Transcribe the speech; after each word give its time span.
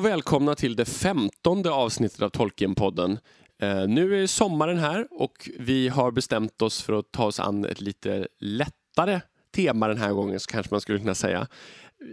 Hej 0.00 0.06
och 0.06 0.12
välkomna 0.12 0.54
till 0.54 0.76
det 0.76 0.84
femtonde 0.84 1.70
avsnittet 1.70 2.22
av 2.22 2.28
Tolkienpodden. 2.28 3.18
Eh, 3.62 3.88
nu 3.88 4.22
är 4.22 4.26
sommaren 4.26 4.78
här 4.78 5.06
och 5.10 5.50
vi 5.58 5.88
har 5.88 6.10
bestämt 6.10 6.62
oss 6.62 6.82
för 6.82 6.92
att 6.92 7.12
ta 7.12 7.24
oss 7.24 7.40
an 7.40 7.64
ett 7.64 7.80
lite 7.80 8.28
lättare 8.38 9.20
tema 9.54 9.88
den 9.88 9.98
här 9.98 10.12
gången, 10.12 10.40
så 10.40 10.50
kanske 10.50 10.74
man 10.74 10.80
skulle 10.80 10.98
kunna 10.98 11.14
säga. 11.14 11.46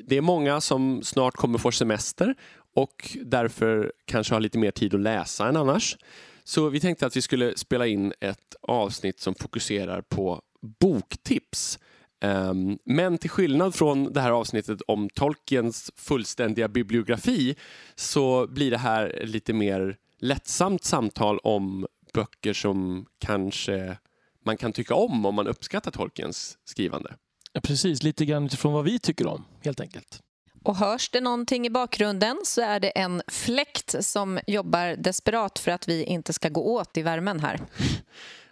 Det 0.07 0.17
är 0.17 0.21
många 0.21 0.61
som 0.61 1.03
snart 1.03 1.33
kommer 1.33 1.57
få 1.57 1.71
semester 1.71 2.35
och 2.75 3.17
därför 3.23 3.93
kanske 4.05 4.33
har 4.33 4.39
lite 4.39 4.57
mer 4.57 4.71
tid 4.71 4.93
att 4.93 5.01
läsa 5.01 5.47
än 5.47 5.57
annars. 5.57 5.97
Så 6.43 6.69
vi 6.69 6.79
tänkte 6.79 7.05
att 7.05 7.17
vi 7.17 7.21
skulle 7.21 7.57
spela 7.57 7.87
in 7.87 8.13
ett 8.19 8.55
avsnitt 8.61 9.19
som 9.19 9.35
fokuserar 9.35 10.01
på 10.01 10.41
boktips. 10.79 11.79
Um, 12.25 12.79
men 12.85 13.17
till 13.17 13.29
skillnad 13.29 13.75
från 13.75 14.13
det 14.13 14.21
här 14.21 14.31
avsnittet 14.31 14.81
om 14.87 15.09
Tolkiens 15.09 15.91
fullständiga 15.95 16.67
bibliografi 16.67 17.55
så 17.95 18.47
blir 18.47 18.71
det 18.71 18.77
här 18.77 19.21
lite 19.23 19.53
mer 19.53 19.97
lättsamt 20.19 20.83
samtal 20.83 21.39
om 21.39 21.87
böcker 22.13 22.53
som 22.53 23.05
kanske 23.19 23.97
man 24.45 24.57
kan 24.57 24.73
tycka 24.73 24.95
om 24.95 25.25
om 25.25 25.35
man 25.35 25.47
uppskattar 25.47 25.91
Tolkiens 25.91 26.57
skrivande. 26.65 27.15
Ja, 27.53 27.61
precis, 27.61 28.03
lite 28.03 28.25
grann 28.25 28.45
utifrån 28.45 28.73
vad 28.73 28.85
vi 28.85 28.99
tycker 28.99 29.27
om 29.27 29.45
helt 29.63 29.79
enkelt. 29.79 30.21
Och 30.63 30.75
hörs 30.75 31.09
det 31.09 31.21
någonting 31.21 31.65
i 31.65 31.69
bakgrunden 31.69 32.41
så 32.43 32.61
är 32.61 32.79
det 32.79 32.89
en 32.89 33.21
fläkt 33.27 34.05
som 34.05 34.39
jobbar 34.47 34.95
desperat 34.95 35.59
för 35.59 35.71
att 35.71 35.87
vi 35.87 36.03
inte 36.03 36.33
ska 36.33 36.49
gå 36.49 36.61
åt 36.61 36.97
i 36.97 37.01
värmen 37.01 37.39
här. 37.39 37.59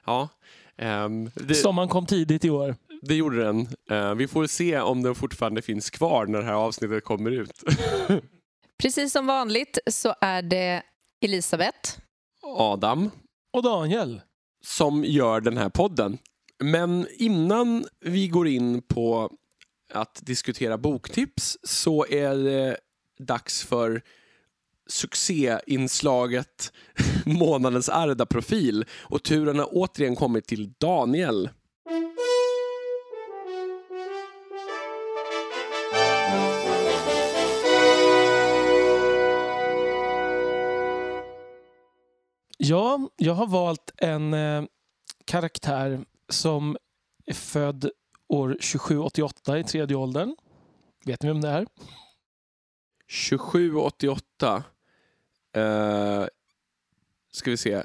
Ja. 0.07 0.29
Um, 0.77 1.31
det... 1.33 1.55
Sommaren 1.55 1.89
kom 1.89 2.05
tidigt 2.05 2.45
i 2.45 2.49
år. 2.49 2.75
Det 3.01 3.15
gjorde 3.15 3.43
den. 3.43 3.67
Uh, 3.91 4.15
vi 4.15 4.27
får 4.27 4.47
se 4.47 4.79
om 4.79 5.03
den 5.03 5.15
fortfarande 5.15 5.61
finns 5.61 5.89
kvar 5.89 6.25
när 6.25 6.39
det 6.39 6.45
här 6.45 6.53
avsnittet 6.53 7.03
kommer 7.03 7.31
ut. 7.31 7.63
Precis 8.77 9.11
som 9.11 9.25
vanligt 9.25 9.77
så 9.91 10.15
är 10.21 10.41
det 10.41 10.83
Elisabeth. 11.21 11.99
Adam. 12.43 13.11
Och 13.53 13.63
Daniel. 13.63 14.21
Som 14.65 15.03
gör 15.03 15.41
den 15.41 15.57
här 15.57 15.69
podden. 15.69 16.17
Men 16.63 17.07
innan 17.17 17.85
vi 18.01 18.27
går 18.27 18.47
in 18.47 18.81
på 18.81 19.31
att 19.93 20.19
diskutera 20.25 20.77
boktips 20.77 21.57
så 21.63 22.05
är 22.05 22.35
det 22.35 22.77
dags 23.19 23.63
för 23.63 24.01
succéinslaget 24.87 26.73
månadens 27.25 27.89
Arda-profil 27.89 28.85
och 28.91 29.23
turen 29.23 29.59
har 29.59 29.69
återigen 29.71 30.15
kommit 30.15 30.47
till 30.47 30.73
Daniel. 30.77 31.49
Ja, 42.69 43.09
jag 43.15 43.33
har 43.33 43.47
valt 43.47 43.91
en 43.97 44.33
eh, 44.33 44.63
karaktär 45.25 46.05
som 46.29 46.77
är 47.25 47.33
född 47.33 47.89
år 48.27 48.49
2788 48.49 49.59
i 49.59 49.63
tredje 49.63 49.97
åldern. 49.97 50.35
Vet 51.05 51.21
ni 51.21 51.27
vem 51.27 51.41
det 51.41 51.49
är? 51.49 51.67
2788. 53.29 54.63
Uh, 55.57 55.63
eh, 55.63 56.27
ska 57.31 57.51
vi 57.51 57.57
se. 57.57 57.83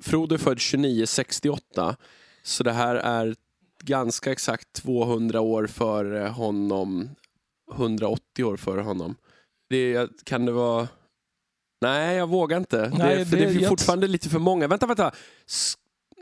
Frodo 0.00 0.34
är 0.34 0.38
född 0.38 0.58
2968. 0.58 1.96
Så 2.42 2.64
det 2.64 2.72
här 2.72 2.94
är 2.94 3.34
ganska 3.82 4.32
exakt 4.32 4.72
200 4.72 5.40
år 5.40 5.66
före 5.66 6.28
honom. 6.28 7.08
180 7.72 8.44
år 8.44 8.56
före 8.56 8.80
honom. 8.80 9.16
Det, 9.68 10.10
kan 10.24 10.46
det 10.46 10.52
vara... 10.52 10.88
Nej, 11.80 12.16
jag 12.16 12.28
vågar 12.28 12.56
inte. 12.56 12.92
Nej, 12.98 13.16
det, 13.16 13.26
för 13.26 13.36
det, 13.36 13.46
det 13.46 13.64
är 13.64 13.68
fortfarande 13.68 14.06
lite 14.06 14.28
för 14.28 14.38
många. 14.38 14.68
Vänta, 14.68 14.86
vänta. 14.86 15.12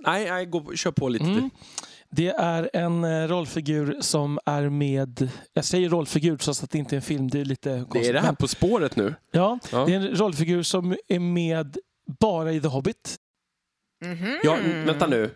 Nej, 0.07 0.31
nej 0.31 0.47
gå, 0.47 0.75
kör 0.75 0.91
på 0.91 1.09
lite. 1.09 1.25
Mm. 1.25 1.51
Det 2.11 2.29
är 2.29 2.71
en 2.73 3.05
eh, 3.05 3.29
rollfigur 3.29 3.97
som 4.01 4.39
är 4.47 4.69
med... 4.69 5.31
Jag 5.53 5.65
säger 5.65 5.89
rollfigur 5.89 6.37
trots 6.37 6.63
att 6.63 6.71
det 6.71 6.79
inte 6.79 6.95
är 6.95 6.97
en 6.97 7.03
film. 7.03 7.29
Det 7.29 7.41
är 7.41 7.45
lite 7.45 7.71
konstigt. 7.71 8.03
Det 8.03 8.09
är 8.09 8.13
det 8.13 8.21
här 8.21 8.33
På 8.33 8.49
spåret 8.49 8.97
nu? 8.97 9.15
Ja, 9.31 9.59
ja, 9.73 9.85
det 9.85 9.95
är 9.95 9.97
en 9.97 10.17
rollfigur 10.17 10.63
som 10.63 10.97
är 11.09 11.19
med 11.19 11.79
bara 12.21 12.53
i 12.53 12.61
The 12.61 12.69
Hobbit. 12.69 13.17
Mm 14.05 14.17
-hmm. 14.17 14.39
Ja, 14.43 14.57
vänta 14.87 15.07
nu. 15.07 15.31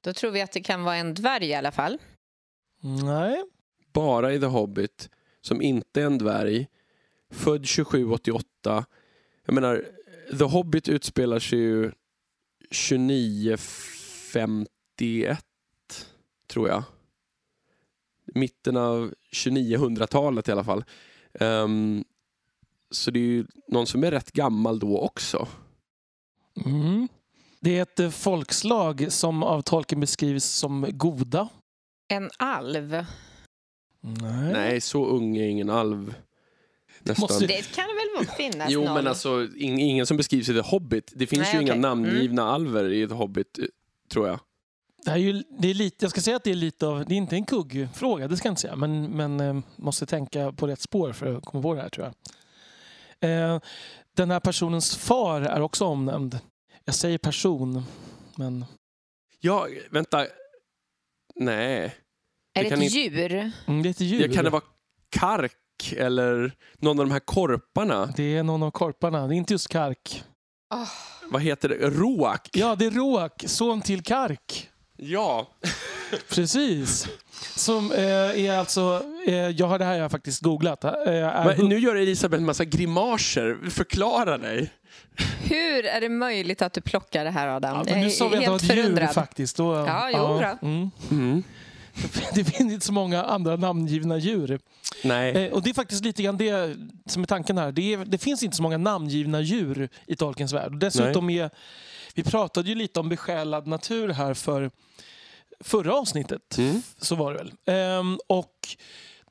Då 0.00 0.12
tror 0.12 0.30
vi 0.30 0.42
att 0.42 0.52
det 0.52 0.60
kan 0.60 0.84
vara 0.84 0.96
en 0.96 1.14
dvärg 1.14 1.46
i 1.46 1.54
alla 1.54 1.72
fall. 1.72 1.98
Nej. 3.04 3.44
Bara 3.92 4.32
i 4.32 4.40
The 4.40 4.46
Hobbit, 4.46 5.10
som 5.40 5.62
inte 5.62 6.02
är 6.02 6.06
en 6.06 6.18
dvärg. 6.18 6.66
Född 7.30 7.66
2788. 7.66 8.84
Jag 9.44 9.54
menar, 9.54 9.84
The 10.38 10.44
Hobbit 10.44 10.88
utspelar 10.88 11.38
sig 11.38 11.58
ju 11.58 11.92
2951 12.88 15.44
tror 16.46 16.68
jag. 16.68 16.82
Mitten 18.24 18.76
av 18.76 19.14
2900-talet 19.32 20.48
i 20.48 20.52
alla 20.52 20.64
fall. 20.64 20.84
Um, 21.32 22.04
så 22.90 23.10
det 23.10 23.18
är 23.18 23.24
ju 23.24 23.46
någon 23.68 23.86
som 23.86 24.04
är 24.04 24.10
rätt 24.10 24.32
gammal 24.32 24.78
då 24.78 24.98
också. 24.98 25.48
Mm. 26.66 27.08
Det 27.60 27.78
är 27.78 27.82
ett 27.82 28.00
eh, 28.00 28.10
folkslag 28.10 29.12
som 29.12 29.42
av 29.42 29.62
tolken 29.62 30.00
beskrivs 30.00 30.44
som 30.44 30.86
goda. 30.90 31.48
En 32.08 32.30
alv? 32.38 33.04
Nej, 34.00 34.52
Nej 34.52 34.80
så 34.80 35.06
ung 35.06 35.36
är 35.36 35.48
ingen 35.48 35.70
alv. 35.70 36.14
Nästan. 37.02 37.40
Det 37.40 37.74
kan 37.74 37.84
väl 37.86 38.26
finnas 38.36 38.70
Jo, 38.70 38.84
någon? 38.84 38.94
men 38.94 39.06
alltså 39.06 39.48
ingen 39.56 40.06
som 40.06 40.16
beskrivs 40.16 40.48
i 40.48 40.54
The 40.54 40.60
Hobbit. 40.60 41.12
Det 41.14 41.26
finns 41.26 41.42
Nej, 41.42 41.52
ju 41.52 41.58
okay. 41.58 41.76
inga 41.76 41.88
namngivna 41.88 42.42
mm. 42.42 42.54
alver 42.54 42.92
i 42.92 43.08
The 43.08 43.14
Hobbit, 43.14 43.58
eh, 43.58 43.64
tror 44.10 44.28
jag. 44.28 44.40
Det 45.04 45.10
är 45.10 45.16
ju, 45.16 45.42
det 45.58 45.70
är 45.70 45.74
lite, 45.74 46.04
jag 46.04 46.10
ska 46.10 46.20
säga 46.20 46.36
att 46.36 46.44
det 46.44 46.50
är 46.50 46.54
lite 46.54 46.86
av, 46.86 47.04
det 47.06 47.14
är 47.14 47.16
inte 47.16 47.36
en 47.36 47.44
kuggfråga, 47.44 48.28
det 48.28 48.36
ska 48.36 48.48
jag 48.48 48.52
inte 48.52 48.60
säga, 48.60 48.76
men, 48.76 49.10
men 49.10 49.40
eh, 49.40 49.60
måste 49.76 50.06
tänka 50.06 50.52
på 50.52 50.66
rätt 50.66 50.80
spår 50.80 51.12
för 51.12 51.36
att 51.36 51.44
komma 51.44 51.62
på 51.62 51.74
det 51.74 51.82
här 51.82 51.88
tror 51.88 52.06
jag. 52.06 52.14
Eh, 53.30 53.60
den 54.16 54.30
här 54.30 54.40
personens 54.40 54.96
far 54.96 55.40
är 55.40 55.60
också 55.60 55.84
omnämnd. 55.84 56.38
Jag 56.84 56.94
säger 56.94 57.18
person, 57.18 57.82
men... 58.36 58.64
Ja, 59.40 59.68
vänta. 59.90 60.26
Nej. 61.34 61.94
Är 62.54 62.62
det, 62.62 62.68
det 62.68 62.74
ett 62.74 62.82
inte... 62.82 62.98
djur? 62.98 63.52
Mm, 63.66 63.82
det 63.82 63.88
är 63.88 63.90
ett 63.90 64.00
djur. 64.00 64.28
Ja, 64.28 64.34
kan 64.34 64.44
det 64.44 64.50
vara 64.50 64.62
kark 65.08 65.56
eller 65.96 66.52
någon 66.78 67.00
av 67.00 67.06
de 67.06 67.12
här 67.12 67.20
korparna? 67.20 68.12
Det 68.16 68.36
är 68.36 68.42
någon 68.42 68.62
av 68.62 68.70
korparna, 68.70 69.26
det 69.26 69.34
är 69.34 69.36
inte 69.36 69.54
just 69.54 69.68
kark. 69.68 70.24
Oh. 70.74 70.88
Vad 71.30 71.42
heter 71.42 71.68
det? 71.68 71.74
Roak? 71.74 72.48
Ja, 72.52 72.74
det 72.76 72.86
är 72.86 72.90
Roak, 72.90 73.44
son 73.46 73.80
till 73.82 74.02
Kark. 74.02 74.70
Ja. 74.96 75.48
Precis. 76.28 77.08
Som 77.56 77.92
eh, 77.92 78.00
är 78.44 78.58
alltså, 78.58 79.02
eh, 79.26 79.34
jag 79.34 79.66
har 79.66 79.78
det 79.78 79.84
här 79.84 79.94
jag 79.94 80.02
har 80.04 80.08
faktiskt 80.08 80.42
googlat. 80.42 80.84
Eh, 80.84 80.92
Men 81.06 81.56
nu 81.68 81.78
gör 81.78 81.96
Elisabeth 81.96 82.40
en 82.40 82.46
massa 82.46 82.64
grimaser. 82.64 83.70
Förklara 83.70 84.38
dig. 84.38 84.72
Hur 85.42 85.86
är 85.86 86.00
det 86.00 86.08
möjligt 86.08 86.62
att 86.62 86.72
du 86.72 86.80
plockar 86.80 87.24
det 87.24 87.30
här 87.30 87.48
Adam? 87.48 87.84
Ja, 87.88 87.96
nu 87.96 88.10
sa 88.10 88.28
vi 88.28 88.36
att 88.36 88.44
det 88.44 88.50
var 88.50 88.56
ett 88.56 88.76
djur 88.76 89.06
faktiskt. 89.06 89.56
Då, 89.56 89.74
ja, 89.74 90.10
jo, 90.12 90.40
ja, 90.40 90.58
mm. 90.62 90.90
Mm. 91.10 91.42
Det 92.34 92.44
finns 92.44 92.72
inte 92.72 92.86
så 92.86 92.92
många 92.92 93.22
andra 93.22 93.56
namngivna 93.56 94.18
djur. 94.18 94.60
Nej. 95.04 95.36
Eh, 95.36 95.52
och 95.52 95.62
Det 95.62 95.70
är 95.70 95.74
faktiskt 95.74 96.04
lite 96.04 96.22
grann 96.22 96.36
det 96.36 96.76
som 97.06 97.22
är 97.22 97.26
tanken 97.26 97.58
här. 97.58 97.72
Det, 97.72 97.94
är, 97.94 98.04
det 98.04 98.18
finns 98.18 98.42
inte 98.42 98.56
så 98.56 98.62
många 98.62 98.78
namngivna 98.78 99.40
djur 99.40 99.88
i 100.06 100.16
Tolkiens 100.16 100.52
värld. 100.52 100.78
Dessutom 100.78 101.30
är 101.30 101.50
vi 102.14 102.22
pratade 102.22 102.68
ju 102.68 102.74
lite 102.74 103.00
om 103.00 103.08
besjälad 103.08 103.66
natur 103.66 104.08
här 104.08 104.34
för 104.34 104.70
förra 105.60 105.94
avsnittet. 105.94 106.58
Mm. 106.58 106.82
Så 106.98 107.14
var 107.14 107.32
det 107.32 107.38
väl. 107.38 107.52
Ehm, 107.66 108.18
och 108.26 108.76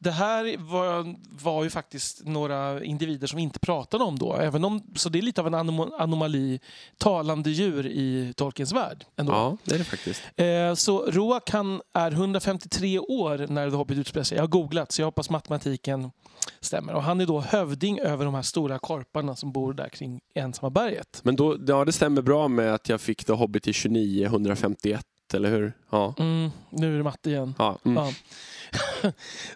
det 0.04 0.12
här 0.12 0.58
var, 0.58 1.16
var 1.44 1.64
ju 1.64 1.70
faktiskt 1.70 2.26
några 2.26 2.84
individer 2.84 3.28
som 3.28 3.38
vi 3.38 3.44
inte 3.44 3.60
pratade 3.60 4.04
om 4.04 4.20
då. 4.20 4.36
Även 4.36 4.66
om, 4.66 4.84
så 4.96 5.10
det 5.10 5.20
är 5.20 5.22
lite 5.22 5.42
av 5.42 5.48
en 5.48 5.54
anom 5.54 5.94
anomali, 6.00 6.60
talande 6.98 7.50
djur 7.50 7.86
i 7.86 8.34
Tolkiens 8.36 8.74
värld. 8.74 9.06
Ändå. 9.18 9.32
Ja, 9.32 9.58
det 9.64 9.76
är 9.76 9.80
det 9.80 9.84
faktiskt. 9.84 10.22
Eh, 10.36 10.74
så 10.74 11.12
Roak 11.12 11.50
han 11.50 11.82
är 11.94 12.12
153 12.12 13.00
år 13.00 13.48
när 13.50 13.70
The 13.70 13.76
Hobbit 13.76 13.98
utspelar 13.98 14.24
sig. 14.24 14.36
Jag 14.36 14.44
har 14.44 14.48
googlat 14.48 14.92
så 14.92 15.02
jag 15.02 15.08
hoppas 15.08 15.30
matematiken 15.30 16.12
stämmer. 16.60 16.94
Och 16.94 17.04
han 17.04 17.22
är 17.22 17.26
då 17.26 17.40
hövding 17.40 18.00
över 18.00 18.26
de 18.26 18.34
här 18.34 18.42
stora 18.42 18.80
korparna 18.80 19.36
som 19.36 19.52
bor 19.52 19.74
där 19.74 19.90
kring 19.90 20.20
ensamma 20.36 20.70
berget. 20.70 21.22
Men 21.24 21.36
då, 21.36 21.58
ja, 21.68 21.86
det 21.86 21.92
stämmer 21.92 22.22
bra 22.22 22.48
med 22.48 22.74
att 22.74 22.90
jag 22.90 23.02
fick 23.02 23.26
The 23.26 23.34
Hobbit 23.34 23.64
till 23.64 23.74
2951 23.74 25.06
eller 25.34 25.50
hur? 25.50 25.74
Ja. 25.90 26.14
Mm, 26.20 26.52
nu 26.70 26.94
är 26.94 26.98
det 26.98 27.04
matte 27.04 27.30
igen. 27.30 27.56
Ja, 27.58 27.78
mm. 27.86 28.04
ja. 28.04 28.14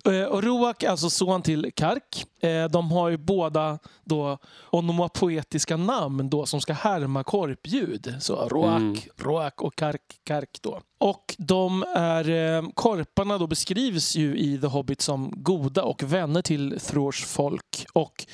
Eh, 0.05 0.23
och 0.23 0.43
Roak 0.43 0.83
är 0.83 0.89
alltså 0.89 1.09
son 1.09 1.41
till 1.41 1.71
Kark. 1.75 2.25
Eh, 2.43 2.65
de 2.65 2.91
har 2.91 3.09
ju 3.09 3.17
båda 3.17 3.79
då 4.03 4.37
onomapoetiska 4.69 5.77
namn 5.77 6.29
då 6.29 6.45
som 6.45 6.61
ska 6.61 6.73
härma 6.73 7.23
korpljud. 7.23 8.15
Så 8.19 8.35
Roak, 8.35 8.77
mm. 8.77 8.97
Roak 9.17 9.61
och 9.61 9.75
Kark, 9.75 10.01
Kark 10.23 10.57
då. 10.61 10.81
Och 10.97 11.35
de 11.37 11.83
är, 11.95 12.29
eh, 12.29 12.69
korparna 12.73 13.37
då 13.37 13.47
beskrivs 13.47 14.15
ju 14.15 14.37
i 14.37 14.57
The 14.61 14.67
Hobbit 14.67 15.01
som 15.01 15.33
goda 15.35 15.83
och 15.83 16.03
vänner 16.03 16.41
till 16.41 16.79
Thrors 16.79 17.25
folk. 17.25 17.85
Och 17.93 18.25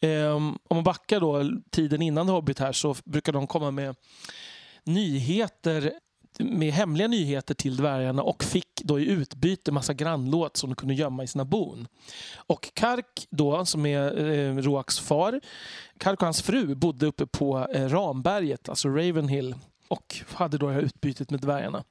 Eh, 0.00 0.34
om 0.34 0.58
man 0.70 0.84
backar 0.84 1.20
då 1.20 1.50
tiden 1.70 2.02
innan 2.02 2.28
Hobbit 2.28 2.58
här 2.58 2.72
så 2.72 2.94
brukar 3.04 3.32
de 3.32 3.46
komma 3.46 3.70
med 3.70 3.96
nyheter 4.84 5.92
med 6.38 6.72
hemliga 6.72 7.08
nyheter 7.08 7.54
till 7.54 7.76
dvärgarna 7.76 8.22
och 8.22 8.44
fick 8.44 8.82
då 8.82 9.00
i 9.00 9.06
utbyte 9.06 9.72
massa 9.72 9.94
grannlåt 9.94 10.56
som 10.56 10.70
de 10.70 10.76
kunde 10.76 10.94
gömma 10.94 11.22
i 11.22 11.26
sina 11.26 11.44
bon. 11.44 11.88
Och 12.36 12.70
Kark 12.74 13.26
då, 13.30 13.64
som 13.64 13.86
är 13.86 14.28
eh, 14.28 14.56
Roaks 14.56 14.98
far, 14.98 15.40
Kark 15.98 16.20
och 16.20 16.26
hans 16.26 16.42
fru 16.42 16.74
bodde 16.74 17.06
uppe 17.06 17.26
på 17.26 17.68
eh, 17.72 17.88
Ramberget, 17.88 18.68
alltså 18.68 18.88
Ravenhill 18.88 19.54
och 19.88 20.16
hade 20.28 20.58
då 20.58 20.66
det 20.66 20.74
här 20.74 20.82
utbytet 20.82 21.30
med 21.30 21.40
dvärgarna. 21.40 21.84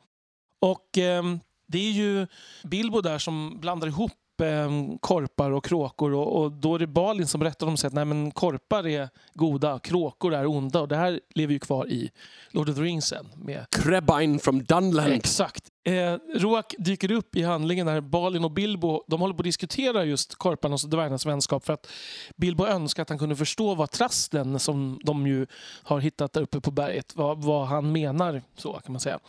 Och 0.61 0.97
eh, 0.97 1.23
det 1.67 1.77
är 1.77 1.91
ju 1.91 2.27
Bilbo 2.63 3.01
där 3.01 3.17
som 3.17 3.59
blandar 3.59 3.87
ihop 3.87 4.11
eh, 4.41 4.69
korpar 4.99 5.51
och 5.51 5.65
kråkor 5.65 6.13
och, 6.13 6.41
och, 6.41 6.51
då 6.51 6.75
är 6.75 6.79
det 6.79 6.87
Balin 6.87 7.27
som 7.27 7.39
berättar 7.39 7.67
om 7.67 7.77
sig 7.77 7.87
att 7.87 7.93
nej, 7.93 8.05
men 8.05 8.31
korpar 8.31 8.87
är 8.87 9.09
goda, 9.33 9.79
kråkor 9.79 10.33
är 10.33 10.45
onda 10.45 10.81
och 10.81 10.87
det 10.87 10.95
här 10.95 11.19
lever 11.35 11.53
ju 11.53 11.59
kvar 11.59 11.87
i 11.87 12.11
Lord 12.51 12.69
of 12.69 12.75
the 12.75 12.81
Rings 12.81 13.05
sen. 13.05 13.25
Med... 13.35 13.65
Krebine 13.71 14.39
from 14.39 14.63
Dunland. 14.63 15.13
Exakt. 15.13 15.71
Eh, 15.87 16.17
Roak 16.35 16.75
dyker 16.77 17.11
upp 17.11 17.35
i 17.35 17.43
handlingen 17.43 17.85
när 17.85 18.01
Balin 18.01 18.43
och 18.43 18.51
Bilbo 18.51 19.03
de 19.07 19.21
håller 19.21 19.33
på 19.33 19.41
att 19.41 19.43
diskutera 19.43 20.05
just 20.05 20.35
korparnas 20.35 20.83
och 20.83 20.89
dvärgarnas 20.89 21.25
vänskap 21.25 21.65
för 21.65 21.73
att 21.73 21.87
Bilbo 22.35 22.65
önskar 22.65 23.03
att 23.03 23.09
han 23.09 23.19
kunde 23.19 23.35
förstå 23.35 23.75
vad 23.75 23.91
trasten 23.91 24.59
som 24.59 24.99
de 25.03 25.27
ju 25.27 25.47
har 25.83 25.99
hittat 25.99 26.33
där 26.33 26.41
uppe 26.41 26.61
på 26.61 26.71
berget, 26.71 27.15
vad, 27.15 27.43
vad 27.43 27.67
han 27.67 27.91
menar. 27.91 28.41
så 28.57 28.73
kan 28.73 28.91
man 28.93 28.99
säga. 28.99 29.19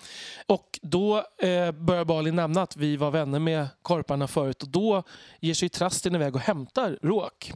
Och 0.47 0.79
då 0.82 1.17
eh, 1.19 1.73
börjar 1.73 2.05
Balin 2.05 2.37
nämna 2.37 2.62
att 2.62 2.76
vi 2.76 2.97
var 2.97 3.11
vänner 3.11 3.38
med 3.38 3.67
korparna 3.82 4.29
förut 4.29 4.62
och 4.62 4.69
då 4.69 5.02
ger 5.41 5.55
sig 5.55 5.69
trasten 5.69 6.14
iväg 6.14 6.35
och 6.35 6.41
hämtar 6.41 6.99
Roak. 7.02 7.52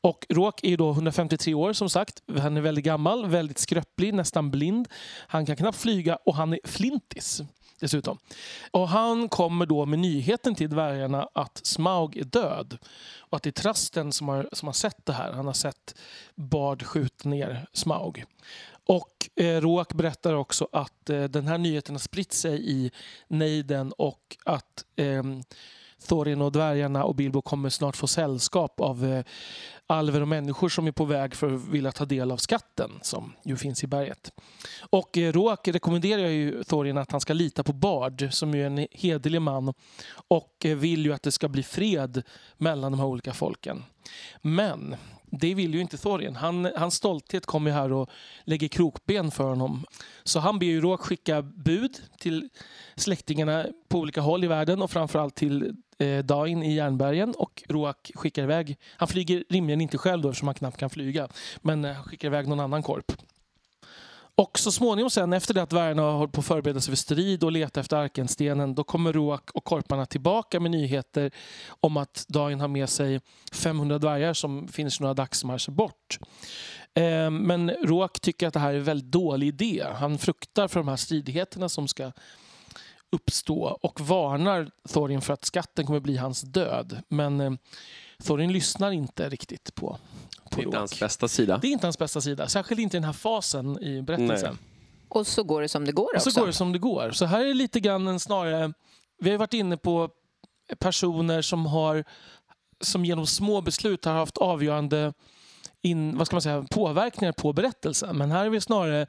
Och 0.00 0.26
Råk 0.28 0.64
är 0.64 0.76
då 0.76 0.90
153 0.90 1.54
år 1.54 1.72
som 1.72 1.90
sagt. 1.90 2.22
Han 2.38 2.56
är 2.56 2.60
väldigt 2.60 2.84
gammal, 2.84 3.26
väldigt 3.26 3.58
skröplig, 3.58 4.14
nästan 4.14 4.50
blind. 4.50 4.88
Han 5.26 5.46
kan 5.46 5.56
knappt 5.56 5.78
flyga 5.78 6.16
och 6.16 6.34
han 6.34 6.52
är 6.52 6.60
flintis 6.64 7.42
dessutom. 7.80 8.18
Och 8.70 8.88
han 8.88 9.28
kommer 9.28 9.66
då 9.66 9.86
med 9.86 9.98
nyheten 9.98 10.54
till 10.54 10.70
dvärgarna 10.70 11.28
att 11.32 11.60
Smaug 11.62 12.16
är 12.16 12.24
död. 12.24 12.78
Och 13.18 13.36
att 13.36 13.42
det 13.42 13.50
är 13.50 13.62
Trasten 13.62 14.12
som 14.12 14.28
har, 14.28 14.48
som 14.52 14.68
har 14.68 14.72
sett 14.72 15.06
det 15.06 15.12
här. 15.12 15.32
Han 15.32 15.46
har 15.46 15.52
sett 15.52 15.94
Bard 16.34 16.82
skjuta 16.82 17.28
ner 17.28 17.66
Smaug. 17.72 18.24
Och 18.86 19.30
eh, 19.36 19.60
Roak 19.60 19.92
berättar 19.94 20.34
också 20.34 20.68
att 20.72 21.10
eh, 21.10 21.24
den 21.24 21.48
här 21.48 21.58
nyheten 21.58 21.94
har 21.94 22.00
spritt 22.00 22.32
sig 22.32 22.70
i 22.70 22.90
nejden 23.28 23.92
och 23.92 24.36
att 24.44 24.84
eh, 24.96 25.22
Thorin 26.06 26.42
och 26.42 26.52
dvärgarna 26.52 27.04
och 27.04 27.14
Bilbo 27.14 27.42
kommer 27.42 27.70
snart 27.70 27.96
få 27.96 28.06
sällskap 28.06 28.80
av 28.80 29.04
eh, 29.04 29.24
alver 29.90 30.20
och 30.20 30.28
människor 30.28 30.68
som 30.68 30.86
är 30.86 30.92
på 30.92 31.04
väg 31.04 31.34
för 31.34 31.54
att 31.54 31.68
vilja 31.68 31.92
ta 31.92 32.04
del 32.04 32.30
av 32.30 32.36
skatten 32.36 32.90
som 33.02 33.32
ju 33.42 33.56
finns 33.56 33.84
i 33.84 33.86
berget. 33.86 34.32
Och 34.90 35.18
eh, 35.18 35.32
Roak 35.32 35.68
rekommenderar 35.68 36.28
ju 36.28 36.64
Thorin 36.64 36.98
att 36.98 37.10
han 37.12 37.20
ska 37.20 37.32
lita 37.32 37.62
på 37.62 37.72
Bard 37.72 38.28
som 38.30 38.54
är 38.54 38.66
en 38.66 38.86
hederlig 38.90 39.42
man 39.42 39.74
och 40.28 40.56
eh, 40.64 40.76
vill 40.76 41.04
ju 41.04 41.12
att 41.12 41.22
det 41.22 41.32
ska 41.32 41.48
bli 41.48 41.62
fred 41.62 42.22
mellan 42.56 42.92
de 42.92 43.00
här 43.00 43.06
olika 43.06 43.32
folken. 43.32 43.84
Men 44.42 44.96
det 45.30 45.54
vill 45.54 45.74
ju 45.74 45.80
inte 45.80 45.98
Thorin. 45.98 46.36
Han, 46.36 46.70
hans 46.76 46.94
stolthet 46.94 47.46
kommer 47.46 47.70
här 47.70 47.92
och 47.92 48.10
lägger 48.44 48.68
krokben 48.68 49.30
för 49.30 49.44
honom. 49.44 49.84
Så 50.24 50.40
han 50.40 50.58
ber 50.58 50.66
ju 50.66 50.80
Roak 50.80 51.00
skicka 51.00 51.42
bud 51.42 52.00
till 52.18 52.48
släktingarna 52.96 53.66
på 53.88 53.98
olika 53.98 54.20
håll 54.20 54.44
i 54.44 54.46
världen 54.46 54.82
och 54.82 54.90
framförallt 54.90 55.34
till 55.34 55.76
eh, 55.98 56.18
Dain 56.18 56.62
i 56.62 56.74
Järnbergen 56.74 57.34
och 57.38 57.62
Roak 57.68 58.10
skickar 58.14 58.42
iväg. 58.42 58.76
Han 58.96 59.08
flyger 59.08 59.44
rimligen 59.48 59.80
inte 59.80 59.98
själv 59.98 60.22
då 60.22 60.28
eftersom 60.28 60.48
han 60.48 60.54
knappt 60.54 60.76
kan 60.76 60.90
flyga. 60.90 61.28
Men 61.60 61.84
eh, 61.84 62.02
skickar 62.02 62.28
iväg 62.28 62.48
någon 62.48 62.60
annan 62.60 62.82
korp. 62.82 63.12
Och 64.38 64.58
så 64.58 64.72
småningom 64.72 65.10
sen 65.10 65.32
efter 65.32 65.54
det 65.54 65.62
att 65.62 65.70
dvärgarna 65.70 66.02
har 66.02 66.12
hållit 66.12 66.32
på 66.32 66.40
att 66.40 66.46
förbereda 66.46 66.80
sig 66.80 66.92
för 66.92 66.96
strid 66.96 67.44
och 67.44 67.52
leta 67.52 67.80
efter 67.80 67.96
Arkenstenen 67.96 68.74
då 68.74 68.84
kommer 68.84 69.12
Roak 69.12 69.50
och 69.50 69.64
korparna 69.64 70.06
tillbaka 70.06 70.60
med 70.60 70.70
nyheter 70.70 71.30
om 71.80 71.96
att 71.96 72.24
Dain 72.28 72.60
har 72.60 72.68
med 72.68 72.88
sig 72.88 73.20
500 73.52 73.98
dvärgar 73.98 74.34
som 74.34 74.68
finns 74.68 75.00
några 75.00 75.14
dagsmarscher 75.14 75.70
bort. 75.70 76.18
Eh, 76.94 77.30
men 77.30 77.70
Roak 77.70 78.20
tycker 78.20 78.46
att 78.46 78.54
det 78.54 78.60
här 78.60 78.74
är 78.74 78.78
en 78.78 78.84
väldigt 78.84 79.12
dålig 79.12 79.46
idé. 79.46 79.84
Han 79.94 80.18
fruktar 80.18 80.68
för 80.68 80.80
de 80.80 80.88
här 80.88 80.96
stridigheterna 80.96 81.68
som 81.68 81.88
ska 81.88 82.12
uppstå 83.12 83.78
och 83.82 84.00
varnar 84.00 84.70
Thorin 84.88 85.20
för 85.20 85.32
att 85.32 85.44
skatten 85.44 85.86
kommer 85.86 86.00
bli 86.00 86.16
hans 86.16 86.42
död. 86.42 87.02
Men 87.08 87.40
eh, 87.40 87.52
Thorin 88.24 88.52
lyssnar 88.52 88.90
inte 88.90 89.28
riktigt 89.28 89.74
på, 89.74 89.98
på 90.50 90.56
Det 90.56 90.62
är 90.62 90.64
inte 90.64 90.78
hans 90.78 91.00
bästa 91.00 91.28
sida. 91.28 91.58
Det 91.58 91.68
är 91.68 91.72
inte 91.72 91.86
hans 91.86 91.98
bästa 91.98 92.20
sida, 92.20 92.48
särskilt 92.48 92.80
inte 92.80 92.96
i 92.96 93.00
den 93.00 93.04
här 93.04 93.12
fasen 93.12 93.82
i 93.82 94.02
berättelsen. 94.02 94.50
Nej. 94.50 95.04
Och 95.08 95.26
så 95.26 95.42
går 95.42 95.62
det 95.62 95.68
som 95.68 95.84
det 95.84 95.92
går 95.92 96.16
också. 96.16 96.28
Och 96.28 96.32
så 96.32 96.40
går 96.40 96.46
det 96.46 96.52
som 96.52 96.72
det 96.72 96.78
går. 96.78 97.10
Så 97.10 97.24
här 97.24 97.44
är 97.44 97.54
lite 97.54 97.80
grann 97.80 98.08
en 98.08 98.20
snarare... 98.20 98.72
Vi 99.20 99.30
har 99.30 99.38
varit 99.38 99.54
inne 99.54 99.76
på 99.76 100.10
personer 100.78 101.42
som 101.42 101.66
har 101.66 102.04
som 102.80 103.04
genom 103.04 103.26
små 103.26 103.60
beslut 103.60 104.04
har 104.04 104.12
haft 104.12 104.38
avgörande 104.38 105.12
in, 105.82 106.18
vad 106.18 106.26
ska 106.26 106.36
man 106.36 106.42
säga, 106.42 106.66
påverkningar 106.70 107.32
på 107.32 107.52
berättelsen. 107.52 108.18
Men 108.18 108.30
här 108.30 108.46
är 108.46 108.50
vi 108.50 108.60
snarare 108.60 109.06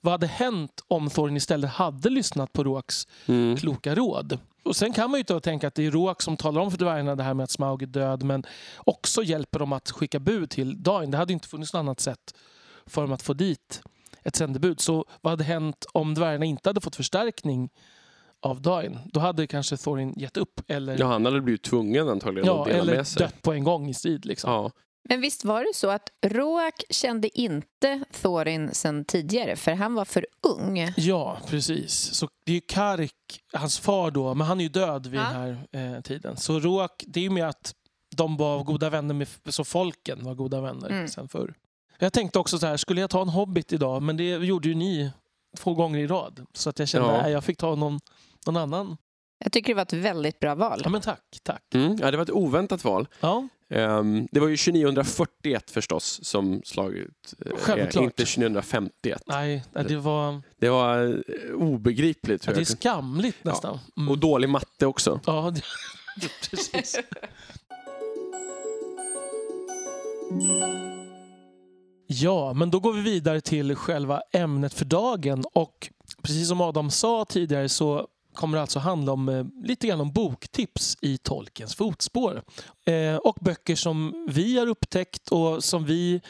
vad 0.00 0.12
hade 0.12 0.26
hänt 0.26 0.84
om 0.88 1.10
Thorin 1.10 1.36
istället 1.36 1.70
hade 1.70 2.10
lyssnat 2.10 2.52
på 2.52 2.64
Roaks 2.64 3.06
mm. 3.26 3.56
kloka 3.56 3.94
råd? 3.94 4.38
Och 4.62 4.76
Sen 4.76 4.92
kan 4.92 5.10
man 5.10 5.20
ju 5.20 5.40
tänka 5.40 5.68
att 5.68 5.74
det 5.74 5.86
är 5.86 5.90
Roak 5.90 6.22
som 6.22 6.36
talar 6.36 6.60
om 6.60 6.70
för 6.70 6.78
dvärgarna 6.78 7.14
det 7.16 7.22
här 7.22 7.34
med 7.34 7.44
att 7.44 7.50
Smaug 7.50 7.82
är 7.82 7.86
död 7.86 8.22
men 8.22 8.44
också 8.76 9.22
hjälper 9.22 9.58
dem 9.58 9.72
att 9.72 9.90
skicka 9.90 10.18
bud 10.20 10.50
till 10.50 10.82
Dain. 10.82 11.10
Det 11.10 11.16
hade 11.16 11.32
inte 11.32 11.48
funnits 11.48 11.72
något 11.72 11.80
annat 11.80 12.00
sätt 12.00 12.34
för 12.86 13.02
dem 13.02 13.12
att 13.12 13.22
få 13.22 13.32
dit 13.32 13.82
ett 14.22 14.36
sändebud. 14.36 14.80
Så 14.80 15.04
vad 15.20 15.30
hade 15.32 15.44
hänt 15.44 15.86
om 15.92 16.14
dvärgarna 16.14 16.44
inte 16.44 16.68
hade 16.68 16.80
fått 16.80 16.96
förstärkning 16.96 17.70
av 18.40 18.62
Dain? 18.62 18.98
Då 19.04 19.20
hade 19.20 19.46
kanske 19.46 19.76
Thorin 19.76 20.14
gett 20.16 20.36
upp. 20.36 20.60
Eller... 20.68 20.98
Ja, 20.98 21.06
han 21.06 21.24
hade 21.24 21.40
blivit 21.40 21.62
tvungen 21.62 22.08
antagligen 22.08 22.46
ja, 22.46 22.60
att 22.60 22.66
dela 22.66 22.78
eller 22.78 22.96
med 22.96 23.06
sig. 23.06 23.22
dött 23.22 23.42
på 23.42 23.52
en 23.52 23.64
gång 23.64 23.88
i 23.88 23.94
strid. 23.94 24.24
Liksom. 24.24 24.52
Ja. 24.52 24.70
Men 25.08 25.20
visst 25.20 25.44
var 25.44 25.60
det 25.60 25.74
så 25.74 25.90
att 25.90 26.10
Roak 26.26 26.82
kände 26.90 27.40
inte 27.40 28.04
Thorin 28.22 28.74
sen 28.74 29.04
tidigare 29.04 29.56
för 29.56 29.72
han 29.72 29.94
var 29.94 30.04
för 30.04 30.26
ung? 30.42 30.92
Ja, 30.96 31.38
precis. 31.46 32.14
Så 32.14 32.28
det 32.44 32.52
är 32.52 32.54
ju 32.54 32.60
Kark, 32.60 33.40
hans 33.52 33.78
far 33.78 34.10
då, 34.10 34.34
men 34.34 34.46
han 34.46 34.60
är 34.60 34.64
ju 34.64 34.70
död 34.70 35.06
vid 35.06 35.20
ja. 35.20 35.24
den 35.24 35.34
här 35.72 35.96
eh, 35.96 36.00
tiden. 36.00 36.36
Så 36.36 36.60
Roak, 36.60 37.04
det 37.06 37.20
är 37.20 37.24
ju 37.24 37.30
med 37.30 37.48
att 37.48 37.74
de 38.16 38.36
var 38.36 38.64
goda 38.64 38.90
vänner 38.90 39.14
med, 39.14 39.28
så 39.48 39.64
folken 39.64 40.24
var 40.24 40.34
goda 40.34 40.60
vänner 40.60 40.90
mm. 40.90 41.08
sen 41.08 41.28
förr. 41.28 41.54
Jag 41.98 42.12
tänkte 42.12 42.38
också 42.38 42.58
så 42.58 42.66
här, 42.66 42.76
skulle 42.76 43.00
jag 43.00 43.10
ta 43.10 43.22
en 43.22 43.28
Hobbit 43.28 43.72
idag? 43.72 44.02
Men 44.02 44.16
det 44.16 44.24
gjorde 44.24 44.68
ju 44.68 44.74
ni 44.74 45.10
två 45.56 45.74
gånger 45.74 45.98
i 45.98 46.06
rad. 46.06 46.46
Så 46.52 46.70
att 46.70 46.78
jag 46.78 46.88
kände 46.88 47.10
att 47.10 47.26
ja. 47.26 47.30
jag 47.30 47.44
fick 47.44 47.58
ta 47.58 47.74
någon, 47.74 48.00
någon 48.46 48.56
annan. 48.56 48.96
Jag 49.38 49.52
tycker 49.52 49.68
det 49.68 49.76
var 49.76 49.82
ett 49.82 49.92
väldigt 49.92 50.40
bra 50.40 50.54
val. 50.54 50.80
Ja, 50.84 50.90
men 50.90 51.00
tack. 51.00 51.40
tack. 51.42 51.62
Mm, 51.74 51.96
ja, 52.00 52.10
det 52.10 52.16
var 52.16 52.24
ett 52.24 52.30
oväntat 52.30 52.84
val. 52.84 53.08
Ja. 53.20 53.48
Um, 53.72 54.28
det 54.32 54.40
var 54.40 54.48
ju 54.48 54.56
2941 54.56 55.70
förstås 55.70 56.20
som 56.22 56.62
slaget, 56.64 57.34
eh, 57.46 57.52
Självklart. 57.56 58.04
inte 58.04 58.24
2951. 58.24 59.22
Nej, 59.26 59.64
det 59.72 59.96
var... 59.96 60.42
Det 60.58 60.68
var 60.68 61.04
eh, 61.06 61.54
obegripligt. 61.54 62.46
Ja, 62.46 62.52
det 62.52 62.60
är 62.60 62.64
skamligt 62.64 63.44
nästan. 63.44 63.78
Ja. 63.94 64.10
Och 64.10 64.18
dålig 64.18 64.48
matte 64.48 64.86
också. 64.86 65.20
Ja, 65.26 65.50
det, 66.16 66.30
precis. 66.50 67.00
Ja, 72.06 72.52
men 72.52 72.70
då 72.70 72.80
går 72.80 72.92
vi 72.92 73.00
vidare 73.00 73.40
till 73.40 73.76
själva 73.76 74.22
ämnet 74.32 74.74
för 74.74 74.84
dagen. 74.84 75.44
Och 75.52 75.90
precis 76.22 76.48
som 76.48 76.60
Adam 76.60 76.90
sa 76.90 77.24
tidigare 77.24 77.68
så 77.68 78.08
kommer 78.34 78.58
alltså 78.58 78.78
handla 78.78 79.12
om 79.12 79.28
eh, 79.28 79.44
lite 79.62 79.86
grann 79.86 80.00
om 80.00 80.12
boktips 80.12 80.96
i 81.00 81.18
Tolkiens 81.18 81.74
fotspår. 81.74 82.42
Eh, 82.86 83.16
och 83.16 83.36
böcker 83.40 83.76
som 83.76 84.26
vi 84.28 84.58
har 84.58 84.66
upptäckt 84.66 85.28
och 85.28 85.64
som 85.64 85.84
vi 85.84 86.20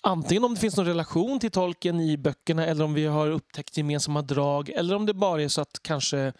Antingen 0.00 0.44
om 0.44 0.54
det 0.54 0.60
finns 0.60 0.76
någon 0.76 0.86
relation 0.86 1.40
till 1.40 1.50
tolken 1.50 2.00
i 2.00 2.16
böckerna 2.16 2.66
eller 2.66 2.84
om 2.84 2.94
vi 2.94 3.06
har 3.06 3.30
upptäckt 3.30 3.76
gemensamma 3.76 4.22
drag 4.22 4.68
eller 4.68 4.94
om 4.94 5.06
det 5.06 5.14
bara 5.14 5.42
är 5.42 5.48
så 5.48 5.60
att 5.60 5.80
kanske 5.82 6.32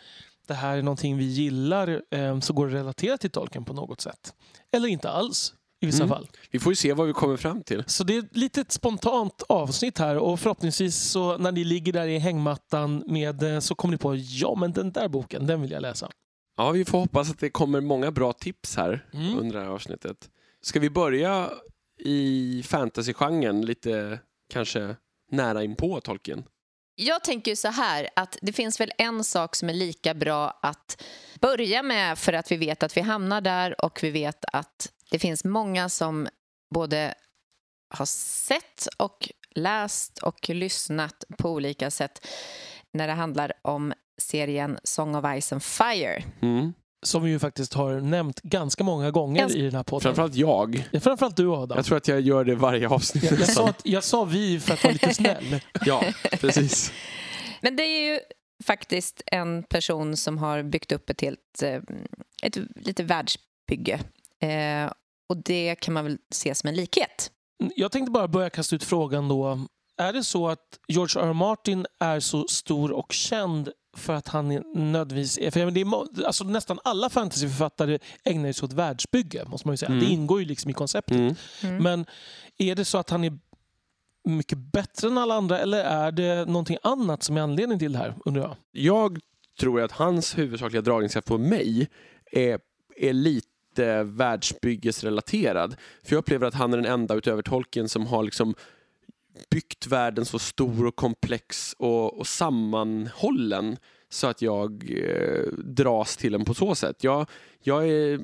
det 0.46 0.54
här 0.54 0.76
är 0.76 0.82
någonting 0.82 1.16
vi 1.16 1.24
gillar 1.24 2.02
eh, 2.10 2.40
så 2.40 2.52
går 2.52 2.66
det 2.66 2.74
relatera 2.74 3.18
till 3.18 3.30
tolken 3.30 3.64
på 3.64 3.72
något 3.72 4.00
sätt. 4.00 4.34
Eller 4.72 4.88
inte 4.88 5.10
alls 5.10 5.54
i 5.80 5.86
vissa 5.86 6.02
mm. 6.02 6.08
fall. 6.08 6.28
Vi 6.50 6.58
får 6.58 6.72
ju 6.72 6.76
se 6.76 6.92
vad 6.92 7.06
vi 7.06 7.12
kommer 7.12 7.36
fram 7.36 7.62
till. 7.62 7.84
Så 7.86 8.04
det 8.04 8.14
är 8.14 8.18
ett 8.18 8.36
litet 8.36 8.72
spontant 8.72 9.42
avsnitt 9.48 9.98
här 9.98 10.16
och 10.16 10.40
förhoppningsvis 10.40 10.96
så 10.96 11.38
när 11.38 11.52
ni 11.52 11.64
ligger 11.64 11.92
där 11.92 12.06
i 12.06 12.18
hängmattan 12.18 13.04
med 13.06 13.42
eh, 13.42 13.60
så 13.60 13.74
kommer 13.74 13.92
ni 13.92 13.98
på 13.98 14.16
ja 14.16 14.54
men 14.54 14.72
den 14.72 14.92
där 14.92 15.08
boken, 15.08 15.46
den 15.46 15.62
vill 15.62 15.70
jag 15.70 15.82
läsa. 15.82 16.10
Ja, 16.56 16.70
vi 16.70 16.84
får 16.84 16.98
hoppas 16.98 17.30
att 17.30 17.38
det 17.38 17.50
kommer 17.50 17.80
många 17.80 18.10
bra 18.10 18.32
tips 18.32 18.76
här 18.76 19.06
mm. 19.12 19.38
under 19.38 19.58
det 19.58 19.64
här 19.64 19.70
avsnittet. 19.70 20.30
Ska 20.62 20.80
vi 20.80 20.90
börja 20.90 21.50
i 21.98 22.62
fantasygenren 22.66 23.66
lite 23.66 24.20
kanske 24.50 24.96
nära 25.30 25.62
inpå 25.62 26.00
Tolkien? 26.00 26.44
Jag 26.94 27.24
tänker 27.24 27.54
så 27.54 27.68
här 27.68 28.08
att 28.16 28.38
det 28.42 28.52
finns 28.52 28.80
väl 28.80 28.92
en 28.98 29.24
sak 29.24 29.56
som 29.56 29.68
är 29.68 29.74
lika 29.74 30.14
bra 30.14 30.58
att 30.62 31.04
börja 31.40 31.82
med 31.82 32.18
för 32.18 32.32
att 32.32 32.52
vi 32.52 32.56
vet 32.56 32.82
att 32.82 32.96
vi 32.96 33.00
hamnar 33.00 33.40
där 33.40 33.84
och 33.84 33.98
vi 34.02 34.10
vet 34.10 34.44
att 34.52 34.92
det 35.10 35.18
finns 35.18 35.44
många 35.44 35.88
som 35.88 36.28
både 36.74 37.14
har 37.94 38.06
sett 38.06 38.88
och 38.96 39.28
läst 39.50 40.18
och 40.18 40.48
lyssnat 40.48 41.24
på 41.38 41.50
olika 41.50 41.90
sätt 41.90 42.26
när 42.92 43.06
det 43.06 43.12
handlar 43.12 43.52
om 43.62 43.92
serien 44.22 44.78
Song 44.84 45.14
of 45.14 45.24
Ice 45.42 45.52
and 45.52 45.62
Fire. 45.62 46.22
Mm. 46.42 46.72
Som 47.06 47.22
vi 47.22 47.30
ju 47.30 47.38
faktiskt 47.38 47.74
har 47.74 48.00
nämnt 48.00 48.40
ganska 48.42 48.84
många 48.84 49.10
gånger 49.10 49.40
Ganska- 49.40 49.58
i 49.58 49.62
den 49.62 49.74
här 49.74 49.82
podden. 49.82 50.02
Framförallt 50.02 50.34
jag. 50.34 50.88
Ja, 50.90 51.00
Framförallt 51.00 51.36
du 51.36 51.52
Adam. 51.52 51.76
Jag 51.76 51.84
tror 51.86 51.96
att 51.96 52.08
jag 52.08 52.20
gör 52.20 52.44
det 52.44 52.54
varje 52.54 52.88
avsnitt. 52.88 53.24
jag, 53.24 53.40
jag, 53.40 53.48
sa 53.48 53.68
att, 53.68 53.80
jag 53.84 54.04
sa 54.04 54.24
vi 54.24 54.60
för 54.60 54.74
att 54.74 54.84
vara 54.84 54.92
lite 54.92 55.14
snäll. 55.14 55.60
Ja, 55.86 56.04
precis. 56.30 56.92
Men 57.60 57.76
det 57.76 57.82
är 57.82 58.12
ju 58.12 58.20
faktiskt 58.64 59.22
en 59.26 59.62
person 59.62 60.16
som 60.16 60.38
har 60.38 60.62
byggt 60.62 60.92
upp 60.92 61.10
ett 61.10 61.20
helt 61.20 61.62
eh, 61.62 61.80
ett 62.42 62.58
lite 62.74 63.02
världsbygge. 63.02 64.00
Eh, 64.40 64.92
och 65.28 65.36
det 65.44 65.74
kan 65.74 65.94
man 65.94 66.04
väl 66.04 66.18
se 66.30 66.54
som 66.54 66.68
en 66.68 66.74
likhet. 66.74 67.30
Jag 67.76 67.92
tänkte 67.92 68.10
bara 68.10 68.28
börja 68.28 68.50
kasta 68.50 68.76
ut 68.76 68.84
frågan 68.84 69.28
då. 69.28 69.66
Är 69.96 70.12
det 70.12 70.24
så 70.24 70.48
att 70.48 70.78
George 70.88 71.22
R. 71.22 71.28
R. 71.28 71.32
Martin 71.32 71.86
är 72.00 72.20
så 72.20 72.46
stor 72.48 72.92
och 72.92 73.12
känd 73.12 73.68
för 73.96 74.14
att 74.14 74.28
han 74.28 74.50
är 74.50 74.62
nödvändigtvis 74.74 75.38
är... 75.38 75.50
För 75.50 75.70
det 75.70 75.80
är, 75.80 76.26
alltså 76.26 76.44
nästan 76.44 76.78
alla 76.84 77.10
fantasyförfattare 77.10 77.98
ägnar 78.24 78.52
sig 78.52 78.66
åt 78.66 78.72
världsbygge, 78.72 79.44
måste 79.44 79.68
man 79.68 79.72
ju 79.72 79.76
säga. 79.76 79.90
Mm. 79.90 80.04
Det 80.04 80.10
ingår 80.10 80.40
ju 80.40 80.46
liksom 80.46 80.70
i 80.70 80.74
konceptet. 80.74 81.16
Mm. 81.16 81.34
Mm. 81.62 81.82
Men 81.82 82.06
är 82.58 82.74
det 82.74 82.84
så 82.84 82.98
att 82.98 83.10
han 83.10 83.24
är 83.24 83.38
mycket 84.28 84.58
bättre 84.58 85.08
än 85.08 85.18
alla 85.18 85.34
andra 85.34 85.58
eller 85.58 85.84
är 85.84 86.12
det 86.12 86.44
någonting 86.44 86.78
annat 86.82 87.22
som 87.22 87.36
är 87.36 87.40
anledningen 87.40 87.78
till 87.78 87.92
det 87.92 87.98
här, 87.98 88.14
undrar 88.24 88.42
jag? 88.42 88.56
Jag 88.70 89.18
tror 89.60 89.80
att 89.80 89.92
hans 89.92 90.38
huvudsakliga 90.38 90.82
dragningskraft 90.82 91.28
på 91.28 91.38
mig 91.38 91.88
är, 92.32 92.60
är 92.96 93.12
lite 93.12 93.46
världsbyggesrelaterad. 94.04 95.76
För 96.02 96.12
jag 96.12 96.18
upplever 96.18 96.46
att 96.46 96.54
han 96.54 96.72
är 96.72 96.76
den 96.76 96.86
enda 96.86 97.14
utöver 97.14 97.42
Tolkien 97.42 97.88
som 97.88 98.06
har 98.06 98.22
liksom 98.22 98.54
byggt 99.50 99.86
världen 99.86 100.24
så 100.24 100.38
stor 100.38 100.86
och 100.86 100.96
komplex 100.96 101.74
och, 101.78 102.18
och 102.18 102.26
sammanhållen 102.26 103.76
så 104.08 104.26
att 104.26 104.42
jag 104.42 104.90
eh, 104.90 105.52
dras 105.52 106.16
till 106.16 106.32
den 106.32 106.44
på 106.44 106.54
så 106.54 106.74
sätt. 106.74 107.04
Jag, 107.04 107.26
jag 107.62 107.88
är, 107.88 108.20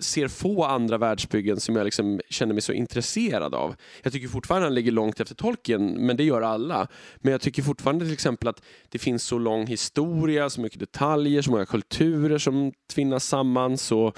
ser 0.00 0.28
få 0.28 0.64
andra 0.64 0.98
världsbyggen 0.98 1.60
som 1.60 1.76
jag 1.76 1.84
liksom 1.84 2.20
känner 2.28 2.54
mig 2.54 2.62
så 2.62 2.72
intresserad 2.72 3.54
av. 3.54 3.74
Jag 4.02 4.12
tycker 4.12 4.28
fortfarande 4.28 4.66
han 4.66 4.74
ligger 4.74 4.92
långt 4.92 5.20
efter 5.20 5.34
Tolkien, 5.34 6.06
men 6.06 6.16
det 6.16 6.24
gör 6.24 6.42
alla. 6.42 6.88
Men 7.16 7.32
jag 7.32 7.40
tycker 7.40 7.62
fortfarande 7.62 8.04
till 8.04 8.14
exempel 8.14 8.48
att 8.48 8.62
det 8.88 8.98
finns 8.98 9.24
så 9.24 9.38
lång 9.38 9.66
historia, 9.66 10.50
så 10.50 10.60
mycket 10.60 10.80
detaljer, 10.80 11.42
så 11.42 11.50
många 11.50 11.66
kulturer 11.66 12.38
som 12.38 12.72
tvinnas 12.94 13.24
samman. 13.24 13.78
Så, 13.78 14.12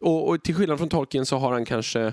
och, 0.00 0.28
och 0.28 0.42
till 0.42 0.54
skillnad 0.54 0.78
från 0.78 0.88
Tolkien 0.88 1.26
så 1.26 1.36
har 1.36 1.52
han 1.52 1.64
kanske 1.64 2.12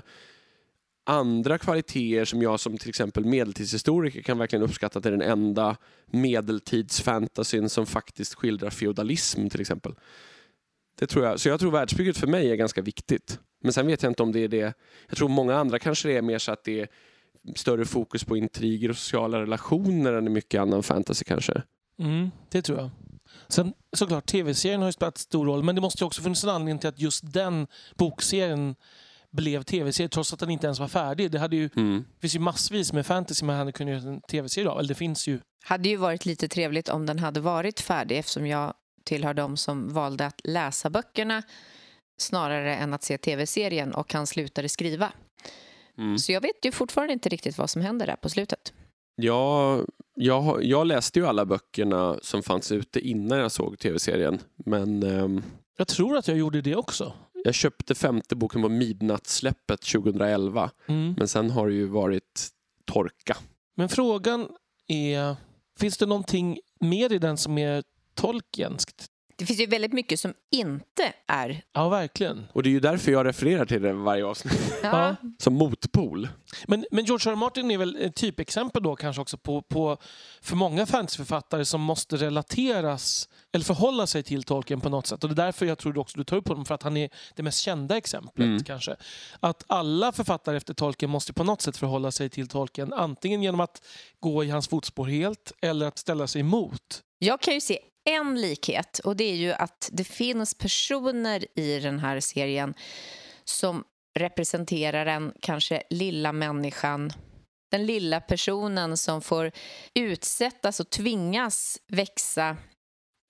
andra 1.08 1.58
kvaliteter 1.58 2.24
som 2.24 2.42
jag 2.42 2.60
som 2.60 2.78
till 2.78 2.88
exempel 2.88 3.24
medeltidshistoriker 3.24 4.22
kan 4.22 4.38
verkligen 4.38 4.62
uppskatta 4.62 4.98
att 4.98 5.02
det 5.02 5.08
är 5.08 5.16
den 5.16 5.22
enda 5.22 5.76
medeltidsfantasyn 6.06 7.68
som 7.68 7.86
faktiskt 7.86 8.34
skildrar 8.34 8.70
feodalism 8.70 9.48
till 9.48 9.60
exempel. 9.60 9.94
Det 10.98 11.06
tror 11.06 11.24
jag. 11.24 11.40
Så 11.40 11.48
jag 11.48 11.60
tror 11.60 11.70
världsbygget 11.70 12.16
för 12.18 12.26
mig 12.26 12.50
är 12.50 12.56
ganska 12.56 12.82
viktigt. 12.82 13.40
Men 13.62 13.72
sen 13.72 13.86
vet 13.86 14.02
jag 14.02 14.10
inte 14.10 14.22
om 14.22 14.32
det 14.32 14.40
är 14.40 14.48
det. 14.48 14.74
Jag 15.08 15.16
tror 15.16 15.28
många 15.28 15.56
andra 15.56 15.78
kanske 15.78 16.08
det 16.08 16.16
är 16.16 16.22
mer 16.22 16.38
så 16.38 16.52
att 16.52 16.64
det 16.64 16.80
är 16.80 16.88
större 17.54 17.84
fokus 17.84 18.24
på 18.24 18.36
intriger 18.36 18.88
och 18.90 18.96
sociala 18.96 19.40
relationer 19.40 20.12
än 20.12 20.26
i 20.26 20.30
mycket 20.30 20.60
annan 20.60 20.82
fantasy 20.82 21.24
kanske. 21.24 21.62
Mm, 21.98 22.30
det 22.50 22.62
tror 22.62 22.78
jag. 22.78 22.90
Sen 23.48 23.72
såklart, 23.92 24.26
tv-serien 24.26 24.80
har 24.80 24.88
ju 24.88 24.92
spelat 24.92 25.18
stor 25.18 25.46
roll, 25.46 25.62
men 25.62 25.74
det 25.74 25.80
måste 25.80 26.02
ju 26.02 26.06
också 26.06 26.22
funnits 26.22 26.44
en 26.44 26.50
anledning 26.50 26.78
till 26.78 26.88
att 26.88 27.00
just 27.00 27.32
den 27.32 27.66
bokserien 27.96 28.74
blev 29.38 29.62
tv-serie 29.62 30.08
trots 30.08 30.32
att 30.32 30.38
den 30.38 30.50
inte 30.50 30.66
ens 30.66 30.78
var 30.80 30.88
färdig. 30.88 31.30
Det, 31.30 31.38
hade 31.38 31.56
ju, 31.56 31.70
Mm. 31.76 32.04
det 32.14 32.20
finns 32.20 32.34
ju 32.34 32.38
massvis 32.38 32.92
med 32.92 33.06
fantasy 33.06 33.44
man 33.46 33.56
hade 33.56 33.72
kunnat 33.72 34.02
göra 34.02 34.12
en 34.14 34.20
tv-serie 34.20 34.68
av. 34.70 34.78
Eller 34.78 34.88
det 34.88 34.94
finns 34.94 35.26
ju. 35.28 35.38
hade 35.64 35.88
ju 35.88 35.96
varit 35.96 36.26
lite 36.26 36.48
trevligt 36.48 36.88
om 36.88 37.06
den 37.06 37.18
hade 37.18 37.40
varit 37.40 37.80
färdig 37.80 38.18
eftersom 38.18 38.46
jag 38.46 38.74
tillhör 39.04 39.34
de 39.34 39.56
som 39.56 39.88
valde 39.94 40.26
att 40.26 40.40
läsa 40.44 40.90
böckerna 40.90 41.42
snarare 42.20 42.76
än 42.76 42.94
att 42.94 43.02
se 43.02 43.18
tv-serien 43.18 43.94
och 43.94 44.12
han 44.12 44.26
slutade 44.26 44.68
skriva. 44.68 45.12
Mm. 45.98 46.18
Så 46.18 46.32
jag 46.32 46.40
vet 46.40 46.64
ju 46.64 46.72
fortfarande 46.72 47.12
inte 47.12 47.28
riktigt 47.28 47.58
vad 47.58 47.70
som 47.70 47.82
händer 47.82 48.06
där 48.06 48.16
på 48.16 48.28
slutet. 48.28 48.72
Jag, 49.16 49.86
jag, 50.14 50.64
jag 50.64 50.86
läste 50.86 51.18
ju 51.18 51.26
alla 51.26 51.44
böckerna 51.46 52.18
som 52.22 52.42
fanns 52.42 52.72
ute 52.72 53.00
innan 53.00 53.38
jag 53.38 53.52
såg 53.52 53.78
tv-serien. 53.78 54.38
Men 54.66 55.02
ehm, 55.02 55.42
Jag 55.78 55.88
tror 55.88 56.16
att 56.16 56.28
jag 56.28 56.36
gjorde 56.38 56.60
det 56.60 56.76
också. 56.76 57.12
Jag 57.48 57.54
köpte 57.54 57.94
femte 57.94 58.36
boken 58.36 58.62
på 58.62 58.68
midnattssläppet 58.68 59.80
2011. 59.80 60.70
Mm. 60.86 61.14
Men 61.18 61.28
sen 61.28 61.50
har 61.50 61.68
det 61.68 61.74
ju 61.74 61.86
varit 61.86 62.48
torka. 62.84 63.36
Men 63.76 63.88
frågan 63.88 64.48
är, 64.86 65.36
finns 65.78 65.98
det 65.98 66.06
någonting 66.06 66.58
mer 66.80 67.12
i 67.12 67.18
den 67.18 67.36
som 67.36 67.58
är 67.58 67.82
Tolkienskt? 68.14 69.06
Det 69.38 69.46
finns 69.46 69.60
ju 69.60 69.66
väldigt 69.66 69.92
mycket 69.92 70.20
som 70.20 70.34
inte 70.50 71.12
är... 71.26 71.62
Ja, 71.72 71.88
verkligen. 71.88 72.46
Och 72.52 72.62
det 72.62 72.68
är 72.68 72.70
ju 72.70 72.80
därför 72.80 73.12
jag 73.12 73.26
refererar 73.26 73.64
till 73.64 73.82
det 73.82 73.92
varje 73.92 74.24
avsnitt. 74.24 74.72
Ja, 74.82 75.16
Som 75.38 75.54
motpol. 75.54 76.28
Men, 76.66 76.86
men 76.90 77.04
George 77.04 77.30
R. 77.30 77.32
R. 77.32 77.36
Martin 77.36 77.70
är 77.70 77.78
väl 77.78 77.96
ett 77.96 78.14
typexempel 78.14 78.82
då 78.82 78.96
kanske 78.96 79.22
också 79.22 79.36
på, 79.38 79.62
på 79.62 79.96
för 80.40 80.56
många 80.56 80.86
fantasyförfattare 80.86 81.64
som 81.64 81.80
måste 81.80 82.16
relateras 82.16 83.28
eller 83.52 83.64
förhålla 83.64 84.06
sig 84.06 84.22
till 84.22 84.42
Tolkien 84.42 84.80
på 84.80 84.88
något 84.88 85.06
sätt. 85.06 85.24
Och 85.24 85.30
det 85.30 85.42
är 85.42 85.46
därför 85.46 85.66
jag 85.66 85.78
tror 85.78 85.98
också 85.98 86.18
du 86.18 86.24
tar 86.24 86.36
upp 86.36 86.48
honom, 86.48 86.64
för 86.64 86.74
att 86.74 86.82
han 86.82 86.96
är 86.96 87.10
det 87.34 87.42
mest 87.42 87.58
kända 87.60 87.96
exemplet 87.96 88.44
Mm. 88.44 88.64
kanske. 88.64 88.96
Att 89.40 89.64
alla 89.66 90.12
författare 90.12 90.56
efter 90.56 90.74
Tolkien 90.74 91.10
måste 91.10 91.32
på 91.32 91.44
något 91.44 91.62
sätt 91.62 91.76
förhålla 91.76 92.10
sig 92.12 92.30
till 92.30 92.48
Tolkien, 92.48 92.92
antingen 92.92 93.42
genom 93.42 93.60
att 93.60 93.82
gå 94.20 94.44
i 94.44 94.50
hans 94.50 94.68
fotspår 94.68 95.06
helt 95.06 95.52
eller 95.62 95.86
att 95.86 95.98
ställa 95.98 96.26
sig 96.26 96.40
emot. 96.40 97.02
Jag 97.18 97.40
kan 97.40 97.54
ju 97.54 97.60
se 97.60 97.78
en 98.08 98.40
likhet 98.40 98.98
och 98.98 99.16
det 99.16 99.24
är 99.24 99.36
ju 99.36 99.52
att 99.52 99.90
det 99.92 100.04
finns 100.04 100.54
personer 100.54 101.58
i 101.58 101.80
den 101.80 101.98
här 101.98 102.20
serien 102.20 102.74
som 103.44 103.84
representerar 104.18 105.04
den 105.04 105.32
kanske 105.40 105.82
lilla 105.90 106.32
människan 106.32 107.12
den 107.70 107.86
lilla 107.86 108.20
personen 108.20 108.96
som 108.96 109.22
får 109.22 109.50
utsättas 109.94 110.80
och 110.80 110.90
tvingas 110.90 111.78
växa 111.88 112.56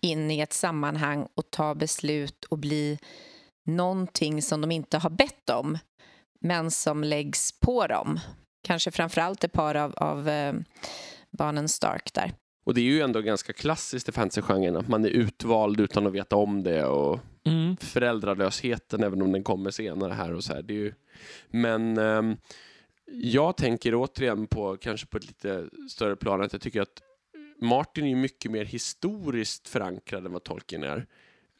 in 0.02 0.30
i 0.30 0.40
ett 0.40 0.52
sammanhang 0.52 1.28
och 1.34 1.50
ta 1.50 1.74
beslut 1.74 2.44
och 2.44 2.58
bli 2.58 2.98
någonting 3.66 4.42
som 4.42 4.60
de 4.60 4.70
inte 4.70 4.98
har 4.98 5.10
bett 5.10 5.50
om 5.50 5.78
men 6.40 6.70
som 6.70 7.04
läggs 7.04 7.60
på 7.60 7.86
dem. 7.86 8.20
Kanske 8.62 8.90
framförallt 8.90 9.44
ett 9.44 9.52
par 9.52 9.74
av, 9.74 9.94
av 9.96 10.28
eh, 10.28 10.54
barnen 11.30 11.68
Stark 11.68 12.14
där. 12.14 12.32
Och 12.68 12.74
det 12.74 12.80
är 12.80 12.84
ju 12.84 13.00
ändå 13.00 13.20
ganska 13.20 13.52
klassiskt 13.52 14.08
i 14.08 14.12
fantasygenren 14.12 14.76
att 14.76 14.88
man 14.88 15.04
är 15.04 15.08
utvald 15.08 15.80
utan 15.80 16.06
att 16.06 16.12
veta 16.12 16.36
om 16.36 16.62
det 16.62 16.84
och 16.84 17.20
Mm. 17.44 17.76
föräldralösheten 17.76 19.02
även 19.02 19.22
om 19.22 19.32
den 19.32 19.42
kommer 19.42 19.70
senare 19.70 20.12
här 20.12 20.34
och 20.34 20.44
så 20.44 20.54
här. 20.54 20.62
Det 20.62 20.74
är 20.74 20.78
ju... 20.78 20.92
Men 21.48 21.98
ehm, 21.98 22.36
jag 23.12 23.56
tänker 23.56 23.94
återigen 23.94 24.46
på 24.46 24.76
kanske 24.76 25.06
på 25.06 25.16
ett 25.16 25.26
lite 25.26 25.68
större 25.90 26.16
plan 26.16 26.42
att 26.42 26.52
jag 26.52 26.62
tycker 26.62 26.82
att 26.82 27.02
Martin 27.60 28.06
är 28.06 28.16
mycket 28.16 28.50
mer 28.50 28.64
historiskt 28.64 29.68
förankrad 29.68 30.26
än 30.26 30.32
vad 30.32 30.44
Tolkien 30.44 30.82
är. 30.82 31.06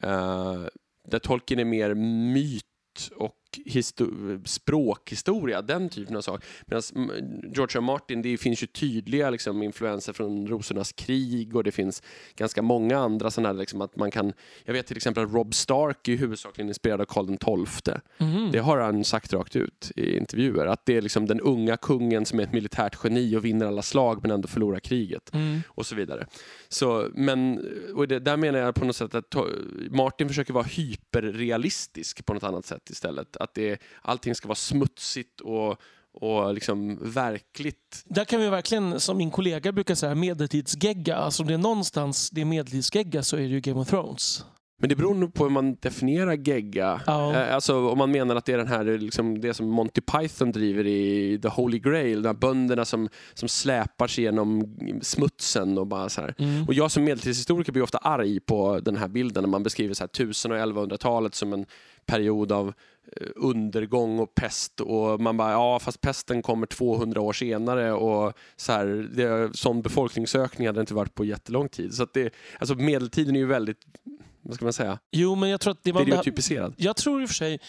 Uh, 0.03 0.67
där 1.07 1.19
Tolkien 1.19 1.59
är 1.59 1.65
mer 1.65 1.93
myt 2.33 3.11
och 3.15 3.35
språkhistoria, 4.45 5.61
den 5.61 5.89
typen 5.89 6.15
av 6.15 6.21
sak. 6.21 6.43
Medan 6.65 6.81
George 7.55 7.77
R. 7.77 7.81
Martin, 7.81 8.21
det 8.21 8.37
finns 8.37 8.63
ju 8.63 8.67
tydliga 8.67 9.29
liksom, 9.29 9.63
influenser 9.63 10.13
från 10.13 10.47
Rosornas 10.47 10.91
krig 10.91 11.55
och 11.55 11.63
det 11.63 11.71
finns 11.71 12.03
ganska 12.35 12.61
många 12.61 12.97
andra 12.97 13.31
sådana 13.31 13.49
här, 13.49 13.53
liksom, 13.53 13.81
att 13.81 13.95
man 13.95 14.11
kan, 14.11 14.33
jag 14.63 14.73
vet 14.73 14.87
till 14.87 14.97
exempel 14.97 15.23
att 15.23 15.33
Rob 15.33 15.53
Stark 15.53 16.07
är 16.07 16.15
huvudsakligen 16.17 16.67
inspirerad 16.67 17.01
av 17.01 17.05
Karl 17.05 17.65
XII. 17.65 17.93
Mhm. 18.17 18.51
Det 18.51 18.59
har 18.59 18.77
han 18.77 19.03
sagt 19.03 19.33
rakt 19.33 19.55
ut 19.55 19.91
i 19.95 20.17
intervjuer, 20.17 20.65
att 20.67 20.85
det 20.85 20.97
är 20.97 21.01
liksom 21.01 21.25
den 21.25 21.41
unga 21.41 21.77
kungen 21.77 22.25
som 22.25 22.39
är 22.39 22.43
ett 22.43 22.53
militärt 22.53 22.97
geni 23.03 23.35
och 23.35 23.45
vinner 23.45 23.65
alla 23.65 23.81
slag 23.81 24.19
men 24.21 24.31
ändå 24.31 24.47
förlorar 24.47 24.79
kriget 24.79 25.29
Mm. 25.33 25.61
och 25.67 25.85
så 25.85 25.95
vidare. 25.95 26.27
Så, 26.67 27.09
men, 27.13 27.65
och 27.95 28.07
det, 28.07 28.19
där 28.19 28.37
menar 28.37 28.59
jag 28.59 28.75
på 28.75 28.85
något 28.85 28.95
sätt 28.95 29.15
att 29.15 29.35
Martin 29.91 30.27
försöker 30.27 30.53
vara 30.53 30.63
hyperrealistisk 30.63 32.25
på 32.25 32.33
något 32.33 32.43
annat 32.43 32.65
sätt 32.65 32.89
istället. 32.89 33.37
Att 33.39 33.53
det, 33.53 33.81
allting 34.01 34.35
ska 34.35 34.47
vara 34.47 34.55
smutsigt 34.55 35.41
och, 35.41 35.81
och 36.13 36.53
liksom 36.53 36.97
verkligt. 37.13 38.03
Där 38.05 38.25
kan 38.25 38.39
vi 38.39 38.49
verkligen, 38.49 38.99
som 38.99 39.17
min 39.17 39.31
kollega 39.31 39.71
brukar 39.71 39.95
säga, 39.95 40.15
medeltidsgegga. 40.15 41.15
Alltså 41.15 41.43
om 41.43 41.47
det 41.47 41.53
är 41.53 41.57
någonstans 41.57 42.29
det 42.29 42.41
är 42.41 42.45
medeltidsgegga 42.45 43.23
så 43.23 43.35
är 43.35 43.41
det 43.41 43.47
ju 43.47 43.59
Game 43.59 43.79
of 43.79 43.89
Thrones. 43.89 44.45
Men 44.81 44.89
det 44.89 44.95
beror 44.95 45.15
nog 45.15 45.33
på 45.33 45.43
hur 45.43 45.51
man 45.51 45.75
definierar 45.75 46.33
gegga. 46.33 47.01
Eh, 47.07 47.55
Alltså 47.55 47.89
om 47.89 47.97
man 47.97 48.11
menar 48.11 48.35
att 48.35 48.45
det 48.45 48.53
är 48.53 48.57
den 48.57 48.67
här, 48.67 48.97
liksom, 48.97 49.41
det 49.41 49.53
som 49.53 49.69
Monty 49.69 50.01
Python 50.01 50.51
driver 50.51 50.87
i 50.87 51.39
The 51.41 51.47
Holy 51.47 51.79
Grail, 51.79 52.21
de 52.21 52.27
här 52.29 52.33
bönderna 52.33 52.85
som, 52.85 53.09
som 53.33 53.49
släpar 53.49 54.07
sig 54.07 54.23
genom 54.23 54.77
smutsen 55.01 55.77
och 55.77 55.87
bara 55.87 56.09
så. 56.09 56.21
Mm. 56.37 56.65
Och 56.67 56.73
jag 56.73 56.91
som 56.91 57.03
medeltidshistoriker 57.03 57.71
blir 57.71 57.83
ofta 57.83 57.97
arg 57.97 58.39
på 58.39 58.79
den 58.79 58.95
här 58.95 59.07
bilden 59.07 59.43
när 59.43 59.49
man 59.49 59.63
beskriver 59.63 59.93
så 59.93 60.03
här 60.03 60.09
1000 60.09 60.51
och 60.51 60.57
1100-talet 60.57 61.35
som 61.35 61.53
en 61.53 61.65
period 62.05 62.51
av 62.51 62.73
undergång 63.35 64.19
och 64.19 64.35
pest 64.35 64.79
och 64.79 65.21
man 65.21 65.37
bara, 65.37 65.51
ja 65.51 65.79
fast 65.79 66.01
pesten 66.01 66.41
kommer 66.41 66.65
200 66.67 67.21
år 67.21 67.33
senare 67.33 67.93
och 67.93 68.33
så 68.55 68.71
här, 68.71 68.85
det, 69.15 69.57
sån 69.57 69.81
befolkningsökning 69.81 70.67
hade 70.67 70.79
det 70.79 70.81
inte 70.81 70.93
varit 70.93 71.15
på 71.15 71.25
jättelång 71.25 71.69
tid. 71.69 71.93
Så 71.93 72.03
att 72.03 72.13
det, 72.13 72.33
alltså 72.59 72.75
medeltiden 72.75 73.35
är 73.35 73.39
ju 73.39 73.45
väldigt, 73.45 73.77
vad 74.41 74.55
ska 74.55 74.65
man 74.65 74.73
säga, 74.73 74.99
Jo, 75.11 75.35
men 75.35 75.49
jag 75.49 75.61
tror 75.61 75.71
att 75.71 75.83
det 75.83 75.93
man... 75.93 76.03
stereotypiserad. 76.03 76.73
Jag 76.77 76.95
tror 76.95 77.21
i 77.21 77.25
och 77.25 77.29
för 77.29 77.35
sig 77.35 77.59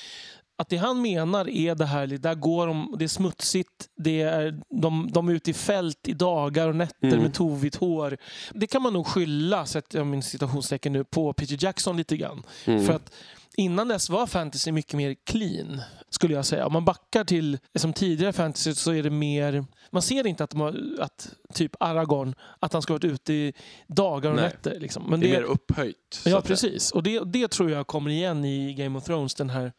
att 0.58 0.68
det 0.68 0.76
han 0.76 1.02
menar 1.02 1.48
är 1.48 1.74
det 1.74 1.84
här, 1.86 2.06
där 2.06 2.34
går 2.34 2.66
de, 2.66 2.94
det 2.98 3.04
är 3.04 3.08
smutsigt, 3.08 3.88
det 3.96 4.20
är, 4.20 4.60
de, 4.80 5.10
de 5.12 5.28
är 5.28 5.32
ute 5.32 5.50
i 5.50 5.54
fält 5.54 6.08
i 6.08 6.12
dagar 6.12 6.68
och 6.68 6.76
nätter 6.76 7.08
Mm. 7.08 7.22
med 7.22 7.34
tovigt 7.34 7.76
hår. 7.76 8.16
Det 8.52 8.66
kan 8.66 8.82
man 8.82 8.92
nog 8.92 9.06
skylla, 9.06 9.66
sätter 9.66 9.98
jag 9.98 10.06
min 10.06 10.22
citationstecken 10.22 10.92
nu, 10.92 11.04
på 11.04 11.32
Peter 11.32 11.64
Jackson 11.64 11.96
lite 11.96 12.16
grann. 12.16 12.42
Mm. 12.64 12.86
För 12.86 12.92
att 12.92 13.12
innan 13.56 13.88
dess 13.88 14.10
var 14.10 14.26
fantasy 14.26 14.72
mycket 14.72 14.92
mer 14.94 15.16
clean, 15.26 15.80
skulle 16.10 16.34
jag 16.34 16.46
säga. 16.46 16.66
Om 16.66 16.72
man 16.72 16.84
backar 16.84 17.24
till 17.24 17.58
som 17.74 17.92
tidigare 17.92 18.32
fantasy 18.32 18.74
så 18.74 18.92
är 18.92 19.02
det 19.02 19.10
mer... 19.10 19.64
Man 19.90 20.02
ser 20.02 20.26
inte 20.26 20.44
att, 20.44 20.52
har, 20.52 20.96
att 21.00 21.28
typ 21.54 21.72
Aragorn, 21.80 22.34
att 22.60 22.72
han 22.72 22.82
ska 22.82 22.92
ha 22.92 22.94
varit 22.96 23.04
ute 23.04 23.32
i 23.32 23.52
dagar 23.86 24.30
och 24.30 24.36
Nej. 24.36 24.44
nätter. 24.44 24.80
Liksom. 24.80 25.02
Men 25.10 25.20
det 25.20 25.26
är 25.26 25.40
mer 25.40 25.42
upphöjt. 25.42 26.20
Ja, 26.24 26.40
precis. 26.40 26.90
Och 26.90 27.02
det, 27.02 27.20
det 27.24 27.48
tror 27.48 27.70
jag 27.70 27.86
kommer 27.86 28.10
igen 28.10 28.44
i 28.44 28.74
Game 28.74 28.98
of 28.98 29.04
Thrones, 29.04 29.34
den 29.34 29.50
här 29.50 29.72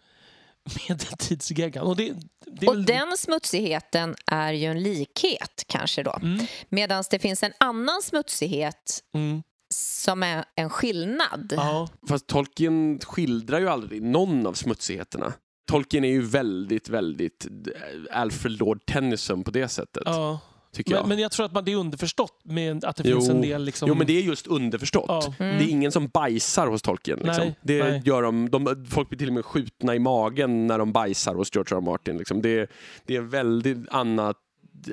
medeltidsgeggan. 0.90 1.86
Och, 1.88 1.96
det, 1.96 2.14
det 2.46 2.66
är 2.66 2.70
Och 2.70 2.76
väl- 2.76 2.86
den 2.86 3.18
smutsigheten 3.18 4.16
är 4.26 4.54
ju 4.54 4.66
en 4.66 4.84
likhet 4.84 5.64
kanske 5.68 6.04
då. 6.04 6.20
Mm, 6.22 6.46
Medan 6.70 7.04
det 7.12 7.20
finns 7.20 7.44
en 7.44 7.54
annan 7.58 8.02
smutsighet 8.02 9.00
mm, 9.14 9.44
som 9.74 10.24
är 10.24 10.46
en 10.56 10.70
skillnad. 10.70 11.54
ja. 11.56 11.88
Fast 12.10 12.28
Tolkien 12.28 13.00
skildrar 13.04 13.60
ju 13.60 13.70
aldrig 13.70 14.02
någon 14.02 14.48
av 14.48 14.54
smutsigheterna. 14.54 15.34
Tolkien 15.72 16.04
är 16.04 16.10
ju 16.10 16.22
väldigt, 16.22 16.90
väldigt 16.90 17.46
eh, 17.46 18.20
Alfred 18.20 18.60
Lord 18.60 18.86
Tennyson 18.86 19.44
på 19.44 19.52
det 19.52 19.68
sättet, 19.68 20.04
ja. 20.06 20.40
tycker 20.74 20.92
jag. 20.92 21.02
Men, 21.02 21.10
men 21.10 21.20
jag 21.20 21.32
tror 21.32 21.46
att 21.46 21.54
man, 21.54 21.66
det 21.66 21.72
är 21.72 21.76
underförstått 21.76 22.42
med 22.44 22.86
att 22.86 22.96
det 22.96 23.10
Jo. 23.10 23.16
finns 23.18 23.30
en 23.30 23.42
del... 23.42 23.64
Liksom, 23.64 23.90
Jo, 23.90 23.96
men 23.96 24.08
det 24.08 24.14
är 24.14 24.22
just 24.22 24.48
underförstått. 24.48 25.06
Ja. 25.08 25.34
Mm. 25.40 25.58
Det 25.58 25.64
är 25.64 25.68
ingen 25.70 25.92
som 25.92 26.08
bajsar 26.08 26.68
hos 26.68 26.82
Tolkien. 26.82 27.20
Liksom. 27.20 27.46
Nej, 27.46 27.56
det 27.62 27.84
nej. 27.84 28.02
Gör 28.06 28.22
de, 28.22 28.50
de, 28.50 28.86
folk 28.90 29.10
blir 29.10 29.20
till 29.20 29.28
och 29.28 29.34
med 29.34 29.46
skjutna 29.46 29.96
i 29.96 30.00
magen 30.00 30.68
när 30.68 30.80
de 30.80 30.92
bajsar 30.92 31.36
hos 31.36 31.56
George 31.56 31.76
R. 31.76 31.78
R. 31.78 31.82
Martin. 31.82 32.18
Liksom. 32.18 32.42
Det, 32.42 32.70
det 33.06 33.16
är 33.16 33.22
väldigt 33.22 33.90
annat 33.90 34.38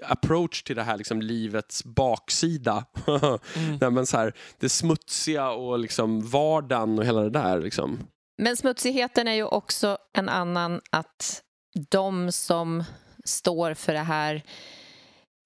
approach 0.02 0.62
till 0.62 0.76
det 0.76 0.82
här 0.82 0.96
liksom, 0.96 1.22
livets 1.22 1.84
baksida. 1.84 2.84
Mm. 3.56 3.78
Nej, 3.80 3.90
men 3.90 4.06
så 4.06 4.16
här, 4.16 4.34
det 4.58 4.68
smutsiga 4.68 5.50
och 5.50 5.78
liksom, 5.78 6.28
vardagen 6.28 6.98
och 6.98 7.04
hela 7.04 7.20
det 7.20 7.30
där. 7.30 7.60
Liksom. 7.60 7.98
Men 8.42 8.56
smutsigheten 8.56 9.28
är 9.28 9.32
ju 9.32 9.44
också 9.44 9.98
en 10.18 10.28
annan 10.28 10.80
att 10.90 11.42
de 11.90 12.32
som 12.32 12.84
står 13.24 13.74
för 13.74 13.92
det 13.92 13.98
här 13.98 14.42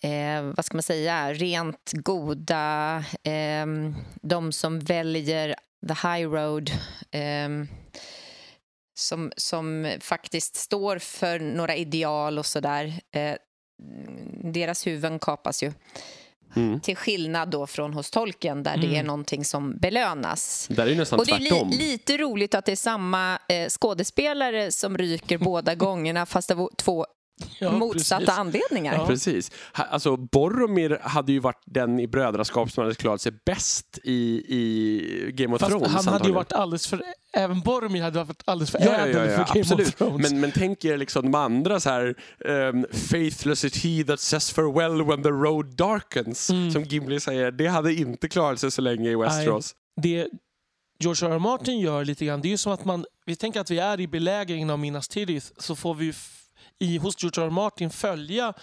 eh, 0.02 0.42
vad 0.42 0.64
ska 0.64 0.76
man 0.76 0.82
säga, 0.82 1.32
rent 1.32 1.92
goda, 1.92 3.04
eh, 3.24 3.66
de 4.22 4.52
som 4.52 4.80
väljer 4.80 5.54
the 5.88 6.08
high 6.08 6.30
road 6.30 6.70
eh, 7.10 7.48
som, 8.94 9.32
som 9.36 9.96
faktiskt 10.00 10.56
står 10.56 10.98
för 10.98 11.38
några 11.38 11.76
ideal 11.76 12.38
och 12.38 12.46
sådär. 12.46 13.00
Eh, 13.14 13.36
deras 14.44 14.86
huvuden 14.86 15.18
kapas 15.18 15.62
ju. 15.62 15.72
Mm. 16.56 16.80
Till 16.80 16.96
skillnad 16.96 17.48
då 17.50 17.66
från 17.66 17.92
hos 17.94 18.10
tolken 18.10 18.62
där 18.62 18.76
det 18.76 18.86
Mm. 18.86 18.98
är 18.98 19.02
någonting 19.02 19.44
som 19.44 19.76
belönas. 19.76 20.66
Där 20.70 20.86
är 20.86 20.90
det 20.90 20.96
nästan 20.96 21.18
Och 21.18 21.26
det 21.26 21.32
är 21.32 21.38
li- 21.38 21.76
lite 21.78 22.16
roligt 22.16 22.54
att 22.54 22.64
det 22.64 22.72
är 22.72 22.76
samma 22.76 23.38
eh, 23.48 23.68
skådespelare 23.68 24.72
som 24.72 24.98
ryker 24.98 25.38
båda 25.38 25.74
gångerna 25.84 26.26
fast 26.26 26.50
av 26.50 26.68
två 26.76 27.06
Ja, 27.58 27.72
motsatta 27.72 28.20
precis. 28.20 28.38
anledningar. 28.38 28.94
Ja. 28.94 29.06
Precis. 29.06 29.50
Alltså, 29.72 30.16
Boromir 30.16 30.98
hade 31.02 31.32
ju 31.32 31.38
varit 31.38 31.62
den 31.66 32.00
i 32.00 32.06
brödraskap 32.06 32.70
som 32.70 32.82
hade 32.82 32.94
klarat 32.94 33.20
sig 33.20 33.32
bäst 33.46 33.98
i, 34.04 34.44
i 34.48 35.32
Game 35.34 35.54
of 35.54 35.60
Fast 35.60 35.72
Thrones. 35.72 35.92
han 35.92 36.06
hade 36.06 36.28
ju 36.28 36.34
varit 36.34 36.52
alldeles 36.52 36.86
för... 36.86 37.02
Även 37.36 37.60
Boromir 37.60 38.02
hade 38.02 38.24
varit 38.24 38.42
alldeles 38.44 38.70
för 38.70 38.78
Ja, 38.80 38.96
ädel 38.96 39.16
ja, 39.16 39.24
ja, 39.24 39.44
för 39.44 39.54
Game 39.54 39.60
absolut. 39.60 39.88
of 39.88 39.94
Thrones. 39.94 40.30
Men, 40.30 40.40
men 40.40 40.52
tänk 40.52 40.84
er 40.84 40.96
liksom 40.96 41.22
de 41.22 41.34
andra 41.34 41.80
så 41.80 41.90
här 41.90 42.14
um, 42.44 42.86
Faithless 42.92 43.64
is 43.64 43.84
he 43.84 44.04
that 44.04 44.20
says 44.20 44.50
farewell 44.50 45.02
when 45.02 45.22
the 45.22 45.30
road 45.30 45.76
darkens. 45.76 46.50
Mm. 46.50 46.70
Som 46.70 46.82
Gimli 46.82 47.20
säger, 47.20 47.50
det 47.50 47.66
hade 47.66 47.94
inte 47.94 48.28
klarat 48.28 48.60
sig 48.60 48.70
så 48.70 48.82
länge 48.82 49.10
i 49.10 49.16
Westeros. 49.16 49.74
det 50.02 50.28
George 50.98 51.28
R. 51.28 51.32
R. 51.32 51.38
Martin 51.38 51.80
gör 51.80 52.04
lite 52.04 52.24
grann, 52.24 52.40
det 52.40 52.48
är 52.48 52.50
ju 52.50 52.56
som 52.56 52.72
att 52.72 52.84
man... 52.84 53.04
Vi 53.26 53.36
tänker 53.36 53.60
att 53.60 53.70
vi 53.70 53.78
är 53.78 54.00
i 54.00 54.06
belägringen 54.06 54.70
av 54.70 54.78
Minas 54.78 55.08
Tirith 55.08 55.46
så 55.58 55.76
får 55.76 55.94
vi 55.94 56.12
i, 56.82 56.98
hos 56.98 57.22
George 57.22 57.42
R. 57.42 57.46
R. 57.46 57.50
Martin 57.50 57.90
följa 57.90 58.54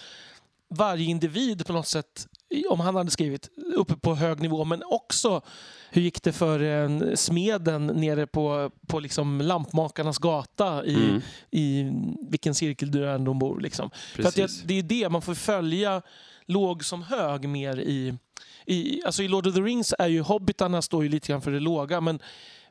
varje 0.70 1.06
individ 1.06 1.66
på 1.66 1.74
något 1.74 1.88
sätt, 1.88 2.28
om 2.70 2.80
han 2.80 2.96
hade 2.96 3.12
skrivit, 3.12 3.50
uppe 3.76 3.96
på 3.96 4.16
hög 4.16 4.42
nivå. 4.42 4.66
Men 4.66 4.84
också 4.86 5.42
hur 5.90 6.02
gick 6.02 6.24
det 6.24 6.34
för 6.34 6.60
en 6.60 7.18
smeden 7.18 7.88
nere 7.88 8.28
på, 8.28 8.72
på 8.88 9.00
liksom 9.00 9.42
lampmakarnas 9.42 10.18
gata 10.18 10.86
i, 10.86 10.96
Mm. 10.96 11.22
i 11.52 11.92
vilken 12.30 12.56
cirkel 12.56 12.92
du 12.92 13.10
än 13.10 13.24
de 13.24 13.40
bor. 13.40 13.60
Liksom. 13.60 13.90
För 14.16 14.24
det, 14.24 14.68
det 14.68 14.74
är 14.74 14.84
det, 14.84 15.10
man 15.10 15.22
får 15.22 15.34
följa 15.34 16.02
låg 16.46 16.86
som 16.86 17.04
hög 17.04 17.50
mer 17.50 17.80
i... 17.80 18.18
i 18.66 19.04
alltså 19.06 19.24
I 19.24 19.28
Lord 19.28 19.48
of 19.48 19.56
the 19.56 19.62
Rings 19.62 19.94
är 20.00 20.08
ju 20.08 20.22
hobbitarna 20.22 20.82
står 20.82 21.04
ju 21.04 21.10
lite 21.10 21.28
grann 21.28 21.42
för 21.42 21.52
det 21.52 21.60
låga 21.60 22.02
men, 22.02 22.20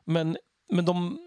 men, 0.05 0.37
men 0.71 0.85
de, 0.85 1.19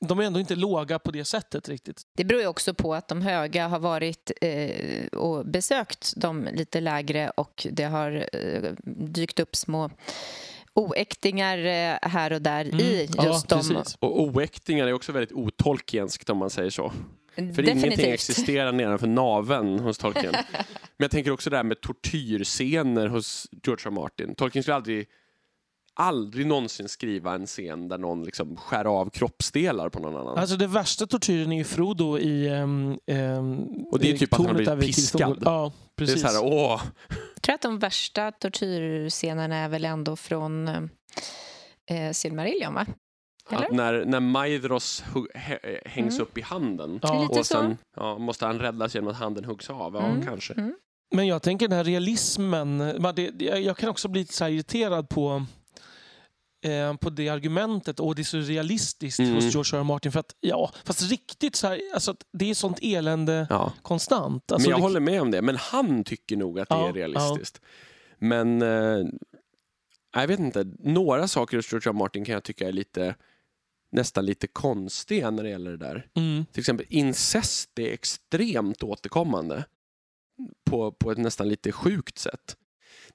de 0.00 0.18
är 0.18 0.22
ändå 0.22 0.40
inte 0.40 0.54
låga 0.56 0.98
på 0.98 1.10
det 1.10 1.24
sättet 1.24 1.68
riktigt. 1.68 2.02
Det 2.16 2.24
beror 2.24 2.40
ju 2.40 2.46
också 2.46 2.74
på 2.74 2.94
att 2.94 3.08
de 3.08 3.22
höga 3.22 3.68
har 3.68 3.78
varit 3.78 4.30
eh, 4.40 5.06
och 5.06 5.46
besökt 5.46 6.12
de 6.16 6.48
lite 6.52 6.80
lägre 6.80 7.30
och 7.30 7.66
det 7.70 7.84
har 7.84 8.28
eh, 8.32 8.72
dykt 8.84 9.40
upp 9.40 9.56
små 9.56 9.90
oäktingar 10.74 11.58
eh, 11.58 12.08
här 12.08 12.32
och 12.32 12.42
där 12.42 12.64
i 12.64 13.00
Mm. 13.04 13.14
Ja, 13.16 13.26
just 13.26 13.48
de. 13.48 13.56
precis. 13.58 13.96
Och 14.00 14.20
oäktingar 14.20 14.86
är 14.86 14.92
också 14.92 15.12
väldigt 15.12 15.32
otolkienskt 15.32 16.30
om 16.30 16.38
man 16.38 16.50
säger 16.50 16.70
så. 16.70 16.92
För 17.36 17.42
ingenting 17.42 17.64
Definitivt. 17.74 18.06
existerar 18.06 18.72
nedanför 18.72 19.06
naveln 19.06 19.78
hos 19.78 19.98
Tolkien. 19.98 20.32
Men 20.52 21.04
jag 21.04 21.10
tänker 21.10 21.30
också 21.30 21.50
det 21.50 21.56
här 21.56 21.64
med 21.64 21.80
tortyrscener 21.80 23.06
hos 23.06 23.46
George. 23.66 23.82
R. 23.86 23.90
Martin. 23.90 24.34
Tolkien 24.34 24.62
skulle 24.62 24.74
aldrig, 24.74 25.06
aldrig 25.96 26.46
någonsin 26.46 26.88
skriva 26.88 27.34
en 27.34 27.46
scen 27.46 27.88
där 27.88 27.98
någon 27.98 28.24
liksom 28.24 28.56
skär 28.56 28.84
av 28.84 29.10
kroppsdelar 29.10 29.88
på 29.88 30.00
någon 30.00 30.16
annan. 30.16 30.38
Alltså 30.38 30.56
det 30.56 30.66
värsta 30.66 31.06
tortyren 31.06 31.52
är 31.52 31.56
ju 31.56 31.64
Frodo 31.64 32.18
i... 32.18 32.48
Um, 32.48 32.92
Och 33.90 33.98
det 33.98 34.10
är 34.10 34.16
typ 34.18 34.34
att 34.40 34.46
han 34.46 34.56
vid 34.56 34.80
piskad. 34.80 35.38
Ja, 35.44 35.72
det 35.96 36.02
är 36.02 36.06
precis. 36.06 36.22
så 36.22 36.28
här, 36.28 36.44
åh, 36.44 36.82
Jag 37.34 37.42
tror 37.42 37.54
att 37.54 37.62
de 37.62 37.78
värsta 37.78 38.32
tortyrscenerna 38.32 39.56
är 39.56 39.68
väl 39.68 39.84
ändå 39.84 40.16
från 40.16 40.68
eh, 41.90 42.12
Silmarillion, 42.12 42.74
va? 42.74 42.86
Eller? 43.50 43.66
att 43.66 43.72
när, 43.72 44.04
när 44.04 44.20
Maidros 44.20 45.04
hä- 45.34 45.80
hängs 45.84 46.14
Mm. 46.14 46.22
upp 46.22 46.38
i 46.38 46.40
handen 46.40 46.98
Ja. 47.02 47.28
Och 47.30 47.46
sen 47.46 47.76
ja, 47.96 48.18
måste 48.18 48.46
han 48.46 48.58
räddas 48.58 48.94
genom 48.94 49.10
att 49.10 49.16
handen 49.16 49.44
huggs 49.44 49.70
av. 49.70 49.94
Ja, 49.94 50.04
Mm. 50.06 50.26
kanske. 50.26 50.52
Mm. 50.54 50.74
Men 51.14 51.26
jag 51.26 51.42
tänker 51.42 51.68
den 51.68 51.76
här 51.76 51.84
realismen. 51.84 52.76
men 52.76 53.14
Det, 53.14 53.30
jag 53.40 53.76
kan 53.76 53.88
också 53.88 54.08
bli 54.08 54.24
så 54.24 54.44
här 54.44 54.50
irriterad 54.50 55.08
på, 55.08 55.44
eh, 56.64 56.96
på 56.96 57.10
det 57.10 57.28
argumentet. 57.28 58.00
Och 58.00 58.14
det 58.14 58.22
är 58.22 58.24
så 58.24 58.38
realistiskt 58.38 59.18
Mm. 59.20 59.34
hos 59.34 59.44
George 59.54 59.76
R. 59.76 59.80
R. 59.80 59.84
Martin. 59.84 60.12
För 60.12 60.20
att, 60.20 60.34
ja, 60.40 60.72
fast 60.84 61.10
riktigt 61.10 61.56
så 61.56 61.66
här, 61.66 61.80
alltså, 61.94 62.16
det 62.32 62.50
är 62.50 62.54
sånt 62.54 62.78
elände 62.82 63.46
Ja. 63.50 63.72
konstant. 63.82 64.52
Alltså, 64.52 64.68
men 64.68 64.70
jag 64.70 64.78
det, 64.78 64.82
håller 64.82 65.00
med 65.00 65.22
om 65.22 65.30
det. 65.30 65.42
Men 65.42 65.56
han 65.56 66.04
tycker 66.04 66.36
nog 66.36 66.60
att 66.60 66.68
det 66.68 66.74
Ja, 66.74 66.88
är 66.88 66.92
realistiskt. 66.92 67.60
Men 68.18 68.62
eh, 68.62 69.04
jag 70.14 70.26
vet 70.28 70.40
inte. 70.40 70.64
Några 70.78 71.28
saker 71.28 71.56
hos 71.56 71.72
George 71.72 71.88
R. 71.90 71.94
R. 71.94 71.98
Martin 71.98 72.24
kan 72.24 72.32
jag 72.32 72.44
tycka 72.44 72.68
är 72.68 72.72
lite 72.72 73.14
nästan 73.92 74.26
lite 74.26 74.46
konstiga 74.46 75.30
när 75.30 75.42
det 75.42 75.48
gäller 75.50 75.70
det 75.70 75.76
där. 75.76 76.06
Mm, 76.16 76.44
Till 76.52 76.60
exempel 76.60 76.86
incest 76.88 77.78
är 77.78 77.92
extremt 77.92 78.82
återkommande 78.82 79.64
på, 80.70 80.92
på 80.92 81.10
ett 81.12 81.18
nästan 81.18 81.48
lite 81.48 81.72
sjukt 81.72 82.18
sätt. 82.18 82.56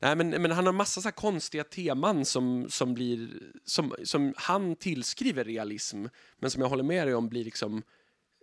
Nej, 0.02 0.16
men, 0.16 0.30
men 0.30 0.52
han 0.52 0.66
har 0.66 0.74
massa 0.74 1.02
så 1.02 1.08
här 1.08 1.12
konstiga 1.12 1.64
teman 1.64 2.26
som, 2.26 2.70
som, 2.70 2.94
blir, 2.94 3.30
som, 3.66 3.96
som 4.04 4.34
han 4.38 4.76
tillskriver 4.76 5.44
realism, 5.44 6.06
men 6.40 6.52
som 6.52 6.62
jag 6.62 6.70
håller 6.70 6.84
med 6.84 7.08
dig 7.08 7.16
om 7.16 7.30
blir 7.30 7.46
liksom 7.46 7.84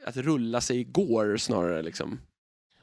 att 0.04 0.16
rulla 0.16 0.60
sig 0.60 0.84
går 0.84 1.36
snarare. 1.36 1.82
Liksom. 1.82 2.20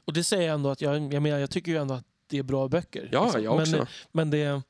och 0.04 0.12
det 0.12 0.24
säger 0.24 0.46
jag 0.46 0.54
ändå 0.54 0.70
att 0.70 0.80
jag, 0.80 1.14
jag 1.14 1.22
menar, 1.22 1.38
jag 1.38 1.50
tycker 1.50 1.72
ju 1.72 1.78
ändå 1.78 1.94
att 1.94 2.04
det 2.26 2.38
är 2.38 2.42
bra 2.42 2.68
böcker. 2.68 3.08
Ja, 3.12 3.24
liksom. 3.24 3.44
jag 3.44 3.54
också. 3.54 3.76
Men, 3.76 3.86
men, 4.12 4.30
det, 4.30 4.62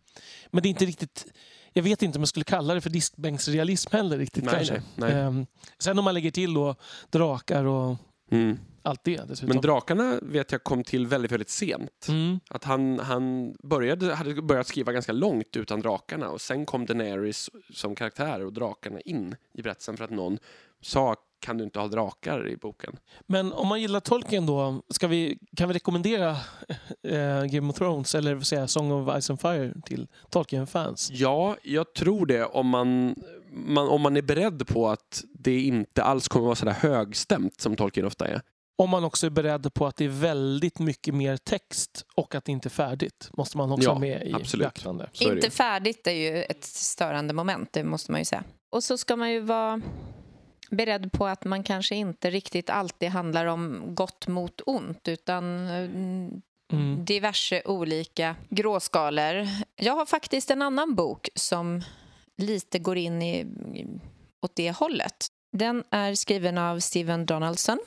men 0.51 0.63
det 0.63 0.69
är 0.69 0.71
inte 0.71 0.85
riktigt... 0.85 1.27
jag 1.73 1.83
vet 1.83 2.03
inte 2.03 2.19
om 2.19 2.23
jag 2.23 2.29
skulle 2.29 2.45
kalla 2.45 2.75
det 2.75 2.81
för 2.81 2.91
diskbänksrealism 2.91 3.93
heller 3.93 4.19
riktigt. 4.19 4.45
Nej, 4.45 4.83
nej. 4.95 5.13
Ehm, 5.13 5.47
sen 5.79 5.99
om 5.99 6.05
man 6.05 6.15
lägger 6.15 6.31
till 6.31 6.55
då 6.55 6.75
drakar 7.11 7.65
och 7.65 7.97
Mm. 8.31 8.59
Allt 8.87 9.05
det 9.05 9.29
dessutom. 9.29 9.49
Men 9.49 9.61
drakarna 9.61 10.19
vet 10.23 10.53
jag 10.53 10.65
kom 10.65 10.85
till 10.85 11.07
väldigt, 11.07 11.33
väldigt 11.33 11.51
sent. 11.51 12.07
mm. 12.09 12.41
Att 12.51 12.65
han, 12.65 12.99
han 12.99 13.55
började, 13.63 14.15
hade 14.15 14.43
börjat 14.43 14.67
skriva 14.67 14.93
ganska 14.93 15.13
långt 15.13 15.57
utan 15.57 15.81
drakarna 15.81 16.31
och 16.31 16.41
sen 16.41 16.67
kom 16.67 16.87
Daenerys 16.87 17.51
som 17.75 17.95
karaktär 17.95 18.45
och 18.45 18.53
drakarna 18.53 19.01
in 19.01 19.37
i 19.55 19.63
berättelsen 19.63 19.97
för 19.97 20.05
att 20.05 20.11
någon 20.11 20.39
sa 20.81 21.17
kan 21.41 21.59
du 21.59 21.65
inte 21.65 21.79
ha 21.79 21.89
drakar 21.89 22.49
i 22.49 22.57
boken? 22.57 22.97
Men 23.27 23.53
om 23.53 23.69
man 23.69 23.81
gillar 23.81 24.01
Tolkien 24.01 24.47
då, 24.47 24.83
ska 24.89 25.09
vi, 25.09 25.39
kan 25.57 25.69
vi 25.69 25.75
rekommendera 25.75 26.31
eh, 27.03 27.45
Game 27.45 27.71
of 27.71 27.77
Thrones 27.77 28.15
eller 28.15 28.55
jag, 28.55 28.71
Song 28.71 28.93
of 28.93 29.23
Ice 29.23 29.31
and 29.31 29.41
Fire 29.41 29.75
till 29.85 30.09
Tolkien-fans? 30.31 31.11
Ja, 31.13 31.57
jag 31.63 31.95
tror 31.95 32.27
det 32.27 32.45
om 32.45 32.67
man, 32.67 33.15
man, 33.51 33.89
om 33.89 34.01
man 34.01 34.17
är 34.17 34.23
beredd 34.23 34.67
på 34.67 34.89
att 34.89 35.25
det 35.35 35.61
inte 35.61 36.03
alls 36.03 36.29
kommer 36.29 36.47
vara 36.47 36.57
så 36.57 36.65
där 36.65 36.73
högstämt 36.73 37.61
som 37.61 37.77
Tolkien 37.77 38.07
ofta 38.07 38.29
är. 38.29 38.43
Om 38.79 38.91
man 38.91 39.05
också 39.05 39.27
är 39.27 39.31
beredd 39.31 39.75
på 39.75 39.87
att 39.87 39.97
det 39.97 40.05
är 40.05 40.09
väldigt 40.09 40.79
mycket 40.79 41.15
mer 41.15 41.37
text 41.37 42.07
och 42.15 42.35
att 42.35 42.45
det 42.45 42.53
inte 42.53 42.69
är 42.69 42.71
färdigt. 42.71 43.31
Måste 43.37 43.57
man 43.57 43.73
också 43.73 43.89
Ja, 43.89 43.93
ha 43.93 43.99
med 43.99 44.27
i 44.27 44.33
absolut. 44.35 44.65
beaktande. 44.65 45.11
Inte 45.13 45.51
färdigt 45.51 46.07
är 46.07 46.13
ju 46.13 46.43
ett 46.43 46.65
störande 46.65 47.35
moment, 47.35 47.73
det 47.73 47.85
måste 47.85 48.11
man 48.13 48.21
ju 48.21 48.25
säga. 48.25 48.45
Och 48.71 48.85
så 48.85 48.99
ska 48.99 49.17
man 49.17 49.31
ju 49.33 49.41
vara 49.41 49.81
beredd 50.71 51.13
på 51.13 51.27
att 51.27 51.45
man 51.45 51.63
kanske 51.63 51.95
inte 51.97 52.31
riktigt 52.31 52.71
alltid 52.71 53.09
handlar 53.09 53.47
om 53.47 53.83
gott 53.95 54.27
mot 54.27 54.61
ont 54.67 55.09
utan 55.09 55.45
mm, 55.69 56.43
Mm. 56.73 57.05
diverse 57.05 57.63
olika 57.65 58.37
gråskalor. 58.49 59.47
Jag 59.77 59.97
har 59.97 60.07
faktiskt 60.07 60.51
en 60.51 60.63
annan 60.63 60.95
bok 60.95 61.29
som 61.35 61.83
lite 62.39 62.79
går 62.79 62.97
in 62.97 63.23
i, 63.23 63.47
åt 64.43 64.57
det 64.57 64.71
hållet. 64.71 65.27
Den 65.57 65.85
är 65.91 66.15
skriven 66.15 66.59
av 66.59 66.79
Steven 66.81 67.27
Donaldson. 67.27 67.79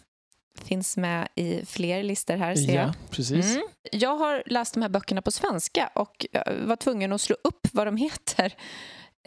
Finns 0.64 0.98
med 0.98 1.28
i 1.36 1.66
fler 1.66 2.04
listor 2.04 2.38
här, 2.38 2.56
ser 2.56 2.76
jag. 2.76 2.88
Ja, 2.88 2.94
precis. 3.10 3.56
Mm. 3.56 3.68
Jag 3.92 4.16
har 4.16 4.44
läst 4.46 4.74
de 4.74 4.82
här 4.82 4.90
böckerna 4.90 5.22
på 5.22 5.32
svenska 5.32 5.90
och 5.96 6.26
jag 6.32 6.44
var 6.66 6.76
tvungen 6.76 7.14
att 7.14 7.22
slå 7.22 7.36
upp 7.44 7.68
vad 7.72 7.88
de 7.88 7.98
heter 7.98 8.54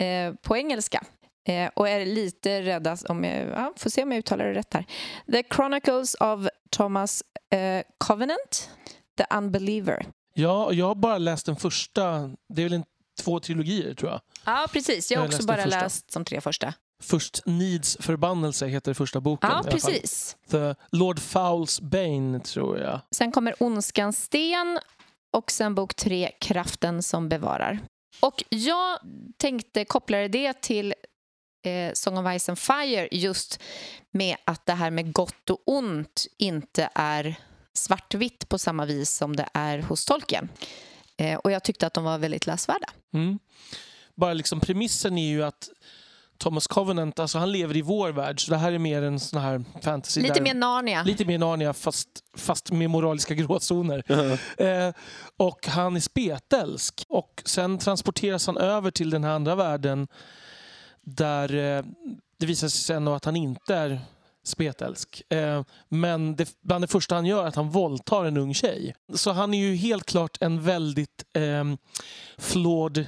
eh, 0.00 0.34
på 0.42 0.56
engelska. 0.56 1.04
Eh, 1.48 1.70
och 1.74 1.88
är 1.88 2.06
lite 2.06 2.62
rädd 2.62 2.98
om 3.08 3.24
jag 3.24 3.48
ja, 3.48 3.72
får 3.76 3.90
se 3.90 4.02
om 4.02 4.12
jag 4.12 4.18
uttalar 4.18 4.44
det 4.44 4.54
rätt 4.54 4.74
här. 4.74 4.86
The 5.32 5.42
Chronicles 5.54 6.14
of 6.14 6.46
Thomas 6.70 7.22
eh, 7.50 7.82
Covenant, 7.98 8.70
The 9.18 9.36
Unbeliever. 9.36 10.06
Ja, 10.34 10.72
jag 10.72 10.86
har 10.86 10.94
bara 10.94 11.18
läst 11.18 11.46
den 11.46 11.56
första. 11.56 12.30
Det 12.48 12.62
är 12.62 12.64
väl 12.64 12.72
en, 12.72 12.84
två 13.20 13.40
trilogier 13.40 13.94
tror 13.94 14.10
jag. 14.10 14.20
Ja, 14.44 14.66
precis. 14.72 15.10
Jag 15.10 15.18
har 15.18 15.24
Jag 15.24 15.28
också 15.28 15.46
läste 15.46 15.46
bara 15.46 15.82
läst 15.82 16.12
de 16.12 16.24
tre 16.24 16.40
första. 16.40 16.74
Först 17.02 17.42
Needs 17.46 17.96
förbannelse 18.00 18.66
heter 18.66 18.94
första 18.94 19.20
boken. 19.20 19.50
Ja, 19.50 19.62
precis. 19.70 20.36
The 20.50 20.74
Lord 20.90 21.18
Fowls 21.18 21.80
Bane 21.80 22.40
tror 22.40 22.78
jag. 22.78 23.00
Sen 23.10 23.32
kommer 23.32 23.62
Ondskans 23.62 24.22
sten 24.22 24.78
och 25.32 25.50
sen 25.50 25.74
bok 25.74 25.94
tre, 25.94 26.30
Kraften 26.40 27.02
som 27.02 27.28
bevarar. 27.28 27.78
Och 28.20 28.44
jag 28.48 28.98
tänkte 29.36 29.84
koppla 29.84 30.28
det 30.28 30.60
till 30.60 30.94
eh, 31.64 31.92
Song 31.92 32.18
of 32.18 32.40
Ice 32.40 32.48
and 32.48 32.58
Fire 32.58 33.08
just 33.12 33.60
med 34.10 34.36
att 34.44 34.66
det 34.66 34.72
här 34.72 34.90
med 34.90 35.12
gott 35.12 35.50
och 35.50 35.62
ont 35.66 36.26
inte 36.38 36.88
är 36.94 37.36
svartvitt 37.74 38.48
på 38.48 38.58
samma 38.58 38.84
vis 38.84 39.10
som 39.10 39.36
det 39.36 39.48
är 39.54 39.78
hos 39.78 40.04
Tolkien. 40.04 40.48
Eh, 41.16 41.38
och 41.38 41.52
jag 41.52 41.62
tyckte 41.62 41.86
att 41.86 41.94
de 41.94 42.04
var 42.04 42.18
väldigt 42.18 42.46
läsvärda. 42.46 42.86
Mm. 43.14 43.38
Bara 44.14 44.34
liksom 44.34 44.60
premissen 44.60 45.18
är 45.18 45.28
ju 45.28 45.44
att 45.44 45.68
Thomas 46.42 46.66
Covenant, 46.66 47.18
alltså 47.18 47.38
han 47.38 47.52
lever 47.52 47.76
i 47.76 47.82
vår 47.82 48.12
värld. 48.12 48.44
Så 48.44 48.50
det 48.50 48.56
här 48.56 48.72
är 48.72 48.78
mer 48.78 49.02
en 49.02 49.20
sån 49.20 49.40
här 49.40 49.64
fantasy. 49.82 50.20
Lite 50.20 50.34
där, 50.34 50.42
mer 50.42 50.54
Narnia. 50.54 51.02
Lite 51.02 51.24
mer 51.24 51.38
Narnia 51.38 51.72
fast, 51.72 52.08
fast 52.36 52.72
med 52.72 52.90
moraliska 52.90 53.34
gråzoner. 53.44 54.04
Eh, 54.62 54.94
och 55.36 55.66
han 55.66 55.96
är 55.96 56.00
spetälsk. 56.00 57.04
Och 57.08 57.42
sen 57.44 57.78
transporteras 57.78 58.46
han 58.46 58.56
över 58.56 58.90
till 58.90 59.10
den 59.10 59.24
här 59.24 59.30
andra 59.30 59.54
världen 59.54 60.08
där 61.00 61.54
eh, 61.54 61.84
det 62.38 62.46
visar 62.46 62.68
sig 62.68 62.80
sen 62.80 63.08
att 63.08 63.24
han 63.24 63.36
inte 63.36 63.74
är 63.74 64.00
spetälsk. 64.44 65.22
Eh, 65.28 65.62
men 65.88 66.36
det, 66.36 66.56
bland 66.60 66.84
det 66.84 66.88
första 66.88 67.14
han 67.14 67.26
gör 67.26 67.44
är 67.44 67.48
att 67.48 67.56
han 67.56 67.70
våldtar 67.70 68.24
en 68.24 68.36
ung 68.36 68.54
tjej. 68.54 68.94
Så 69.14 69.32
han 69.32 69.54
är 69.54 69.58
ju 69.58 69.74
helt 69.74 70.06
klart 70.06 70.38
en 70.40 70.62
väldigt 70.62 71.24
eh, 71.32 71.64
flawed 72.38 73.06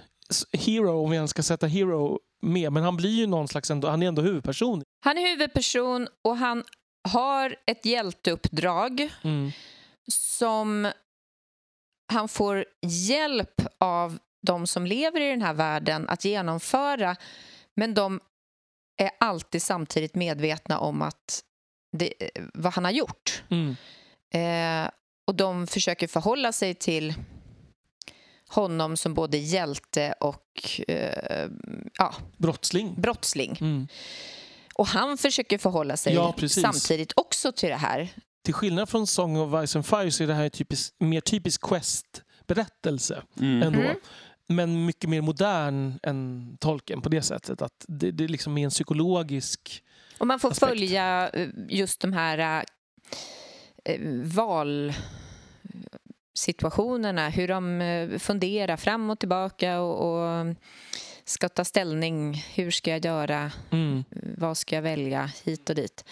hero, 0.53 1.05
om 1.05 1.11
vi 1.11 1.17
ens 1.17 1.31
ska 1.31 1.43
sätta 1.43 1.67
hero 1.67 2.21
med. 2.45 2.73
Men 2.73 2.83
han 2.83 2.97
blir 2.97 3.11
ju 3.11 3.27
någon 3.27 3.49
slags, 3.49 3.71
ändå, 3.71 3.89
han 3.89 4.03
är 4.03 4.09
ändå 4.09 4.23
huvudperson. 4.23 4.83
Han 5.05 5.19
är 5.19 5.23
huvudperson 5.31 6.09
och 6.23 6.37
han 6.37 6.65
har 7.09 7.57
ett 7.67 7.85
hjälteuppdrag 7.87 9.09
Mm. 9.23 9.51
som 10.11 10.93
han 12.13 12.29
får 12.29 12.65
hjälp 12.83 13.61
av 13.79 14.19
de 14.47 14.67
som 14.67 14.87
lever 14.87 15.21
i 15.21 15.31
den 15.31 15.43
här 15.43 15.55
världen 15.55 16.09
att 16.09 16.25
genomföra. 16.25 17.17
Men 17.77 17.95
de 17.95 18.21
är 19.03 19.11
alltid 19.21 19.63
samtidigt 19.63 20.15
medvetna 20.15 20.79
om 20.79 21.03
att 21.03 21.45
det, 21.97 22.15
vad 22.55 22.73
han 22.73 22.85
har 22.85 22.93
gjort. 22.93 23.43
Mm. 23.51 23.77
Eh, 24.35 24.91
och 25.27 25.35
de 25.35 25.67
försöker 25.67 26.07
förhålla 26.07 26.53
sig 26.53 26.75
till 26.75 27.15
honom 28.55 28.97
som 28.97 29.15
både 29.15 29.37
hjälte 29.37 30.15
och 30.21 30.81
eh, 30.89 31.49
ja, 31.99 32.15
Brottsling. 32.37 32.95
brottsling. 33.01 33.59
Mm. 33.61 33.89
Och 34.75 34.87
han 34.87 35.19
försöker 35.19 35.59
förhålla 35.59 35.97
sig 35.97 36.15
Ja, 36.15 36.35
samtidigt 36.49 37.13
också 37.17 37.53
till 37.53 37.69
det 37.69 37.77
här. 37.77 38.09
Till 38.45 38.55
skillnad 38.55 38.89
från 38.89 39.07
Song 39.07 39.37
of 39.37 39.69
Ice 39.69 39.77
and 39.77 39.87
Fire 39.87 40.11
så 40.11 40.23
är 40.23 40.27
det 40.27 40.35
här 40.35 40.49
typisk, 40.49 40.95
mer 40.99 41.21
typisk 41.21 41.61
Quest-berättelse. 41.61 43.23
Mm. 43.41 43.63
ändå. 43.63 43.81
Mm. 43.81 43.97
Men 44.47 44.87
mycket 44.87 45.11
mer 45.11 45.21
modern 45.21 45.99
än 46.03 46.57
Tolkien 46.61 47.01
på 47.03 47.09
det 47.09 47.23
sättet. 47.23 47.63
Att 47.63 47.85
det, 47.89 48.11
det 48.11 48.29
liksom 48.29 48.59
är 48.59 48.65
en 48.65 48.71
psykologisk... 48.71 49.83
Och 50.19 50.27
man 50.27 50.41
får 50.41 50.51
aspekt. 50.51 50.69
följa 50.69 51.29
eh, 51.29 51.49
just 51.69 52.01
de 52.01 52.13
här 52.13 52.65
eh, 53.85 54.01
valsituationerna, 56.35 57.29
hur 57.29 57.49
de 57.49 57.81
eh, 57.81 58.19
funderar 58.19 58.77
fram 58.77 59.11
och 59.11 59.19
tillbaka 59.19 59.81
och, 59.81 60.15
och 60.15 60.47
ska 61.25 61.49
ta 61.49 61.65
ställning. 61.65 62.35
Hur 62.55 62.71
ska 62.71 62.91
jag 62.91 63.05
göra? 63.05 63.53
Mm. 63.71 64.05
Vad 64.39 64.57
ska 64.57 64.75
jag 64.75 64.83
välja? 64.83 65.31
Hit 65.45 65.71
och 65.71 65.77
dit. 65.77 66.05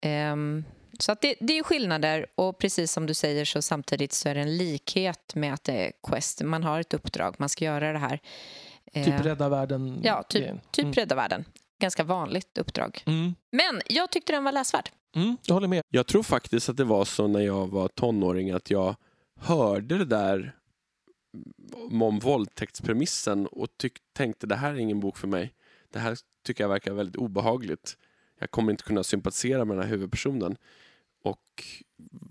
Ehm, 0.00 0.64
så 0.98 1.12
att 1.12 1.20
det, 1.20 1.34
det 1.40 1.52
är 1.52 1.56
ju 1.56 1.62
skillnader 1.62 2.26
och 2.34 2.58
precis 2.58 2.92
som 2.92 3.06
du 3.06 3.14
säger 3.14 3.44
så 3.44 3.62
samtidigt 3.62 4.12
så 4.12 4.28
är 4.28 4.34
det 4.34 4.40
en 4.40 4.56
likhet 4.56 5.34
med 5.34 5.54
att 5.54 5.64
det 5.64 5.72
är 5.86 5.92
Quest. 6.08 6.42
Man 6.42 6.62
har 6.64 6.80
ett 6.80 6.94
uppdrag, 6.94 7.34
man 7.38 7.48
ska 7.48 7.64
göra 7.64 7.92
det 7.92 7.98
här. 7.98 8.20
Typ 8.94 9.06
Ehm, 9.06 9.22
rädda 9.22 9.48
världen. 9.48 10.00
Ja, 10.02 10.22
typ, 10.22 10.44
typ 10.70 10.84
Mm. 10.84 10.92
rädda 10.94 11.14
världen. 11.14 11.44
Ganska 11.80 12.04
vanligt 12.04 12.58
uppdrag. 12.58 13.02
Mm. 13.06 13.34
Men 13.52 13.82
jag 13.86 14.10
tyckte 14.10 14.32
den 14.32 14.44
var 14.44 14.52
läsvärd. 14.52 14.90
Mm. 15.16 15.36
Jag 15.42 15.54
håller 15.54 15.68
med. 15.68 15.82
Jag 15.88 16.06
tror 16.06 16.22
faktiskt 16.22 16.68
att 16.68 16.76
det 16.76 16.84
var 16.84 17.04
så 17.04 17.26
när 17.28 17.40
jag 17.40 17.66
var 17.66 17.88
tonåring 17.88 18.50
att 18.50 18.70
jag 18.70 18.96
hörde 19.44 19.98
det 19.98 20.04
där 20.04 20.56
om 22.00 22.18
våldtäktspremissen 22.18 23.46
och 23.46 23.68
tyck- 23.82 24.00
tänkte 24.12 24.46
det 24.46 24.54
här 24.56 24.70
är 24.74 24.76
ingen 24.78 25.00
bok 25.00 25.16
för 25.18 25.28
mig. 25.28 25.54
Det 25.92 25.98
här 25.98 26.16
tycker 26.46 26.64
jag 26.64 26.68
verkar 26.68 26.92
väldigt 26.92 27.16
obehagligt. 27.16 27.96
Jag 28.40 28.50
kommer 28.50 28.70
inte 28.72 28.84
kunna 28.84 29.04
sympatisera 29.04 29.64
med 29.64 29.76
den 29.76 29.82
här 29.84 29.90
huvudpersonen. 29.90 30.56
Och 31.24 31.40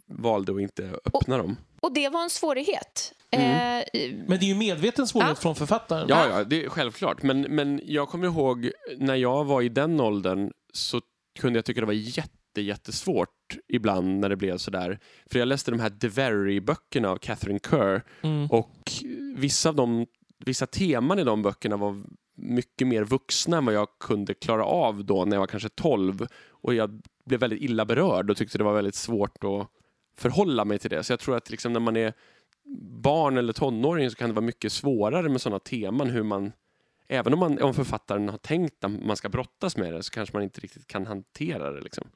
valde 0.06 0.52
att 0.56 0.62
inte 0.62 1.00
öppna 1.06 1.38
dem. 1.38 1.58
Och 1.82 1.94
det 1.94 2.10
var 2.10 2.24
en 2.24 2.30
svårighet. 2.30 3.14
Mm. 3.32 3.48
Eh, 3.94 4.18
Men 4.28 4.40
det 4.40 4.46
är 4.46 4.48
ju 4.48 4.56
medveten 4.56 5.08
svårighet 5.08 5.38
Ja. 5.38 5.42
från 5.42 5.56
författaren. 5.56 6.06
Ja, 6.10 6.30
ja, 6.30 6.44
det 6.44 6.66
är 6.66 6.70
självklart. 6.70 7.24
Men, 7.24 7.42
men 7.42 7.82
jag 7.86 8.10
kommer 8.10 8.26
ihåg 8.28 8.72
när 8.98 9.16
jag 9.16 9.46
var 9.46 9.62
i 9.62 9.70
den 9.70 10.00
åldern 10.00 10.52
så 10.74 11.02
kunde 11.40 11.58
jag 11.58 11.66
tycka 11.66 11.80
det 11.80 11.86
var 11.86 11.94
jätte, 11.94 12.30
jättesvårt 12.62 13.58
ibland 13.68 14.20
när 14.20 14.30
det 14.30 14.36
blev 14.36 14.58
sådär. 14.58 15.00
För 15.26 15.40
jag 15.40 15.48
läste 15.48 15.72
de 15.72 15.80
här 15.80 15.90
Devery-böckerna 15.90 17.10
av 17.10 17.18
Catherine 17.18 17.60
Kerr 17.70 18.04
Mm. 18.22 18.48
och 18.52 18.92
vissa 19.36 19.70
av 19.70 19.76
dem, 19.76 20.06
vissa 20.46 20.66
teman 20.66 21.20
i 21.20 21.24
de 21.24 21.42
böckerna 21.42 21.78
var 21.78 22.04
mycket 22.36 22.88
mer 22.88 23.04
vuxna 23.04 23.58
än 23.58 23.66
vad 23.66 23.76
jag 23.76 23.88
kunde 24.00 24.34
klara 24.34 24.66
av 24.66 25.06
då 25.06 25.26
när 25.26 25.36
jag 25.36 25.40
var 25.40 25.48
kanske 25.48 25.70
12 25.70 26.28
och 26.50 26.74
jag 26.74 27.02
blev 27.26 27.40
väldigt 27.40 27.62
illa 27.62 27.86
berörd 27.86 28.30
och 28.30 28.38
tyckte 28.38 28.58
det 28.58 28.64
var 28.64 28.74
väldigt 28.74 28.96
svårt 28.96 29.44
att 29.44 29.68
förhålla 30.18 30.66
mig 30.66 30.80
till 30.80 30.90
det. 30.90 31.04
Så 31.04 31.14
jag 31.14 31.20
tror 31.20 31.38
att 31.38 31.50
liksom 31.50 31.74
när 31.74 31.80
man 31.80 31.98
är 31.98 32.14
barn 33.02 33.38
eller 33.38 33.54
tonåring 33.54 34.10
så 34.10 34.16
kan 34.16 34.30
det 34.30 34.36
vara 34.36 34.46
mycket 34.46 34.72
svårare 34.72 35.30
med 35.30 35.42
sådana 35.42 35.60
teman 35.60 36.10
hur 36.10 36.24
man 36.24 36.52
Även 37.08 37.34
om, 37.34 37.40
man, 37.40 37.62
om 37.62 37.74
författaren 37.74 38.30
har 38.30 38.38
tänkt 38.38 38.84
att 38.84 38.92
man 38.92 39.18
ska 39.18 39.30
brottas 39.30 39.78
med 39.78 39.94
det 39.94 40.04
så 40.04 40.12
kanske 40.12 40.36
man 40.36 40.44
inte 40.44 40.62
riktigt 40.62 40.88
kan 40.88 41.06
hantera 41.06 41.72
det. 41.72 41.82
Liksom. 41.82 42.08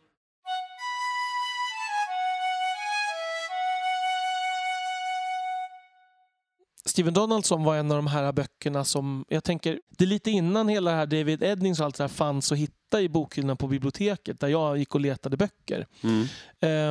Steven 6.98 7.14
Donaldson 7.14 7.64
var 7.64 7.76
en 7.76 7.92
av 7.92 7.98
de 7.98 8.08
här 8.08 8.32
böckerna 8.32 8.84
som, 8.84 9.26
jag 9.30 9.44
tänker, 9.44 9.80
det 9.90 10.04
är 10.04 10.08
lite 10.08 10.32
innan 10.32 10.68
hela 10.68 10.92
det 10.92 10.98
här 10.98 11.06
David 11.06 11.44
Eddings 11.44 11.80
och 11.80 11.86
allt 11.86 11.98
det 11.98 12.04
här 12.04 12.08
fanns 12.08 12.52
att 12.52 12.58
hitta 12.58 13.02
i 13.02 13.10
bokhyllorna 13.10 13.56
på 13.56 13.68
biblioteket 13.68 14.40
där 14.40 14.48
jag 14.48 14.78
gick 14.78 14.96
och 14.96 15.02
letade 15.02 15.38
böcker. 15.38 15.88
Mm. 16.02 16.28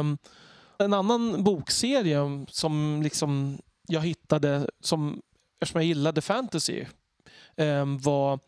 Um, 0.01 0.19
en 0.79 0.93
annan 0.93 1.45
bokserie 1.45 2.47
som 2.49 3.01
liksom 3.03 3.59
jag 3.89 4.01
hittade, 4.01 4.71
som, 4.81 5.23
eftersom 5.61 5.81
jag 5.81 5.89
gillade 5.89 6.21
fantasy, 6.21 6.85
um, 7.57 7.99
var 7.99 8.39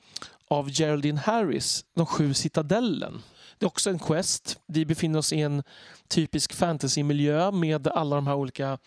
av 0.49 0.71
Geraldine 0.71 1.21
Harris, 1.21 1.85
De 1.95 2.07
sju 2.07 2.35
citadellen. 2.35 3.23
Det 3.59 3.67
är 3.67 3.69
också 3.69 3.91
en 3.91 3.99
quest. 3.99 4.61
Vi 4.67 4.87
befinner 4.87 5.19
oss 5.19 5.33
i 5.33 5.41
en 5.41 5.63
typisk 6.09 6.53
fantasymiljö 6.53 7.51
med 7.51 7.89
alla 7.89 8.17
de 8.17 8.27
här 8.27 8.35
olika 8.35 8.79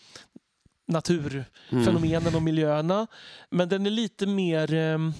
naturfenomenen 0.92 2.22
Mm. 2.22 2.34
och 2.34 2.42
miljöerna. 2.42 3.06
Men 3.50 3.68
den 3.68 3.86
är 3.86 3.90
lite 3.90 4.26
mer... 4.26 4.74
ehm, 4.74 5.12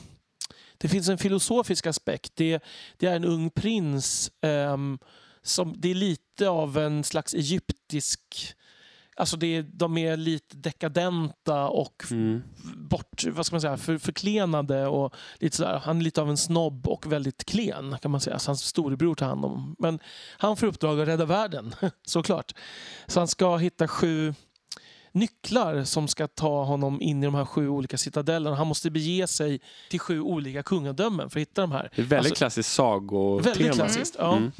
det 0.79 0.89
finns 0.89 1.09
en 1.09 1.19
filosofisk 1.19 1.87
aspekt. 1.87 2.33
Det, 2.37 2.63
det 2.97 3.07
är 3.07 3.17
en 3.17 3.25
ung 3.25 3.51
prins. 3.51 4.31
ehm, 4.41 4.99
som, 5.43 5.75
det 5.77 5.91
är 5.91 5.95
lite 5.95 6.49
av 6.49 6.79
en 6.79 7.05
slags 7.05 7.35
egyptisk... 7.35 8.21
Alltså 9.17 9.37
det 9.37 9.47
är, 9.57 9.63
de 9.63 9.99
är 9.99 10.17
lite 10.17 10.57
dekadenta 10.57 11.69
och 11.69 12.03
Mm. 12.11 12.43
bort, 12.77 13.25
vad 13.27 13.47
ska 13.47 13.55
man 13.55 13.61
säga, 13.61 13.77
för, 13.77 13.99
förklenade. 13.99 14.87
Och 14.87 15.15
lite 15.39 15.57
sådär. 15.57 15.81
Han 15.85 15.99
är 15.99 16.03
lite 16.03 16.21
av 16.23 16.31
en 16.31 16.37
snobb 16.37 16.89
och 16.89 17.13
väldigt 17.13 17.45
klen 17.45 17.97
kan 18.03 18.11
man 18.11 18.21
säga. 18.21 18.39
Så 18.39 18.49
hans 18.51 18.65
storebror 18.65 19.15
tar 19.15 19.27
hand 19.27 19.45
om. 19.45 19.77
Men 19.79 19.99
han 20.39 20.57
får 20.57 20.67
uppdrag 20.67 21.01
att 21.01 21.09
rädda 21.09 21.25
världen, 21.25 21.75
såklart. 22.07 22.55
Så 23.07 23.21
han 23.21 23.29
ska 23.29 23.57
hitta 23.57 23.89
sju 23.89 24.35
nycklar 25.13 25.85
som 25.85 26.09
ska 26.09 26.27
ta 26.29 26.65
honom 26.65 27.01
in 27.03 27.23
i 27.23 27.27
de 27.27 27.35
här 27.35 27.45
sju 27.45 27.69
olika 27.69 27.99
citadellerna. 27.99 28.57
Han 28.57 28.67
måste 28.67 28.91
bege 28.91 29.27
sig 29.27 29.61
till 29.91 30.01
sju 30.01 30.21
olika 30.21 30.63
kungadömen 30.63 31.31
för 31.31 31.41
att 31.41 31.49
hitta 31.49 31.61
de 31.61 31.73
här. 31.73 31.91
Det 31.97 32.03
är 32.03 32.07
väldigt 32.07 32.31
Alltså- 32.31 32.35
klassiskt 32.35 32.73
sagotema. 32.73 33.55
Väldigt 33.55 33.73
klassiskt. 33.75 34.17
Ja. 34.19 34.37
Mm. 34.37 34.53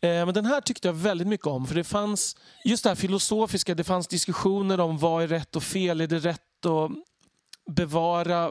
Eh, 0.00 0.24
Men 0.26 0.34
den 0.34 0.46
här 0.46 0.60
tyckte 0.60 0.88
jag 0.88 0.92
väldigt 0.94 1.26
mycket 1.28 1.46
om. 1.46 1.66
För 1.66 1.74
det 1.74 1.84
fanns 1.84 2.36
just 2.64 2.82
det 2.82 2.90
här 2.90 2.96
filosofiska. 2.96 3.74
Det 3.74 3.84
fanns 3.84 4.06
diskussioner 4.08 4.80
om 4.80 4.98
vad 4.98 5.22
är 5.22 5.28
rätt 5.28 5.56
och 5.56 5.62
fel. 5.62 6.00
Är 6.00 6.06
det 6.06 6.18
rätt 6.18 6.66
att 6.66 6.90
bevara 7.76 8.50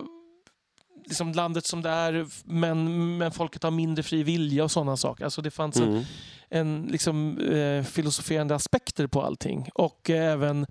liksom 1.05 1.31
landet 1.33 1.65
som 1.65 1.81
det 1.81 1.89
är 1.89 2.27
men, 2.45 3.17
men 3.17 3.31
folket 3.31 3.63
har 3.63 3.71
mindre 3.71 4.03
fri 4.03 4.23
vilja 4.23 4.63
och 4.63 4.71
sådana 4.71 4.97
saker. 4.97 5.23
Alltså 5.23 5.41
det 5.41 5.51
fanns 5.51 5.77
en, 5.77 5.83
Mm. 5.89 6.03
en 6.49 6.87
liksom, 6.91 7.37
eh, 7.37 7.83
filosoferande 7.83 8.55
aspekter 8.55 9.07
på 9.07 9.21
allting. 9.21 9.69
Och 9.73 10.09
eh, 10.09 10.31
även 10.33 10.65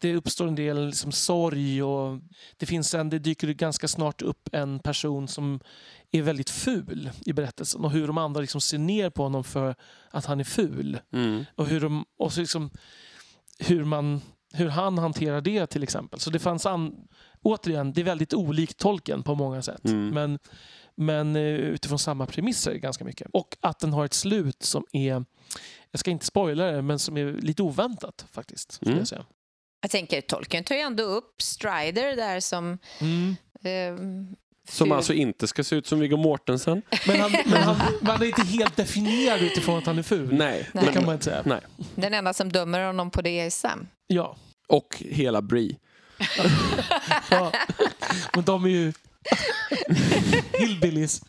det 0.00 0.16
uppstår 0.16 0.48
en 0.48 0.54
del 0.54 0.86
liksom, 0.86 1.12
sorg 1.12 1.82
och 1.82 2.20
det, 2.56 2.66
finns 2.66 2.94
en, 2.94 3.10
det 3.10 3.18
dyker 3.18 3.48
ganska 3.48 3.88
snart 3.88 4.22
upp 4.22 4.48
en 4.52 4.78
person 4.78 5.28
som 5.28 5.60
är 6.10 6.22
väldigt 6.22 6.50
ful 6.50 7.10
i 7.26 7.32
berättelsen 7.32 7.84
och 7.84 7.90
hur 7.90 8.06
de 8.06 8.18
andra 8.18 8.40
liksom 8.40 8.60
ser 8.60 8.78
ner 8.78 9.10
på 9.10 9.22
honom 9.22 9.44
för 9.44 9.74
att 10.10 10.26
han 10.26 10.40
är 10.40 10.44
ful. 10.44 10.98
Mm. 11.12 11.44
Och 11.54 11.66
hur, 11.66 11.80
de, 11.80 12.04
och 12.18 12.32
så 12.32 12.40
liksom, 12.40 12.70
hur, 13.58 13.84
man, 13.84 14.20
hur 14.52 14.68
han 14.68 14.98
hanterar 14.98 15.40
det 15.40 15.66
till 15.66 15.82
exempel. 15.82 16.20
Så 16.20 16.30
det 16.30 16.38
fanns 16.38 16.66
an, 16.66 17.08
återigen, 17.42 17.92
det 17.92 18.00
är 18.00 18.04
väldigt 18.04 18.34
olikt 18.34 18.78
tolken 18.78 19.22
på 19.22 19.34
många 19.34 19.62
sätt. 19.62 19.84
Mm. 19.84 20.08
Men, 20.08 20.38
men 20.94 21.36
eh, 21.36 21.42
utifrån 21.42 21.98
samma 21.98 22.26
premisser 22.26 22.74
ganska 22.74 23.04
mycket. 23.04 23.28
Och 23.32 23.56
att 23.60 23.78
den 23.78 23.92
har 23.92 24.04
ett 24.04 24.14
slut 24.14 24.62
som 24.62 24.84
är, 24.92 25.24
jag 25.90 26.00
ska 26.00 26.10
inte 26.10 26.26
spoila 26.26 26.64
det, 26.64 26.82
men 26.82 26.98
som 26.98 27.16
är 27.16 27.32
lite 27.32 27.62
oväntat 27.62 28.26
faktiskt. 28.32 28.78
Mm. 28.82 28.98
jag 28.98 29.08
säga. 29.08 29.24
Jag 29.80 29.90
tänker, 29.90 30.20
Tolkien 30.20 30.64
tar 30.64 30.74
ju 30.74 30.80
ändå 30.80 31.02
upp 31.02 31.42
Strider 31.42 32.16
där 32.16 32.40
som... 32.40 32.78
Mm. 33.00 33.36
ehm, 33.64 34.36
Som 34.68 34.92
alltså 34.92 35.12
inte 35.12 35.46
ska 35.48 35.64
se 35.64 35.76
ut 35.76 35.86
som 35.86 36.00
Viggo 36.00 36.16
Mortensen. 36.16 36.82
Men, 37.06 37.20
han, 37.20 37.32
men 37.46 37.62
han, 37.62 37.76
man 38.00 38.22
är 38.22 38.26
inte 38.26 38.42
helt 38.42 38.76
definierad 38.76 39.40
utifrån 39.42 39.78
att 39.78 39.86
han 39.86 39.98
är 39.98 40.02
ful. 40.02 40.34
Nej. 40.34 40.68
Det 40.72 40.80
Nej. 40.82 40.92
kan 40.94 41.04
man 41.04 41.12
inte 41.12 41.24
säga. 41.24 41.42
Nej. 41.46 41.60
Den 41.94 42.14
enda 42.14 42.32
som 42.34 42.52
dömer 42.52 42.80
honom 42.86 43.10
på 43.10 43.22
det 43.22 43.40
är 43.40 43.50
Sam. 43.50 43.88
Ja. 44.06 44.36
Och 44.66 44.96
hela 44.98 45.42
Brie. 45.42 45.76
ja. 47.30 47.52
Men 48.34 48.44
de 48.44 48.64
är 48.64 48.68
ju 48.68 48.92
hillbillies. 50.58 51.22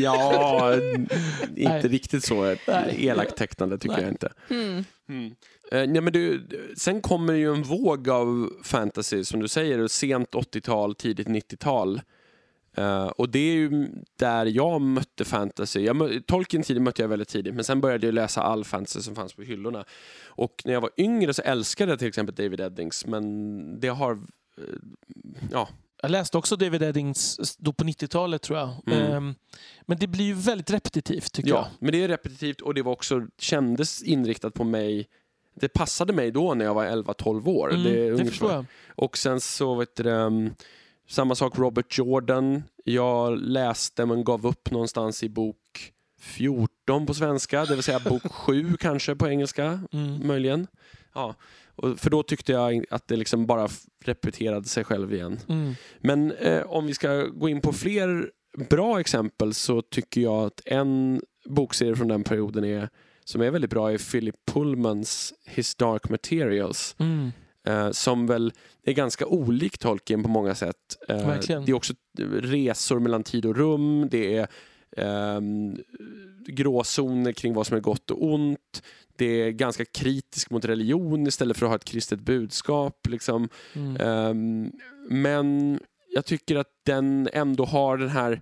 Ja, 0.00 0.74
inte 0.82 1.16
Nej. 1.56 1.82
riktigt 1.82 2.24
så 2.24 2.56
elakt 2.90 3.36
tecknande 3.36 3.78
tycker 3.78 3.94
Nej. 3.96 4.04
jag 4.04 4.12
inte. 4.12 4.32
Mm. 4.50 4.84
Mm. 5.08 5.26
Eh, 5.72 5.88
nej, 5.92 6.00
men 6.00 6.12
du, 6.12 6.46
sen 6.76 7.00
kommer 7.00 7.32
ju 7.34 7.54
en 7.54 7.62
våg 7.62 8.08
av 8.08 8.50
fantasy, 8.62 9.24
som 9.24 9.40
du 9.40 9.48
säger, 9.48 9.88
sent 9.88 10.30
80-tal, 10.30 10.94
tidigt 10.94 11.28
90-tal. 11.28 12.00
Eh, 12.76 13.06
och 13.06 13.28
det 13.28 13.38
är 13.38 13.54
ju 13.54 13.88
där 14.18 14.46
jag 14.46 14.80
mötte 14.80 15.24
fantasy. 15.24 15.80
Jag 15.84 15.96
mö- 15.96 16.20
Tolkien-tiden 16.26 16.84
mötte 16.84 17.02
jag 17.02 17.08
väldigt 17.08 17.28
tidigt, 17.28 17.54
men 17.54 17.64
sen 17.64 17.80
började 17.80 18.06
jag 18.06 18.14
läsa 18.14 18.42
all 18.42 18.64
fantasy 18.64 19.00
som 19.00 19.14
fanns 19.14 19.34
på 19.34 19.42
hyllorna. 19.42 19.84
Och 20.26 20.62
när 20.64 20.72
jag 20.72 20.80
var 20.80 20.90
yngre 20.96 21.34
så 21.34 21.42
älskade 21.42 21.92
jag 21.92 21.98
till 21.98 22.08
exempel 22.08 22.34
David 22.34 22.60
Eddings, 22.60 23.06
men 23.06 23.80
det 23.80 23.88
har... 23.88 24.12
eh, 24.12 24.18
ja, 25.52 25.68
Jag 26.04 26.10
läste 26.10 26.38
också 26.38 26.56
David 26.56 26.82
Eddings 26.82 27.56
då 27.58 27.72
på 27.72 27.84
90-talet 27.84 28.42
tror 28.42 28.58
jag. 28.58 28.70
Mm. 28.86 29.12
Ehm, 29.12 29.34
Men 29.82 29.98
det 29.98 30.06
blir 30.06 30.24
ju 30.24 30.34
väldigt 30.34 30.70
repetitivt 30.70 31.32
tycker 31.32 31.50
ja, 31.50 31.68
men 31.78 31.92
det 31.92 32.04
är 32.04 32.08
repetitivt 32.08 32.60
och 32.60 32.74
det 32.74 32.82
var 32.82 32.92
också, 32.92 33.26
kändes 33.38 34.02
inriktat 34.02 34.54
på 34.54 34.64
mig 34.64 35.08
det 35.54 35.68
passade 35.68 36.12
mig 36.12 36.30
då 36.30 36.54
när 36.54 36.64
jag 36.64 36.74
var 36.74 36.86
11-12 36.86 37.48
år. 37.48 37.70
jag. 37.70 37.80
Mm, 37.80 37.92
det 37.92 38.16
det, 38.16 38.24
förstår 38.30 38.52
jag. 38.52 38.64
Och 38.88 39.18
sen 39.18 39.40
så 39.40 39.74
vet 39.74 39.96
du, 39.96 40.10
um, 40.10 40.54
samma 41.08 41.34
sak 41.34 41.58
Robert 41.58 41.98
Jordan. 41.98 42.62
Jag 42.84 43.38
läste 43.38 44.06
men 44.06 44.24
gav 44.24 44.46
upp 44.46 44.70
någonstans 44.70 45.22
i 45.22 45.28
bok 45.28 45.92
14 46.20 47.06
på 47.06 47.14
svenska, 47.14 47.64
det 47.64 47.74
vill 47.74 47.82
säga 47.82 47.98
bok 48.00 48.32
7 48.32 48.76
kanske 48.80 49.14
på 49.14 49.28
engelska, 49.28 49.80
Mm. 49.92 50.26
möjligen. 50.26 50.66
Ja. 51.14 51.34
Och 51.76 51.98
för 51.98 52.10
då 52.10 52.22
tyckte 52.22 52.52
jag 52.52 52.84
att 52.90 53.08
det 53.08 53.16
liksom 53.16 53.46
bara 53.46 53.68
repeterade 54.04 54.68
sig 54.68 54.84
själv 54.84 55.14
igen. 55.14 55.38
Mm. 55.48 55.74
Men 55.98 56.32
eh, 56.32 56.62
om 56.62 56.86
vi 56.86 56.94
ska 56.94 57.22
gå 57.22 57.48
in 57.48 57.60
på 57.60 57.72
fler 57.72 58.30
bra 58.70 59.00
exempel 59.00 59.54
så 59.54 59.82
tycker 59.82 60.20
jag 60.20 60.44
att 60.44 60.62
en 60.64 61.22
bokserie 61.44 61.96
från 61.96 62.08
den 62.08 62.24
perioden 62.24 62.64
är, 62.64 62.88
som 63.24 63.40
är 63.40 63.50
väldigt 63.50 63.70
bra 63.70 63.92
är 63.92 63.98
Philip 63.98 64.34
Pullmans 64.46 65.34
His 65.44 65.74
Dark 65.74 66.08
Materials. 66.08 66.96
Mm. 66.98 67.32
Eh, 67.66 67.90
som 67.90 68.26
väl 68.26 68.52
är 68.82 68.92
ganska 68.92 69.26
olik 69.26 69.78
Tolkien 69.78 70.22
på 70.22 70.28
många 70.28 70.54
sätt. 70.54 70.76
Eh. 71.08 71.16
Det 71.66 71.72
är 71.72 71.74
också 71.74 71.94
resor 72.40 72.98
mellan 72.98 73.22
tid 73.22 73.46
och 73.46 73.56
rum, 73.56 74.08
det 74.10 74.36
är 74.36 74.46
ehm, 74.96 75.76
gråzoner 76.46 77.32
kring 77.32 77.54
vad 77.54 77.66
som 77.66 77.76
är 77.76 77.80
gott 77.80 78.10
och 78.10 78.24
ont. 78.24 78.82
Det 79.16 79.42
är 79.42 79.50
ganska 79.50 79.84
kritisk 79.84 80.50
mot 80.50 80.64
religion 80.64 81.26
istället 81.26 81.56
för 81.56 81.66
att 81.66 81.70
ha 81.70 81.76
ett 81.76 81.84
kristet 81.84 82.20
budskap. 82.20 83.06
Liksom. 83.08 83.48
Mm. 83.74 83.96
Ehm, 84.00 84.72
men 85.08 85.80
jag 86.14 86.24
tycker 86.24 86.56
att 86.56 86.70
den 86.86 87.28
ändå 87.32 87.64
har 87.64 87.96
den 87.98 88.08
här 88.08 88.40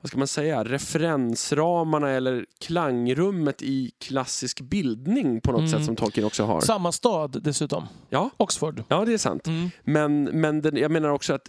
vad 0.00 0.08
ska 0.08 0.18
man 0.18 0.26
säga, 0.28 0.64
referensramarna 0.64 2.10
eller 2.10 2.46
klangrummet 2.60 3.62
i 3.62 3.90
klassisk 3.98 4.60
bildning 4.60 5.40
på 5.40 5.52
något 5.52 5.58
Mm. 5.58 5.70
sätt 5.72 5.84
som 5.84 5.96
Tolkien 5.96 6.26
också 6.26 6.44
har. 6.44 6.60
Samma 6.60 6.92
stad 6.92 7.40
dessutom. 7.44 7.84
Ja. 8.08 8.30
Oxford. 8.36 8.82
Ja, 8.88 9.04
det 9.04 9.12
är 9.12 9.18
sant. 9.18 9.46
Mm. 9.46 9.70
Men, 9.84 10.24
men 10.24 10.60
den, 10.62 10.76
jag 10.76 10.90
menar 10.90 11.08
också 11.08 11.34
att 11.34 11.48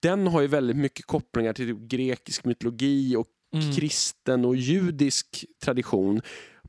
den 0.00 0.26
har 0.26 0.40
ju 0.40 0.46
väldigt 0.46 0.76
mycket 0.76 1.06
kopplingar 1.06 1.52
till 1.52 1.74
grekisk 1.86 2.44
mytologi 2.44 3.16
och 3.16 3.26
Mm. 3.54 3.72
kristen 3.72 4.44
och 4.44 4.56
judisk 4.56 5.44
tradition 5.64 6.20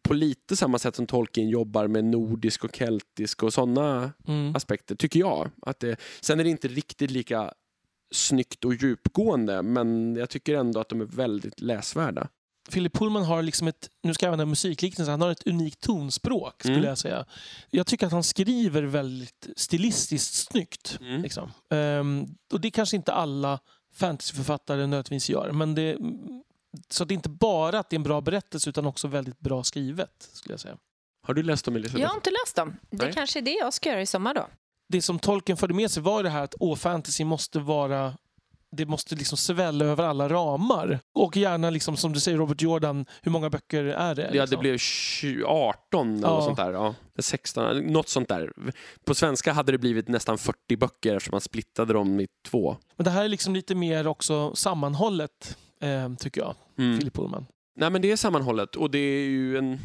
på 0.03 0.13
lite 0.13 0.55
samma 0.55 0.79
sätt 0.79 0.95
som 0.95 1.07
Tolkien 1.07 1.49
jobbar 1.49 1.87
med 1.87 2.05
nordisk 2.05 2.63
och 2.63 2.75
keltisk 2.75 3.43
och 3.43 3.53
sådana 3.53 4.11
Mm. 4.27 4.55
aspekter, 4.55 4.95
tycker 4.95 5.19
jag. 5.19 5.49
Att 5.61 5.79
det, 5.79 5.99
sen 6.21 6.39
är 6.39 6.43
det 6.43 6.49
inte 6.49 6.67
riktigt 6.67 7.11
lika 7.11 7.53
snyggt 8.13 8.65
och 8.65 8.73
djupgående, 8.75 9.61
men 9.61 10.15
jag 10.15 10.29
tycker 10.29 10.55
ändå 10.55 10.79
att 10.79 10.89
de 10.89 11.01
är 11.01 11.05
väldigt 11.05 11.61
läsvärda. 11.61 12.27
Philip 12.71 12.93
Pullman 12.93 13.23
har 13.23 13.41
liksom 13.41 13.67
ett, 13.67 13.89
nu 14.03 14.13
ska 14.13 14.25
jag 14.25 14.33
använda 14.33 14.49
musikliknelse, 14.49 15.11
han 15.11 15.21
har 15.21 15.31
ett 15.31 15.47
unikt 15.47 15.81
tonspråk 15.81 16.55
skulle 16.59 16.75
Mm. 16.77 16.87
jag 16.89 16.97
säga. 16.97 17.25
Jag 17.69 17.87
tycker 17.87 18.05
att 18.05 18.11
han 18.11 18.23
skriver 18.23 18.83
väldigt 18.83 19.49
stilistiskt 19.55 20.33
snyggt. 20.51 20.97
Mm. 21.01 21.21
Liksom. 21.21 21.51
Ehm, 21.69 22.25
och 22.53 22.61
det 22.61 22.71
kanske 22.71 22.95
inte 22.95 23.13
alla 23.13 23.59
fantasyförfattare 23.93 24.77
nödvändigtvis 24.77 25.29
gör. 25.29 25.51
Men 25.51 25.75
det, 25.75 25.97
så 26.89 27.05
det 27.05 27.13
är 27.13 27.15
inte 27.15 27.29
bara 27.29 27.79
att 27.79 27.89
det 27.89 27.93
är 27.93 27.97
en 27.99 28.03
bra 28.03 28.21
berättelse 28.21 28.69
utan 28.69 28.85
också 28.85 29.07
väldigt 29.07 29.39
bra 29.39 29.63
skrivet. 29.63 30.29
skulle 30.33 30.53
jag 30.53 30.59
säga. 30.59 30.77
Har 31.27 31.33
du 31.33 31.43
läst 31.43 31.65
dem, 31.65 31.75
Elisabeth? 31.75 32.01
Jag 32.01 32.09
har 32.09 32.15
inte 32.15 32.31
läst 32.45 32.55
dem. 32.55 32.75
Det 32.89 33.05
Nej. 33.05 33.13
kanske 33.13 33.39
är 33.39 33.41
det 33.41 33.51
jag 33.51 33.73
ska 33.73 33.89
göra 33.89 34.01
i 34.01 34.05
sommar 34.05 34.33
då. 34.33 34.47
Det 34.89 35.01
som 35.01 35.19
Tolkien 35.19 35.57
förde 35.57 35.73
med 35.73 35.91
sig 35.91 36.03
var 36.03 36.23
det 36.23 36.29
här 36.29 36.43
att 36.43 36.55
åh, 36.59 36.75
fantasy 36.75 37.23
måste 37.25 37.59
vara 37.59 38.13
det 38.77 38.85
måste 38.85 39.15
liksom 39.15 39.37
svälla 39.37 39.85
över 39.85 40.03
alla 40.03 40.29
ramar. 40.29 40.99
Och 41.13 41.37
gärna, 41.37 41.69
liksom, 41.69 41.97
som 41.97 42.13
du 42.13 42.19
säger 42.19 42.37
Robert 42.37 42.61
Jordan, 42.61 43.05
hur 43.21 43.31
många 43.31 43.49
böcker 43.49 43.83
är 43.83 44.15
det? 44.15 44.21
Ja, 44.21 44.29
liksom? 44.31 44.49
det 44.49 44.57
blev 44.57 44.77
20, 44.77 45.43
18 45.45 46.09
eller 46.17 46.27
Ja. 46.27 46.33
något 46.33 46.43
sånt 46.43 46.57
där. 46.57 46.71
Ja, 46.71 46.95
16, 47.19 47.77
något 47.77 48.09
sånt 48.09 48.29
där. 48.29 48.51
På 49.05 49.15
svenska 49.15 49.53
hade 49.53 49.71
det 49.71 49.77
blivit 49.77 50.07
nästan 50.07 50.37
40 50.37 50.75
böcker 50.77 51.15
eftersom 51.15 51.31
man 51.31 51.41
splittade 51.41 51.93
dem 51.93 52.19
i 52.19 52.27
två. 52.47 52.77
Men 52.95 53.03
det 53.03 53.11
här 53.11 53.23
är 53.23 53.27
liksom 53.27 53.53
lite 53.53 53.75
mer 53.75 54.07
också 54.07 54.55
sammanhållet, 54.55 55.57
eh, 55.81 56.13
tycker 56.15 56.41
jag, 56.41 56.55
Mm. 56.77 56.97
Philip 56.99 57.13
Pullman. 57.13 57.45
Nej, 57.75 57.89
men 57.89 58.01
det 58.01 58.11
är 58.11 58.15
sammanhållet 58.15 58.75
och 58.75 58.91
det 58.91 58.99
är 58.99 59.29
ju 59.29 59.57
en... 59.57 59.79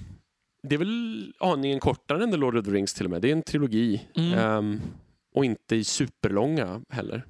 Det 0.63 0.75
är 0.75 0.79
väl 0.79 1.33
aningen 1.41 1.81
kortare 1.81 2.23
än 2.25 2.31
The 2.31 2.37
Lord 2.37 2.57
of 2.57 2.65
the 2.65 2.71
Rings 2.71 2.95
till 2.95 3.05
och 3.05 3.11
med. 3.11 3.23
Det 3.23 3.29
är 3.29 3.33
en 3.33 3.43
trilogi. 3.43 4.09
Mm. 4.17 4.39
Ehm, 4.39 4.81
och 5.35 5.45
inte 5.45 5.77
i 5.77 5.85
superlånga 5.85 6.81
heller. 6.89 7.27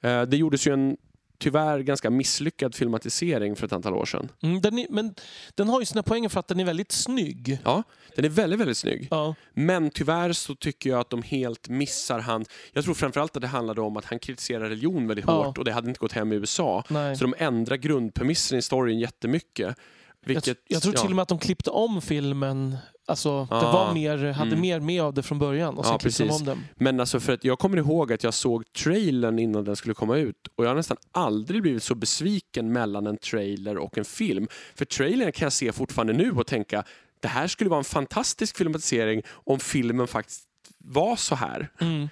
Eh, 0.00 0.22
det 0.22 0.36
gjordes 0.36 0.66
ju 0.66 0.72
en 0.72 0.96
tyvärr 1.40 1.78
ganska 1.80 2.10
misslyckad 2.10 2.74
filmatisering 2.74 3.56
för 3.56 3.66
ett 3.66 3.72
antal 3.72 3.94
år 3.94 4.04
sedan. 4.04 4.28
Mm, 4.42 4.60
den 4.60 4.78
är, 4.78 4.86
men 4.90 5.14
den 5.54 5.68
har 5.68 5.80
ju 5.80 5.86
sina 5.86 6.02
poänger 6.02 6.28
för 6.28 6.40
att 6.40 6.48
den 6.48 6.60
är 6.60 6.64
väldigt 6.64 6.92
snygg. 6.92 7.58
Ja, 7.64 7.82
den 8.16 8.24
är 8.24 8.28
väldigt, 8.28 8.60
väldigt 8.60 8.76
snygg. 8.78 9.08
Ja. 9.10 9.34
Men 9.54 9.90
tyvärr 9.90 10.32
så 10.32 10.54
tycker 10.54 10.90
jag 10.90 11.00
att 11.00 11.10
de 11.10 11.22
helt 11.22 11.68
missar 11.68 12.18
han. 12.18 12.44
Jag 12.72 12.84
tror 12.84 12.94
framförallt 12.94 13.36
att 13.36 13.42
det 13.42 13.48
handlade 13.48 13.80
om 13.80 13.96
att 13.96 14.04
han 14.04 14.18
kritiserar 14.18 14.68
religion 14.68 15.06
väldigt 15.06 15.24
Ja. 15.28 15.44
hårt 15.44 15.58
och 15.58 15.64
det 15.64 15.72
hade 15.72 15.88
inte 15.88 15.98
gått 16.00 16.12
hem 16.12 16.32
i 16.32 16.36
USA. 16.36 16.84
Nej. 16.88 17.16
Så 17.16 17.24
de 17.24 17.34
ändrar 17.38 17.76
grundpremissen 17.76 18.58
i 18.58 18.62
storyn 18.62 18.98
jättemycket. 18.98 19.76
Jag, 20.24 20.34
Vilket, 20.34 20.58
jag 20.68 20.82
tror 20.82 20.92
till 20.92 21.10
och 21.10 21.16
med 21.16 21.22
att 21.22 21.28
de 21.28 21.38
klippte 21.38 21.70
om 21.70 22.02
filmen. 22.02 22.76
Alltså, 23.10 23.44
det 23.50 23.54
Ah, 23.56 23.72
var 23.72 23.94
mer, 23.94 24.32
hade 24.32 24.48
mm. 24.50 24.60
mer 24.60 24.80
med 24.80 25.02
av 25.02 25.14
det 25.14 25.22
från 25.22 25.38
början 25.38 25.78
och 25.78 25.84
sen 25.84 25.92
Ja, 25.92 25.98
klippte 25.98 26.24
de 26.24 26.30
om 26.30 26.44
den. 26.44 26.58
Men 26.74 27.00
alltså 27.00 27.20
för 27.20 27.32
att 27.32 27.44
jag 27.44 27.58
kommer 27.58 27.76
ihåg 27.76 28.12
att 28.12 28.24
jag 28.24 28.34
såg 28.34 28.72
trailern 28.72 29.38
innan 29.38 29.64
den 29.64 29.76
skulle 29.76 29.94
komma 29.94 30.16
ut 30.16 30.36
och 30.56 30.64
jag 30.64 30.68
har 30.70 30.74
nästan 30.76 30.96
aldrig 31.12 31.62
blivit 31.62 31.82
så 31.82 31.94
besviken 31.94 32.72
mellan 32.72 33.06
en 33.06 33.16
trailer 33.16 33.78
och 33.78 33.98
en 33.98 34.04
film. 34.04 34.48
För 34.74 34.84
trailern 34.84 35.32
kan 35.32 35.46
jag 35.46 35.52
se 35.52 35.72
fortfarande 35.72 36.12
nu 36.12 36.30
och 36.32 36.46
tänka 36.46 36.84
det 37.20 37.28
här 37.28 37.46
skulle 37.46 37.70
vara 37.70 37.78
en 37.78 37.84
fantastisk 37.84 38.56
filmatisering 38.56 39.22
om 39.28 39.58
filmen 39.60 40.06
faktiskt 40.06 40.44
var 40.78 41.16
så 41.16 41.34
här. 41.34 41.68
Mm. 41.80 42.08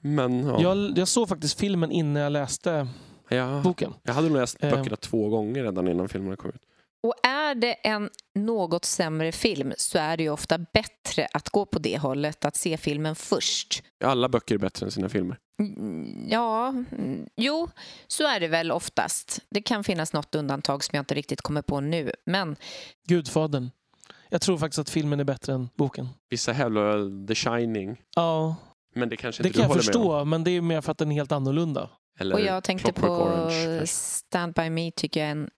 Men 0.00 0.46
ja, 0.46 0.62
Jag, 0.62 0.98
jag 0.98 1.08
såg 1.08 1.28
faktiskt 1.28 1.60
filmen 1.60 1.90
innan 1.90 2.22
jag 2.22 2.32
läste 2.32 2.88
jag, 3.28 3.62
boken. 3.62 3.94
jag 4.02 4.14
hade 4.14 4.28
nog 4.28 4.36
läst 4.36 4.56
Eh. 4.60 4.70
böckerna 4.70 4.96
två 4.96 5.28
gånger 5.28 5.62
redan 5.62 5.88
innan 5.88 6.08
filmerna 6.08 6.36
kom 6.36 6.50
ut. 6.50 6.62
Och 7.02 7.14
är 7.22 7.54
det 7.54 7.72
en 7.72 8.10
något 8.34 8.84
sämre 8.84 9.32
film 9.32 9.72
så 9.76 9.98
är 9.98 10.16
det 10.16 10.22
ju 10.22 10.30
ofta 10.30 10.58
bättre 10.58 11.28
att 11.32 11.48
gå 11.48 11.66
på 11.66 11.78
det 11.78 11.98
hållet, 11.98 12.44
att 12.44 12.56
se 12.56 12.76
filmen 12.76 13.14
först. 13.16 13.82
Alla 14.04 14.28
böcker 14.28 14.54
är 14.54 14.58
bättre 14.58 14.86
än 14.86 14.90
sina 14.92 15.08
filmer. 15.08 15.38
Mm, 15.62 16.28
Ja, 16.30 16.68
mm, 16.68 17.26
jo, 17.36 17.68
så 18.06 18.26
är 18.26 18.40
det 18.40 18.48
väl 18.48 18.72
oftast. 18.72 19.40
Det 19.50 19.62
kan 19.62 19.84
finnas 19.84 20.12
något 20.12 20.34
undantag 20.34 20.84
som 20.84 20.96
jag 20.96 21.00
inte 21.02 21.14
riktigt 21.14 21.40
kommer 21.42 21.62
på 21.62 21.80
nu. 21.80 22.12
Men 22.26 22.56
Gudfadern. 23.08 23.70
Jag 24.28 24.40
tror 24.40 24.58
faktiskt 24.58 24.78
att 24.78 24.90
filmen 24.90 25.20
är 25.20 25.24
bättre 25.24 25.52
än 25.52 25.68
boken. 25.76 26.08
Vissa 26.30 26.52
hävdar 26.52 27.26
The 27.26 27.34
Shining, 27.34 27.96
Ja, 28.16 28.56
men 28.94 29.08
det 29.08 29.16
kanske 29.16 29.42
det 29.42 29.46
inte 29.46 29.58
kan 29.58 29.62
du 29.62 29.64
jag 29.64 29.68
håller 29.68 29.82
med 29.92 29.96
om. 29.96 30.02
förstå, 30.02 30.24
men 30.24 30.44
det 30.44 30.50
är 30.50 30.60
mer 30.60 30.80
för 30.80 30.92
att 30.92 30.98
den 30.98 31.10
är 31.12 31.14
helt 31.14 31.32
annorlunda. 31.32 31.90
Eller 32.20 32.34
och 32.34 32.40
jag 32.40 32.64
tänkte 32.64 32.92
Clockwork 32.92 33.18
på 33.18 33.24
Orange. 33.24 33.86
Stand 33.86 34.54
By 34.54 34.70
Me 34.70 34.90
tycker 34.90 35.20
jag 35.20 35.26
är 35.26 35.32
en 35.32 35.50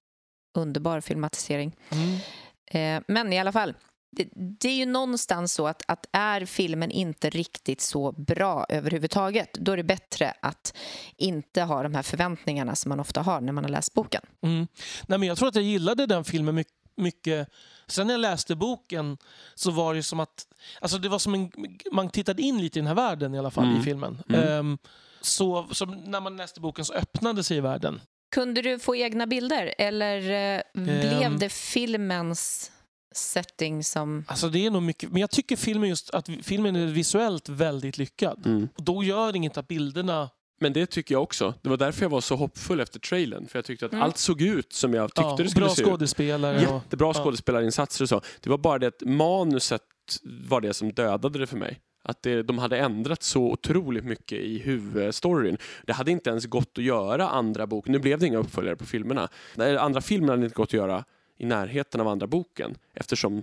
underbar 0.55 1.01
filmatisering. 1.01 1.77
Mm. 1.91 2.19
Eh, 2.67 3.03
men 3.09 3.33
i 3.33 3.39
alla 3.39 3.53
fall, 3.53 3.75
det, 4.13 4.29
det 4.35 4.69
är 4.69 4.75
ju 4.75 4.87
någonstans 4.87 5.53
så 5.55 5.67
att, 5.67 5.83
att 5.89 6.07
är 6.13 6.45
filmen 6.45 6.91
inte 6.91 7.31
riktigt 7.31 7.81
så 7.81 8.13
bra 8.13 8.67
överhuvudtaget, 8.69 9.53
då 9.55 9.73
är 9.73 9.77
det 9.77 9.83
bättre 9.85 10.35
att 10.43 10.75
inte 11.17 11.63
ha 11.63 11.83
de 11.83 11.95
här 11.95 12.03
förväntningarna 12.03 12.75
som 12.77 12.89
man 12.89 13.01
ofta 13.01 13.23
har 13.23 13.41
när 13.41 13.53
man 13.53 13.65
har 13.65 13.71
läst 13.71 13.95
boken. 13.95 14.23
Mm. 14.43 14.67
Nej, 15.07 15.19
men 15.19 15.29
jag 15.29 15.39
tror 15.39 15.49
att 15.49 15.55
jag 15.55 15.65
gillade 15.65 16.07
den 16.07 16.25
filmen 16.25 16.55
mycket. 16.55 16.75
mycket. 16.97 17.49
Sen 17.87 18.07
när 18.07 18.15
jag 18.15 18.21
läste 18.21 18.57
boken 18.57 19.19
så 19.55 19.71
var 19.71 19.95
det 19.95 20.03
som 20.03 20.21
att... 20.21 20.47
Alltså 20.81 20.99
det 20.99 21.09
var 21.09 21.19
som 21.19 21.35
en, 21.35 21.53
man 21.93 22.11
tittade 22.11 22.43
in 22.43 22.59
lite 22.59 22.79
i 22.79 22.81
den 22.83 22.87
här 22.87 22.95
världen 22.95 23.35
i 23.35 23.39
alla 23.39 23.51
fall 23.51 23.65
Mm. 23.65 23.81
i 23.81 23.83
filmen. 23.83 24.23
Mm. 24.29 24.49
Ehm, 24.49 24.79
så 25.21 25.67
när 26.05 26.21
man 26.21 26.37
läste 26.37 26.61
boken 26.61 26.85
så 26.85 26.93
öppnade 26.95 27.45
sig 27.45 27.61
världen. 27.61 28.01
Kunde 28.31 28.63
du 28.63 28.79
få 28.79 28.97
egna 28.97 29.27
bilder 29.27 29.75
eller 29.79 30.17
eh, 30.57 30.61
blev 30.73 31.23
Ehm. 31.23 31.39
det 31.39 31.49
filmens 31.53 32.71
setting 33.15 33.85
som... 33.85 34.25
Alltså 34.29 34.49
det 34.49 34.67
är 34.67 34.71
nog 34.71 34.83
mycket, 34.83 35.11
men 35.13 35.21
jag 35.21 35.31
tycker 35.31 35.57
filmen 35.57 35.89
just 35.89 36.11
att 36.11 36.29
filmen 36.43 36.77
är 36.77 36.87
visuellt 36.87 37.49
väldigt 37.49 37.99
lyckad. 37.99 38.47
Mm. 38.47 38.69
Och 38.77 38.85
då 38.85 39.05
gör 39.05 39.37
inget 39.37 39.57
att 39.57 39.69
bilderna... 39.69 40.31
Men 40.63 40.73
det 40.73 40.87
tycker 40.87 41.15
jag 41.15 41.23
också. 41.23 41.55
Det 41.63 41.69
var 41.69 41.77
därför 41.77 42.03
jag 42.03 42.11
var 42.11 42.21
så 42.21 42.37
hoppfull 42.37 42.81
efter 42.81 42.99
trailern. 43.01 43.49
För 43.49 43.59
jag 43.59 43.65
tyckte 43.65 43.87
att 43.87 43.93
Mm. 43.93 44.03
allt 44.05 44.19
såg 44.19 44.41
ut 44.43 44.73
som 44.73 44.95
jag 44.95 45.09
tyckte 45.09 45.23
Ja, 45.23 45.37
det 45.39 45.49
skulle 45.51 45.67
bra 45.67 45.75
se 45.75 45.83
ut. 45.83 45.89
skådespelare. 45.89 46.57
Och, 46.67 46.75
Jättebra 46.75 47.15
skådespelarinsatser 47.15 48.05
och 48.05 48.09
så. 48.09 48.21
Det 48.41 48.51
var 48.51 48.59
bara 48.59 48.79
det 48.79 48.87
att 48.87 49.03
manuset 49.07 49.83
var 50.23 50.61
det 50.61 50.75
som 50.75 50.93
dödade 50.93 51.39
det 51.39 51.47
för 51.47 51.57
mig. 51.57 51.81
Att 52.03 52.23
det, 52.23 52.43
de 52.43 52.59
hade 52.59 52.79
ändrat 52.79 53.23
så 53.23 53.43
otroligt 53.43 54.05
mycket 54.05 54.39
i 54.39 54.59
huvudstoryn. 54.59 55.59
Det 55.87 55.93
hade 55.93 56.11
inte 56.11 56.31
ens 56.31 56.47
gått 56.47 56.79
att 56.79 56.85
göra 56.85 57.29
andra 57.29 57.67
boken. 57.67 57.93
Nu 57.93 57.99
blev 57.99 58.19
det 58.19 58.27
inga 58.27 58.39
uppföljare 58.39 58.77
på 58.77 58.87
filmerna. 58.87 59.29
Nej, 59.55 59.77
Andra 59.77 60.01
filmer 60.01 60.29
hade 60.29 60.45
inte 60.45 60.55
gått 60.55 60.69
att 60.69 60.73
göra 60.73 61.05
i 61.39 61.47
närheten 61.47 62.01
av 62.01 62.09
andra 62.09 62.27
boken 62.27 62.75
eftersom 62.95 63.43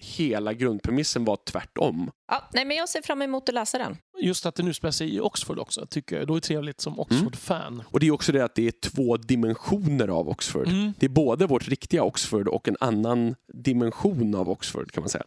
hela 0.00 0.52
grundpremissen 0.52 1.24
var 1.24 1.38
tvärtom. 1.44 2.10
Ja, 2.28 2.48
nej, 2.52 2.64
men 2.64 2.76
jag 2.76 2.88
ser 2.88 3.02
fram 3.02 3.22
emot 3.22 3.48
att 3.48 3.54
läsa 3.54 3.78
den. 3.78 3.96
Just 4.22 4.46
att 4.46 4.54
den 4.54 4.68
utspelar 4.68 4.92
sig 4.92 5.14
i 5.14 5.20
Oxford 5.20 5.58
också, 5.58 5.86
tycker 5.86 6.16
jag. 6.18 6.26
Då 6.26 6.34
är 6.34 6.40
det 6.40 6.46
trevligt 6.46 6.80
som 6.80 6.92
Mm. 6.92 7.00
Oxford-fan. 7.00 7.82
Och 7.86 8.00
det 8.00 8.06
är 8.06 8.10
också 8.10 8.32
det 8.32 8.44
att 8.44 8.54
det 8.54 8.66
är 8.66 8.70
två 8.90 9.16
dimensioner 9.16 10.08
av 10.08 10.28
Oxford. 10.28 10.68
Mm. 10.68 10.92
Det 10.98 11.06
är 11.06 11.10
både 11.10 11.46
vårt 11.46 11.68
riktiga 11.68 12.02
Oxford 12.02 12.48
och 12.48 12.68
en 12.68 12.76
annan 12.80 13.34
dimension 13.52 14.34
av 14.34 14.50
Oxford 14.50 14.92
kan 14.92 15.02
man 15.02 15.08
säga. 15.08 15.24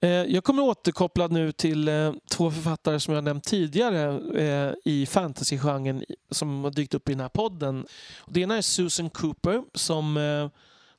Eh, 0.00 0.10
jag 0.10 0.44
kommer 0.44 0.62
återkoppla 0.62 1.26
nu 1.26 1.52
till 1.52 1.88
eh, 1.88 2.12
två 2.30 2.50
författare 2.50 3.00
som 3.00 3.14
jag 3.14 3.24
nämnt 3.24 3.44
tidigare 3.44 4.20
eh, 4.42 4.74
i 4.84 5.06
fantasygenren 5.06 6.04
som 6.30 6.64
har 6.64 6.70
dykt 6.70 6.94
upp 6.94 7.08
i 7.08 7.12
den 7.12 7.20
här 7.20 7.28
podden. 7.28 7.86
Det 8.26 8.40
ena 8.40 8.56
är 8.56 8.62
Susan 8.62 9.10
Cooper 9.10 9.62
som 9.74 10.16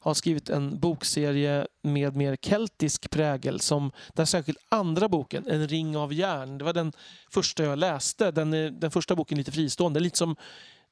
har 0.01 0.13
skrivit 0.13 0.49
en 0.49 0.79
bokserie 0.79 1.67
med 1.83 2.15
mer 2.15 2.35
keltisk 2.35 3.09
prägel. 3.09 3.59
Som, 3.59 3.91
där 4.13 4.25
särskilt 4.25 4.59
andra 4.69 5.09
boken, 5.09 5.47
En 5.47 5.67
ring 5.67 5.97
av 5.97 6.13
järn, 6.13 6.57
det 6.57 6.63
var 6.63 6.73
den 6.73 6.93
första 7.31 7.63
jag 7.63 7.79
läste. 7.79 8.31
Den, 8.31 8.53
är, 8.53 8.71
den 8.71 8.91
första 8.91 9.15
boken 9.15 9.35
är 9.35 9.39
lite 9.39 9.51
fristående. 9.51 9.99
Lite 9.99 10.17
som, 10.17 10.35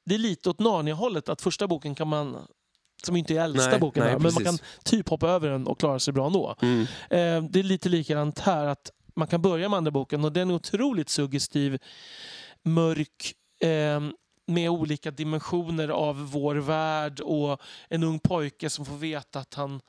det 0.04 0.14
är 0.14 0.18
lite 0.18 0.50
åt 0.50 0.58
Narnia-hållet, 0.58 1.28
att 1.28 1.42
första 1.42 1.68
boken 1.68 1.94
kan 1.94 2.08
man 2.08 2.46
som 3.02 3.16
inte 3.16 3.34
är 3.34 3.44
äldsta 3.44 3.70
Nej, 3.70 3.80
boken, 3.80 4.04
nej, 4.04 4.18
men 4.18 4.34
man 4.34 4.44
kan 4.44 4.58
typ 4.84 5.08
hoppa 5.08 5.28
över 5.28 5.50
den 5.50 5.66
och 5.66 5.80
klara 5.80 5.98
sig 5.98 6.12
bra 6.12 6.26
ändå. 6.26 6.54
Mm. 6.62 6.80
Eh, 7.10 7.50
det 7.50 7.58
är 7.58 7.62
lite 7.62 7.88
likadant 7.88 8.38
här. 8.38 8.66
att 8.66 8.90
Man 9.16 9.28
kan 9.28 9.42
börja 9.42 9.68
med 9.68 9.76
andra 9.76 9.90
boken 9.90 10.24
och 10.24 10.32
den 10.32 10.50
är 10.50 10.54
otroligt 10.54 11.08
suggestiv, 11.08 11.78
mörk, 12.62 13.32
eh, 13.60 14.00
med 14.46 14.70
olika 14.70 15.10
dimensioner 15.10 15.88
av 15.88 16.30
vår 16.30 16.54
värld 16.54 17.20
och 17.20 17.60
en 17.88 18.02
ung 18.02 18.18
pojke 18.18 18.70
som 18.70 18.84
får 18.84 18.96
veta 18.96 19.38
att 19.38 19.54
han 19.54 19.80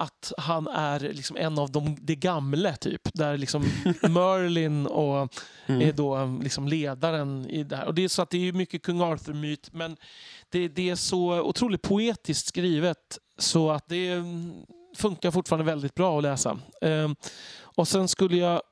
att 0.00 0.32
han 0.38 0.66
är 0.66 1.00
liksom 1.00 1.36
en 1.36 1.58
av 1.58 1.70
de, 1.72 1.96
de 2.00 2.14
gamla, 2.14 2.76
typ. 2.76 3.00
Där 3.14 3.36
liksom 3.36 3.62
Merlin 4.02 4.86
och 4.86 5.34
Mm. 5.66 5.88
är 5.88 5.92
då 5.92 6.38
liksom 6.42 6.68
ledaren 6.68 7.46
i 7.50 7.64
det 7.64 7.76
här. 7.76 7.86
Och 7.86 7.94
det 7.94 8.04
är 8.04 8.08
så 8.08 8.22
att 8.22 8.30
det 8.30 8.48
är 8.48 8.52
mycket 8.52 8.82
kung 8.82 9.00
Arthur-myt, 9.00 9.72
men 9.72 9.96
det, 10.50 10.68
det 10.68 10.90
är 10.90 10.94
så 10.94 11.40
otroligt 11.40 11.82
poetiskt 11.82 12.46
skrivet 12.46 13.18
så 13.38 13.70
att 13.70 13.88
det 13.88 14.08
mm, 14.08 14.52
funkar 14.96 15.30
fortfarande 15.30 15.64
väldigt 15.64 15.94
bra 15.94 16.18
att 16.18 16.22
läsa. 16.22 16.58
Ehm, 16.82 17.16
och 17.60 17.88
sen 17.88 18.08
skulle 18.08 18.36
jag 18.36 18.62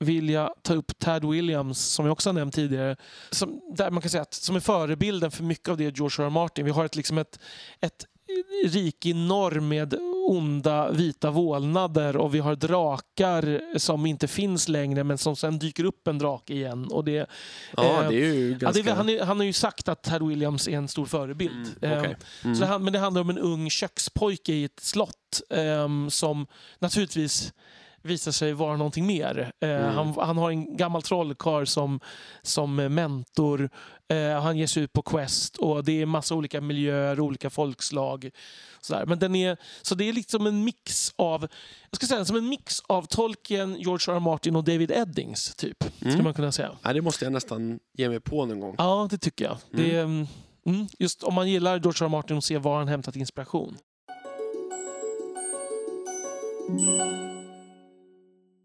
vilja 0.00 0.54
ta 0.62 0.74
upp 0.74 0.98
Tad 0.98 1.24
Williams, 1.24 1.78
som 1.78 2.06
jag 2.06 2.12
också 2.12 2.28
har 2.28 2.34
nämnt 2.34 2.54
tidigare, 2.54 2.96
som, 3.30 3.60
där 3.76 3.90
man 3.90 4.00
kan 4.02 4.10
säga 4.10 4.22
att, 4.22 4.34
som 4.34 4.56
är 4.56 4.60
förebilden 4.60 5.30
för 5.30 5.44
mycket 5.44 5.68
av 5.68 5.76
det 5.76 5.98
George 5.98 6.24
R. 6.24 6.26
R. 6.26 6.30
Martin. 6.30 6.64
Vi 6.64 6.70
har 6.70 6.84
ett, 6.84 6.96
liksom 6.96 7.18
ett, 7.18 7.40
ett 7.80 8.06
rike 8.64 9.08
i 9.08 9.14
norr 9.14 9.60
med 9.60 9.94
onda 10.28 10.90
vita 10.90 11.30
vålnader 11.30 12.16
och 12.16 12.34
vi 12.34 12.38
har 12.38 12.56
drakar 12.56 13.60
som 13.78 14.06
inte 14.06 14.28
finns 14.28 14.68
längre 14.68 15.04
men 15.04 15.18
som 15.18 15.36
sen 15.36 15.58
dyker 15.58 15.84
upp 15.84 16.08
en 16.08 16.18
drake 16.18 16.54
igen. 16.54 16.88
Och 16.90 17.04
det, 17.04 17.26
Ja, 17.76 18.02
Eh, 18.02 18.08
det 18.08 18.14
är 18.16 18.34
ju 18.34 18.50
ja, 18.52 18.58
ganska... 18.58 18.82
det, 18.82 18.90
han, 18.92 19.08
är, 19.08 19.24
han 19.24 19.36
har 19.38 19.44
ju 19.44 19.52
sagt 19.52 19.88
att 19.88 20.02
Tad 20.02 20.28
Williams 20.28 20.68
är 20.68 20.72
en 20.72 20.88
stor 20.88 21.06
förebild. 21.06 21.68
Mm, 21.82 21.92
Ehm, 21.98 22.00
okej. 22.04 22.16
Mm. 22.44 22.56
så 22.56 22.64
det, 22.64 22.78
men 22.78 22.92
det 22.92 22.98
handlar 22.98 23.20
om 23.20 23.30
en 23.30 23.38
ung 23.38 23.70
kökspojke 23.70 24.52
i 24.52 24.64
ett 24.64 24.80
slott 24.80 25.40
ehm, 25.50 26.10
som 26.10 26.46
naturligtvis 26.78 27.52
visar 28.02 28.32
sig 28.32 28.52
vara 28.52 28.76
någonting 28.76 29.06
mer. 29.06 29.52
Eh, 29.60 29.68
Mm. 29.68 29.94
han, 29.94 30.14
han 30.26 30.38
har 30.38 30.50
en 30.50 30.76
gammal 30.76 31.02
trollkarl 31.02 31.64
som, 31.66 32.00
som 32.42 32.76
mentor. 32.76 33.70
Eh, 34.08 34.40
han 34.42 34.56
ger 34.56 34.66
sig 34.66 34.82
ut 34.82 34.92
på 34.92 35.02
quest 35.02 35.56
och 35.56 35.84
det 35.84 36.02
är 36.02 36.06
massa 36.06 36.34
olika 36.34 36.60
miljöer, 36.60 37.20
olika 37.20 37.50
folkslag. 37.50 38.30
Sådär. 38.80 39.06
Men 39.06 39.18
den 39.18 39.34
är, 39.34 39.56
så 39.82 39.94
det 39.94 40.08
är 40.08 40.12
liksom 40.12 40.46
en 40.46 40.64
mix 40.64 41.12
av 41.16 41.48
jag 41.90 41.96
ska 41.96 42.06
säga 42.06 42.24
som 42.24 42.36
en 42.36 42.48
mix 42.48 42.82
av 42.86 43.02
Tolkien, 43.02 43.76
George 43.80 44.12
R. 44.12 44.16
R. 44.16 44.20
Martin 44.20 44.56
och 44.56 44.64
David 44.64 44.90
Eddings, 44.90 45.54
typ. 45.54 45.82
Mm. 45.82 46.12
Skulle 46.12 46.24
man 46.24 46.34
kunna 46.34 46.52
säga. 46.52 46.70
Ja, 46.82 46.92
det 46.92 47.02
måste 47.02 47.24
jag 47.24 47.32
nästan 47.32 47.80
ge 47.98 48.08
mig 48.08 48.20
på 48.20 48.46
någon 48.46 48.60
gång. 48.60 48.74
Ja, 48.78 49.08
det 49.10 49.18
tycker 49.18 49.44
jag. 49.44 49.56
Det 49.70 49.96
är, 49.96 50.04
mm, 50.04 50.26
Mm, 50.66 50.86
just 50.98 51.22
om 51.22 51.34
man 51.34 51.48
gillar 51.48 51.80
George 51.80 52.04
R. 52.04 52.04
R. 52.04 52.08
Martin 52.08 52.36
och 52.36 52.44
ser 52.44 52.58
var 52.58 52.78
han 52.78 52.88
hämtat 52.88 53.16
inspiration. 53.16 53.76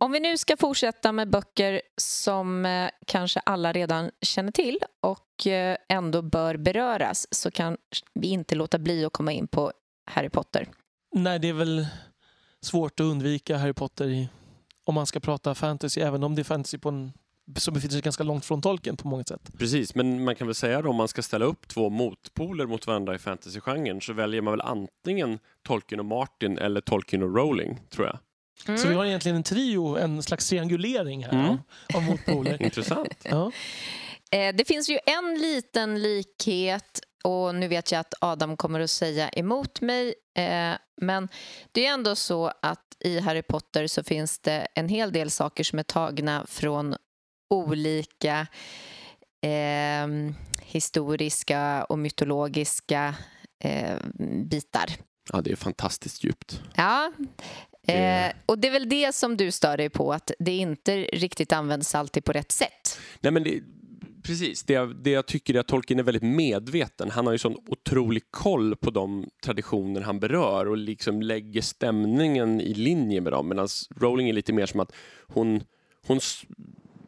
Om 0.04 0.12
vi 0.12 0.20
nu 0.20 0.38
ska 0.38 0.58
fortsätta 0.58 1.12
med 1.12 1.30
böcker 1.30 1.82
som 1.98 2.66
eh, 2.66 2.90
kanske 3.08 3.40
alla 3.40 3.72
redan 3.74 4.12
känner 4.22 4.52
till 4.52 4.80
och 5.02 5.48
eh, 5.48 5.78
ändå 5.90 6.22
bör 6.22 6.58
beröras 6.58 7.28
så 7.32 7.52
kan 7.52 7.78
vi 8.14 8.28
inte 8.28 8.56
låta 8.56 8.80
bli 8.80 9.06
att 9.06 9.14
komma 9.14 9.32
in 9.32 9.48
på 9.48 9.72
Harry 10.06 10.30
Potter. 10.30 10.68
Nej, 11.16 11.40
det 11.40 11.50
är 11.50 11.54
väl 11.54 11.88
svårt 12.62 13.00
att 13.00 13.04
undvika 13.04 13.58
Harry 13.58 13.74
Potter 13.74 14.06
i, 14.06 14.30
om 14.86 14.96
man 14.96 15.06
ska 15.06 15.20
prata 15.20 15.56
fantasy, 15.56 16.02
även 16.02 16.24
om 16.24 16.36
det 16.36 16.42
är 16.42 16.44
fantasy 16.44 16.78
på 16.78 16.90
en, 16.90 17.14
som 17.58 17.74
befinner 17.74 17.92
sig 17.92 18.02
ganska 18.02 18.24
långt 18.24 18.46
från 18.46 18.62
tolken 18.62 18.98
på 18.98 19.08
många 19.08 19.24
sätt. 19.24 19.52
Precis, 19.58 19.96
men 19.96 20.24
man 20.24 20.36
kan 20.36 20.48
väl 20.48 20.56
säga 20.56 20.82
då 20.82 20.90
om 20.90 20.96
man 20.96 21.08
ska 21.08 21.22
ställa 21.22 21.46
upp 21.46 21.68
två 21.68 21.90
motpoler 21.90 22.66
mot 22.66 22.88
varandra 22.88 23.16
i 23.16 23.20
fantasygenren 23.20 24.02
så 24.02 24.14
väljer 24.14 24.42
man 24.42 24.52
väl 24.52 24.62
antingen 24.62 25.40
Tolkien 25.62 26.00
och 26.00 26.06
Martin 26.06 26.58
eller 26.58 26.82
Tolkien 26.82 27.24
och 27.24 27.36
Rowling, 27.36 27.82
tror 27.90 28.08
jag. 28.08 28.18
Mm. 28.68 28.78
Så 28.78 28.88
vi 28.88 28.94
har 28.94 29.06
egentligen 29.06 29.36
en 29.36 29.44
trio, 29.44 29.98
en 29.98 30.24
slags 30.24 30.50
triangulering 30.50 31.24
här 31.26 31.32
Mm. 31.46 31.58
av, 31.96 32.04
motpoler. 32.04 32.62
Intressant. 32.64 33.16
ja. 33.24 33.52
Eh, 34.32 34.56
Det 34.56 34.66
finns 34.68 34.90
ju 34.90 35.00
en 35.06 35.40
liten 35.40 36.02
likhet 36.02 37.00
och 37.24 37.56
nu 37.56 37.68
vet 37.68 37.92
jag 37.92 38.00
att 38.00 38.14
Adam 38.22 38.58
kommer 38.58 38.80
att 38.80 38.90
säga 38.92 39.30
emot 39.30 39.82
mig 39.82 40.14
eh, 40.38 40.72
men 41.02 41.30
det 41.72 41.86
är 41.86 41.94
ändå 41.94 42.16
så 42.16 42.52
att 42.62 42.80
i 43.00 43.20
Harry 43.20 43.42
Potter 43.42 43.88
så 43.88 44.04
finns 44.04 44.40
det 44.40 44.68
en 44.76 44.90
hel 44.90 45.12
del 45.12 45.32
saker 45.32 45.64
som 45.64 45.80
är 45.80 45.84
tagna 45.84 46.46
från 46.50 46.96
olika 47.50 48.48
eh, 49.46 50.08
historiska 50.62 51.84
och 51.84 52.00
mytologiska 52.00 53.16
eh, 53.64 53.98
bitar. 54.50 54.86
Ja, 55.34 55.42
det 55.42 55.52
är 55.52 55.56
fantastiskt 55.56 56.24
djupt. 56.24 56.62
Ja, 56.76 57.12
eh, 57.88 58.32
och 58.46 58.60
det 58.60 58.68
är 58.68 58.72
väl 58.72 58.90
det 58.90 59.16
som 59.16 59.38
du 59.38 59.52
stör 59.52 59.78
dig 59.78 59.90
på, 59.90 60.14
att 60.14 60.32
det 60.40 60.52
inte 60.58 60.98
riktigt 61.04 61.52
används 61.54 61.96
alltid 61.96 62.26
på 62.26 62.32
rätt 62.32 62.52
sätt. 62.52 63.00
Nej, 63.22 63.32
men 63.34 63.44
det, 63.44 63.62
precis. 64.24 64.64
Det, 64.64 64.74
jag- 64.74 64.96
det 65.04 65.10
jag 65.10 65.26
tycker 65.26 65.54
är 65.56 65.60
att 65.60 65.68
Tolkien 65.68 66.00
är 66.00 66.04
väldigt 66.04 66.24
medveten. 66.24 67.12
Han 67.12 67.26
har 67.26 67.34
ju 67.34 67.38
sån 67.40 67.58
otrolig 67.68 68.24
koll 68.32 68.76
på 68.76 68.92
de 68.92 69.30
traditioner 69.44 70.02
han 70.02 70.20
berör 70.20 70.68
och 70.68 70.78
liksom 70.78 71.22
lägger 71.22 71.62
stämningen 71.62 72.62
i 72.62 72.74
linje 72.74 73.22
med 73.22 73.34
dem. 73.34 73.50
Medan 73.50 73.68
Rowling 73.96 74.30
är 74.30 74.34
lite 74.34 74.54
mer 74.54 74.66
som 74.66 74.80
att 74.80 74.92
hon, 75.28 75.64
hon 76.08 76.20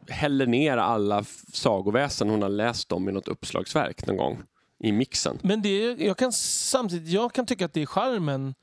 häller 0.08 0.46
ner 0.46 0.76
alla 0.76 1.24
sagoväsen 1.52 2.28
hon 2.30 2.42
har 2.42 2.48
läst 2.48 2.92
om 2.92 3.08
i 3.08 3.12
något 3.12 3.28
uppslagsverk 3.28 4.06
någon 4.06 4.16
gång 4.16 4.42
i 4.84 4.92
mixen. 4.92 5.38
Men 5.42 5.62
det, 5.62 5.78
jag 5.92 6.16
kan 6.16 6.32
samtidigt 6.32 7.08
jag 7.08 7.32
kan 7.32 7.46
tycka 7.46 7.64
att 7.64 7.72
det 7.72 7.82
är 7.82 7.86
charmen. 7.86 8.54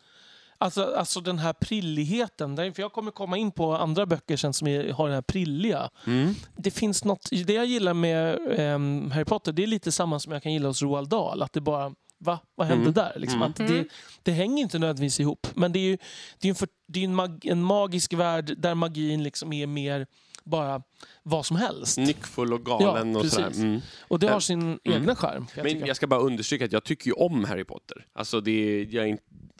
Alltså, 0.63 0.93
alltså 0.95 1.21
den 1.21 1.39
här 1.39 1.53
prilligheten. 1.53 2.55
För 2.57 2.81
jag 2.81 2.93
kommer 2.93 3.11
komma 3.11 3.37
in 3.37 3.51
på 3.51 3.73
andra 3.77 4.05
böcker 4.05 4.37
sen 4.37 4.53
som 4.53 4.67
är, 4.67 4.91
har 4.93 5.05
den 5.07 5.13
här 5.15 5.21
prilliga. 5.21 5.89
Mm. 6.07 6.33
Det 6.57 6.71
finns 6.71 7.03
något, 7.03 7.29
det 7.45 7.53
jag 7.53 7.65
gillar 7.65 7.93
med 7.93 8.39
ehm, 8.59 9.11
Harry 9.11 9.25
Potter 9.25 9.51
det 9.51 9.63
är 9.63 9.67
lite 9.67 9.91
samma 9.91 10.19
som 10.19 10.33
jag 10.33 10.43
kan 10.43 10.53
gilla 10.53 10.67
hos 10.67 10.81
Roald 10.81 11.09
Dahl. 11.09 11.41
Att 11.41 11.53
det 11.53 11.61
bara, 11.61 11.93
va? 12.19 12.39
Vad 12.55 12.67
hände 12.67 12.81
Mm. 12.83 12.93
där? 12.93 13.13
Liksom, 13.15 13.41
Mm. 13.41 13.53
det, 13.55 13.87
det 14.23 14.31
hänger 14.31 14.63
inte 14.63 14.79
nödvändigtvis 14.79 15.19
ihop. 15.19 15.47
Men 15.55 15.71
det 15.71 15.79
är 15.79 15.83
ju 15.83 15.97
det 16.39 16.47
är 16.47 16.49
en, 16.49 16.55
för, 16.55 16.67
det 16.87 16.99
är 16.99 17.03
en, 17.03 17.15
mag, 17.15 17.45
en 17.45 17.63
magisk 17.63 18.13
värld 18.13 18.53
där 18.57 18.75
magin 18.75 19.23
liksom 19.23 19.53
är 19.53 19.67
mer 19.67 20.07
bara 20.43 20.81
vad 21.23 21.45
som 21.45 21.57
helst. 21.57 21.97
Nyckfull 21.97 22.53
och 22.53 22.65
galen 22.65 23.11
Ja, 23.13 23.19
och 23.19 23.25
sådär. 23.25 23.51
Mm. 23.55 23.81
Och 24.07 24.19
det 24.19 24.27
har 24.27 24.31
Mm. 24.31 24.41
sin 24.41 24.79
egna 24.83 25.15
charm. 25.15 25.45
kan 25.47 25.65
jag 25.67 25.77
Men 25.77 25.87
jag 25.87 25.95
ska 25.95 26.07
bara 26.07 26.19
understryka 26.19 26.65
att 26.65 26.71
jag 26.71 26.83
tycker 26.83 27.07
ju 27.07 27.13
om 27.13 27.43
Harry 27.43 27.63
Potter. 27.63 28.05
Alltså 28.13 28.41
det 28.41 28.51
är, 28.51 28.87
jag, 28.95 29.03
är, 29.03 29.07
in- 29.09 29.17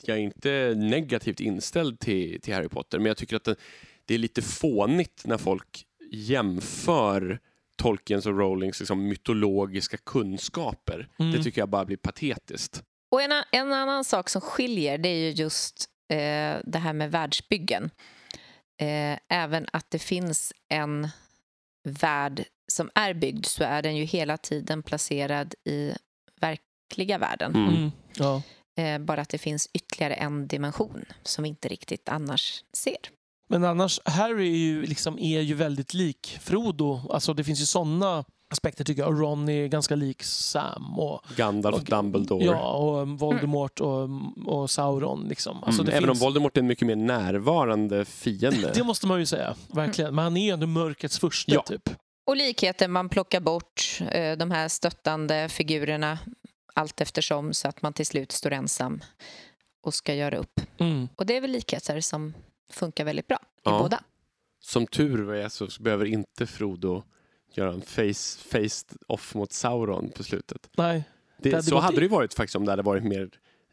jag 0.08 0.16
är 0.16 0.22
inte 0.22 0.74
negativt 0.76 1.40
inställd 1.40 2.00
till, 2.00 2.40
till 2.40 2.54
Harry 2.54 2.68
Potter, 2.68 2.98
men 2.98 3.06
jag 3.06 3.16
tycker 3.16 3.36
att 3.36 3.44
det, 3.44 3.56
det 4.04 4.14
är 4.14 4.18
lite 4.18 4.42
fånigt 4.42 5.22
när 5.26 5.38
folk 5.38 5.84
jämför 6.10 7.40
Tolkiens 7.76 8.26
och 8.26 8.38
Rowlings 8.38 8.80
liksom, 8.80 9.08
mytologiska 9.08 9.96
kunskaper. 9.96 11.08
Mm. 11.18 11.32
Det 11.32 11.42
tycker 11.42 11.60
jag 11.60 11.68
bara 11.68 11.84
blir 11.84 11.96
patetiskt. 11.96 12.82
Och 13.10 13.22
en, 13.22 13.32
en 13.52 13.72
annan 13.72 14.04
sak 14.04 14.28
som 14.28 14.40
skiljer 14.40 14.98
det 14.98 15.08
är 15.08 15.16
ju 15.16 15.30
just 15.30 15.86
eh, 16.08 16.56
det 16.64 16.78
här 16.78 16.92
med 16.92 17.10
världsbyggen. 17.10 17.90
Eh, 18.80 19.18
även 19.28 19.66
att 19.72 19.90
det 19.90 19.98
finns 19.98 20.52
en 20.68 21.08
värld 21.88 22.44
som 22.72 22.90
är 22.94 23.14
byggd 23.14 23.46
så 23.46 23.64
är 23.64 23.82
den 23.82 23.96
ju 23.96 24.04
hela 24.04 24.36
tiden 24.36 24.82
placerad 24.82 25.54
i 25.64 25.92
verkliga 26.40 27.18
världen. 27.18 27.54
Mm. 27.54 27.68
Mm. 27.68 27.90
Ja. 28.14 28.42
Eh, 28.76 28.98
bara 28.98 29.20
att 29.20 29.28
det 29.28 29.38
finns 29.38 29.68
ytterligare 29.72 30.14
en 30.14 30.46
dimension 30.46 31.04
som 31.22 31.42
vi 31.42 31.48
inte 31.48 31.68
riktigt 31.68 32.08
annars 32.08 32.64
ser. 32.72 32.96
Men 33.48 33.64
annars, 33.64 34.00
Harry 34.04 34.48
är 34.52 34.56
ju, 34.56 34.86
liksom, 34.86 35.18
är 35.18 35.40
ju 35.40 35.54
väldigt 35.54 35.94
lik 35.94 36.38
Frodo. 36.40 37.00
Alltså, 37.10 37.34
det 37.34 37.44
finns 37.44 37.60
ju 37.60 37.66
såna 37.66 38.24
aspekter 38.50 38.84
tycker 38.84 39.02
jag. 39.02 39.08
Och 39.08 39.18
Ron 39.20 39.48
är 39.48 39.66
ganska 39.66 39.94
lik 39.94 40.22
Sam. 40.22 40.98
Och, 40.98 41.20
Gandalf, 41.36 41.76
Och- 41.76 41.84
Dumbledore. 41.84 42.44
ja, 42.44 42.72
och 42.72 43.02
um, 43.02 43.16
Voldemort 43.16 43.80
och, 43.80 44.08
och 44.46 44.70
Sauron. 44.70 45.26
Liksom. 45.28 45.64
Alltså, 45.64 45.82
mm. 45.82 45.90
det 45.90 45.96
Även 45.96 46.08
finns, 46.08 46.22
om 46.22 46.26
Voldemort 46.26 46.56
är 46.56 46.60
en 46.60 46.66
mycket 46.66 46.86
mer 46.86 46.96
närvarande 46.96 48.04
fiende. 48.04 48.72
Det 48.74 48.84
måste 48.84 49.06
man 49.06 49.18
ju 49.20 49.26
säga, 49.26 49.54
verkligen. 49.72 50.14
Men 50.14 50.24
han 50.24 50.36
är 50.36 50.44
ju 50.44 50.50
ändå 50.50 50.66
mörkrets 50.66 51.18
första, 51.18 51.54
Ja. 51.54 51.62
typ. 51.62 51.90
Och 52.26 52.36
likheten, 52.36 52.92
man 52.92 53.08
plockar 53.08 53.40
bort 53.40 53.98
eh, 54.10 54.36
de 54.36 54.50
här 54.50 54.68
stöttande 54.68 55.48
figurerna 55.48 56.18
allt 56.74 57.00
eftersom 57.00 57.54
så 57.54 57.68
att 57.68 57.82
man 57.82 57.92
till 57.92 58.06
slut 58.06 58.32
står 58.32 58.50
ensam 58.52 59.00
och 59.82 59.94
ska 59.94 60.14
göra 60.14 60.36
upp. 60.36 60.60
Mm. 60.78 61.08
Och 61.16 61.26
det 61.26 61.36
är 61.36 61.40
väl 61.40 61.50
likheter 61.50 62.00
som 62.00 62.34
funkar 62.72 63.04
väldigt 63.04 63.26
bra 63.28 63.38
i 63.42 63.60
Ja. 63.62 63.78
båda. 63.82 64.00
Som 64.60 64.86
tur 64.86 65.32
är 65.34 65.48
så 65.48 65.68
behöver 65.80 66.04
inte 66.04 66.46
Frodo 66.46 67.02
göra 67.54 67.72
en 67.72 67.82
face, 67.82 68.38
face 68.50 68.96
off 69.06 69.34
mot 69.34 69.52
Sauron 69.52 70.10
på 70.16 70.22
slutet. 70.24 70.68
Nej. 70.76 71.04
Det, 71.38 71.50
Det 71.50 71.56
hade 71.56 71.66
så 71.68 71.78
hade 71.78 71.96
det 71.96 72.02
ju 72.02 72.08
varit 72.08 72.34
faktiskt 72.34 72.56
om 72.56 72.64
det 72.64 72.72
hade 72.72 72.82
varit 72.82 73.04
mer 73.04 73.30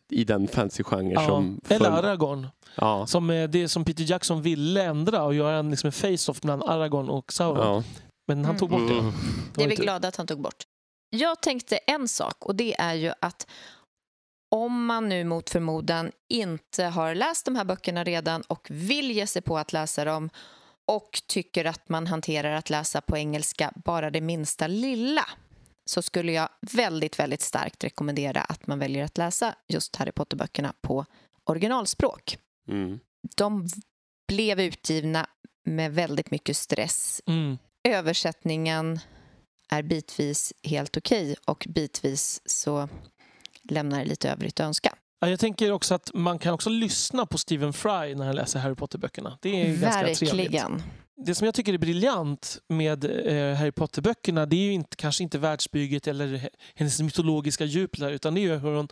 i 0.09 0.23
den 0.23 0.47
fantasy-genre 0.47 1.13
Ja. 1.13 1.27
som 1.27 1.61
Eller 1.69 1.85
föll- 1.85 1.93
Aragorn. 2.05 2.47
Ja. 2.75 3.07
Som 3.07 3.29
eh, 3.29 3.49
det 3.49 3.67
som 3.69 3.85
Peter 3.85 4.03
Jackson 4.03 4.41
ville 4.41 4.83
ändra 4.83 5.23
och 5.23 5.33
göra 5.33 5.57
en, 5.57 5.69
liksom 5.69 5.87
en 5.87 5.91
face-off 5.91 6.43
mellan 6.43 6.63
Aragorn 6.69 7.09
och 7.09 7.33
Sauron. 7.33 7.65
ja. 7.65 7.83
Men 8.27 8.45
han 8.45 8.57
tog 8.57 8.69
bort 8.69 8.87
det. 8.87 8.93
Mm. 8.99 9.11
Det 9.55 9.63
är 9.63 9.69
vi 9.69 9.75
glada 9.75 10.07
att 10.07 10.15
han 10.15 10.27
tog 10.27 10.41
bort. 10.41 10.63
Jag 11.13 11.41
tänkte 11.41 11.77
en 11.77 12.07
sak 12.07 12.45
och 12.45 12.55
det 12.55 12.75
är 12.79 12.93
ju 12.93 13.13
att 13.21 13.47
om 14.51 14.85
man 14.85 15.09
nu 15.09 15.23
mot 15.23 15.49
förmodan 15.49 16.11
inte 16.29 16.83
har 16.83 17.15
läst 17.15 17.45
de 17.45 17.55
här 17.55 17.65
böckerna 17.65 18.03
redan 18.03 18.41
och 18.41 18.67
vill 18.71 19.11
ge 19.11 19.27
sig 19.27 19.41
på 19.41 19.57
att 19.57 19.73
läsa 19.73 20.05
dem 20.05 20.29
och 20.87 21.21
tycker 21.27 21.65
att 21.65 21.89
man 21.89 22.07
hanterar 22.07 22.51
att 22.51 22.69
läsa 22.69 23.01
på 23.01 23.17
engelska 23.17 23.71
bara 23.75 24.11
det 24.11 24.21
minsta 24.21 24.67
lilla 24.67 25.25
så 25.85 26.01
skulle 26.01 26.31
jag 26.31 26.49
väldigt, 26.71 27.19
väldigt 27.19 27.41
starkt 27.41 27.83
rekommendera 27.83 28.41
att 28.41 28.67
man 28.67 28.79
väljer 28.79 29.03
att 29.03 29.17
läsa 29.17 29.55
just 29.67 29.95
Harry 29.95 30.11
Potter-böckerna 30.11 30.73
på 30.81 31.05
originalspråk. 31.43 32.37
Mm. 32.67 32.99
De 33.35 33.67
blev 34.27 34.59
utgivna 34.59 35.27
med 35.65 35.93
väldigt 35.93 36.31
mycket 36.31 36.57
stress 36.57 37.21
Mm. 37.25 37.57
översättningen 37.83 38.99
är 39.71 39.83
bitvis 39.83 40.53
helt 40.63 40.97
okej 40.97 41.35
och 41.45 41.67
bitvis 41.69 42.41
så 42.45 42.89
lämnar 43.63 43.99
det 43.99 44.05
lite 44.05 44.29
övrigt 44.29 44.59
att 44.59 44.65
önska. 44.65 44.95
Ja, 45.19 45.29
jag 45.29 45.39
tänker 45.39 45.71
också 45.71 45.93
att 45.93 46.11
man 46.13 46.39
kan 46.39 46.53
också 46.53 46.69
lyssna 46.69 47.25
på 47.25 47.37
Stephen 47.37 47.73
Fry 47.73 48.15
när 48.15 48.25
han 48.25 48.35
läser 48.35 48.59
Harry 48.59 48.75
Potter-böckerna. 48.75 49.37
Det 49.41 49.61
är 49.61 49.77
ganska 49.77 50.01
trevligt. 50.01 50.21
Verkligen. 50.21 50.83
Det 51.25 51.35
som 51.35 51.45
jag 51.45 51.55
tycker 51.55 51.73
är 51.73 51.77
briljant 51.77 52.57
med 52.67 53.05
eh, 53.05 53.55
Harry 53.55 53.71
Potter-böckerna 53.71 54.45
det 54.45 54.55
är 54.55 54.65
ju 54.65 54.71
inte, 54.71 54.95
kanske 54.95 55.23
inte 55.23 55.37
världsbygget 55.37 56.07
eller 56.07 56.27
he- 56.27 56.49
hennes 56.75 57.01
mytologiska 57.01 57.65
djup 57.65 57.97
där, 57.97 58.11
utan 58.11 58.33
det 58.33 58.39
är 58.39 58.41
ju 58.41 58.57
hur 58.57 58.75
hon... 58.75 58.87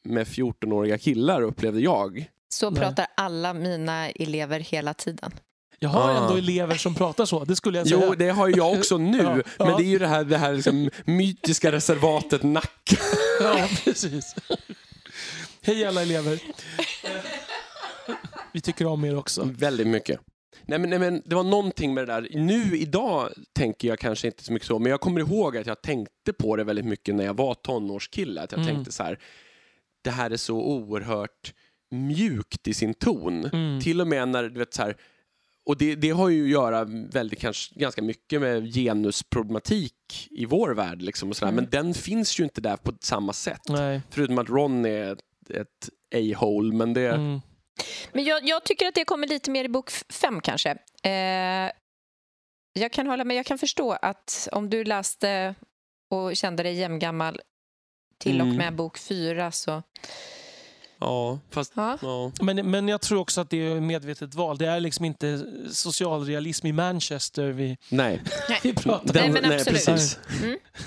med 0.05 0.27
14-åriga 0.27 0.99
killar 0.99 1.43
upplevde 1.43 1.81
jag. 1.81 2.27
Så 2.55 2.70
Nej. 2.70 2.81
pratar 2.81 3.07
alla 3.16 3.55
mina 3.55 4.11
elever 4.11 4.61
hela 4.61 4.95
tiden. 4.95 5.31
Jag 5.79 5.89
har 5.89 6.11
Ah. 6.11 6.16
ändå 6.16 6.37
elever 6.37 6.75
som 6.75 6.95
pratar 6.95 7.25
så, 7.25 7.45
det 7.45 7.57
skulle 7.57 7.79
jag 7.79 7.89
säga. 7.89 8.01
Jo, 8.07 8.14
det 8.14 8.29
har 8.31 8.49
jag 8.49 8.73
också 8.79 8.99
nu. 8.99 9.23
Ja, 9.23 9.37
ja. 9.59 9.64
Men 9.64 9.77
det 9.77 9.83
är 9.85 9.89
ju 9.89 9.99
det 9.99 10.07
här, 10.07 10.25
det 10.25 10.39
här 10.39 10.53
liksom 10.55 10.91
mytiska 11.05 11.73
reservatet 11.73 12.43
Nacka. 12.43 12.97
Ja, 13.41 13.68
precis. 13.85 14.35
Hej 15.62 15.85
alla 15.85 16.03
elever. 16.03 16.39
Vi 18.53 18.61
tycker 18.61 18.86
om 18.86 19.05
er 19.05 19.16
också. 19.16 19.48
Väldigt 19.59 19.86
mycket. 19.86 20.20
Nej 20.62 20.78
men, 20.78 20.90
nej 20.90 20.98
men 20.98 21.22
det 21.24 21.34
var 21.34 21.42
någonting 21.44 21.94
med 21.94 22.07
det 22.09 22.12
där. 22.12 22.28
Nu 22.32 22.76
idag 22.78 23.28
tänker 23.53 23.88
jag 23.88 23.98
kanske 23.98 24.26
inte 24.26 24.44
så 24.44 24.53
mycket 24.53 24.68
så, 24.68 24.78
men 24.78 24.90
jag 24.90 25.00
kommer 25.00 25.20
ihåg 25.20 25.57
att 25.57 25.66
jag 25.66 25.82
tänkte 25.82 26.32
på 26.32 26.57
det 26.57 26.64
väldigt 26.64 26.84
mycket 26.84 27.14
när 27.14 27.24
jag 27.24 27.34
var 27.36 27.55
tonårskille. 27.55 28.40
Att 28.42 28.53
jag 28.53 28.61
Mm. 28.61 28.74
tänkte 28.74 28.92
så 28.92 29.03
här, 29.03 29.18
det 30.05 30.11
här 30.11 30.30
är 30.30 30.36
så 30.36 30.57
oerhört 30.57 31.55
mjukt 31.90 32.68
i 32.68 32.74
sin 32.74 32.94
ton. 32.94 33.44
Mm. 33.44 33.80
Till 33.80 34.00
och 34.00 34.07
med 34.07 34.28
när, 34.28 34.42
du 34.48 34.59
vet 34.59 34.74
så 34.74 34.82
här, 34.82 34.96
och 35.66 35.76
det, 35.76 35.94
det 35.94 36.11
har 36.11 36.28
ju 36.28 36.44
att 36.44 36.50
göra 36.50 36.84
väldigt, 37.12 37.40
kanske, 37.40 37.78
ganska 37.80 38.03
mycket 38.03 38.40
med 38.40 38.74
genusproblematik 38.74 40.28
i 40.30 40.44
vår 40.46 40.70
värld. 40.74 41.03
Liksom 41.03 41.28
och 41.30 41.36
sådär. 41.36 41.53
Mm. 41.53 41.64
Men 41.64 41.70
den 41.70 41.94
finns 41.94 42.40
ju 42.40 42.44
inte 42.44 42.61
där 42.61 42.76
på 42.76 42.92
samma 43.00 43.32
sätt. 43.32 43.61
Nej. 43.68 44.00
Förutom 44.11 44.38
att 44.38 44.48
Ron 44.50 44.84
är 44.86 45.12
ett, 45.12 45.20
ett 45.50 45.88
a-hole. 46.14 46.74
Men 46.74 46.94
det, 46.94 47.09
Mm. 47.09 47.40
Men 48.12 48.25
jag, 48.25 48.49
jag 48.49 48.64
tycker 48.64 48.87
att 48.89 48.95
det 48.95 49.05
kommer 49.05 49.27
lite 49.27 49.51
mer 49.51 49.64
i 49.64 49.68
bok 49.68 49.91
fem 50.11 50.41
kanske. 50.41 50.70
Eh, 51.03 51.70
jag 52.73 52.93
kan 52.93 53.07
hålla 53.07 53.25
med, 53.25 53.37
jag 53.37 53.47
kan 53.47 53.59
förstå 53.59 53.93
att 53.93 54.49
om 54.53 54.70
du 54.70 54.85
läste 54.85 55.55
och 56.11 56.37
kände 56.37 56.62
dig 56.62 56.75
jämngammal 56.75 57.41
till 58.18 58.41
och 58.41 58.47
Mm. 58.47 58.57
med 58.57 58.75
bok 58.75 58.99
fyra 58.99 59.53
så... 59.53 59.83
ja, 60.99 61.39
fast... 61.51 61.73
Ja. 61.77 61.99
Ja. 62.03 62.33
Men, 62.43 62.70
men 62.70 62.89
jag 62.89 63.01
tror 63.01 63.18
också 63.18 63.41
att 63.41 63.51
det 63.51 63.57
är 63.57 63.81
medvetet 63.81 64.35
val. 64.35 64.59
Det 64.59 64.66
är 64.66 64.81
liksom 64.81 65.05
inte 65.05 65.45
socialrealism 65.70 66.66
i 66.66 66.73
Manchester 66.73 67.49
vi, 67.49 67.77
Nej. 67.89 68.23
vi 68.62 68.75
pratar 68.75 69.14
Nej, 69.14 69.27
om. 69.27 69.33
men 69.33 69.45
absolut. 69.45 69.66
precis. 69.87 70.18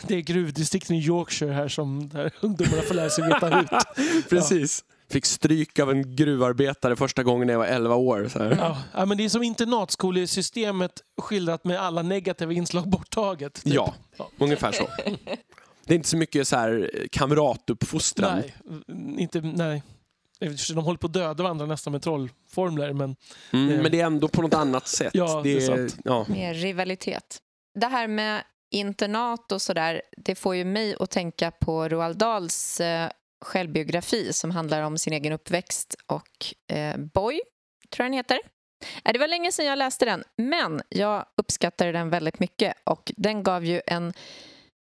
Det 0.08 0.16
är 0.16 0.22
gruvdistrikten 0.22 0.96
i 0.96 1.00
Yorkshire 1.00 1.52
här 1.54 1.68
som 1.68 2.10
där 2.10 2.32
ungdomarna 2.42 2.82
får 2.82 2.96
lära 2.96 3.10
sig 3.10 3.24
veta 3.28 3.60
ut. 3.62 3.70
Precis. 4.30 4.84
Fick 5.16 5.26
stryk 5.26 5.80
av 5.80 5.92
en 5.92 6.16
gruvarbetare 6.16 6.96
första 6.96 7.24
gången 7.24 7.48
när 7.48 7.54
jag 7.54 7.60
var 7.60 7.66
11 7.66 7.96
år. 7.96 8.28
Så 8.34 8.40
här. 8.44 8.76
Ja, 8.94 9.06
men 9.06 9.18
det 9.18 9.26
är 9.26 9.30
som 9.30 9.44
internatskolesystemet 9.44 10.92
skildrat 11.22 11.64
med 11.64 11.80
alla 11.82 12.02
negativa 12.02 12.54
inslag 12.54 12.90
borttaget. 12.90 13.54
typ. 13.54 13.74
Ja, 13.74 13.94
Ja. 14.18 14.30
ungefär 14.38 14.72
så. 14.72 14.88
Det 15.86 15.94
är 15.94 15.96
inte 15.96 16.10
så 16.10 16.18
mycket 16.18 16.48
så 16.48 16.56
här 16.56 16.90
eh, 16.94 17.02
kamratuppfostran. 17.12 18.42
Nej, 18.88 19.20
inte, 19.22 19.42
nej. 19.42 19.84
De 20.74 20.78
håller 20.86 20.98
på 20.98 21.08
att 21.08 21.14
döda 21.14 21.44
varandra 21.44 21.66
nästan 21.66 21.92
med 21.94 22.02
trollformler. 22.02 22.94
Men 22.94 23.16
Mm, 23.54 23.68
Det- 23.78 23.82
men 23.84 23.92
det 23.92 24.02
är 24.02 24.06
ändå 24.06 24.28
på 24.28 24.42
något 24.42 24.54
annat 24.54 24.88
sätt. 24.88 25.12
Ja, 25.14 25.42
det 25.44 25.66
är 25.66 25.90
ja. 26.04 26.26
Mer 26.30 26.54
rivalitet. 26.54 27.38
Det 27.80 27.88
här 27.88 28.08
med 28.08 28.44
internat 28.72 29.52
och 29.52 29.62
sådär, 29.62 30.02
det 30.18 30.36
får 30.36 30.56
ju 30.56 30.66
mig 30.66 30.96
att 31.00 31.10
tänka 31.12 31.52
på 31.52 31.90
Roald 31.90 32.18
Dahls 32.18 32.80
eh, 32.82 33.10
självbiografi 33.42 34.34
som 34.34 34.52
handlar 34.52 34.82
om 34.82 34.98
sin 34.98 35.14
egen 35.14 35.34
uppväxt 35.34 35.96
och 36.08 36.74
eh, 36.76 36.98
Boy, 36.98 37.42
tror 37.90 38.04
jag 38.04 38.12
den 38.12 38.14
heter. 38.14 38.40
Eh, 39.06 39.14
Det 39.14 39.20
var 39.20 39.28
länge 39.28 39.52
sedan 39.52 39.66
jag 39.66 39.78
läste 39.78 40.06
den, 40.06 40.24
men 40.38 40.82
jag 40.90 41.26
uppskattade 41.38 41.92
den 41.92 42.10
väldigt 42.10 42.40
mycket 42.40 42.74
och 42.84 43.12
den 43.18 43.44
gav 43.44 43.66
ju 43.66 43.82
en 43.88 44.14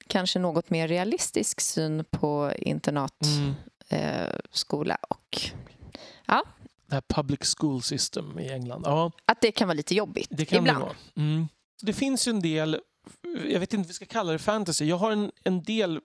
kanske 0.08 0.40
något 0.40 0.70
mer 0.70 0.88
realistisk 0.88 1.62
syn 1.62 2.06
på 2.12 2.54
internatskola 2.58 3.56
mm, 3.90 4.92
eh, 4.92 5.06
och 5.10 5.52
det 6.88 6.96
här 6.96 7.02
public 7.08 7.56
school 7.58 7.82
system 7.82 8.40
i 8.40 8.50
England. 8.52 8.84
Ja, 8.86 9.12
att 9.26 9.42
det 9.42 9.52
kan 9.52 9.68
vara 9.68 9.76
lite 9.76 9.96
jobbigt 9.96 10.28
det 10.32 10.46
kan 10.46 10.58
ibland. 10.60 10.80
det 10.80 10.84
vara. 10.84 10.96
Mm. 11.16 11.48
Det 11.82 11.94
finns 11.94 12.28
ju 12.28 12.30
en 12.30 12.42
del, 12.42 12.80
jag 13.48 13.60
vet 13.60 13.74
inte 13.74 13.78
om 13.78 13.84
vi 13.84 13.94
ska 13.94 14.06
kalla 14.06 14.32
det 14.32 14.40
fantasy. 14.40 14.86
Jag 14.86 14.98
har 14.98 15.12
en, 15.12 15.32
en 15.44 15.64
del 15.64 16.00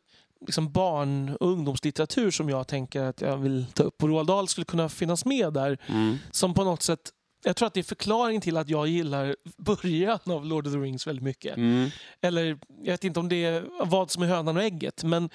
liksom 0.46 0.72
barn 0.72 1.36
och 1.40 1.48
ungdomslitteratur 1.48 2.30
som 2.30 2.48
jag 2.48 2.68
tänker 2.68 3.02
att 3.02 3.20
jag 3.20 3.36
vill 3.36 3.66
ta 3.74 3.82
upp. 3.82 4.02
Och 4.02 4.08
Roald 4.08 4.28
Dahl 4.28 4.48
skulle 4.48 4.64
kunna 4.64 4.88
finnas 4.88 5.24
med 5.24 5.52
där. 5.52 5.78
Mm. 5.86 6.16
Som 6.30 6.54
på 6.54 6.64
något 6.64 6.82
sätt, 6.82 7.00
jag 7.44 7.56
tror 7.56 7.66
att 7.66 7.74
det 7.74 7.80
är 7.80 7.84
förklaring 7.84 8.40
till 8.40 8.56
att 8.56 8.68
jag 8.68 8.88
gillar 8.88 9.36
början 9.56 10.18
av 10.24 10.46
Lord 10.46 10.66
of 10.66 10.72
the 10.72 10.78
Rings 10.78 11.06
väldigt 11.06 11.24
mycket. 11.24 11.56
Mm. 11.56 11.90
Eller 12.20 12.58
jag 12.82 12.92
vet 12.92 13.04
inte 13.04 13.20
om 13.20 13.28
det 13.28 13.44
är 13.44 13.84
vad 13.84 14.10
som 14.10 14.22
är 14.22 14.26
hönan 14.26 14.56
och 14.56 14.62
ägget. 14.62 15.04
Men 15.04 15.30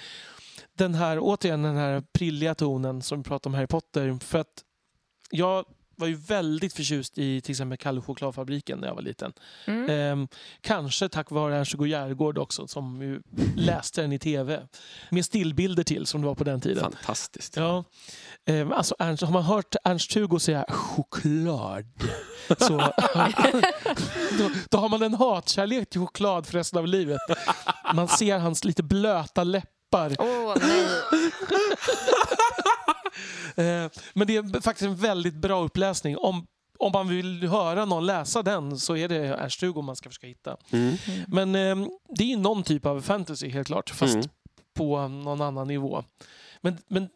den 0.78 0.94
här, 0.94 1.18
återigen 1.22 1.62
den 1.62 1.76
här 1.76 2.04
prilliga 2.14 2.56
tonen 2.56 3.02
som 3.02 3.18
vi 3.18 3.24
pratar 3.24 3.50
om 3.50 3.54
Harry 3.54 3.68
Potter. 3.68 4.18
För 4.22 4.40
att 4.40 4.64
jag 5.32 5.66
var 5.96 6.08
ju 6.08 6.16
väldigt 6.16 6.74
förtjust 6.74 7.18
i 7.18 7.42
till 7.42 7.52
exempel 7.52 7.78
Kalle 7.78 8.02
chokladfabriken 8.02 8.80
när 8.80 8.88
jag 8.88 8.96
var 8.96 9.02
liten. 9.02 9.34
Mm. 9.66 9.90
Ehm, 9.90 10.28
kanske 10.62 11.10
tack 11.10 11.32
vare 11.32 11.56
Ernst-Hugo 11.56 11.86
Järegård 11.86 12.38
också 12.38 12.68
som 12.68 13.02
ju 13.02 13.22
läste 13.56 14.02
den 14.02 14.14
i 14.14 14.20
tv. 14.20 14.68
Med 15.10 15.26
stillbilder 15.26 15.84
till 15.84 16.06
som 16.06 16.22
det 16.22 16.28
var 16.28 16.36
på 16.36 16.44
den 16.44 16.62
tiden. 16.62 16.84
Fantastiskt. 16.84 17.56
Ja. 17.56 17.84
Ehm, 18.46 18.72
alltså 18.72 18.96
Ernst, 19.00 19.24
har 19.24 19.34
man 19.34 19.44
hört 19.44 19.76
Ernst-Hugo 19.84 20.40
säga 20.40 20.66
choklad 20.70 21.86
så 22.58 22.78
då, 24.38 24.50
då 24.70 24.78
har 24.78 24.90
man 24.90 25.04
en 25.04 25.14
hatkärlek 25.14 25.90
till 25.90 26.00
choklad 26.00 26.46
för 26.46 26.54
resten 26.54 26.80
av 26.80 26.88
livet. 26.88 27.22
Man 27.94 28.08
ser 28.08 28.38
hans 28.38 28.66
lite 28.66 28.84
blöta 28.84 29.44
läppar. 29.44 30.16
Åh, 30.20 30.56
nej. 30.62 30.88
Ehm, 33.56 33.90
men 34.14 34.28
det 34.28 34.36
är 34.36 34.62
faktiskt 34.62 34.88
en 34.88 34.96
väldigt 34.96 35.36
bra 35.36 35.64
uppläsning. 35.64 36.18
Om, 36.18 36.48
om 36.78 36.92
man 36.92 37.08
vill 37.08 37.48
höra 37.48 37.86
någon 37.86 38.06
läsa 38.06 38.44
den 38.44 38.80
så 38.80 38.96
är 38.98 39.08
det 39.08 39.16
Ernst-Hugo 39.28 39.82
man 39.82 39.96
ska 39.96 40.10
försöka 40.10 40.28
hitta. 40.28 40.58
Mm. 40.72 40.96
Men 41.28 41.56
ehm, 41.56 41.90
det 42.10 42.34
är 42.34 42.38
någon 42.38 42.64
typ 42.64 42.86
av 42.86 43.02
fantasy 43.02 43.50
helt 43.50 43.68
klart, 43.68 43.90
fast 43.90 44.14
Mm. 44.16 44.28
på 44.74 45.08
någon 45.08 45.42
annan 45.42 45.68
nivå. 45.68 46.04
Men, 46.62 46.78
men 46.88 47.10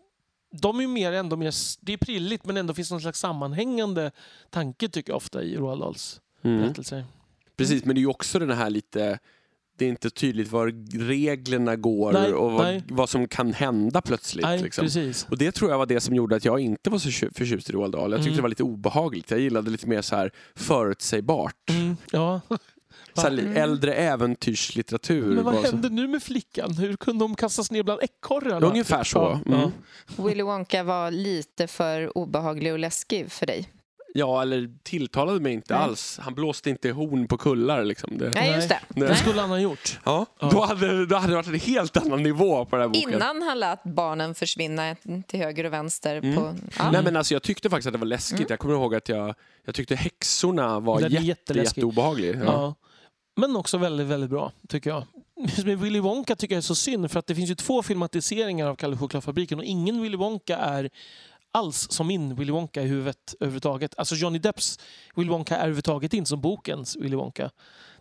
de 0.61 0.79
är 0.79 0.87
mer 0.87 1.11
ändå 1.11 1.35
mer, 1.35 1.53
det 1.85 1.93
är 1.93 1.97
prilligt 1.97 2.45
men 2.45 2.57
ändå 2.57 2.73
finns 2.73 2.91
någon 2.91 3.01
slags 3.01 3.19
sammanhängande 3.19 4.11
tanke 4.49 4.89
tycker 4.89 5.11
jag 5.11 5.17
ofta 5.17 5.43
i 5.43 5.55
Roald 5.57 5.81
Dahls 5.81 6.21
Mm. 6.43 6.61
berättelser. 6.61 7.05
Precis, 7.57 7.85
men 7.85 7.95
det 7.95 7.99
är 7.99 8.01
ju 8.01 8.07
också 8.07 8.39
den 8.39 8.51
här 8.51 8.69
lite 8.69 9.19
det 9.77 9.85
är 9.85 9.89
inte 9.89 10.09
tydligt 10.09 10.51
var 10.51 10.67
reglerna 11.07 11.75
går 11.75 12.13
Nej, 12.13 12.33
och 12.33 12.51
vad, 12.51 12.81
vad 12.89 13.09
som 13.09 13.27
kan 13.27 13.53
hända 13.53 14.01
plötsligt. 14.01 14.45
Nej, 14.45 14.61
liksom. 14.61 14.83
precis. 14.85 15.27
Och 15.29 15.37
det 15.37 15.51
tror 15.51 15.71
jag 15.71 15.77
var 15.77 15.85
det 15.85 15.99
som 15.99 16.15
gjorde 16.15 16.35
att 16.35 16.45
jag 16.45 16.59
inte 16.59 16.89
var 16.89 16.97
så 16.99 17.11
förtjust 17.35 17.69
i 17.69 17.73
Roald 17.73 17.93
Dahl. 17.93 18.11
Jag 18.11 18.19
tyckte 18.19 18.27
Mm. 18.29 18.35
det 18.35 18.41
var 18.41 18.49
lite 18.49 18.63
obehagligt. 18.63 19.31
Jag 19.31 19.39
gillade 19.39 19.69
lite 19.71 19.87
mer 19.87 20.01
så 20.01 20.15
här 20.15 20.31
förutsägbart. 20.55 21.69
Mm, 21.69 21.97
ja. 22.11 22.41
Så 23.13 23.21
här, 23.21 23.31
Mm. 23.31 23.57
Äldre 23.57 23.93
äventyrslitteratur. 23.93 25.35
Men 25.35 25.43
vad 25.43 25.55
hände 25.55 25.89
nu 25.89 26.07
med 26.07 26.23
flickan? 26.23 26.73
Hur 26.77 26.95
kunde 26.95 27.23
de 27.25 27.35
kastas 27.35 27.71
ner 27.71 27.83
bland 27.83 28.01
ekorrarna? 28.03 28.67
Ungefär 28.67 29.03
så. 29.03 29.39
Mm. 29.45 29.69
Willy 30.17 30.43
Wonka 30.43 30.83
var 30.83 31.11
lite 31.11 31.67
för 31.67 32.17
obehaglig 32.17 32.73
och 32.73 32.79
läskig 32.79 33.31
för 33.31 33.45
dig. 33.45 33.69
Ja, 34.17 34.41
eller 34.41 34.69
tilltalade 34.83 35.39
mig 35.39 35.53
inte 35.53 35.73
Nej. 35.73 35.83
alls. 35.83 36.19
Han 36.21 36.35
blåste 36.35 36.69
inte 36.69 36.91
horn 36.91 37.27
på 37.27 37.37
kullar. 37.37 37.83
Liksom. 37.83 38.17
Det... 38.17 38.29
Nej, 38.29 38.55
just 38.55 38.69
det. 38.69 38.79
Nej. 38.89 39.09
Det 39.09 39.15
skulle 39.15 39.41
han 39.41 39.49
ha 39.49 39.59
gjort. 39.59 39.99
Ja, 40.03 40.25
Ja. 40.39 40.49
Då, 40.51 40.61
hade, 40.61 41.05
då 41.05 41.15
hade 41.15 41.31
det 41.31 41.35
varit 41.35 41.47
en 41.47 41.59
helt 41.59 41.97
annan 41.97 42.23
nivå 42.23 42.65
på 42.65 42.75
den 42.75 42.81
här 42.81 42.87
boken. 42.87 43.13
Innan 43.13 43.41
han 43.41 43.59
lät 43.59 43.83
barnen 43.83 44.35
försvinna 44.35 44.95
till 45.27 45.39
höger 45.39 45.63
och 45.63 45.73
vänster. 45.73 46.15
Mm. 46.15 46.35
På, 46.35 46.55
ja. 46.77 46.91
Nej, 46.91 47.03
men 47.03 47.15
alltså, 47.15 47.33
jag 47.33 47.43
tyckte 47.43 47.69
faktiskt 47.69 47.87
att 47.87 47.93
det 47.93 47.99
var 47.99 48.05
läskigt. 48.05 48.39
Mm. 48.39 48.47
Jag 48.49 48.59
kommer 48.59 48.73
ihåg 48.73 48.95
att 48.95 49.09
jag, 49.09 49.35
jag 49.65 49.75
tyckte 49.75 49.95
häxorna 49.95 50.79
var 50.79 51.09
jätte, 51.09 51.53
jätteobehaglig. 51.53 52.35
Ja. 52.35 52.43
Ja. 52.43 52.75
Men 53.35 53.55
också 53.55 53.77
väldigt, 53.77 54.07
väldigt 54.07 54.29
bra, 54.29 54.51
tycker 54.67 54.89
jag. 54.89 55.03
Med 55.65 55.79
Willy 55.79 55.99
Wonka 55.99 56.35
tycker 56.35 56.55
jag 56.55 56.57
är 56.57 56.61
så 56.61 56.75
synd, 56.75 57.11
för 57.11 57.19
att 57.19 57.27
det 57.27 57.35
finns 57.35 57.49
ju 57.49 57.55
två 57.55 57.83
filmatiseringar 57.83 58.67
av 58.67 58.75
Kalle 58.75 58.93
och 58.93 58.99
chokladfabriken 58.99 59.59
och 59.59 59.65
ingen 59.65 60.01
Willy 60.01 60.17
Wonka 60.17 60.57
är 60.57 60.89
alls 61.57 61.87
som 61.91 62.07
min 62.07 62.35
Willy 62.35 62.51
Wonka 62.51 62.81
i 62.81 62.87
huvudet 62.87 63.35
överhuvudtaget. 63.39 63.93
Alltså 63.97 64.15
Johnny 64.15 64.39
Depps 64.39 64.79
Willy 65.15 65.29
Wonka 65.29 65.55
är 65.55 65.59
överhuvudtaget 65.59 66.13
inte 66.13 66.29
som 66.29 66.41
bokens 66.41 66.95
Willy 66.95 67.15
Wonka. 67.15 67.49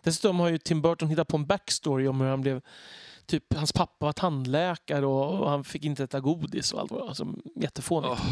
Dessutom 0.03 0.39
har 0.39 0.49
ju 0.49 0.57
Tim 0.57 0.81
Burton 0.81 1.09
hittat 1.09 1.27
på 1.27 1.37
en 1.37 1.45
backstory 1.45 2.07
om 2.07 2.21
hur 2.21 2.27
han 2.29 2.41
blev 2.41 2.61
typ 3.25 3.53
hans 3.55 3.73
pappa 3.73 4.05
var 4.05 4.13
tandläkare 4.13 5.05
och, 5.05 5.49
han 5.49 5.63
fick 5.63 5.85
inte 5.85 6.03
äta 6.03 6.19
godis 6.19 6.71
och 6.73 6.79
allt 6.81 6.91
vad. 6.91 7.07
Alltså, 7.09 7.27
jättefånigt. 7.55 8.11
Åh. 8.13 8.27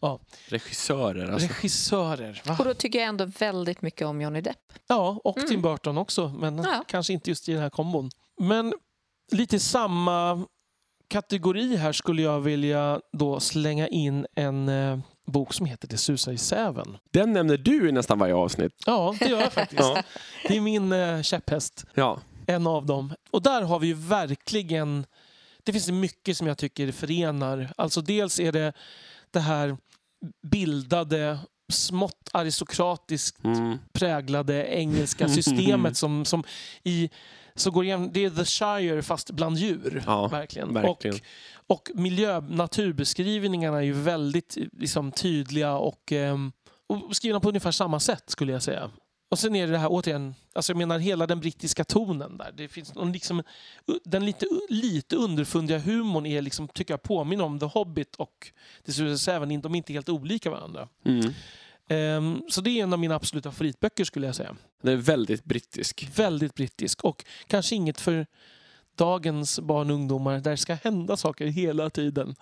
Ja. 0.00 0.18
Regissörer 0.48 1.32
alltså. 1.32 1.48
Regissörer. 1.48 2.42
Va? 2.46 2.56
Och 2.58 2.64
då 2.64 2.74
tycker 2.74 2.98
jag 2.98 3.08
ändå 3.08 3.24
väldigt 3.24 3.82
mycket 3.82 4.06
om 4.06 4.20
Johnny 4.20 4.40
Depp. 4.40 4.72
Ja, 4.86 5.20
och 5.24 5.36
Mm. 5.36 5.48
Tim 5.48 5.62
Burton 5.62 5.98
också, 5.98 6.28
men 6.28 6.58
Ja. 6.58 6.84
kanske 6.88 7.12
inte 7.12 7.30
just 7.30 7.48
i 7.48 7.52
den 7.52 7.62
här 7.62 7.70
kombon. 7.70 8.10
Men 8.40 8.74
lite 9.32 9.60
samma 9.60 10.46
kategori 11.14 11.76
här 11.76 11.92
skulle 11.92 12.22
jag 12.22 12.40
vilja 12.40 13.00
då 13.12 13.40
slänga 13.40 13.88
in 13.88 14.26
en 14.34 14.68
eh, 14.68 14.98
bok 15.26 15.54
som 15.54 15.66
heter 15.66 15.88
Det 15.88 15.96
susar 15.96 16.32
i 16.32 16.38
säven. 16.38 16.96
Den 17.12 17.32
nämner 17.32 17.56
du 17.56 17.88
i 17.88 17.92
nästan 17.92 18.18
varje 18.18 18.34
avsnitt. 18.34 18.72
Ja, 18.86 19.14
det 19.18 19.28
gör 19.28 19.40
jag 19.40 19.52
faktiskt. 19.52 19.80
Ja. 19.94 20.02
Det 20.48 20.56
är 20.56 20.60
min 20.60 20.92
eh, 20.92 21.22
käpphäst. 21.22 21.84
Ja. 21.94 22.20
En 22.46 22.66
av 22.66 22.86
dem. 22.86 23.14
Och 23.30 23.42
där 23.42 23.62
har 23.62 23.78
vi 23.78 23.86
ju 23.86 23.94
verkligen... 23.94 25.06
Det 25.64 25.72
finns 25.72 25.90
mycket 25.90 26.36
som 26.36 26.46
jag 26.46 26.58
tycker 26.58 26.92
förenar. 26.92 27.72
Alltså 27.76 28.00
dels 28.00 28.40
är 28.40 28.52
det 28.52 28.72
det 29.30 29.40
här 29.40 29.76
bildade, 30.50 31.38
smått 31.72 32.28
aristokratiskt 32.32 33.44
Mm. 33.44 33.78
präglade 33.92 34.66
engelska 34.66 35.28
systemet 35.28 35.96
som, 36.02 36.24
som 36.24 36.44
i 36.84 37.10
så 37.56 37.70
går 37.70 37.84
igen, 37.84 38.10
det 38.12 38.24
är 38.24 38.30
The 38.30 38.44
Shire 38.44 39.02
fast 39.02 39.30
bland 39.30 39.58
djur. 39.58 40.02
Ja, 40.06 40.28
verkligen. 40.28 40.74
verkligen. 40.74 41.16
Och, 41.66 41.90
och 41.90 41.90
miljö, 41.94 42.40
naturbeskrivningarna 42.40 43.76
är 43.76 43.82
ju 43.82 43.92
väldigt 43.92 44.56
liksom, 44.72 45.12
tydliga 45.12 45.72
och, 45.74 46.12
ehm, 46.12 46.52
och 46.86 47.16
skrivna 47.16 47.40
på 47.40 47.48
ungefär 47.48 47.70
samma 47.70 48.00
sätt 48.00 48.30
skulle 48.30 48.52
jag 48.52 48.62
säga. 48.62 48.90
Och 49.30 49.38
sen 49.38 49.54
är 49.54 49.66
det 49.66 49.72
det 49.72 49.78
här 49.78 49.88
återigen, 49.90 50.34
alltså 50.52 50.72
jag 50.72 50.78
menar 50.78 50.98
hela 50.98 51.26
den 51.26 51.40
brittiska 51.40 51.84
tonen 51.84 52.36
där. 52.36 52.52
Det 52.56 52.68
finns 52.68 52.94
någon 52.94 53.12
liksom, 53.12 53.42
den 54.04 54.24
lite, 54.24 54.46
lite 54.68 55.16
underfundiga 55.16 55.78
humorn 55.78 56.26
är 56.26 56.42
liksom, 56.42 56.68
tycker 56.68 56.92
jag 56.92 57.02
påminner 57.02 57.44
om 57.44 57.58
The 57.58 57.66
Hobbit 57.66 58.16
och 58.16 58.52
The 58.86 58.92
Suicide 58.92 59.18
Seven. 59.18 59.60
De 59.60 59.74
är 59.74 59.76
inte 59.76 59.92
helt 59.92 60.08
olika 60.08 60.50
varandra. 60.50 60.88
Mm. 61.04 61.32
Ehm, 61.88 62.42
så 62.48 62.60
det 62.60 62.70
är 62.70 62.82
en 62.82 62.92
av 62.92 62.98
mina 62.98 63.14
absoluta 63.14 63.52
favoritböcker 63.52 64.04
skulle 64.04 64.26
jag 64.26 64.34
säga. 64.34 64.56
Den 64.82 64.92
är 64.92 64.96
väldigt 64.96 65.44
brittisk. 65.44 66.08
Väldigt 66.14 66.54
brittisk 66.54 67.04
och 67.04 67.24
kanske 67.46 67.74
inget 67.74 68.00
för 68.00 68.26
dagens 68.96 69.60
barn 69.60 69.90
och 69.90 69.94
ungdomar 69.94 70.38
där 70.38 70.50
det 70.50 70.56
ska 70.56 70.74
hända 70.74 71.16
saker 71.16 71.46
hela 71.46 71.90
tiden. 71.90 72.34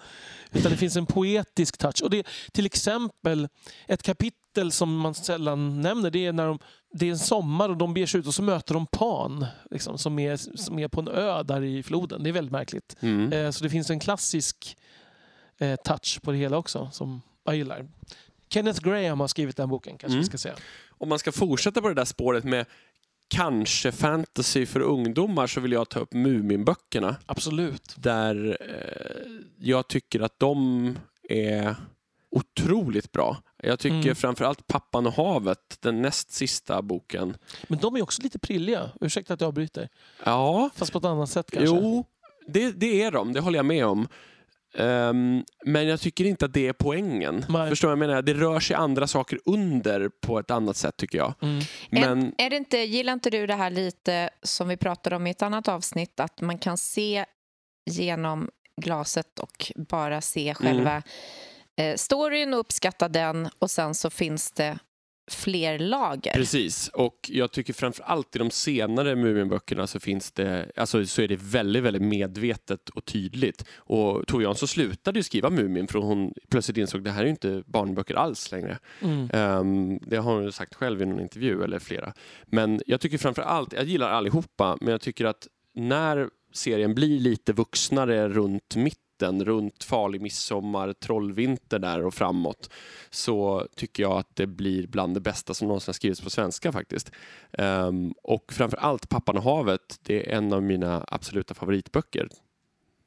Utan 0.53 0.73
det 0.73 0.79
finns 0.79 0.97
en 0.97 1.07
poetisk 1.07 1.79
touch. 1.79 2.03
Och 2.03 2.11
det 2.11 2.27
till 2.53 2.67
exempel 2.67 3.49
ett 3.87 4.03
kapitel 4.03 4.73
som 4.73 4.97
man 4.99 5.15
sällan 5.15 5.81
nämner. 5.81 6.11
Det 6.11 6.27
är 6.27 6.33
när 6.33 6.47
de, 6.47 6.59
det 6.93 7.07
är 7.07 7.11
en 7.11 7.19
sommar 7.19 7.69
och 7.69 7.77
de 7.77 7.95
ber 7.95 8.07
sig 8.07 8.21
ut 8.21 8.27
och 8.27 8.35
så 8.35 8.43
möter 8.43 8.75
de 8.75 8.87
Pan 8.87 9.47
liksom, 9.71 9.99
som, 9.99 10.19
är, 10.19 10.37
som 10.57 10.79
är 10.79 10.89
på 10.89 11.01
en 11.01 11.09
ö 11.09 11.43
där 11.43 11.63
i 11.63 11.83
floden. 11.83 12.23
Det 12.23 12.31
är 12.31 12.33
väldigt 12.33 12.53
märkligt. 12.53 12.97
Mm. 13.01 13.33
Eh, 13.33 13.51
så 13.51 13.65
det 13.65 13.71
finns 13.71 13.91
en 13.91 14.01
klassisk 14.01 14.77
eh, 15.59 15.77
touch 15.77 16.21
på 16.23 16.33
det 16.33 16.39
hela 16.39 16.57
också 16.57 16.91
som 16.93 17.23
jag 17.45 17.57
gillar. 17.57 17.89
Kenneth 18.53 18.81
Graham 18.81 19.21
har 19.21 19.29
skrivit 19.29 19.57
den 19.57 19.69
boken 19.69 19.99
kanske 19.99 20.15
Mm. 20.15 20.21
vi 20.21 20.27
ska 20.27 20.39
säga. 20.39 20.55
Om 20.99 21.09
man 21.09 21.19
ska 21.19 21.33
fortsätta 21.33 21.81
på 21.83 21.89
det 21.89 21.95
där 21.95 22.05
spåret 22.05 22.45
med 22.45 22.67
kanske 23.29 23.93
fantasy 23.93 24.67
för 24.67 24.81
ungdomar 24.81 25.47
så 25.47 25.61
vill 25.61 25.73
jag 25.73 25.89
ta 25.89 26.01
upp 26.01 26.13
Muminböckerna. 26.13 27.17
Absolut. 27.27 27.95
Där 27.97 28.59
eh, 28.61 29.33
jag 29.59 29.89
tycker 29.89 30.21
att 30.21 30.39
de 30.39 30.99
är 31.29 31.77
otroligt 32.31 33.13
bra. 33.13 33.37
Jag 33.63 33.79
tycker 33.79 33.97
Mm. 33.97 34.15
framförallt 34.15 34.67
Pappan 34.67 35.07
och 35.07 35.13
havet, 35.13 35.79
den 35.81 36.03
näst 36.03 36.31
sista 36.33 36.83
boken. 36.83 37.37
Men 37.69 37.79
de 37.79 37.97
är 37.97 38.03
också 38.03 38.23
lite 38.23 38.39
prilliga. 38.39 38.91
Ursäkta 39.01 39.35
att 39.35 39.41
jag 39.41 39.49
avbryter. 39.49 39.89
Ja, 40.25 40.71
Fast 40.75 40.93
på 40.93 40.99
ett 40.99 41.05
annat 41.05 41.31
sätt 41.31 41.51
kanske. 41.51 41.77
jo, 41.77 42.05
det, 42.47 42.71
det 42.73 43.03
är 43.03 43.11
de. 43.11 43.33
Det 43.33 43.41
håller 43.41 43.59
jag 43.59 43.67
med 43.67 43.87
om. 43.87 44.09
Ehm, 44.75 45.45
men 45.65 45.87
jag 45.87 46.01
tycker 46.01 46.25
inte 46.25 46.45
att 46.45 46.53
det 46.53 46.69
är 46.69 46.73
poängen. 46.73 47.45
Nej. 47.49 47.69
Förstår 47.69 47.91
jag 47.91 47.99
menar? 47.99 48.23
Det 48.23 48.35
rör 48.35 48.61
sig 48.61 48.77
andra 48.77 49.07
saker 49.07 49.39
under 49.45 50.09
på 50.09 50.39
ett 50.39 50.51
annat 50.51 50.77
sätt 50.77 50.97
tycker 50.97 51.19
jag. 51.19 51.35
Mm. 51.43 51.65
Men 51.91 52.27
Är, 52.39 52.47
är 52.47 52.51
det 52.51 52.57
inte, 52.57 52.79
gillar 52.79 53.13
inte 53.13 53.31
du 53.31 53.47
det 53.47 53.55
här 53.55 53.71
lite 53.71 54.31
som 54.43 54.69
vi 54.69 54.77
pratade 54.77 55.17
om 55.17 55.27
i 55.27 55.31
ett 55.31 55.43
annat 55.43 55.69
avsnitt, 55.69 56.21
att 56.21 56.41
man 56.41 56.59
kan 56.59 56.79
se 56.79 57.25
genom 57.91 58.51
glaset 58.77 59.39
och 59.39 59.73
bara 59.77 60.21
se 60.21 60.55
själva 60.55 61.03
eh, 61.77 61.97
storyn 61.97 62.55
och 62.55 62.61
uppskatta 62.61 63.09
den 63.09 63.49
och 63.59 63.71
sen 63.71 63.95
så 63.95 64.11
finns 64.11 64.53
det 64.53 64.79
fler 65.31 65.79
lager. 65.79 66.33
Precis, 66.33 66.89
och 66.89 67.31
jag 67.33 67.53
tycker 67.53 67.73
framför 67.73 68.05
allt 68.05 68.37
i 68.37 68.39
de 68.39 68.51
senare 68.51 69.17
Muminböckerna 69.17 69.87
så 69.87 70.01
finns 70.01 70.33
det, 70.33 70.71
alltså 70.77 71.07
så 71.07 71.23
är 71.23 71.29
det 71.29 71.39
väldigt, 71.41 71.83
väldigt 71.83 72.03
medvetet 72.03 72.89
och 72.89 73.05
tydligt. 73.05 73.65
Och 73.77 74.27
Tove 74.27 74.45
Jansson 74.45 74.69
slutade 74.69 75.19
ju 75.19 75.23
skriva 75.23 75.51
Mumin 75.51 75.89
för 75.89 75.99
hon 75.99 76.33
plötsligt 76.51 76.77
insåg 76.77 76.99
att 77.01 77.05
det 77.05 77.11
här 77.11 77.21
är 77.21 77.25
ju 77.25 77.31
inte 77.31 77.63
barnböcker 77.67 78.15
alls 78.15 78.53
längre. 78.53 78.79
Mm. 79.01 79.31
Ehm, 79.33 79.99
det 79.99 80.17
har 80.17 80.35
hon 80.35 80.45
ju 80.45 80.53
sagt 80.53 80.75
själv 80.75 81.03
i 81.03 81.07
någon 81.07 81.21
intervju 81.21 81.63
eller 81.65 81.79
flera. 81.79 82.13
Men 82.47 82.83
jag 82.87 83.01
tycker 83.01 83.19
framför 83.19 83.43
allt, 83.43 83.73
jag 83.73 83.85
gillar 83.85 84.11
allihopa, 84.11 84.77
men 84.81 84.93
jag 84.93 85.01
tycker 85.01 85.25
att 85.25 85.47
när 85.75 86.29
serien 86.53 86.95
blir 86.95 87.21
lite 87.21 87.53
vuxnare 87.53 88.29
runt 88.29 88.77
mitten, 88.77 88.99
runt 89.31 89.85
Farlig 89.85 90.21
midsommar, 90.21 90.93
Trollvinter 90.93 91.79
där 91.79 92.05
och 92.05 92.15
framåt, 92.15 92.71
så 93.11 93.67
tycker 93.77 94.03
jag 94.03 94.19
att 94.19 94.37
det 94.37 94.47
blir 94.47 94.87
bland 94.87 95.15
det 95.15 95.21
bästa 95.21 95.55
som 95.55 95.69
någonsin 95.69 95.89
har 95.89 95.93
skrivits 95.93 96.21
på 96.21 96.31
svenska 96.31 96.73
faktiskt. 96.73 97.13
Ehm, 97.53 98.15
och 98.23 98.53
framför 98.53 98.77
allt 98.77 99.09
Pappan 99.09 99.37
och 99.37 99.43
havet, 99.43 100.01
det 100.03 100.33
är 100.33 100.37
en 100.37 100.53
av 100.53 100.63
mina 100.63 101.05
absoluta 101.09 101.55
favoritböcker 101.55 102.29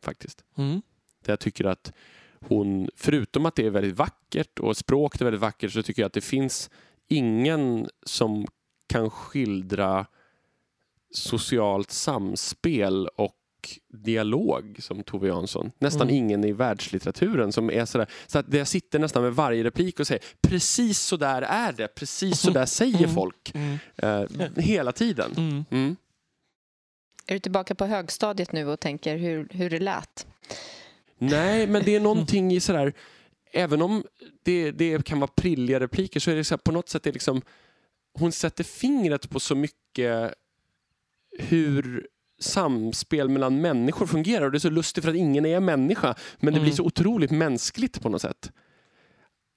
faktiskt. 0.04 0.44
Mm. 0.58 0.82
Där 1.26 1.32
jag 1.32 1.40
tycker 1.40 1.66
att 1.66 1.94
hon, 2.40 2.90
förutom 2.96 3.46
att 3.46 3.56
det 3.56 3.66
är 3.66 3.70
väldigt 3.70 3.98
vackert 3.98 4.60
och 4.60 4.78
språket 4.78 5.22
är 5.22 5.26
väldigt 5.26 5.42
vackert, 5.42 5.72
så 5.72 5.84
tycker 5.84 6.02
jag 6.02 6.08
att 6.08 6.14
det 6.14 6.22
finns 6.22 6.70
ingen 7.08 7.90
som 8.04 8.46
kan 8.88 9.10
skildra 9.10 10.06
socialt 11.12 11.92
samspel 11.92 13.08
och 13.08 13.36
dialog 13.94 14.78
som 14.80 15.04
Tove 15.04 15.28
Jansson. 15.28 15.72
Nästan 15.80 16.02
Mm. 16.02 16.16
ingen 16.16 16.44
i 16.44 16.52
världslitteraturen 16.52 17.52
som 17.52 17.70
är 17.72 17.86
sådär, 17.86 18.08
så 18.28 18.40
att 18.40 18.54
jag 18.54 18.68
sitter 18.68 19.00
nästan 19.00 19.24
med 19.24 19.34
varje 19.36 19.64
replik 19.64 20.00
och 20.00 20.08
säger 20.08 20.24
precis 20.42 21.00
så 21.00 21.18
där 21.18 21.42
är 21.42 21.72
det, 21.74 21.88
precis 21.88 22.40
så 22.40 22.52
där 22.52 22.66
säger 22.66 22.98
Mm. 22.98 23.14
folk 23.14 23.52
Mm. 23.56 23.78
eh, 23.98 24.64
hela 24.64 24.92
tiden. 24.92 25.32
Mm. 25.38 25.66
Mm. 25.72 25.96
Är 27.28 27.34
du 27.34 27.40
tillbaka 27.40 27.76
på 27.76 27.86
högstadiet 27.86 28.52
nu 28.52 28.68
och 28.68 28.80
tänker 28.80 29.18
hur, 29.18 29.48
hur 29.52 29.70
det 29.70 29.80
lät? 29.80 30.28
Nej, 31.18 31.68
men 31.68 31.84
det 31.86 31.96
är 31.96 32.00
någonting 32.10 32.52
i 32.54 32.60
sådär, 32.60 32.94
även 33.52 33.82
om 33.82 34.04
det, 34.44 34.72
det 34.72 35.06
kan 35.06 35.20
vara 35.20 35.32
prilliga 35.36 35.80
repliker 35.80 36.20
så 36.20 36.32
är 36.32 36.36
det 36.36 36.44
så 36.44 36.54
här, 36.56 36.58
på 36.58 36.72
något 36.72 36.90
sätt 36.90 37.08
är 37.08 37.14
liksom, 37.14 37.42
hon 38.14 38.32
sätter 38.32 38.64
fingret 38.64 39.30
på 39.30 39.40
så 39.40 39.56
mycket 39.56 40.34
hur 41.40 42.08
samspel 42.40 43.30
mellan 43.30 43.62
människor 43.62 44.08
fungerar 44.08 44.46
och 44.46 44.52
det 44.52 44.58
är 44.58 44.60
så 44.60 44.70
lustigt 44.70 45.04
för 45.04 45.12
att 45.12 45.18
ingen 45.18 45.46
är 45.46 45.60
människa 45.60 46.16
men 46.38 46.54
det 46.54 46.58
Mm. 46.58 46.64
blir 46.64 46.74
så 46.74 46.84
otroligt 46.84 47.32
mänskligt 47.32 48.02
på 48.02 48.10
något 48.10 48.22
sätt. 48.22 48.52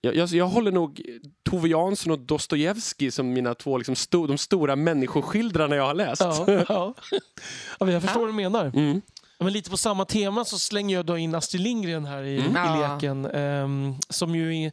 Jag, 0.01 0.16
jag, 0.16 0.29
jag 0.29 0.47
håller 0.49 0.72
nog 0.72 1.03
Tove 1.51 1.68
Jansson 1.68 2.12
och 2.12 2.18
Dostojevskij 2.18 3.11
som 3.11 3.33
mina 3.33 3.55
två 3.55 3.79
liksom 3.79 3.97
sto, 3.97 4.26
de 4.26 4.39
stora 4.39 4.76
människoskildrarna 4.76 5.76
jag 5.76 5.87
har 5.87 5.95
läst. 5.95 6.20
Ja, 6.22 6.47
ja. 6.68 6.95
jag 7.91 8.03
förstår 8.03 8.20
vad 8.20 8.29
du 8.29 8.33
menar. 8.33 8.64
Mm. 8.74 9.01
Men 9.41 9.53
lite 9.53 9.70
på 9.70 9.76
samma 9.76 10.05
tema 10.05 10.45
så 10.45 10.59
slänger 10.59 10.97
jag 10.97 11.07
då 11.07 11.18
in 11.18 11.35
Astrid 11.35 11.62
Lindgren 11.62 12.05
här 12.05 12.22
i, 12.22 12.39
Mm. 12.41 12.51
i 12.76 12.81
leken. 12.81 13.24
ehm, 13.26 13.95
som 14.09 14.35
ju 14.35 14.64
är, 14.64 14.72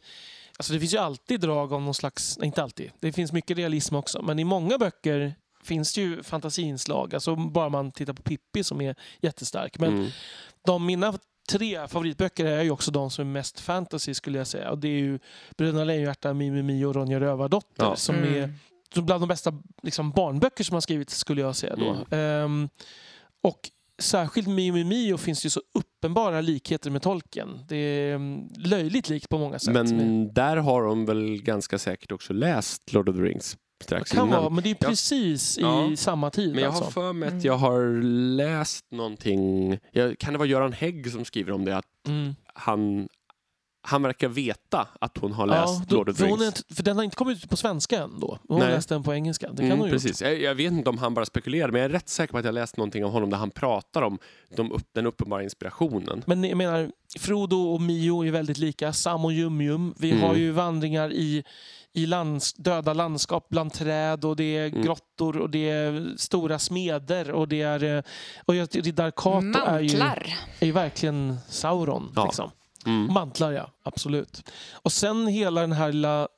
alltså 0.58 0.72
det 0.72 0.80
finns 0.80 0.94
ju 0.94 0.98
alltid 0.98 1.40
drag 1.40 1.72
av 1.72 1.82
någon 1.82 1.94
slags, 1.94 2.38
nej 2.38 2.46
inte 2.46 2.62
alltid, 2.62 2.90
det 3.00 3.12
finns 3.12 3.32
mycket 3.32 3.56
realism 3.56 3.94
också. 3.94 4.22
Men 4.22 4.38
i 4.38 4.44
många 4.44 4.78
böcker 4.78 5.34
finns 5.66 5.94
det 5.94 6.00
ju 6.00 6.22
fantasiinslag. 6.22 7.14
Alltså 7.14 7.36
bara 7.36 7.68
man 7.68 7.92
tittar 7.92 8.12
på 8.12 8.22
Pippi 8.22 8.64
som 8.64 8.80
är 8.80 8.94
jättestark. 9.20 9.78
Men 9.78 9.92
Mm. 9.94 10.08
de, 10.66 10.86
mina 10.86 11.14
tre 11.52 11.88
favoritböcker 11.88 12.44
är 12.44 12.62
ju 12.62 12.70
också 12.70 12.90
de 12.90 13.10
som 13.10 13.28
är 13.28 13.32
mest 13.32 13.60
fantasy 13.60 14.14
skulle 14.14 14.38
jag 14.38 14.46
säga. 14.46 14.70
Och 14.70 14.78
det 14.78 14.88
är 14.88 14.98
ju 15.00 15.18
Bröderna 15.56 15.84
Lejonhjärta, 15.84 16.34
Mimimi 16.34 16.84
och 16.84 16.94
Ronja 16.94 17.20
Rövardotter 17.20 17.84
Ja. 17.84 17.96
som 17.96 18.14
Mm. 18.14 18.34
är 18.42 18.54
som 18.94 19.06
bland 19.06 19.22
de 19.22 19.28
bästa 19.28 19.52
liksom, 19.82 20.10
barnböcker 20.10 20.64
som 20.64 20.74
har 20.74 20.80
skrivits 20.80 21.16
skulle 21.18 21.40
jag 21.40 21.56
säga 21.56 21.76
då. 21.76 21.90
Mm. 21.90 22.04
Ehm, 22.44 22.68
och 23.42 23.70
särskilt 23.98 24.48
Mio 24.48 24.84
Mio 24.84 25.16
finns 25.16 25.42
det 25.42 25.46
ju 25.46 25.50
så 25.50 25.60
uppenbara 25.74 26.40
likheter 26.40 26.90
med 26.90 27.02
tolken. 27.02 27.60
Det 27.68 27.76
är 27.76 28.14
mm, 28.14 28.48
löjligt 28.58 29.08
likt 29.08 29.28
på 29.28 29.38
många 29.38 29.58
sätt. 29.58 29.74
Men 29.74 30.32
där 30.34 30.56
har 30.56 30.82
de 30.82 31.06
väl 31.06 31.42
ganska 31.42 31.78
säkert 31.78 32.12
också 32.12 32.32
läst 32.32 32.92
Lord 32.92 33.08
of 33.08 33.16
the 33.16 33.22
Rings 33.22 33.56
det 33.78 33.84
strax 33.84 34.10
kan 34.10 34.26
innan. 34.26 34.40
vara, 34.40 34.50
men 34.50 34.64
det 34.64 34.70
är 34.70 34.76
Ja. 34.80 34.88
precis 34.88 35.58
Ja. 35.60 35.90
i 35.92 35.96
samma 35.96 36.30
tid. 36.30 36.54
Men 36.54 36.62
jag 36.64 36.70
har 36.70 36.76
alltså. 36.76 36.90
för 36.92 37.12
mig 37.12 37.26
att 37.26 37.32
Mm. 37.32 37.44
jag 37.46 37.56
har 37.56 38.02
läst 38.36 38.84
någonting, 38.90 39.78
jag, 39.92 40.18
kan 40.18 40.32
det 40.32 40.38
vara 40.38 40.48
Göran 40.48 40.72
Hägg 40.72 41.10
som 41.12 41.24
skriver 41.24 41.52
om 41.52 41.64
det, 41.64 41.76
att 41.76 41.84
mm. 42.08 42.34
han, 42.54 43.08
han 43.86 44.02
verkar 44.02 44.28
veta 44.28 44.88
att 45.00 45.18
hon 45.18 45.32
har 45.32 45.46
läst 45.46 45.88
då- 45.88 45.96
Lord 45.96 46.08
of 46.08 46.16
the 46.16 46.24
Rings. 46.24 46.40
är, 46.70 46.74
för 46.74 46.82
den 46.82 46.96
har 46.96 47.04
inte 47.04 47.16
kommit 47.16 47.44
ut 47.44 47.50
på 47.50 47.56
svenska 47.56 48.02
än 48.02 48.20
då. 48.20 48.38
Hon 48.48 48.60
har 48.60 48.66
Nej. 48.66 48.74
läst 48.76 48.88
den 48.88 49.02
på 49.02 49.14
engelska. 49.14 49.48
Det 49.50 49.56
kan 49.56 49.66
Mm, 49.66 49.78
hon 49.78 49.86
ju 49.88 49.92
gjort. 49.94 50.02
precis. 50.02 50.22
Jag, 50.22 50.40
jag 50.40 50.54
vet 50.54 50.72
inte 50.72 50.90
om 50.90 50.98
han 50.98 51.14
bara 51.14 51.26
spekulerar, 51.26 51.70
men 51.70 51.80
jag 51.80 51.88
är 51.90 51.92
rätt 51.92 52.08
säker 52.08 52.32
på 52.32 52.38
att 52.38 52.44
jag 52.44 52.54
läst 52.54 52.76
någonting 52.76 53.04
om 53.04 53.12
honom 53.12 53.30
där 53.30 53.36
han 53.38 53.50
pratar 53.50 54.02
om 54.02 54.18
de 54.56 54.72
upp, 54.72 54.86
den 54.92 55.06
uppenbara 55.06 55.42
inspirationen. 55.42 56.22
Men 56.26 56.44
jag 56.44 56.56
menar, 56.58 56.90
Frodo 57.18 57.56
och 57.56 57.80
Mio 57.80 58.24
är 58.26 58.30
väldigt 58.30 58.58
lika. 58.58 58.92
Sam 58.92 59.24
och 59.24 59.32
Jum-Jum. 59.32 59.94
Vi 59.98 60.10
Mm. 60.10 60.22
har 60.22 60.34
ju 60.34 60.50
vandringar 60.50 61.12
i, 61.12 61.44
i 61.92 62.06
lands, 62.06 62.52
döda 62.54 62.92
landskap 62.92 63.48
bland 63.48 63.72
träd 63.72 64.24
och 64.24 64.36
det 64.36 64.56
är 64.56 64.68
Mm. 64.68 64.82
grottor 64.82 65.36
och 65.36 65.50
det 65.50 65.68
är 65.70 66.06
stora 66.16 66.58
smeder 66.58 67.30
och 67.30 67.48
det 67.48 67.62
är... 67.62 67.84
eh, 67.96 68.02
Och 68.44 68.54
Riddar 68.72 69.10
Kato 69.10 69.58
är 69.66 69.80
ju, 69.80 69.98
är 70.60 70.66
ju 70.66 70.72
verkligen 70.72 71.36
Sauron. 71.48 72.12
Ja. 72.16 72.24
Liksom. 72.24 72.50
Mm. 72.86 73.12
Mantlar, 73.14 73.52
ja. 73.52 73.70
Absolut. 73.82 74.50
Och 74.72 74.92
sen 74.92 75.26
hela 75.26 75.60
den 75.60 75.72
här 75.72 75.92
lilla 75.92 76.28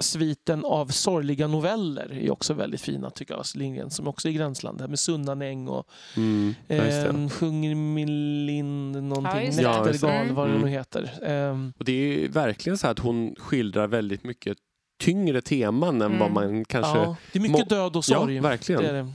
sviten 0.00 0.64
av 0.64 0.86
sorgliga 0.86 1.46
noveller 1.46 2.12
är 2.12 2.30
också 2.30 2.54
väldigt 2.54 2.80
fina 2.80 3.10
tycker 3.10 3.34
jag. 3.34 3.40
Astrid 3.40 3.62
Lindgren, 3.62 3.90
som 3.90 4.08
också 4.08 4.28
är 4.28 4.32
i 4.32 4.34
gränsland. 4.34 4.88
Med 4.88 4.98
Sunnanäng 4.98 5.68
och 5.68 5.88
Mm. 6.16 6.54
Ja, 6.66 6.76
eh, 6.76 7.28
Sjunger 7.28 7.74
min 7.74 8.46
lind 8.46 8.96
Ja, 8.96 9.00
någonting. 9.00 9.52
Ja, 9.60 9.84
Näktergal. 9.84 10.22
Mm. 10.22 10.34
vad 10.34 10.46
det 10.46 10.50
Mm. 10.50 10.62
nu 10.64 10.68
heter. 10.70 11.10
Ehm, 11.22 11.72
Och 11.78 11.84
det 11.84 11.92
är 12.24 12.28
verkligen 12.28 12.78
så 12.78 12.86
här 12.86 12.92
att 12.92 12.98
hon 12.98 13.34
skildrar 13.38 13.86
väldigt 13.86 14.24
mycket 14.24 14.58
tyngre 15.00 15.40
teman 15.40 15.94
än 16.02 16.02
Mm. 16.02 16.18
vad 16.18 16.30
man 16.30 16.64
kanske... 16.64 16.98
ja, 16.98 17.16
det 17.32 17.38
är 17.38 17.42
mycket 17.42 17.68
död 17.68 17.96
och 17.96 18.04
Ja, 18.08 18.18
sorg. 18.20 18.40
verkligen. 18.40 18.82
det 18.82 18.88
är 18.88 18.92
det. 18.92 19.12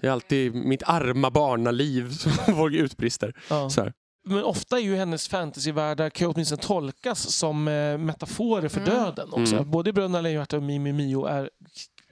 Det 0.00 0.06
är 0.06 0.10
alltid 0.10 0.54
mitt 0.54 0.82
arma 0.86 1.30
barnaliv 1.30 2.10
som 2.12 2.32
folk 2.32 2.74
utbrister. 2.74 3.34
Ja. 3.50 3.70
Så 3.70 3.80
här. 3.82 3.92
Men 4.28 4.44
ofta 4.44 4.78
är 4.78 4.82
ju 4.82 4.96
hennes 4.96 5.28
fantasyvärldar 5.28 6.10
kan 6.10 6.28
åtminstone 6.28 6.62
tolkas 6.62 7.32
som 7.34 7.68
eh, 7.68 7.98
metaforer 7.98 8.68
för 8.68 8.80
Mm. 8.80 8.90
döden 8.94 9.28
också. 9.32 9.56
Mm. 9.56 9.70
Både 9.70 9.92
Bröderna 9.92 10.20
Lejonhjärta 10.20 10.56
och 10.56 10.62
Mimi 10.62 10.92
Mio 10.92 11.24
är, 11.26 11.50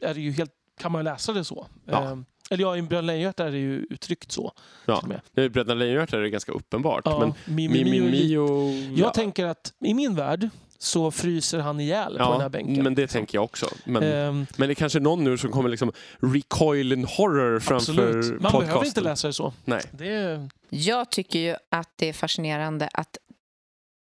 är 0.01 0.15
ju 0.15 0.33
helt, 0.33 0.51
kan 0.81 0.93
man 0.93 1.05
läsa 1.05 1.33
det 1.33 1.45
så. 1.45 1.67
Ja. 1.87 2.05
Ehm, 2.05 2.25
eller 2.51 2.63
ja, 2.63 2.77
i 2.77 2.83
Bröderna 2.83 3.07
Lejonhjärta 3.07 3.47
är 3.47 3.51
det 3.51 3.59
ju 3.59 3.87
uttryckt 3.91 4.33
så. 4.33 4.53
Ja. 4.87 5.03
i 5.37 5.49
Bröderna 5.49 5.75
Lejonhjärta 5.75 6.17
är 6.17 6.21
det 6.21 6.31
ganska 6.31 6.53
uppenbart. 6.53 7.03
Ja, 7.05 7.19
men 7.19 7.57
Mimi, 7.57 7.85
Mio... 7.85 8.71
Jag 8.71 8.99
ja. 8.99 9.11
tänker 9.11 9.47
att 9.47 9.73
i 9.81 9.95
min 9.95 10.15
värld 10.15 10.51
så 10.85 11.11
fryser 11.11 11.59
han 11.59 11.81
ihjäl 11.81 12.19
på 12.19 12.33
den 12.33 12.41
här 12.41 12.49
bänken. 12.49 12.85
men 12.85 12.95
det 12.95 13.07
tänker 13.07 13.39
jag 13.39 13.45
också. 13.45 13.67
Men, 13.85 14.03
Ehm, 14.03 14.47
men 14.57 14.69
det 14.69 14.73
är 14.73 14.75
kanske 14.75 15.01
någon 15.01 15.25
nu 15.25 15.39
som 15.39 15.51
kommer 15.53 15.69
liksom 15.69 15.93
recoil 16.21 16.93
in 16.93 17.05
horror 17.05 17.61
framför 17.61 17.93
absolut. 17.93 18.27
Man 18.43 18.53
podcasten. 18.53 18.61
behöver 18.61 18.87
inte 18.87 19.01
läsa 19.01 19.27
det 19.27 19.33
så. 19.33 19.53
Nej. 19.65 19.81
Det 19.93 20.09
är, 20.09 20.49
Jag 20.69 21.11
tycker 21.11 21.39
ju 21.39 21.57
att 21.71 21.91
det 21.97 22.09
är 22.09 22.13
fascinerande 22.13 22.89
att 22.93 23.17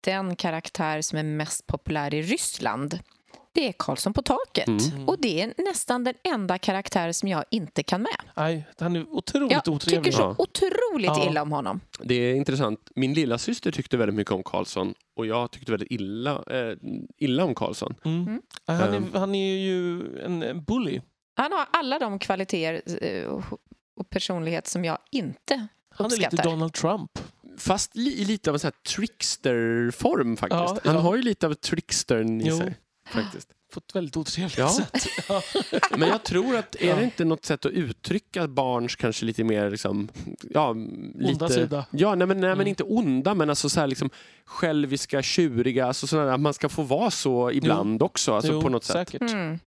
den 0.04 0.36
karaktär 0.36 1.02
som 1.02 1.18
är 1.18 1.24
mest 1.24 1.68
populär 1.68 2.14
i 2.14 2.22
Ryssland 2.22 3.00
det 3.54 3.68
är 3.68 3.74
Karlsson 3.80 4.14
på 4.14 4.22
taket. 4.22 4.68
Mm. 4.68 5.08
Och 5.10 5.16
det 5.22 5.42
är 5.42 5.54
nästan 5.58 6.04
den 6.04 6.14
enda 6.24 6.58
karaktär 6.58 7.12
som 7.12 7.30
jag 7.30 7.44
inte 7.52 7.84
kan 7.84 8.02
med. 8.02 8.16
nej, 8.36 8.68
han 8.80 8.96
är 8.96 9.10
otroligt 9.10 9.52
Jag 9.52 9.64
tycker 9.64 9.76
otrevlig. 9.76 10.14
så 10.14 10.22
Ja. 10.22 10.36
otroligt 10.38 11.06
Ja. 11.18 11.30
illa 11.30 11.42
om 11.42 11.52
honom. 11.52 11.80
Det 12.00 12.16
är 12.16 12.36
intressant. 12.36 12.92
Min 12.96 13.14
lilla 13.14 13.38
syster 13.38 13.72
tyckte 13.72 13.98
väldigt 13.98 14.16
mycket 14.16 14.34
om 14.34 14.44
Karlsson 14.44 14.94
och 15.16 15.26
jag 15.26 15.52
tyckte 15.52 15.72
väldigt 15.72 15.92
illa, 15.92 16.32
eh, 16.32 16.78
illa 17.18 17.44
om 17.46 17.56
Karlsson. 17.56 17.96
Mm. 18.06 18.22
Mm. 18.28 18.42
Han, 18.68 18.94
Ehm. 18.94 19.06
är, 19.14 19.20
han 19.20 19.36
är 19.36 19.56
ju 19.58 20.02
en 20.20 20.64
bully. 20.64 21.02
Han 21.36 21.52
har 21.52 21.66
alla 21.74 22.00
de 22.00 22.20
kvaliteter 22.20 22.82
eh, 23.02 23.26
och- 23.28 23.60
personlighet 24.10 24.68
som 24.68 24.86
jag 24.86 24.98
inte 25.12 25.68
Han 25.96 26.06
är 26.06 26.10
lite 26.10 26.26
uppskattar. 26.28 26.44
Donald 26.50 26.74
Trump. 26.74 27.12
Fast 27.58 27.96
li, 27.96 28.22
i 28.22 28.26
lite 28.26 28.50
av 28.50 28.56
en 28.56 28.60
sån 28.60 28.72
här 28.74 28.96
trickster-form 28.96 30.38
faktiskt. 30.38 30.60
Ja, 30.62 30.78
Han 30.84 30.96
ja. 30.96 31.02
har 31.02 31.16
ju 31.16 31.22
lite 31.22 31.48
av 31.48 31.54
trickstern 31.54 32.42
i 32.42 32.48
Jo. 32.48 32.58
sig. 32.58 32.76
Faktiskt. 33.22 33.48
På 33.74 33.80
ett 33.80 33.96
väldigt 33.96 34.18
otrevligt 34.18 34.58
Ja. 34.58 34.70
sätt. 34.70 35.06
Ja. 35.30 35.42
Men 35.98 36.10
jag 36.10 36.24
tror 36.24 36.56
att, 36.58 36.76
är 36.76 36.88
Ja. 36.88 36.96
det 36.96 37.04
inte 37.04 37.26
något 37.26 37.46
sätt 37.46 37.66
att 37.66 37.72
uttrycka 37.72 38.48
barns 38.48 38.96
kanske 38.96 39.26
lite 39.26 39.44
mer 39.44 39.70
liksom, 39.70 40.10
ja, 40.50 40.76
lite... 41.16 41.50
sida. 41.50 41.86
Ja, 41.92 42.16
nej 42.16 42.28
men, 42.28 42.38
nej, 42.40 42.50
men 42.50 42.54
Mm. 42.58 42.68
inte 42.68 42.84
onda, 42.84 43.34
men 43.34 43.50
alltså 43.50 43.70
så 43.70 43.80
här 43.80 43.88
liksom 43.88 44.10
själviska, 44.46 45.22
tjuriga, 45.22 45.86
alltså 45.86 46.08
sådana, 46.08 46.34
att 46.34 46.40
man 46.40 46.54
ska 46.54 46.70
få 46.70 46.82
vara 46.84 47.12
så 47.12 47.52
ibland 47.52 48.04
också, 48.04 48.34
alltså 48.34 48.52
Jo, 48.52 48.62
på 48.62 48.70
något 48.70 48.84
sätt. 48.84 48.94
säkert. 49.10 49.32
Mm. 49.32 49.60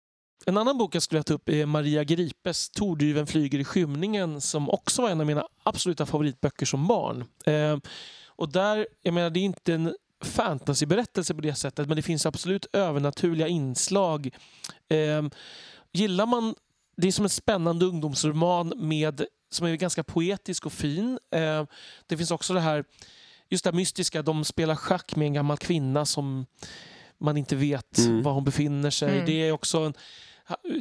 En 0.45 0.57
annan 0.57 0.77
bok 0.77 0.95
jag 0.95 1.03
skulle 1.03 1.23
ta 1.23 1.33
upp 1.33 1.49
är 1.49 1.65
Maria 1.65 2.03
Gripes 2.03 2.69
Tordyven 2.69 3.27
flyger 3.27 3.59
i 3.59 3.63
skymningen 3.63 4.41
som 4.41 4.69
också 4.69 5.01
var 5.01 5.09
en 5.09 5.19
av 5.21 5.27
mina 5.27 5.47
absoluta 5.63 6.05
favoritböcker 6.05 6.65
som 6.65 6.87
barn. 6.87 7.23
Eh, 7.45 7.77
och 8.27 8.49
där, 8.51 8.87
jag 9.01 9.13
menar 9.13 9.29
det 9.29 9.39
är 9.39 9.43
inte 9.43 9.73
en 9.73 9.95
fantasyberättelse 10.23 11.35
på 11.35 11.41
det 11.41 11.55
sättet 11.55 11.87
men 11.87 11.95
det 11.95 12.01
finns 12.01 12.25
absolut 12.25 12.65
övernaturliga 12.73 13.47
inslag. 13.47 14.29
Eh, 14.89 15.23
gillar 15.91 16.25
man, 16.25 16.55
det 16.97 17.07
är 17.07 17.11
som 17.11 17.25
en 17.25 17.29
spännande 17.29 17.85
ungdomsroman 17.85 18.73
med, 18.77 19.25
som 19.51 19.67
är 19.67 19.75
ganska 19.75 20.03
poetisk 20.03 20.65
och 20.65 20.73
fin. 20.73 21.19
Eh, 21.31 21.65
det 22.07 22.17
finns 22.17 22.31
också 22.31 22.53
det 22.53 22.59
här 22.59 22.85
just 23.49 23.63
det 23.63 23.69
här 23.69 23.75
mystiska, 23.75 24.21
de 24.21 24.45
spelar 24.45 24.75
schack 24.75 25.15
med 25.15 25.25
en 25.27 25.33
gammal 25.33 25.57
kvinna 25.57 26.05
som 26.05 26.45
man 27.17 27.37
inte 27.37 27.55
vet 27.55 27.97
Mm. 27.97 28.23
var 28.23 28.31
hon 28.31 28.43
befinner 28.43 28.89
sig. 28.89 29.13
Mm. 29.13 29.25
Det 29.25 29.47
är 29.47 29.51
också 29.51 29.79
en 29.79 29.93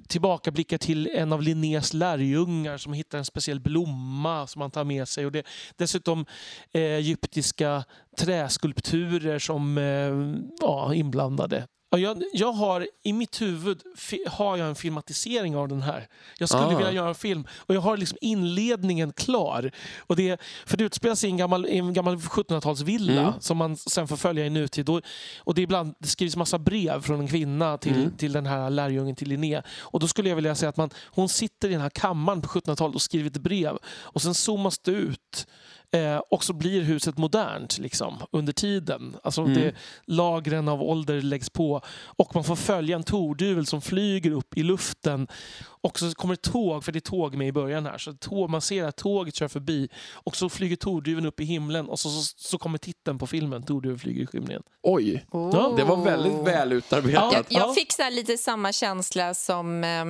tillbakablickar 0.08 0.78
till 0.78 1.10
en 1.14 1.32
av 1.32 1.42
Linnés 1.42 1.94
lärjungar 1.94 2.76
som 2.76 2.92
hittar 2.92 3.18
en 3.18 3.24
speciell 3.24 3.60
blomma 3.60 4.46
som 4.46 4.62
han 4.62 4.70
tar 4.70 4.84
med 4.84 5.08
sig. 5.08 5.26
Och 5.26 5.32
det, 5.32 5.46
dessutom 5.76 6.26
eh, 6.72 6.82
egyptiska 6.82 7.84
träskulpturer 8.16 9.38
som 9.38 9.78
eh, 9.78 10.44
ja, 10.60 10.94
inblandade. 10.94 11.66
Ja, 11.98 11.98
jag, 11.98 12.22
jag 12.32 12.52
har 12.52 12.88
i 13.02 13.12
mitt 13.12 13.40
huvud 13.42 13.82
har 14.30 14.56
jag 14.56 14.68
en 14.68 14.74
filmatisering 14.74 15.56
av 15.56 15.68
den 15.68 15.82
här. 15.82 16.08
Jag 16.38 16.48
skulle 16.48 16.64
Ah. 16.64 16.68
vilja 16.76 16.92
göra 16.92 17.08
en 17.08 17.14
film 17.14 17.46
och 17.52 17.74
jag 17.74 17.80
har 17.80 17.96
liksom 17.96 18.18
inledningen 18.20 19.12
klar. 19.12 19.70
Och 19.98 20.16
det, 20.16 20.40
för 20.66 20.76
det 20.76 20.84
utspelar 20.84 21.14
sig 21.14 21.28
i 21.28 21.30
en 21.30 21.36
gammal, 21.36 21.66
i 21.66 21.78
en 21.78 21.92
gammal 21.92 22.16
1700-talsvilla 22.16 23.20
Mm. 23.22 23.32
som 23.40 23.56
man 23.56 23.76
sen 23.76 24.08
får 24.08 24.16
följa 24.16 24.46
i 24.46 24.50
nutid. 24.50 24.88
Och, 24.88 25.00
och 25.38 25.54
det, 25.54 25.62
ibland, 25.62 25.94
det 25.98 26.08
skrivs 26.08 26.36
massa 26.36 26.58
brev 26.58 27.02
från 27.02 27.20
en 27.20 27.28
kvinna 27.28 27.78
till, 27.78 27.94
Mm. 27.96 28.16
till 28.16 28.32
den 28.32 28.46
här 28.46 28.70
lärjungen, 28.70 29.16
till 29.16 29.28
Linné. 29.28 29.62
Och 29.80 30.00
då 30.00 30.08
skulle 30.08 30.28
jag 30.28 30.36
vilja 30.36 30.54
säga 30.54 30.68
att 30.68 30.76
man, 30.76 30.90
hon 31.06 31.28
sitter 31.28 31.68
i 31.68 31.72
den 31.72 31.80
här 31.80 31.90
kammaren 31.90 32.42
på 32.42 32.48
1700-talet 32.48 32.94
och 32.94 33.02
skriver 33.02 33.30
ett 33.30 33.36
brev. 33.42 33.76
Och 33.86 34.22
sen 34.22 34.34
zoomas 34.34 34.78
det 34.78 34.90
ut. 34.90 35.46
Eh, 35.94 36.16
och 36.16 36.44
så 36.44 36.52
blir 36.52 36.82
huset 36.82 37.18
modernt 37.18 37.78
liksom, 37.78 38.22
under 38.30 38.52
tiden. 38.52 39.16
Alltså 39.22 39.40
Mm. 39.42 39.54
det, 39.54 39.74
lagren 40.04 40.68
av 40.68 40.82
ålder 40.82 41.22
läggs 41.22 41.50
på. 41.50 41.80
Och 42.16 42.34
man 42.34 42.44
får 42.44 42.56
följa 42.56 42.96
en 42.96 43.02
torduvel 43.02 43.66
som 43.66 43.80
flyger 43.80 44.30
upp 44.30 44.56
i 44.58 44.62
luften. 44.62 45.28
Och 45.66 45.98
så 45.98 46.14
kommer 46.14 46.34
ett 46.34 46.42
tåg, 46.42 46.84
för 46.84 46.92
det 46.92 46.98
är 46.98 47.00
tåg 47.00 47.34
med 47.34 47.48
i 47.48 47.52
början 47.52 47.86
här. 47.86 47.98
Så 47.98 48.12
tåg, 48.12 48.50
man 48.50 48.60
ser 48.60 48.84
att 48.84 48.96
tåget 48.96 49.34
kör 49.34 49.48
förbi. 49.48 49.88
Och 50.12 50.36
så 50.36 50.48
flyger 50.48 50.76
torduveln 50.76 51.26
upp 51.26 51.40
i 51.40 51.44
himlen 51.44 51.88
och 51.88 51.98
så, 51.98 52.08
så, 52.10 52.34
så 52.36 52.58
kommer 52.58 52.78
titeln 52.78 53.18
på 53.18 53.26
filmen, 53.26 53.62
Torduveln 53.62 53.98
flyger 53.98 54.22
i 54.22 54.26
skymningen. 54.26 54.62
Oj, 54.82 55.24
Oh. 55.30 55.76
det 55.76 55.84
var 55.84 55.96
väldigt 56.04 56.46
väl 56.46 56.72
utarbetat. 56.72 57.32
Jag, 57.32 57.44
Ja. 57.48 57.60
jag 57.60 57.74
fick 57.74 57.92
så 57.92 58.02
här 58.02 58.10
lite 58.10 58.36
samma 58.36 58.72
känsla 58.72 59.34
som 59.34 59.84
eh, 59.84 60.04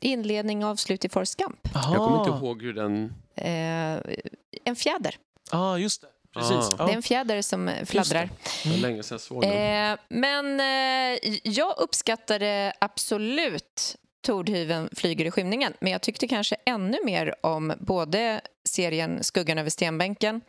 inledning 0.00 0.64
och 0.64 0.70
avslut 0.70 1.04
i 1.04 1.08
Forrest 1.08 1.36
Gump. 1.36 1.68
Jag 1.74 1.96
kommer 1.96 2.18
inte 2.18 2.30
ihåg 2.30 2.62
hur 2.62 2.72
den... 2.72 3.14
Eh, 3.34 4.16
en 4.64 4.76
fjäder. 4.76 5.16
Ja, 5.52 5.58
ah, 5.58 5.78
just 5.78 6.00
det. 6.00 6.08
Precis. 6.34 6.74
Ah. 6.78 6.86
Det 6.86 6.92
är 6.92 6.96
en 6.96 7.02
fjäder 7.02 7.42
som 7.42 7.68
eh, 7.68 7.84
fladdrar. 7.84 8.30
Det 8.64 8.70
var 8.70 8.76
länge 8.76 9.02
sedan 9.02 9.14
jag 9.14 9.20
såg 9.20 9.42
den. 9.42 9.92
Eh, 9.92 9.98
men 10.08 10.60
eh, 10.60 11.18
jag 11.44 11.78
uppskattade 11.78 12.72
absolut 12.80 13.96
Tordhyven 14.26 14.88
flyger 14.92 15.24
i 15.24 15.30
skymningen. 15.30 15.72
Men 15.80 15.92
jag 15.92 16.02
tyckte 16.02 16.28
kanske 16.28 16.56
ännu 16.66 16.98
mer 17.04 17.34
om 17.40 17.72
både 17.78 18.40
serien 18.68 19.24
Skuggan 19.24 19.58
över 19.58 19.70
stenbänken 19.70 20.40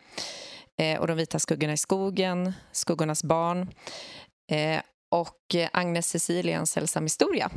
eh, 0.78 1.00
och 1.00 1.08
De 1.08 1.18
vita 1.18 1.40
skuggorna 1.40 1.74
i 1.74 1.78
skogen, 1.78 2.54
Skuggornas 2.72 3.24
barn 3.24 3.74
eh, 4.52 4.82
och 5.10 5.56
Agnes 5.72 6.10
Cecilia, 6.10 6.58
en 6.58 6.68
sällsam 6.68 7.04
historia. 7.04 7.52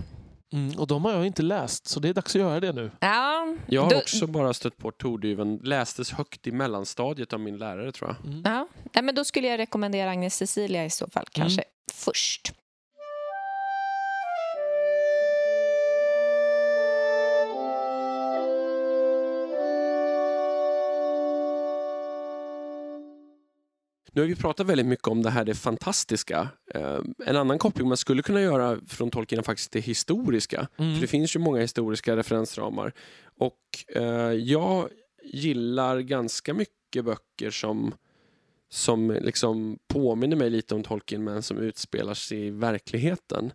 Mm, 0.53 0.79
och 0.79 0.87
de 0.87 1.05
har 1.05 1.13
jag 1.13 1.27
inte 1.27 1.43
läst, 1.43 1.87
så 1.89 2.01
det 2.01 2.09
är 2.09 2.15
dags 2.15 2.37
att 2.37 2.41
göra 2.41 2.61
det 2.61 2.73
nu. 2.73 2.91
Ja, 3.01 3.55
Jag 3.69 3.83
har 3.83 3.91
då- 3.91 3.97
också 3.99 4.27
bara 4.27 4.55
stött 4.55 4.77
på 4.79 4.91
Tordyven. 4.91 5.57
Lästes 5.63 6.11
högt 6.13 6.47
i 6.47 6.53
mellanstadiet 6.53 7.33
av 7.33 7.41
min 7.41 7.59
lärare 7.59 7.93
tror 7.93 8.11
jag. 8.21 8.27
Mm. 8.33 8.43
Ja, 8.45 8.69
nej, 8.93 9.05
men 9.05 9.15
då 9.15 9.25
skulle 9.25 9.49
jag 9.49 9.59
rekommendera 9.59 10.11
Agnes 10.11 10.35
Cecilia 10.37 10.85
i 10.85 10.91
så 10.91 11.07
fall, 11.11 11.27
kanske 11.33 11.65
först. 11.93 12.53
Nu 24.15 24.21
har 24.21 24.29
vi 24.29 24.37
pratat 24.37 24.67
väldigt 24.67 24.87
mycket 24.87 25.09
om 25.09 25.23
det 25.23 25.31
här 25.31 25.45
det 25.45 25.55
fantastiska. 25.55 26.49
Eh, 26.75 27.01
en 27.27 27.37
annan 27.37 27.59
koppling 27.59 27.89
man 27.89 27.97
skulle 27.97 28.23
kunna 28.23 28.41
göra 28.41 28.79
från 28.87 29.11
Tolkien 29.11 29.39
är 29.39 29.43
faktiskt 29.43 29.73
det 29.73 29.81
historiska. 29.81 30.69
Mm. 30.77 30.95
För 30.95 31.01
det 31.01 31.07
finns 31.07 31.37
ju 31.37 31.41
många 31.41 31.61
historiska 31.61 32.17
referensramar. 32.17 32.93
Och 33.39 33.95
eh, 33.97 34.33
jag 34.33 34.89
gillar 35.25 36.01
ganska 36.01 36.55
mycket 36.55 37.05
böcker 37.05 37.51
som, 37.51 37.95
som 38.71 39.11
liksom 39.11 39.79
påminner 39.89 40.37
mig 40.37 40.51
lite 40.51 40.75
om 40.75 40.83
Tolkien 40.83 41.25
men 41.25 41.43
som 41.43 41.59
utspelar 41.59 42.15
sig 42.15 42.47
i 42.47 42.51
verkligheten. 42.51 43.53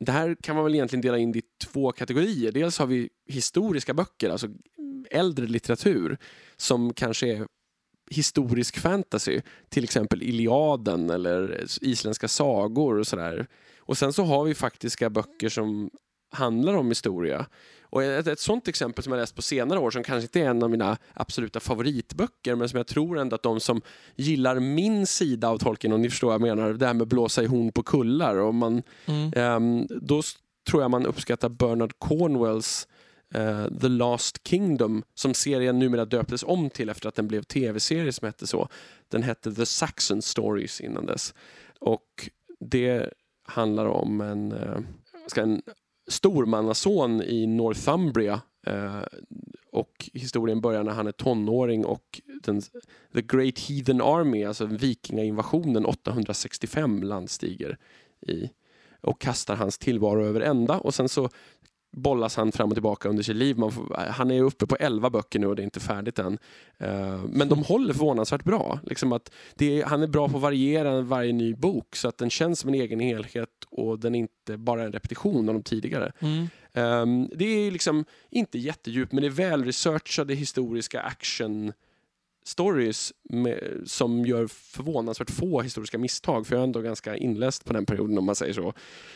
Det 0.00 0.12
här 0.12 0.36
kan 0.42 0.56
man 0.56 0.64
väl 0.64 0.74
egentligen 0.74 1.02
dela 1.02 1.18
in 1.18 1.36
i 1.36 1.42
två 1.64 1.92
kategorier. 1.92 2.52
Dels 2.52 2.78
har 2.78 2.86
vi 2.86 3.08
historiska 3.26 3.94
böcker, 3.94 4.30
alltså 4.30 4.48
äldre 5.10 5.46
litteratur 5.46 6.18
som 6.56 6.94
kanske 6.94 7.28
är 7.28 7.46
historisk 8.10 8.78
fantasy, 8.78 9.40
till 9.68 9.84
exempel 9.84 10.22
Iliaden 10.22 11.10
eller 11.10 11.64
isländska 11.80 12.28
sagor 12.28 12.98
och 12.98 13.06
sådär. 13.06 13.46
Och 13.78 13.98
sen 13.98 14.12
så 14.12 14.24
har 14.24 14.44
vi 14.44 14.54
faktiska 14.54 15.10
böcker 15.10 15.48
som 15.48 15.90
handlar 16.32 16.74
om 16.74 16.88
historia. 16.88 17.46
Och 17.82 18.02
ett, 18.02 18.26
ett 18.26 18.40
sånt 18.40 18.68
exempel 18.68 19.04
som 19.04 19.12
jag 19.12 19.20
läst 19.20 19.36
på 19.36 19.42
senare 19.42 19.78
år 19.78 19.90
som 19.90 20.02
kanske 20.02 20.22
inte 20.22 20.40
är 20.40 20.50
en 20.50 20.62
av 20.62 20.70
mina 20.70 20.96
absoluta 21.14 21.60
favoritböcker 21.60 22.54
men 22.54 22.68
som 22.68 22.76
jag 22.76 22.86
tror 22.86 23.18
ändå 23.18 23.34
att 23.34 23.42
de 23.42 23.60
som 23.60 23.82
gillar 24.16 24.60
min 24.60 25.06
sida 25.06 25.48
av 25.48 25.58
Tolkien, 25.58 25.92
om 25.92 26.02
ni 26.02 26.10
förstår 26.10 26.28
vad 26.28 26.34
jag 26.34 26.56
menar, 26.56 26.72
det 26.72 26.86
här 26.86 26.94
med 26.94 27.08
blåsa 27.08 27.42
i 27.42 27.46
horn 27.46 27.72
på 27.72 27.82
kullar. 27.82 28.36
Och 28.36 28.54
man, 28.54 28.82
mm. 29.06 29.32
um, 29.56 29.86
då 30.00 30.22
tror 30.70 30.82
jag 30.82 30.90
man 30.90 31.06
uppskattar 31.06 31.48
Bernard 31.48 31.98
Cornwells 31.98 32.88
uh, 33.36 33.78
The 33.80 33.88
Last 33.88 34.48
Kingdom 34.48 35.02
som 35.14 35.34
serien 35.34 35.78
numera 35.78 36.04
döptes 36.04 36.42
om 36.42 36.70
till 36.70 36.88
efter 36.88 37.08
att 37.08 37.14
den 37.14 37.28
blev 37.28 37.42
tv-serie 37.42 38.12
som 38.12 38.26
hette 38.26 38.46
så. 38.46 38.68
Den 39.08 39.22
hette 39.22 39.54
The 39.54 39.66
Saxon 39.66 40.22
Stories 40.22 40.80
innan 40.80 41.06
dess. 41.06 41.34
Och 41.80 42.30
det 42.60 43.10
handlar 43.42 43.86
om 43.86 44.20
en, 44.20 44.52
uh, 44.52 44.78
ska 45.26 45.42
en 45.42 45.62
stormannason 46.08 47.22
i 47.22 47.46
Northumbria 47.46 48.40
uh, 48.68 49.02
och 49.72 50.10
historien 50.12 50.60
börjar 50.60 50.82
när 50.82 50.92
han 50.92 51.06
är 51.06 51.12
tonåring 51.12 51.84
och 51.84 52.20
den, 52.42 52.62
The 53.14 53.22
Great 53.22 53.58
Heathen 53.58 54.00
Army, 54.00 54.44
alltså 54.44 54.66
vikingainvasionen 54.66 55.86
865 55.86 57.02
landstiger 57.02 57.78
i 58.26 58.50
och 59.00 59.20
kastar 59.20 59.56
hans 59.56 59.78
tillvaro 59.78 60.24
över 60.24 60.40
ända 60.40 60.78
och 60.78 60.94
sen 60.94 61.08
så 61.08 61.28
bollas 61.96 62.36
han 62.36 62.52
fram 62.52 62.68
och 62.68 62.74
tillbaka 62.74 63.08
under 63.08 63.22
sitt 63.22 63.36
liv. 63.36 63.54
Får, 63.54 63.96
han 64.10 64.30
är 64.30 64.42
uppe 64.42 64.66
på 64.66 64.76
11 64.76 65.10
böcker 65.10 65.38
nu 65.38 65.46
och 65.46 65.56
det 65.56 65.62
är 65.62 65.64
inte 65.64 65.80
färdigt 65.80 66.18
än. 66.18 66.38
Uh, 66.82 67.24
men 67.28 67.48
de 67.48 67.62
håller 67.62 67.94
förvånansvärt 67.94 68.44
bra. 68.44 68.80
Liksom 68.82 69.12
att 69.12 69.30
är, 69.58 69.84
han 69.84 70.02
är 70.02 70.06
bra 70.06 70.28
på 70.28 70.36
att 70.36 70.42
variera 70.42 71.00
varje 71.00 71.32
ny 71.32 71.54
bok 71.54 71.96
så 71.96 72.08
att 72.08 72.18
den 72.18 72.30
känns 72.30 72.60
som 72.60 72.68
en 72.68 72.74
egen 72.74 73.00
helhet 73.00 73.50
och 73.70 73.98
den 73.98 74.14
är 74.14 74.18
inte 74.18 74.56
bara 74.56 74.82
en 74.82 74.92
repetition 74.92 75.48
av 75.48 75.54
de 75.54 75.62
tidigare. 75.62 76.12
Mm. 76.18 76.48
Um, 76.76 77.30
det 77.34 77.44
är 77.44 77.70
liksom 77.70 78.04
inte 78.30 78.58
jättedjupt 78.58 79.12
men 79.12 79.22
det 79.22 79.28
är 79.28 79.30
välresearchade 79.30 80.34
historiska 80.34 81.00
action 81.00 81.72
stories 82.44 83.12
med, 83.22 83.82
som 83.86 84.26
gör 84.26 84.46
förvånansvärt 84.46 85.30
få 85.30 85.60
historiska 85.60 85.98
misstag 85.98 86.46
för 86.46 86.54
jag 86.54 86.60
är 86.60 86.64
ändå 86.64 86.80
ganska 86.80 87.16
inläst 87.16 87.64
på 87.64 87.72
den 87.72 87.86
perioden 87.86 88.18
om 88.18 88.24
man 88.24 88.34
säger 88.34 88.52
så. 88.52 88.72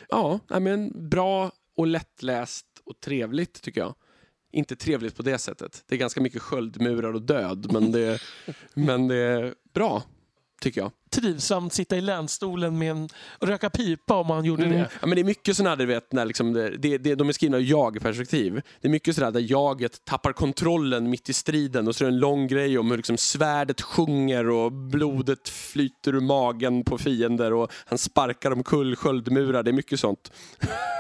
Ja, 0.08 0.40
men 0.48 1.08
bra 1.08 1.50
och 1.78 1.86
lättläst 1.86 2.66
och 2.88 3.00
trevligt 3.00 3.62
tycker 3.62 3.80
jag. 3.80 3.94
Inte 4.52 4.76
trevligt 4.76 5.16
på 5.16 5.22
det 5.22 5.38
sättet. 5.38 5.84
Det 5.88 5.94
är 5.94 5.98
ganska 5.98 6.20
mycket 6.20 6.42
sköldmurar 6.42 7.12
och 7.12 7.22
död 7.22 7.72
men 7.72 7.92
det, 7.92 8.20
men 8.74 9.08
det 9.08 9.16
är 9.16 9.54
bra 9.74 10.02
tycker 10.60 10.80
jag. 10.80 10.90
Trivsamt 11.10 11.72
sitta 11.72 11.96
i 11.96 12.00
länstolen 12.00 12.78
med 12.78 12.90
en, 12.90 13.08
och 13.38 13.48
röka 13.48 13.70
pipa 13.70 14.14
om 14.14 14.26
man 14.26 14.44
gjorde 14.44 14.64
mm. 14.64 14.78
det. 14.78 14.90
Ja, 15.00 15.06
men 15.06 15.14
det 15.16 15.20
är 15.20 15.24
mycket 15.24 15.56
sådana 15.56 15.76
du 15.76 15.86
vet, 15.86 16.12
när 16.12 16.24
liksom 16.24 16.52
det, 16.52 16.70
det, 16.70 16.98
det, 16.98 17.14
de 17.14 17.28
är 17.28 17.32
skrivna 17.32 17.58
ur 17.58 17.62
jag-perspektiv. 17.62 18.60
Det 18.80 18.88
är 18.88 18.92
mycket 18.92 19.14
sådär 19.14 19.30
där 19.30 19.50
jaget 19.50 20.04
tappar 20.04 20.32
kontrollen 20.32 21.10
mitt 21.10 21.28
i 21.28 21.32
striden 21.32 21.88
och 21.88 21.96
så 21.96 22.04
är 22.04 22.08
det 22.08 22.14
en 22.14 22.20
lång 22.20 22.46
grej 22.46 22.78
om 22.78 22.90
hur 22.90 22.96
liksom 22.96 23.16
svärdet 23.16 23.80
sjunger 23.80 24.48
och 24.48 24.72
blodet 24.72 25.48
flyter 25.48 26.14
ur 26.14 26.20
magen 26.20 26.84
på 26.84 26.98
fiender 26.98 27.52
och 27.52 27.72
han 27.86 27.98
sparkar 27.98 28.50
omkull 28.50 28.96
sköldmurar. 28.96 29.62
Det 29.62 29.70
är 29.70 29.72
mycket 29.72 30.00
sånt. 30.00 30.32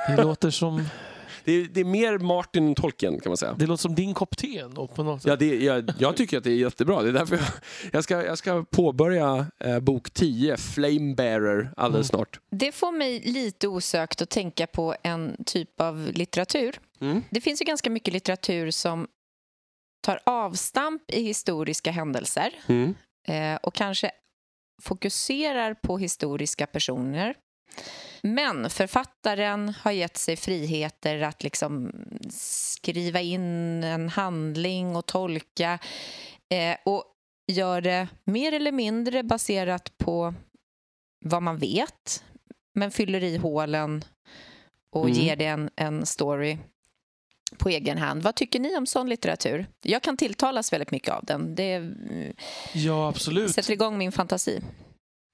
Det 0.08 0.22
låter 0.22 0.50
som 0.50 0.84
det 1.48 1.52
är, 1.52 1.64
det 1.64 1.80
är 1.80 1.84
mer 1.84 2.18
Martin 2.18 2.74
Tolkien 2.74 3.20
kan 3.20 3.30
man 3.30 3.36
säga. 3.36 3.54
Det 3.58 3.66
låter 3.66 3.82
som 3.82 3.94
din 3.94 4.14
kopp 4.14 4.36
te. 4.36 4.64
På 4.94 5.02
något 5.02 5.24
Ja, 5.24 5.36
det, 5.36 5.64
jag, 5.64 5.90
jag, 5.98 6.16
tycker 6.16 6.38
att 6.38 6.44
det 6.44 6.50
är 6.50 6.56
jättebra. 6.56 7.02
Det 7.02 7.08
är 7.08 7.12
därför 7.12 7.36
jag, 7.36 7.46
jag, 7.92 8.04
ska, 8.04 8.24
jag 8.24 8.38
ska 8.38 8.64
påbörja 8.70 9.46
eh, 9.60 9.80
bok 9.80 10.10
10, 10.10 10.56
Flame 10.56 11.14
Bearer, 11.14 11.72
alldeles 11.76 12.10
mm. 12.10 12.18
snart. 12.18 12.40
Det 12.50 12.72
får 12.72 12.92
mig 12.92 13.20
lite 13.20 13.68
osökt 13.68 14.22
att 14.22 14.30
tänka 14.30 14.66
på 14.66 14.94
en 15.02 15.44
typ 15.46 15.80
av 15.80 16.10
litteratur. 16.14 16.80
Mm. 17.00 17.22
Det 17.30 17.40
finns 17.40 17.60
ju 17.60 17.64
ganska 17.64 17.90
mycket 17.90 18.14
litteratur 18.14 18.70
som 18.70 19.06
tar 20.00 20.20
avstamp 20.26 21.02
i 21.08 21.22
historiska 21.22 21.90
händelser 21.90 22.54
mm. 22.66 22.94
eh, 23.28 23.58
och 23.62 23.74
kanske 23.74 24.10
fokuserar 24.82 25.74
på 25.74 25.98
historiska 25.98 26.66
personer 26.66 27.34
men 28.22 28.70
författaren 28.70 29.74
har 29.80 29.92
gett 29.92 30.16
sig 30.16 30.36
friheter 30.36 31.22
att 31.22 31.42
liksom 31.42 31.92
skriva 32.30 33.20
in 33.20 33.84
en 33.84 34.08
handling 34.08 34.96
och 34.96 35.06
tolka 35.06 35.78
eh, 36.48 36.76
och 36.84 37.04
gör 37.52 37.80
det 37.80 38.08
mer 38.24 38.52
eller 38.52 38.72
mindre 38.72 39.22
baserat 39.22 39.98
på 39.98 40.34
vad 41.24 41.42
man 41.42 41.58
vet 41.58 42.24
men 42.74 42.90
fyller 42.90 43.24
i 43.24 43.36
hålen 43.36 44.04
och 44.90 45.04
mm. 45.04 45.18
ger 45.18 45.36
det 45.36 45.46
en, 45.46 45.70
en 45.76 46.06
story 46.06 46.58
på 47.58 47.68
egen 47.68 47.98
hand. 47.98 48.22
Vad 48.22 48.34
tycker 48.34 48.60
ni 48.60 48.76
om 48.76 48.86
sån 48.86 49.08
litteratur? 49.08 49.66
Jag 49.82 50.02
kan 50.02 50.16
tilltalas 50.16 50.72
väldigt 50.72 50.90
mycket 50.90 51.14
av 51.14 51.24
den. 51.24 51.54
Det 51.54 51.92
ja, 52.72 53.08
absolut. 53.08 53.54
sätter 53.54 53.72
igång 53.72 53.98
min 53.98 54.12
fantasi 54.12 54.62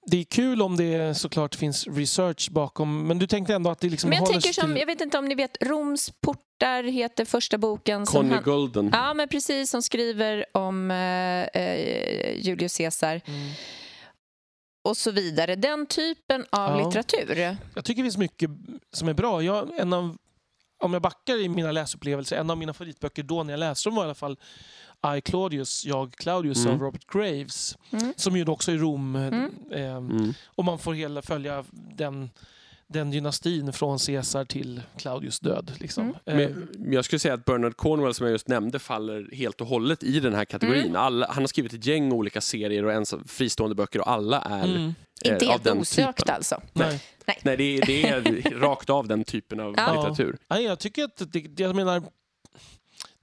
det 0.07 0.21
är 0.21 0.25
kul 0.25 0.63
om 0.63 0.77
det 0.77 1.19
såklart 1.19 1.55
finns 1.55 1.87
research 1.87 2.49
bakom, 2.51 3.07
men 3.07 3.19
du 3.19 3.27
tänkte 3.27 3.55
ändå 3.55 3.71
att 3.71 3.81
det 3.81 3.89
liksom 3.89 4.11
men 4.11 4.19
jag 4.19 4.27
tänker 4.27 4.53
som, 4.53 4.71
till... 4.71 4.81
Jag 4.81 4.87
vet 4.87 5.01
inte 5.01 5.19
om 5.19 5.25
ni 5.25 5.35
vet, 5.35 5.57
Roms 5.61 6.11
portar 6.21 6.83
heter 6.83 7.25
första 7.25 7.59
boken. 7.59 8.07
Conny 8.07 8.35
han, 8.35 8.43
Golden. 8.43 8.91
Ja, 8.93 9.15
men 9.15 9.29
precis, 9.29 9.71
som 9.71 9.83
skriver 9.83 10.45
om 10.53 10.91
eh, 10.91 11.63
eh, 11.63 12.39
Julius 12.39 12.77
Caesar. 12.77 13.21
Mm. 13.27 13.51
Och 14.85 14.97
så 14.97 15.11
vidare. 15.11 15.57
Den 15.57 15.87
typen 15.87 16.45
av 16.51 16.79
ja. 16.81 16.87
litteratur. 16.87 17.57
Jag 17.75 17.85
tycker 17.85 18.03
det 18.03 18.07
finns 18.07 18.17
mycket 18.17 18.51
som 18.93 19.09
är 19.09 19.15
bra. 19.15 19.43
Jag, 19.43 19.79
en 19.79 19.93
av, 19.93 20.17
om 20.83 20.93
jag 20.93 21.03
backar 21.03 21.41
i 21.41 21.49
mina 21.49 21.73
läsupplevelser, 21.73 22.37
en 22.37 22.51
av 22.51 22.59
mina 22.59 22.75
favoritböcker 22.75 23.23
då 23.23 23.43
när 23.43 23.53
jag 23.53 23.61
läste 23.61 23.89
dem 23.89 23.97
var 23.97 24.03
i 24.03 24.05
alla 24.05 24.15
fall 24.15 24.39
i 25.17 25.21
Claudius, 25.21 25.85
jag 25.85 26.13
Claudius 26.13 26.65
mm. 26.65 26.75
av 26.75 26.81
Robert 26.81 27.07
Graves. 27.13 27.79
Mm. 27.91 28.15
Som 28.17 28.37
ju 28.37 28.47
också 28.47 28.73
är 28.73 28.79
Rom. 28.79 29.17
Mm. 29.17 29.51
Eh, 29.71 30.31
och 30.47 30.65
man 30.65 30.79
får 30.79 30.95
hela 30.95 31.23
följa 31.23 31.65
den 31.73 32.31
den 32.87 33.11
dynastin 33.11 33.73
från 33.73 33.99
Caesar 33.99 34.45
till 34.45 34.83
Claudius 34.97 35.41
död. 35.41 35.73
Liksom. 35.81 36.17
Mm. 36.27 36.67
Men 36.77 36.93
jag 36.93 37.05
skulle 37.05 37.19
säga 37.19 37.35
att 37.35 37.45
Bernard 37.45 37.77
Cornwell 37.77 38.15
som 38.15 38.27
jag 38.27 38.33
just 38.33 38.49
nämnde 38.49 38.79
faller 38.79 39.29
helt 39.33 39.61
och 39.61 39.67
hållet 39.67 40.03
i 40.03 40.21
den 40.21 40.35
här 40.35 40.45
kategorin. 40.45 40.85
Mm. 40.85 40.97
Alla, 40.97 41.27
han 41.27 41.43
har 41.43 41.47
skrivit 41.47 41.73
ett 41.73 41.87
gäng 41.87 42.13
olika 42.13 42.41
serier 42.41 42.85
och 42.85 42.93
en 42.93 43.05
fristående 43.27 43.75
böcker 43.75 44.01
och 44.01 44.11
alla 44.11 44.41
är 44.41 44.65
mm. 44.65 44.95
eh, 45.25 45.33
Inte 45.33 45.47
helt 45.47 45.67
osökt 45.67 46.19
typen. 46.19 46.35
alltså? 46.35 46.63
Nej, 46.73 47.01
Nej. 47.27 47.39
Nej 47.43 47.57
det, 47.57 47.65
är, 47.65 47.87
det 47.87 48.09
är 48.09 48.51
rakt 48.61 48.91
av 48.91 49.09
den 49.09 49.25
typen 49.25 49.61
av 49.61 49.75
ja. 49.77 49.95
litteratur. 49.95 50.37
Ja, 50.49 50.61
jag 50.61 50.79
tycker 50.79 51.05
att, 51.05 51.33
det, 51.33 51.61
jag 51.61 51.77
menar, 51.77 52.03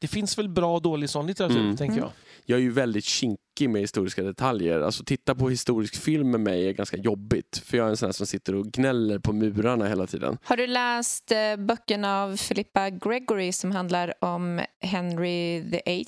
det 0.02 0.08
finns 0.08 0.38
väl 0.38 0.50
bra 0.50 0.76
och 0.76 0.82
dålig 0.82 1.10
sån 1.10 1.28
litteratur, 1.28 1.60
mm. 1.60 1.78
tänker 1.78 1.98
jag. 1.98 2.12
Jag 2.46 2.58
är 2.58 2.62
ju 2.62 2.72
väldigt 2.72 3.06
kinkig 3.06 3.70
med 3.70 3.82
historiska 3.82 4.24
detaljer. 4.24 4.82
Alltså 4.82 5.04
titta 5.04 5.36
på 5.36 5.50
historisk 5.50 5.96
film 5.96 6.32
med 6.32 6.40
mig 6.40 6.68
är 6.68 6.72
ganska 6.72 6.98
jobbigt. 6.98 7.62
För 7.66 7.78
jag 7.78 7.86
är 7.86 7.90
en 7.90 7.98
sån 7.98 8.08
här 8.08 8.14
som 8.14 8.28
sitter 8.28 8.56
och 8.56 8.66
gnäller 8.66 9.20
på 9.20 9.34
murarna 9.34 9.88
hela 9.88 10.08
tiden. 10.08 10.38
Har 10.44 10.58
du 10.58 10.68
läst 10.68 11.32
eh, 11.32 11.56
böckerna 11.58 12.24
av 12.24 12.38
Philippa 12.38 12.90
Gregory 12.90 13.52
som 13.52 13.72
handlar 13.72 14.14
om 14.24 14.62
Henry 14.80 15.60
VIII 15.60 16.08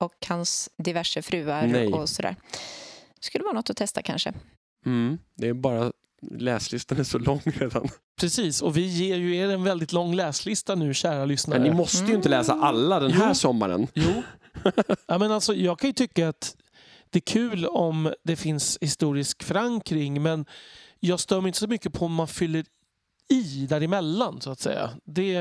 och 0.00 0.14
hans 0.28 0.70
diverse 0.78 1.22
fruar 1.22 1.66
Nej. 1.66 1.92
och 1.92 2.08
sådär? 2.08 2.36
Det 3.14 3.24
skulle 3.24 3.44
vara 3.44 3.54
något 3.54 3.70
att 3.70 3.76
testa 3.76 4.02
kanske. 4.02 4.32
Mm, 4.86 5.18
det 5.34 5.48
är 5.48 5.54
bara 5.54 5.92
läslistan 6.30 6.98
är 6.98 7.04
så 7.04 7.18
lång 7.18 7.40
redan. 7.44 7.88
Precis, 8.20 8.62
och 8.62 8.76
vi 8.76 8.86
ger 8.86 9.16
ju 9.16 9.36
er 9.36 9.48
en 9.48 9.64
väldigt 9.64 9.92
lång 9.92 10.14
läslista 10.14 10.74
nu, 10.74 10.94
kära 10.94 11.24
lyssnare. 11.24 11.60
Men 11.60 11.70
ni 11.70 11.76
måste 11.76 12.04
ju 12.04 12.14
inte 12.14 12.28
läsa 12.28 12.52
alla 12.52 13.00
den 13.00 13.12
här 13.12 13.28
jo. 13.28 13.34
sommaren. 13.34 13.86
Jo. 13.94 14.22
ja, 15.06 15.18
men 15.18 15.32
alltså, 15.32 15.54
jag 15.54 15.78
kan 15.78 15.88
ju 15.88 15.94
tycka 15.94 16.28
att 16.28 16.56
det 17.10 17.18
är 17.18 17.32
kul 17.32 17.66
om 17.66 18.14
det 18.24 18.36
finns 18.36 18.78
historisk 18.80 19.42
förankring, 19.42 20.22
men 20.22 20.46
jag 21.00 21.20
stör 21.20 21.40
mig 21.40 21.48
inte 21.48 21.58
så 21.58 21.66
mycket 21.66 21.92
på 21.92 22.04
om 22.04 22.14
man 22.14 22.28
fyller 22.28 22.64
i 23.28 23.66
däremellan, 23.66 24.40
så 24.40 24.50
att 24.50 24.60
säga. 24.60 24.90
Det... 25.04 25.32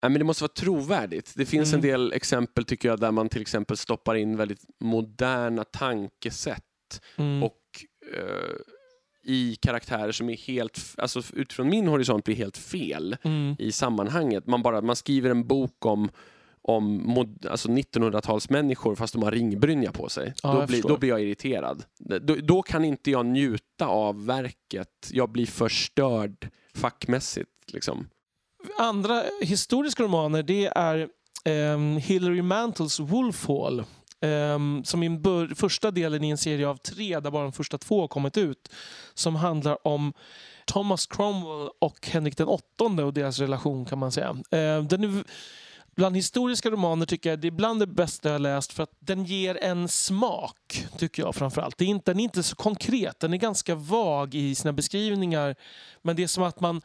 Ja, 0.00 0.08
men 0.08 0.18
det 0.18 0.24
måste 0.24 0.44
vara 0.44 0.52
trovärdigt. 0.52 1.32
Det 1.36 1.46
finns 1.46 1.68
mm. 1.68 1.78
en 1.78 1.90
del 1.90 2.12
exempel 2.12 2.64
tycker 2.64 2.88
jag 2.88 3.00
där 3.00 3.10
man 3.10 3.28
till 3.28 3.42
exempel 3.42 3.76
stoppar 3.76 4.14
in 4.14 4.36
väldigt 4.36 4.64
moderna 4.80 5.64
tankesätt 5.64 7.00
mm. 7.16 7.42
och 7.42 7.60
eh, 8.14 8.56
i 9.24 9.56
karaktärer 9.56 10.12
som 10.12 10.28
är 10.28 10.36
helt, 10.36 10.80
alltså 10.98 11.22
utifrån 11.32 11.68
min 11.68 11.88
horisont 11.88 12.24
blir 12.24 12.36
helt 12.36 12.56
fel 12.56 13.16
mm. 13.22 13.56
i 13.58 13.72
sammanhanget. 13.72 14.46
Man, 14.46 14.62
bara, 14.62 14.80
man 14.80 14.96
skriver 14.96 15.30
en 15.30 15.46
bok 15.46 15.86
om 15.86 16.08
om 16.62 17.02
mod, 17.06 17.46
alltså 17.46 17.68
1900-talsmänniskor 17.68 18.94
fast 18.94 19.12
de 19.14 19.22
har 19.22 19.30
ringbrynja 19.30 19.92
på 19.92 20.08
sig. 20.08 20.34
Ja, 20.42 20.52
då, 20.52 20.66
blir, 20.66 20.82
då 20.82 20.96
blir 20.98 21.10
jag 21.10 21.22
irriterad. 21.22 21.84
Då, 21.98 22.34
då 22.34 22.62
kan 22.62 22.84
inte 22.84 23.10
jag 23.10 23.26
njuta 23.26 23.86
av 23.86 24.26
verket. 24.26 25.10
Jag 25.10 25.30
blir 25.30 25.46
förstörd 25.46 26.48
fackmässigt. 26.74 27.50
Liksom. 27.72 28.08
Andra 28.78 29.22
historiska 29.40 30.02
romaner 30.02 30.42
det 30.42 30.72
är 30.74 31.08
um, 31.74 31.96
Hilary 31.96 32.42
Mantles 32.42 33.00
Wolfhall. 33.00 33.84
Um, 34.20 34.84
som 34.84 35.02
är 35.02 35.10
bör- 35.10 35.54
första 35.54 35.90
delen 35.90 36.24
i 36.24 36.30
en 36.30 36.38
serie 36.38 36.68
av 36.68 36.76
tre 36.76 37.20
där 37.20 37.30
bara 37.30 37.42
de 37.42 37.52
första 37.52 37.78
två 37.78 38.00
har 38.00 38.08
kommit 38.08 38.36
ut. 38.36 38.68
Som 39.14 39.36
handlar 39.36 39.86
om 39.86 40.12
Thomas 40.66 41.06
Cromwell 41.06 41.68
och 41.78 42.08
Henrik 42.08 42.36
den 42.36 42.48
åttonde 42.48 43.04
och 43.04 43.14
deras 43.14 43.38
relation 43.38 43.84
kan 43.84 43.98
man 43.98 44.12
säga. 44.12 44.36
Ehm, 44.50 44.88
den 44.88 45.04
är, 45.04 45.24
bland 45.96 46.16
historiska 46.16 46.70
romaner 46.70 47.06
tycker 47.06 47.30
jag 47.30 47.40
det 47.40 47.48
är 47.48 47.52
bland 47.52 47.80
det 47.80 47.86
bästa 47.86 48.28
jag 48.28 48.34
har 48.34 48.38
läst 48.38 48.72
för 48.72 48.82
att 48.82 48.92
den 48.98 49.24
ger 49.24 49.64
en 49.64 49.88
smak, 49.88 50.86
tycker 50.98 51.22
jag 51.22 51.34
framförallt. 51.34 51.78
Det 51.78 51.84
är 51.84 51.88
inte, 51.88 52.10
den 52.10 52.20
är 52.20 52.24
inte 52.24 52.42
så 52.42 52.56
konkret, 52.56 53.20
den 53.20 53.34
är 53.34 53.38
ganska 53.38 53.74
vag 53.74 54.34
i 54.34 54.54
sina 54.54 54.72
beskrivningar. 54.72 55.56
Men 56.02 56.16
det 56.16 56.22
är 56.22 56.26
som 56.26 56.42
att 56.42 56.60
man 56.60 56.82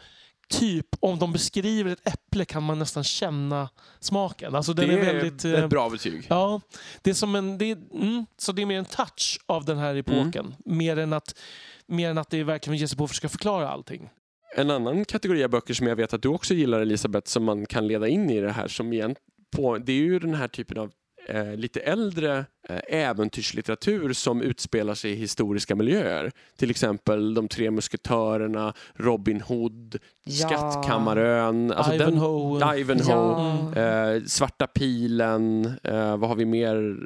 typ, 0.50 0.88
om 1.00 1.20
de 1.20 1.34
beskriver 1.34 1.92
ett 1.92 2.08
äpple 2.08 2.46
kan 2.46 2.64
man 2.64 2.80
nästan 2.80 3.04
känna 3.04 3.70
smaken. 4.00 4.56
Alltså 4.56 4.74
den 4.74 4.88
det 4.88 4.94
är 4.94 5.14
väldigt... 5.14 5.46
eh, 5.46 5.54
ett 5.54 5.70
bra 5.70 5.90
betyg. 5.90 6.26
Ja, 6.30 6.62
det 7.02 7.10
är 7.10 7.14
som 7.14 7.36
en, 7.36 7.58
det 7.58 7.72
är, 7.72 7.78
mm, 7.94 8.26
så 8.38 8.52
det 8.52 8.62
är 8.62 8.66
mer 8.66 8.78
en 8.78 8.86
touch 8.86 9.40
av 9.46 9.66
den 9.66 9.78
här 9.78 9.96
epoken. 9.96 10.56
Mer, 10.66 10.98
än 10.98 11.14
att, 11.14 11.40
mer 11.88 12.10
än 12.10 12.18
att 12.18 12.30
det 12.30 12.44
verkligen 12.44 12.78
ger 12.78 12.88
sig 12.88 12.98
på 12.98 13.04
att 13.04 13.10
försöka 13.10 13.30
förklara 13.30 13.70
allting. 13.70 14.10
En 14.56 14.72
annan 14.72 15.06
kategori 15.06 15.44
av 15.44 15.50
böcker 15.50 15.74
som 15.74 15.88
jag 15.88 15.96
vet 15.96 16.14
att 16.14 16.22
du 16.22 16.30
också 16.30 16.54
gillar 16.54 16.80
Elisabeth 16.80 17.28
som 17.28 17.44
man 17.44 17.66
kan 17.66 17.88
leda 17.88 18.08
in 18.08 18.30
i 18.30 18.42
det 18.42 18.52
här 18.52 18.68
som 18.68 18.94
igen 18.94 19.16
på, 19.56 19.78
det 19.78 19.92
är 19.92 19.98
ju 19.98 20.20
den 20.20 20.34
här 20.34 20.48
typen 20.48 20.78
av 20.78 20.92
eh, 21.30 21.56
lite 21.56 21.80
äldre 21.80 22.46
eh, 22.70 22.80
äventyrslitteratur 22.88 24.14
som 24.14 24.42
utspelar 24.42 24.94
sig 24.96 25.12
i 25.12 25.16
historiska 25.16 25.76
miljöer. 25.76 26.32
Till 26.58 26.70
exempel 26.70 27.34
De 27.34 27.48
tre 27.48 27.72
musketörerna, 27.72 28.74
Robin 28.96 29.42
Hood, 29.42 30.00
Ja. 30.26 30.48
Skattkammarön, 30.48 31.72
alltså 31.72 31.92
den, 31.92 32.02
Ivanhoe. 32.14 32.80
Ivanhoe, 32.80 33.72
Ja. 33.76 34.14
eh, 34.16 34.24
Svarta 34.24 34.68
pilen, 34.68 35.66
eh, 35.84 36.18
vad 36.18 36.30
har 36.30 36.36
vi 36.36 36.46
mer? 36.46 36.98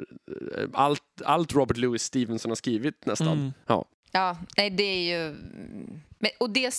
Eh, 0.56 0.64
Allt, 0.72 1.02
allt 1.24 1.54
Robert 1.54 1.76
Louis 1.76 2.02
Stevenson 2.02 2.50
har 2.50 2.56
skrivit 2.56 3.06
nästan. 3.06 3.28
Mm. 3.38 3.52
Ja. 3.66 3.84
Ja, 4.12 4.36
nej, 4.56 4.70
det 4.70 4.82
är 4.82 5.18
ju... 5.28 5.34
Men, 6.18 6.30
och 6.40 6.50
det, 6.50 6.70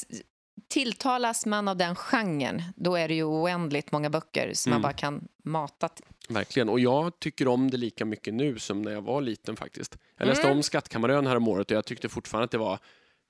tilltalas 0.67 1.45
man 1.45 1.67
av 1.67 1.77
den 1.77 1.95
genren, 1.95 2.63
då 2.75 2.95
är 2.95 3.07
det 3.07 3.13
ju 3.13 3.23
oändligt 3.23 3.91
många 3.91 4.09
böcker 4.09 4.51
som 4.53 4.71
Mm. 4.71 4.81
man 4.81 4.89
bara 4.89 4.93
kan 4.97 5.27
mata. 5.43 5.89
Verkligen. 6.29 6.69
Och 6.69 6.79
jag 6.79 7.19
tycker 7.19 7.47
om 7.47 7.71
det 7.71 7.77
lika 7.77 8.05
mycket 8.05 8.33
nu 8.33 8.59
som 8.59 8.81
när 8.81 8.91
jag 8.91 9.01
var 9.01 9.21
liten 9.21 9.55
faktiskt. 9.55 9.97
Jag 10.17 10.27
läste 10.27 10.43
Mm. 10.47 10.57
om 10.57 10.63
Skattkammarön 10.63 11.27
här 11.27 11.35
om 11.35 11.47
året 11.47 11.71
och 11.71 11.77
jag 11.77 11.85
tyckte 11.85 12.09
fortfarande 12.09 12.45
att 12.45 12.51
det 12.51 12.57
var 12.57 12.79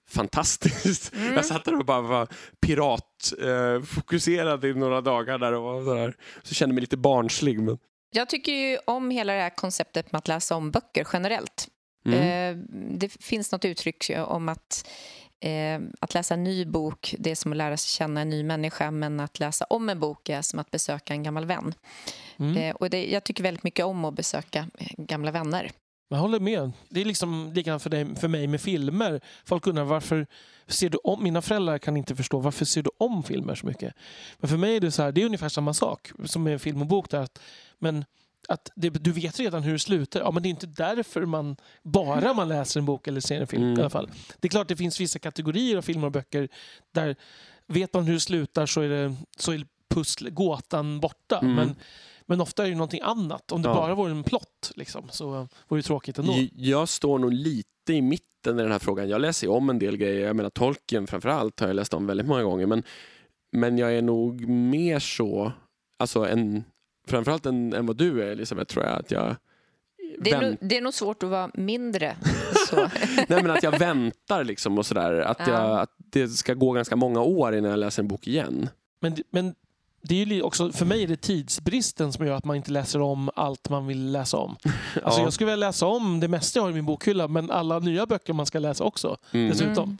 fantastiskt. 0.09 1.11
Mm. 1.15 1.33
Jag 1.33 1.45
satt 1.45 1.65
där 1.65 1.79
och 1.79 1.85
bara 1.85 2.01
var 2.01 2.27
piratfokuserad 2.59 4.63
eh, 4.63 4.69
i 4.69 4.73
några 4.73 5.01
dagar 5.01 5.37
där 5.37 5.53
och 5.53 5.63
var 5.63 5.83
sådär. 5.85 6.15
Så 6.43 6.53
kände 6.53 6.75
mig 6.75 6.81
lite 6.81 6.97
barnslig. 6.97 7.59
Men... 7.59 7.77
Jag 8.11 8.29
tycker 8.29 8.51
ju 8.51 8.77
om 8.85 9.11
hela 9.11 9.33
det 9.33 9.41
här 9.41 9.55
konceptet 9.55 10.11
med 10.11 10.19
att 10.19 10.27
läsa 10.27 10.55
om 10.55 10.71
böcker 10.71 11.07
generellt. 11.13 11.67
Mm. 12.05 12.19
Eh, 12.19 12.55
det 12.97 13.09
finns 13.23 13.51
något 13.51 13.65
uttryck 13.65 14.11
om 14.27 14.49
att 14.49 14.87
eh, 15.39 15.79
att 15.99 16.13
läsa 16.13 16.33
en 16.33 16.43
ny 16.43 16.65
bok 16.65 17.15
det 17.19 17.31
är 17.31 17.35
som 17.35 17.51
att 17.51 17.57
lära 17.57 17.77
sig 17.77 17.89
känna 17.89 18.21
en 18.21 18.29
ny 18.29 18.43
människa 18.43 18.91
men 18.91 19.19
att 19.19 19.39
läsa 19.39 19.65
om 19.65 19.89
en 19.89 19.99
bok 19.99 20.29
är 20.29 20.41
som 20.41 20.59
att 20.59 20.71
besöka 20.71 21.13
en 21.13 21.23
gammal 21.23 21.45
vän. 21.45 21.73
Mm. 22.37 22.57
Eh, 22.57 22.75
och 22.75 22.89
det, 22.89 23.11
jag 23.11 23.23
tycker 23.23 23.43
väldigt 23.43 23.63
mycket 23.63 23.85
om 23.85 24.05
att 24.05 24.13
besöka 24.13 24.67
eh, 24.77 24.87
gamla 24.97 25.31
vänner. 25.31 25.71
Jag 26.11 26.17
håller 26.17 26.39
med. 26.39 26.71
Det 26.89 27.01
är 27.01 27.05
liksom 27.05 27.51
likadant 27.53 27.83
för, 27.83 27.89
dig, 27.89 28.15
för 28.15 28.27
mig 28.27 28.47
med 28.47 28.61
filmer. 28.61 29.21
Folk 29.45 29.67
undrar 29.67 29.83
varför 29.83 30.27
ser 30.67 30.89
du 30.89 30.97
om... 30.97 31.23
Mina 31.23 31.41
föräldrar 31.41 31.77
kan 31.77 31.97
inte 31.97 32.15
förstå 32.15 32.39
varför 32.39 32.65
ser 32.65 32.83
du 32.83 32.89
om 32.97 33.23
filmer 33.23 33.55
så 33.55 33.65
mycket. 33.67 33.93
Men 34.37 34.49
för 34.49 34.57
mig 34.57 34.75
är 34.75 34.79
det 34.79 34.91
så 34.91 35.03
här, 35.03 35.11
det 35.11 35.21
är 35.21 35.25
ungefär 35.25 35.49
samma 35.49 35.73
sak 35.73 36.11
som 36.25 36.43
med 36.43 36.53
en 36.53 36.59
film 36.59 36.81
och 36.81 36.87
bok. 36.87 37.09
Där, 37.09 37.27
men 37.79 38.05
att 38.49 38.71
det, 38.75 38.89
du 38.89 39.11
vet 39.11 39.39
redan 39.39 39.63
hur 39.63 39.73
det 39.73 39.79
slutar. 39.79 40.19
Ja, 40.19 40.31
men 40.31 40.43
det 40.43 40.47
är 40.47 40.51
inte 40.51 40.67
därför 40.67 41.25
man 41.25 41.55
bara 41.83 42.33
man 42.33 42.47
läser 42.49 42.79
en 42.79 42.85
bok 42.85 43.07
eller 43.07 43.21
ser 43.21 43.41
en 43.41 43.47
film 43.47 43.63
Mm. 43.63 43.77
i 43.77 43.81
alla 43.81 43.89
fall. 43.89 44.09
Det 44.39 44.47
är 44.47 44.49
klart 44.49 44.67
det 44.67 44.75
finns 44.75 44.99
vissa 45.01 45.19
kategorier 45.19 45.77
av 45.77 45.81
filmer 45.81 46.05
och 46.05 46.11
böcker 46.11 46.49
där 46.93 47.15
vet 47.67 47.93
man 47.93 48.03
hur 48.03 48.13
det 48.13 48.19
slutar 48.19 48.65
så 48.65 48.81
är, 48.81 48.89
det, 48.89 49.15
så 49.37 49.51
är 49.51 49.65
pussel, 49.89 50.29
gåtan 50.29 50.99
borta. 50.99 51.39
Mm. 51.39 51.55
Men, 51.55 51.75
men 52.25 52.41
ofta 52.41 52.65
är 52.65 52.69
det 52.69 52.75
någonting 52.75 53.01
annat. 53.03 53.51
Om 53.51 53.61
det 53.61 53.69
Ja. 53.69 53.75
bara 53.75 53.95
vore 53.95 54.11
en 54.11 54.23
plott 54.23 54.71
liksom, 54.75 55.09
så 55.11 55.47
vore 55.67 55.79
det 55.79 55.83
tråkigt 55.83 56.17
ändå. 56.19 56.33
Jag 56.55 56.89
står 56.89 57.19
nog 57.19 57.33
lite 57.33 57.93
i 57.93 58.01
mitten 58.01 58.59
i 58.59 58.61
den 58.61 58.71
här 58.71 58.79
frågan. 58.79 59.09
Jag 59.09 59.21
läser 59.21 59.47
ju 59.47 59.53
om 59.53 59.69
en 59.69 59.79
del 59.79 59.97
grejer. 59.97 60.25
Jag 60.27 60.35
menar 60.35 60.49
Tolkien 60.49 61.07
framförallt 61.07 61.59
har 61.59 61.67
jag 61.67 61.75
läst 61.75 61.93
om 61.93 62.07
väldigt 62.07 62.27
många 62.27 62.43
gånger. 62.43 62.65
Men, 62.65 62.83
men 63.51 63.77
jag 63.77 63.93
är 63.95 64.01
nog 64.01 64.47
mer 64.47 64.99
så, 64.99 65.51
alltså 65.99 66.25
en, 66.27 66.63
framförallt 67.09 67.45
än, 67.45 67.73
än 67.73 67.85
vad 67.85 67.97
du 67.97 68.23
är 68.23 68.27
Elisabeth 68.27 68.73
tror 68.73 68.85
jag. 68.85 68.99
Att 68.99 69.11
jag 69.11 69.35
Det 70.19 70.31
är, 70.31 70.41
nog, 70.41 70.57
det 70.61 70.77
är 70.77 70.81
nog 70.81 70.93
svårt 70.93 71.23
att 71.23 71.29
vara 71.29 71.51
mindre 71.53 72.15
så. 72.69 72.75
Nej, 73.27 73.43
men 73.43 73.51
att 73.51 73.63
jag 73.63 73.79
väntar 73.79 74.43
liksom 74.43 74.77
och 74.77 74.85
sådär. 74.85 75.13
Att, 75.21 75.47
Ja. 75.47 75.79
att 75.79 75.89
det 75.97 76.27
ska 76.27 76.53
gå 76.53 76.71
ganska 76.71 76.95
många 76.95 77.21
år 77.21 77.55
innan 77.55 77.69
jag 77.71 77.79
läser 77.79 78.03
en 78.03 78.07
bok 78.07 78.27
igen. 78.27 78.69
Men, 78.99 79.15
men 79.31 79.55
det 80.01 80.21
är 80.21 80.25
ju 80.25 80.41
också, 80.41 80.71
för 80.71 80.85
mig 80.85 81.03
är 81.03 81.07
det 81.07 81.21
tidsbristen 81.21 82.13
som 82.13 82.25
gör 82.27 82.33
att 82.35 82.45
man 82.45 82.55
inte 82.55 82.71
läser 82.71 83.01
om 83.01 83.29
allt 83.35 83.69
man 83.69 83.87
vill 83.87 84.11
läsa 84.11 84.37
om. 84.37 84.55
Alltså 85.03 85.19
Ja. 85.19 85.23
Jag 85.23 85.33
skulle 85.33 85.51
vilja 85.51 85.67
läsa 85.67 85.85
om 85.85 86.19
det 86.19 86.27
mesta 86.27 86.59
jag 86.59 86.63
har 86.63 86.69
i 86.71 86.73
min 86.73 86.85
bokhylla 86.85 87.27
men 87.27 87.51
alla 87.51 87.79
nya 87.79 88.05
böcker 88.05 88.33
man 88.33 88.45
ska 88.45 88.59
läsa 88.59 88.83
också. 88.83 89.17
Mm. 89.31 89.49
Dessutom. 89.49 89.83
Mm. 89.83 89.97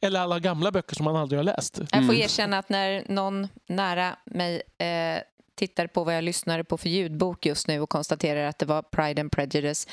Eller 0.00 0.20
alla 0.20 0.38
gamla 0.38 0.70
böcker 0.72 0.94
som 0.96 1.04
man 1.04 1.16
aldrig 1.16 1.38
har 1.38 1.44
läst. 1.44 1.78
Jag 1.78 1.88
får 1.88 1.98
Mm. 1.98 2.16
erkänna 2.16 2.58
att 2.58 2.68
när 2.68 3.04
någon 3.08 3.48
nära 3.66 4.16
mig 4.24 4.62
eh, 4.78 5.20
tittar 5.58 5.86
på 5.86 6.04
vad 6.04 6.16
jag 6.16 6.24
lyssnar 6.24 6.62
på 6.62 6.76
för 6.78 6.88
ljudbok 6.88 7.46
just 7.46 7.68
nu 7.68 7.80
och 7.80 7.88
konstaterar 7.90 8.44
att 8.46 8.58
det 8.58 8.66
var 8.66 8.82
Pride 8.82 9.20
and 9.20 9.32
Prejudice 9.32 9.86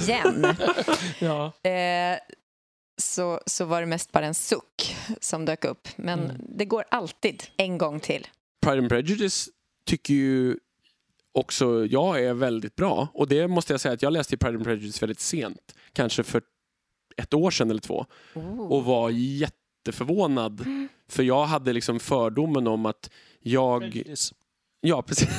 igen 0.00 0.46
Ja. 1.18 1.52
eh, 1.70 2.18
så, 3.02 3.40
så 3.46 3.64
var 3.64 3.80
det 3.80 3.86
mest 3.86 4.12
bara 4.12 4.26
en 4.26 4.34
suck 4.34 4.96
som 5.20 5.44
dök 5.44 5.64
upp. 5.64 5.88
Men 5.96 6.20
Mm. 6.20 6.36
det 6.48 6.64
går 6.64 6.84
alltid 6.90 7.42
en 7.56 7.78
gång 7.78 8.00
till. 8.00 8.26
Pride 8.66 8.78
and 8.78 8.88
Prejudice 8.88 9.48
tycker 9.86 10.14
ju 10.14 10.56
också 11.32 11.86
jag 11.86 12.24
är 12.24 12.34
väldigt 12.34 12.76
bra. 12.76 13.08
Och 13.14 13.28
det 13.28 13.48
måste 13.48 13.72
jag 13.72 13.80
säga 13.80 13.94
att 13.94 14.02
jag 14.02 14.12
läste 14.12 14.36
Pride 14.36 14.54
and 14.56 14.64
Prejudice 14.64 15.02
väldigt 15.02 15.20
sent. 15.20 15.74
Kanske 15.92 16.22
för 16.22 16.42
ett 17.16 17.34
år 17.34 17.50
sedan 17.50 17.70
eller 17.70 17.80
två. 17.80 18.06
Och 18.68 18.84
var 18.84 19.10
jätteförvånad. 19.10 20.64
För 21.08 21.22
jag 21.22 21.44
hade 21.46 21.72
liksom 21.72 22.00
fördomen 22.00 22.66
om 22.66 22.86
att 22.86 23.10
jag... 23.40 23.80
Prejudice. 23.80 24.32
Ja, 24.86 25.02
precis. 25.02 25.28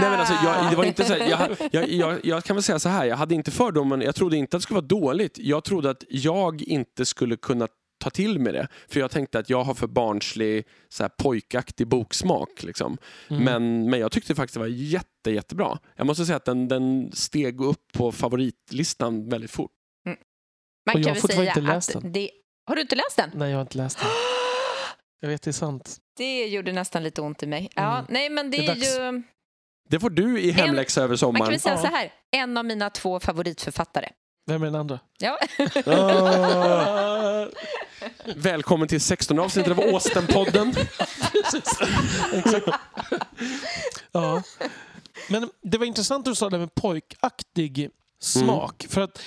Nej, 0.00 0.10
men 0.10 0.20
alltså, 0.20 0.34
jag, 0.44 0.70
det 0.70 0.76
var 0.76 0.84
inte 0.84 1.04
så 1.04 1.14
här, 1.14 1.30
jag, 1.30 1.56
jag, 1.72 1.88
jag, 1.88 2.20
jag 2.24 2.44
kan 2.44 2.56
väl 2.56 2.62
säga 2.62 2.78
så 2.78 2.88
här, 2.88 3.04
jag 3.04 3.16
hade 3.16 3.34
inte 3.34 3.50
fördomen, 3.50 4.00
jag 4.00 4.14
trodde 4.14 4.36
inte 4.36 4.56
att 4.56 4.60
det 4.60 4.62
skulle 4.62 4.80
vara 4.80 4.86
dåligt. 4.86 5.38
Jag 5.38 5.64
trodde 5.64 5.90
att 5.90 6.04
jag 6.08 6.62
inte 6.62 7.06
skulle 7.06 7.36
kunna 7.36 7.68
ta 8.00 8.10
till 8.10 8.38
mig 8.38 8.52
det. 8.52 8.68
För 8.88 9.00
jag 9.00 9.10
tänkte 9.10 9.38
att 9.38 9.50
jag 9.50 9.64
har 9.64 9.74
för 9.74 9.86
barnslig, 9.86 10.66
så 10.88 11.02
här, 11.02 11.10
pojkaktig 11.18 11.86
boksmak. 11.86 12.62
Liksom. 12.62 12.98
Mm. 13.28 13.44
Men, 13.44 13.90
men 13.90 14.00
jag 14.00 14.12
tyckte 14.12 14.34
faktiskt 14.34 14.54
det 14.54 14.60
var 14.60 14.66
jätte, 14.66 15.30
jättebra. 15.30 15.78
Jag 15.96 16.06
måste 16.06 16.26
säga 16.26 16.36
att 16.36 16.44
den, 16.44 16.68
den 16.68 17.10
steg 17.12 17.60
upp 17.60 17.92
på 17.92 18.12
favoritlistan 18.12 19.28
väldigt 19.28 19.50
fort. 19.50 19.70
Man 20.86 20.94
Och 20.94 21.00
jag 21.00 21.08
har 21.08 21.14
fortfarande 21.14 21.48
inte 21.48 21.60
läst 21.60 21.92
den. 21.92 22.12
det... 22.12 22.30
Har 22.66 22.76
du 22.76 22.82
inte 22.82 22.96
läst 22.96 23.16
den? 23.16 23.30
Nej, 23.34 23.50
jag 23.50 23.56
har 23.56 23.62
inte 23.62 23.78
läst 23.78 23.98
den. 23.98 24.08
Jag 25.20 25.28
vet, 25.28 25.42
det 25.42 25.50
är 25.50 25.52
sant. 25.52 25.96
Det 26.16 26.46
gjorde 26.46 26.72
nästan 26.72 27.02
lite 27.02 27.20
ont 27.20 27.42
i 27.42 27.46
mig. 27.46 27.68
Ja, 27.74 27.92
Mm. 27.98 28.04
nej, 28.08 28.30
men 28.30 28.50
det, 28.50 28.56
Det 28.56 28.66
är 28.66 28.70
är 29.08 29.12
ju... 29.12 29.22
Det 29.88 30.00
får 30.00 30.10
du 30.10 30.40
i 30.40 30.50
hemläxa 30.50 31.00
över 31.00 31.08
Man 31.08 31.16
kan 31.16 31.18
sommaren. 31.18 31.50
väl 31.50 31.60
säga 31.60 31.74
Ja. 31.74 31.80
så 31.80 31.86
här, 31.86 32.12
en 32.30 32.56
av 32.58 32.64
mina 32.64 32.90
två 32.90 33.20
favoritförfattare. 33.20 34.08
Vem 34.46 34.62
är 34.62 34.66
den 34.66 34.74
andra? 34.74 34.98
Ja. 35.18 35.38
Ah. 35.86 37.46
Välkommen 38.36 38.88
till 38.88 39.00
16 39.00 39.38
avsnittet 39.38 39.72
av. 39.72 39.78
Exakt. 42.32 42.66
Ja. 44.12 44.42
Men 45.28 45.50
det 45.62 45.78
var 45.78 45.86
intressant 45.86 46.26
att 46.26 46.32
du 46.32 46.36
sa 46.36 46.50
det 46.50 46.58
med 46.58 46.74
pojkaktig 46.74 47.90
smak. 48.20 48.86
För 48.90 49.00
att 49.00 49.22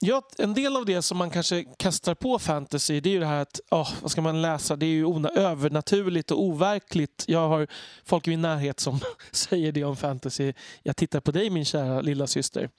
ja, 0.00 0.22
en 0.38 0.54
del 0.54 0.76
av 0.76 0.84
det 0.84 1.02
som 1.02 1.18
man 1.18 1.30
kanske 1.30 1.64
kastar 1.76 2.14
på 2.14 2.38
fantasy 2.38 3.00
det 3.00 3.08
är 3.08 3.12
ju 3.12 3.20
det 3.20 3.26
här 3.26 3.42
att 3.42 3.60
åh, 3.70 3.92
vad 4.02 4.10
ska 4.10 4.20
man 4.20 4.42
läsa? 4.42 4.76
Det 4.76 4.86
är 4.86 4.90
ju 4.90 5.26
övernaturligt 5.26 6.30
och 6.30 6.42
overkligt. 6.42 7.24
Jag 7.28 7.48
har 7.48 7.66
folk 8.04 8.26
i 8.26 8.30
min 8.30 8.42
närhet 8.42 8.80
som 8.80 9.00
säger 9.30 9.72
det 9.72 9.84
om 9.84 9.96
fantasy. 9.96 10.52
Jag 10.82 10.96
tittar 10.96 11.20
på 11.20 11.30
dig 11.30 11.50
min 11.50 11.64
kära 11.64 12.00
lilla 12.00 12.26
syster. 12.26 12.70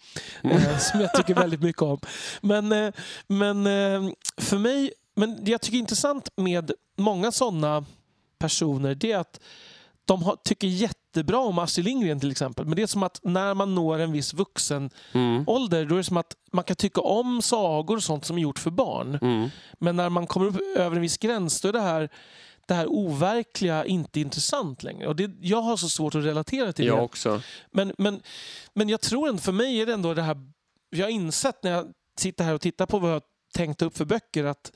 Eh, 0.44 0.78
som 0.78 1.02
jag 1.02 1.14
tycker 1.14 1.36
väldigt 1.36 1.62
mycket 1.62 1.82
om. 1.82 2.00
Men, 2.42 2.72
eh, 2.72 2.94
men 3.28 3.68
eh, 3.68 4.14
för 4.38 4.58
mig, 4.58 4.94
men 5.16 5.44
det 5.44 5.52
jag 5.52 5.62
tycker 5.62 5.78
är 5.78 5.80
intressant 5.80 6.30
med 6.36 6.72
många 6.98 7.32
sådana 7.32 7.86
personer 8.40 8.96
det 8.96 9.12
är 9.12 9.18
att 9.18 9.40
de 10.06 10.24
har, 10.24 10.36
tycker 10.44 10.68
jättebra 11.12 11.40
om 11.40 11.60
Astrid 11.60 11.86
Lindgren 11.86 12.20
till 12.20 12.32
exempel. 12.32 12.66
Men 12.66 12.76
det 12.76 12.82
är 12.82 12.88
som 12.88 13.04
att 13.04 13.20
när 13.24 13.54
man 13.54 13.76
når 13.76 14.00
en 14.00 14.12
viss 14.12 14.34
vuxen 14.34 14.90
Mm. 15.14 15.44
ålder 15.48 15.86
då 15.86 15.96
är 15.96 15.98
det 15.98 16.04
som 16.04 16.18
att 16.18 16.36
man 16.52 16.64
kan 16.64 16.76
tycka 16.76 17.02
om 17.02 17.42
sagor 17.42 17.96
och 17.96 18.04
sånt 18.04 18.26
som 18.26 18.38
är 18.38 18.42
gjort 18.42 18.60
för 18.60 18.72
barn. 18.72 19.20
Mm. 19.22 19.50
Men 19.80 19.96
när 19.96 20.10
man 20.10 20.28
kommer 20.28 20.46
upp 20.48 20.58
över 20.78 20.96
en 20.96 21.02
viss 21.02 21.18
gräns 21.18 21.62
då 21.62 21.68
är 21.68 21.74
det 21.74 21.82
här, 21.82 22.10
det 22.68 22.74
här 22.74 22.88
overkliga 22.88 23.86
inte 23.86 24.20
intressant 24.20 24.84
längre. 24.84 25.08
Och 25.08 25.16
det, 25.16 25.32
jag 25.42 25.62
har 25.62 25.78
så 25.78 25.90
svårt 25.90 26.16
att 26.16 26.24
relatera 26.24 26.74
till 26.74 26.86
Jag 26.86 26.98
det. 26.98 27.02
också. 27.02 27.42
Men, 27.72 27.94
men, 27.98 28.22
men 28.74 28.90
jag 28.90 29.02
tror 29.02 29.30
ändå, 29.30 29.42
för 29.42 29.52
mig 29.52 29.82
är 29.82 29.86
det 29.86 29.94
ändå 29.94 30.14
det 30.14 30.22
här... 30.22 30.38
Jag 30.90 31.06
har 31.06 31.12
insett 31.12 31.64
när 31.64 31.72
jag 31.72 31.86
sitter 32.20 32.44
här 32.44 32.54
och 32.54 32.62
tittar 32.62 32.86
på 32.86 33.00
vad 33.00 33.12
jag 33.12 33.22
tänkt 33.54 33.82
upp 33.82 33.98
för 33.98 34.06
böcker 34.06 34.44
att 34.46 34.72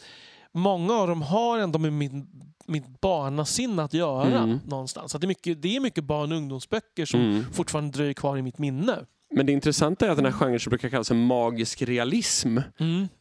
många 0.56 0.94
av 0.94 1.08
dem 1.08 1.22
har 1.22 1.60
ändå 1.60 1.80
med 1.80 1.94
min, 1.94 2.28
mitt 2.68 3.02
barnasinne 3.02 3.84
att 3.84 3.94
göra 3.94 4.38
Mm. 4.40 4.60
någonstans. 4.68 5.16
Att 5.16 5.22
det, 5.22 5.26
är 5.26 5.28
mycket, 5.28 5.62
det 5.62 5.76
är 5.76 5.80
mycket 5.80 6.04
barn 6.04 6.32
och 6.32 6.38
ungdomsböcker 6.38 7.06
som 7.06 7.20
Mm. 7.20 7.44
fortfarande 7.54 7.98
dröjer 7.98 8.14
kvar 8.14 8.38
i 8.38 8.42
mitt 8.42 8.58
minne. 8.58 8.96
Men 9.36 9.46
det 9.46 9.52
intressanta 9.52 10.06
är 10.06 10.10
att 10.10 10.16
den 10.18 10.26
här 10.26 10.32
genren 10.32 10.60
som 10.60 10.70
brukar 10.70 10.90
kallas 10.90 11.12
magisk 11.12 11.82
realism, 11.82 12.58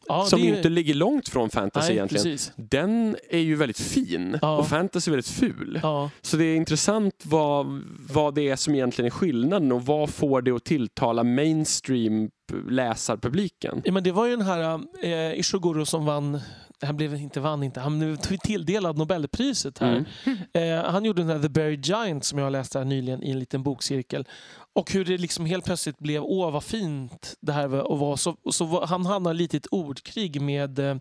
Ja, 0.07 0.25
som 0.25 0.39
är- 0.41 0.57
inte 0.57 0.69
ligger 0.69 0.93
långt 0.93 1.29
från 1.29 1.49
fantasy 1.49 1.87
Nej, 1.87 1.95
egentligen, 1.97 2.23
precis. 2.23 2.51
den 2.55 3.15
är 3.29 3.39
ju 3.39 3.55
väldigt 3.55 3.79
fin 3.79 4.37
Ja. 4.41 4.57
och 4.57 4.67
fantasy 4.67 5.09
är 5.09 5.11
väldigt 5.11 5.27
ful. 5.31 5.79
Ja. 5.83 6.09
Så 6.21 6.37
det 6.37 6.45
är 6.45 6.55
intressant 6.55 7.13
vad, 7.23 7.81
vad 8.13 8.35
det 8.35 8.49
är 8.49 8.55
som 8.55 8.75
egentligen 8.75 9.05
är 9.07 9.11
skillnaden 9.11 9.71
och 9.71 9.85
vad 9.85 10.09
får 10.09 10.41
det 10.41 10.51
att 10.51 10.63
tilltala 10.65 11.23
mainstream 11.23 12.29
läsarpubliken? 12.69 13.81
Ja, 13.85 13.91
men 13.91 14.03
det 14.03 14.11
var 14.11 14.25
ju 14.25 14.35
den 14.35 14.45
här 14.45 14.79
eh, 15.03 15.39
Ishiguro 15.39 15.85
som 15.85 16.05
vann, 16.05 16.39
han 16.81 16.97
blev 16.97 17.15
inte 17.15 17.39
vann 17.39 17.63
inte, 17.63 17.79
han 17.79 17.99
blev 17.99 18.15
tilldelad 18.43 18.97
Nobelpriset 18.97 19.79
här. 19.79 19.91
Mm. 20.25 20.37
Eh, 20.53 20.91
han 20.91 21.05
gjorde 21.05 21.21
den 21.21 21.29
här 21.29 21.39
The 21.41 21.49
Buried 21.49 21.85
Giant 21.85 22.25
som 22.25 22.39
jag 22.39 22.51
läste 22.51 22.77
här 22.77 22.85
nyligen 22.85 23.23
i 23.23 23.31
en 23.31 23.39
liten 23.39 23.63
bokcirkel. 23.63 24.27
Och 24.73 24.91
hur 24.91 25.05
det 25.05 25.17
liksom 25.17 25.45
helt 25.45 25.65
plötsligt 25.65 25.99
blev, 25.99 26.23
åh 26.23 26.51
vad 26.51 26.63
fint 26.63 27.35
det 27.41 27.51
här 27.51 27.67
var. 27.67 27.79
Och 27.91 27.99
var. 27.99 28.15
Så, 28.15 28.37
så 28.51 28.65
var, 28.65 28.87
han 28.87 29.05
hamnade 29.05 29.33
lite 29.35 29.55
i 29.55 29.59
ett 29.59 29.67
ordkrig 29.71 30.41
med 30.41 30.79
eh, 30.79 30.95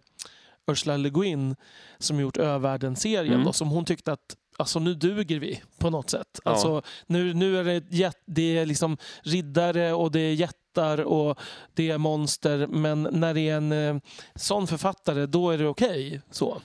Ursula 0.71 0.97
Le 0.97 1.11
Guin 1.11 1.57
som 1.99 2.21
gjort 2.21 2.37
Övärlden-serien. 2.37 3.35
Mm. 3.35 3.47
då, 3.47 3.53
Som 3.53 3.69
hon 3.69 3.85
tyckte 3.85 4.13
att 4.13 4.37
Alltså 4.57 4.79
nu 4.79 4.95
duger 4.95 5.39
vi 5.39 5.63
på 5.79 5.91
något 5.91 6.11
sätt. 6.11 6.41
Ja. 6.45 6.51
Alltså, 6.51 6.83
nu, 7.07 7.35
nu 7.35 7.59
är 7.59 7.65
det, 7.65 7.81
jät- 7.91 8.23
det 8.27 8.59
är 8.59 8.67
liksom 8.67 8.97
riddare 9.23 9.93
och 9.93 10.11
det 10.13 10.21
är 10.21 10.35
jättar 10.75 11.01
och 11.05 11.39
det 11.75 11.91
är 11.91 11.99
monster. 11.99 12.67
Men 12.67 13.03
när 13.03 13.35
det 13.35 13.41
är 13.41 13.57
en 13.57 13.73
eh, 13.73 13.97
sån 14.35 14.67
författare, 14.67 15.27
då 15.27 15.51
är 15.51 15.59
det 15.59 15.67
okej. 15.67 16.21
Så. 16.31 16.61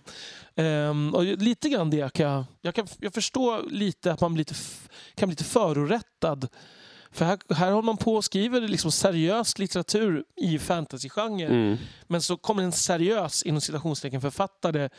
Ehm, 0.55 1.15
och 1.15 1.23
lite 1.23 1.69
grann 1.69 1.89
det 1.89 2.13
kan 2.13 2.45
jag, 2.61 2.75
kan, 2.75 2.87
jag 2.99 3.13
förstår 3.13 3.69
lite 3.69 4.11
att 4.11 4.21
man 4.21 4.33
blir 4.33 4.41
lite, 4.41 4.55
kan 5.15 5.29
bli 5.29 5.33
lite 5.33 5.43
förorättad. 5.43 6.47
För 7.11 7.25
här, 7.25 7.39
här 7.53 7.71
håller 7.71 7.85
man 7.85 7.97
på 7.97 8.15
och 8.15 8.25
skriver 8.25 8.61
liksom 8.61 8.91
seriös 8.91 9.59
litteratur 9.59 10.23
i 10.35 10.59
fantasygenre. 10.59 11.47
Mm. 11.47 11.77
Men 12.07 12.21
så 12.21 12.37
kommer 12.37 12.63
en 12.63 12.71
seriös, 12.71 13.43
inom 13.43 13.61
citationstecken, 13.61 14.21
författare 14.21 14.89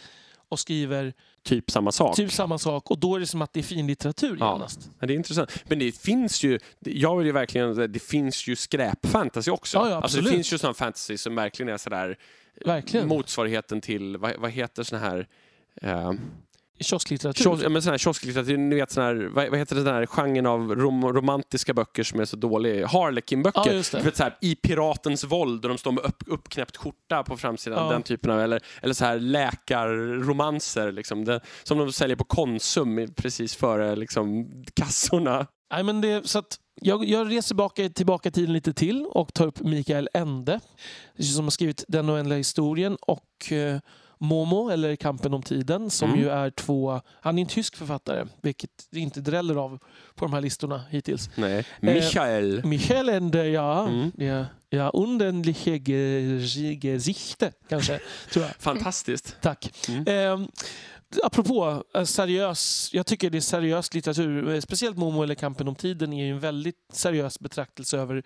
och 0.51 0.59
skriver 0.59 1.13
Typ 1.43 1.71
samma 1.71 1.93
sak. 1.93 2.17
typ 2.17 2.33
samma 2.33 2.59
sak. 2.59 2.91
Och 2.91 2.99
då 2.99 3.15
är 3.17 3.21
det 3.21 3.27
som 3.27 3.43
att 3.43 3.53
det 3.53 3.61
är 3.61 3.65
fin 3.65 3.87
litteratur 3.87 4.37
Ja. 4.41 4.53
genast. 4.53 4.91
Ja, 5.01 5.07
det 5.07 5.13
är 5.13 5.17
intressant. 5.17 5.65
Men 5.69 5.79
det 5.79 5.93
finns 5.99 6.43
ju, 6.45 6.59
jag 6.81 7.17
vill 7.17 7.27
ju 7.27 7.33
verkligen, 7.33 7.93
det 7.93 8.03
finns 8.03 8.47
ju 8.47 8.57
skräpfantasy 8.57 9.51
också. 9.51 9.79
Ja, 9.79 9.89
ja, 9.89 9.95
alltså 9.97 10.17
det 10.17 10.21
absolut. 10.21 10.35
finns 10.37 10.53
ju 10.53 10.59
sån 10.59 10.75
fantasy 10.75 11.19
som 11.19 11.35
verkligen 11.35 11.69
är 11.75 11.77
sådär 11.79 12.19
Verkligen. 12.65 13.09
motsvarigheten 13.09 13.81
till, 13.81 14.17
vad, 14.17 14.37
vad 14.39 14.51
heter 14.51 14.83
sån 14.83 14.99
här 14.99 15.27
eh, 15.83 16.13
Kiosklitteratur. 16.81 17.45
Kios, 17.45 17.63
ja, 17.63 17.69
men 17.69 17.83
sån 17.83 17.91
här 17.91 17.99
kiosklitteratur, 17.99 18.57
ni 18.57 18.77
vet 18.77 18.91
sån 18.91 19.03
här, 19.03 19.31
vad, 19.35 19.49
vad 19.49 19.59
heter 19.59 19.77
det, 19.77 19.83
den 19.83 19.95
här 19.95 20.07
genren 20.07 20.47
av 20.47 20.75
rom, 20.77 21.13
romantiska 21.13 21.75
böcker 21.75 22.03
som 22.03 22.21
är 22.21 22.25
så 22.25 22.37
dålig? 22.37 22.85
Harlequin-böcker. 22.85 23.63
Ja. 23.93 23.99
Du 23.99 24.05
vet, 24.05 24.17
så 24.17 24.23
här, 24.23 24.39
I 24.41 24.55
piratens 24.55 25.25
våld 25.25 25.65
och 25.65 25.69
de 25.69 25.79
står 25.79 25.93
med 25.93 26.05
upp, 26.05 26.23
uppknäppt 26.27 26.77
skjorta 26.77 27.23
på 27.23 27.37
framsidan. 27.37 27.87
Ja. 27.87 27.93
Den 27.93 28.03
typen 28.03 28.31
av, 28.31 28.41
eller, 28.41 28.61
eller 28.83 28.95
så 28.95 29.05
här 29.05 29.19
läkarromanser 29.19 30.93
liksom, 30.93 31.25
det, 31.25 31.41
som 31.63 31.79
de 31.79 31.93
säljer 31.93 32.17
på 32.17 32.25
Konsum 32.25 33.09
precis 33.17 33.55
före 33.55 33.97
liksom, 33.97 34.51
kassorna. 34.75 35.47
Nej, 35.73 35.83
men 35.83 36.01
det, 36.01 36.29
så 36.29 36.39
att 36.39 36.59
jag, 36.81 37.05
jag 37.05 37.31
reser 37.31 37.49
tillbaka, 37.49 37.89
tillbaka 37.89 38.29
i 38.29 38.33
tiden 38.33 38.53
lite 38.53 38.73
till 38.73 39.07
och 39.07 39.35
tar 39.35 39.47
upp 39.47 39.61
Mikael 39.61 40.09
Ende 40.15 40.61
som 41.19 41.45
har 41.45 41.51
skrivit 41.51 41.85
Den 41.89 42.11
oändliga 42.11 42.39
historien 42.39 42.97
och 43.01 43.53
eh, 43.53 43.79
Momo, 44.23 44.69
eller 44.71 44.97
Kampen 44.97 45.35
om 45.35 45.43
tiden, 45.43 45.91
som 45.91 46.09
Mm. 46.11 46.21
ju 46.21 46.29
är 46.29 46.51
två... 46.51 47.01
Han 47.21 47.39
är 47.39 47.43
en 47.43 47.49
tysk 47.49 47.77
författare, 47.77 48.27
vilket 48.43 48.71
det 48.91 49.01
inte 49.01 49.21
dräller 49.21 49.55
av 49.57 49.79
på 50.15 50.25
de 50.25 50.33
här 50.33 50.41
listorna 50.41 50.83
hittills. 50.91 51.31
Nej. 51.35 51.65
Michael. 51.81 52.65
Michael 52.65 53.09
Ende, 53.09 53.49
ja. 53.49 53.89
Mm. 53.89 54.13
ja, 54.17 54.45
ja 54.71 54.91
undenliche 54.91 55.71
Ge- 55.79 56.75
Gesichte, 56.83 57.53
kanske, 57.69 58.01
tror 58.33 58.45
jag. 58.45 58.55
Fantastiskt. 58.59 59.37
Tack. 59.41 59.73
Mm. 59.89 60.07
Eh, 60.43 60.49
apropå 61.23 61.85
eh, 61.95 62.05
seriös, 62.05 62.91
jag 62.93 63.07
tycker 63.07 63.31
det 63.31 63.39
är 63.39 63.41
seriös 63.41 63.95
litteratur. 63.95 64.55
Eh, 64.55 64.61
Speciellt 64.61 64.97
Momo 64.97 65.23
eller 65.23 65.35
Kampen 65.35 65.69
om 65.69 65.75
tiden 65.75 66.13
är 66.13 66.25
ju 66.25 66.31
en 66.33 66.41
väldigt 66.41 66.77
seriös 66.93 67.41
betraktelse 67.41 67.99
över 67.99 68.23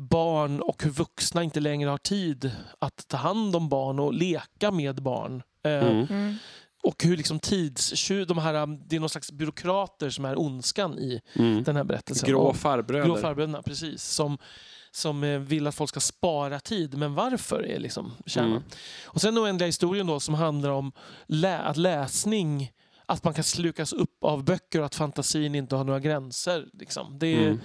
barn 0.00 0.60
och 0.60 0.82
hur 0.82 0.90
vuxna 0.90 1.42
inte 1.42 1.60
längre 1.60 1.90
har 1.90 1.98
tid 1.98 2.50
att 2.78 3.08
ta 3.08 3.16
hand 3.16 3.56
om 3.56 3.68
barn 3.68 3.98
och 3.98 4.14
leka 4.14 4.70
med 4.70 5.02
barn. 5.02 5.42
Eh, 5.64 5.72
Mm. 5.72 6.06
Mm. 6.10 6.34
Och 6.82 7.04
hur 7.04 7.16
liksom 7.16 7.40
tidstjuv, 7.40 8.26
de 8.26 8.38
här, 8.38 8.54
um, 8.54 8.82
det 8.88 8.96
är 8.96 9.00
någon 9.00 9.08
slags 9.08 9.32
byråkrater 9.32 10.10
som 10.10 10.24
är 10.24 10.38
ondskan 10.40 10.98
i 10.98 11.20
Mm. 11.34 11.62
den 11.64 11.76
här 11.76 11.84
berättelsen. 11.84 12.28
Grå 12.28 12.54
farbröder. 12.54 13.06
Grå 13.06 13.16
farbröderna, 13.16 13.62
precis. 13.62 14.02
Som, 14.04 14.38
som 14.90 15.24
eh, 15.24 15.38
vill 15.38 15.66
att 15.66 15.74
folk 15.74 15.88
ska 15.90 16.00
spara 16.00 16.60
tid. 16.60 16.94
Men 16.98 17.14
varför 17.14 17.66
är 17.66 17.78
liksom 17.78 18.12
kärnan. 18.26 18.50
Mm. 18.50 18.62
Och 19.06 19.20
sen 19.20 19.38
oändliga 19.38 19.66
historien 19.66 20.06
då 20.06 20.20
som 20.20 20.34
handlar 20.34 20.70
om 20.70 20.92
lä 21.26 21.58
att 21.58 21.76
läsning, 21.76 22.72
att 23.06 23.24
man 23.24 23.34
kan 23.34 23.44
slukas 23.44 23.92
upp 23.92 24.24
av 24.24 24.44
böcker 24.44 24.78
och 24.80 24.86
att 24.86 24.94
fantasin 24.94 25.54
inte 25.54 25.76
har 25.76 25.84
några 25.84 26.00
gränser. 26.00 26.66
Liksom. 26.72 27.18
Det 27.18 27.26
är, 27.26 27.46
Mm. 27.46 27.60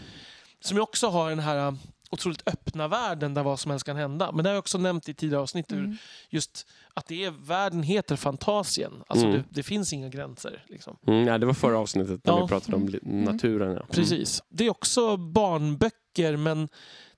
Som 0.59 0.81
också 0.81 1.07
har 1.07 1.29
den 1.29 1.39
här 1.39 1.67
uh, 1.67 1.73
otroligt 2.15 2.47
öppna 2.47 2.87
världen 2.87 3.33
där 3.33 3.43
vad 3.43 3.59
som 3.59 3.71
helst 3.71 3.85
kan 3.85 3.95
hända. 3.97 4.31
Men 4.31 4.43
det 4.43 4.49
har 4.49 4.53
jag 4.55 4.59
också 4.59 4.77
nämnt 4.77 5.09
i 5.09 5.13
tidigare 5.13 5.41
avsnitt. 5.41 5.71
hur 5.71 5.77
Mm. 5.79 5.97
Just 6.29 6.67
att 6.93 7.07
det 7.07 7.25
är, 7.25 7.31
världen 7.31 7.83
heter 7.83 8.15
Fantasien. 8.15 8.91
Alltså 9.07 9.25
Mm. 9.25 9.37
det, 9.37 9.43
det 9.49 9.63
finns 9.63 9.93
inga 9.93 10.09
gränser. 10.09 10.63
Liksom. 10.67 10.97
Mm, 11.07 11.27
ja, 11.27 11.37
det 11.37 11.45
var 11.45 11.53
förra 11.53 11.79
avsnittet 11.79 12.25
när 12.25 12.33
Ja. 12.33 12.41
vi 12.41 12.47
pratade 12.47 12.77
om 12.77 12.89
li- 12.89 12.99
naturen. 13.03 13.67
Ja. 13.71 13.75
Mm. 13.75 13.87
Precis. 13.91 14.43
Det 14.49 14.65
är 14.65 14.69
också 14.69 15.17
barnböcker 15.17 16.37
men 16.37 16.69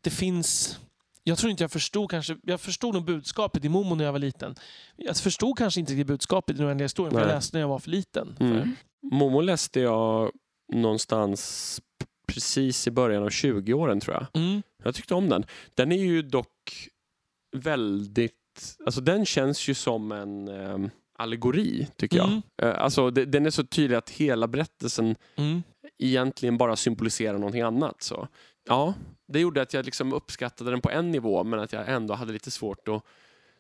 det 0.02 0.10
finns... 0.10 0.80
Jag 1.24 1.38
tror 1.38 1.52
inte 1.52 1.64
jag 1.64 1.72
förstod 1.72 2.10
kanske... 2.12 2.38
Jag 2.44 2.62
förstod 2.62 2.94
nog 2.94 3.06
budskapet 3.06 3.66
i 3.66 3.70
Momo 3.70 3.96
när 3.96 4.06
jag 4.06 4.12
var 4.12 4.20
liten. 4.20 4.56
Jag 4.96 5.18
förstod 5.18 5.58
kanske 5.58 5.80
inte 5.80 5.92
riktigt 5.94 6.08
budskapet 6.08 6.56
i 6.56 6.58
den 6.58 6.68
oändliga 6.68 6.86
historien 6.86 7.14
för 7.14 7.20
jag 7.20 7.28
läste 7.28 7.58
när 7.58 7.62
jag 7.62 7.68
var 7.68 7.80
för 7.80 7.90
liten. 7.90 8.36
Mm. 8.40 8.54
För, 8.62 8.72
Momo 9.16 9.42
läste 9.42 9.80
jag 9.80 10.32
någonstans 10.74 11.82
precis 12.28 12.88
i 12.88 12.92
början 12.92 13.24
av 13.24 13.30
20-åren 13.30 14.00
tror 14.00 14.16
jag. 14.16 14.42
mm, 14.44 14.62
Jag 14.84 14.96
tyckte 14.96 15.16
om 15.16 15.30
den. 15.30 15.46
Den 15.76 15.92
är 15.92 16.04
ju 16.04 16.22
dock 16.22 16.88
väldigt... 17.56 18.34
Alltså 18.86 19.02
den 19.02 19.26
känns 19.26 19.68
ju 19.68 19.74
som 19.74 20.12
en 20.12 20.48
eh, 20.48 20.78
allegori, 21.20 21.88
tycker 21.96 22.18
jag. 22.18 22.28
Mm. 22.28 22.42
Eh, 22.62 22.82
alltså 22.82 23.10
det, 23.12 23.26
den 23.26 23.46
är 23.46 23.50
så 23.50 23.64
tydlig 23.64 23.98
att 23.98 24.10
hela 24.10 24.48
berättelsen 24.48 25.16
mm. 25.36 25.64
egentligen 25.98 26.58
bara 26.58 26.76
symboliserar 26.76 27.38
någonting 27.38 27.62
annat. 27.62 28.02
Så. 28.04 28.28
Ja, 28.68 28.94
det 29.28 29.40
gjorde 29.40 29.62
att 29.62 29.74
jag 29.74 29.86
liksom 29.86 30.14
uppskattade 30.14 30.72
den 30.72 30.82
på 30.82 30.90
en 30.90 31.12
nivå 31.12 31.44
men 31.44 31.60
att 31.60 31.74
jag 31.74 31.90
ändå 31.90 32.14
hade 32.14 32.34
lite 32.34 32.52
svårt 32.52 32.88
att 32.88 33.04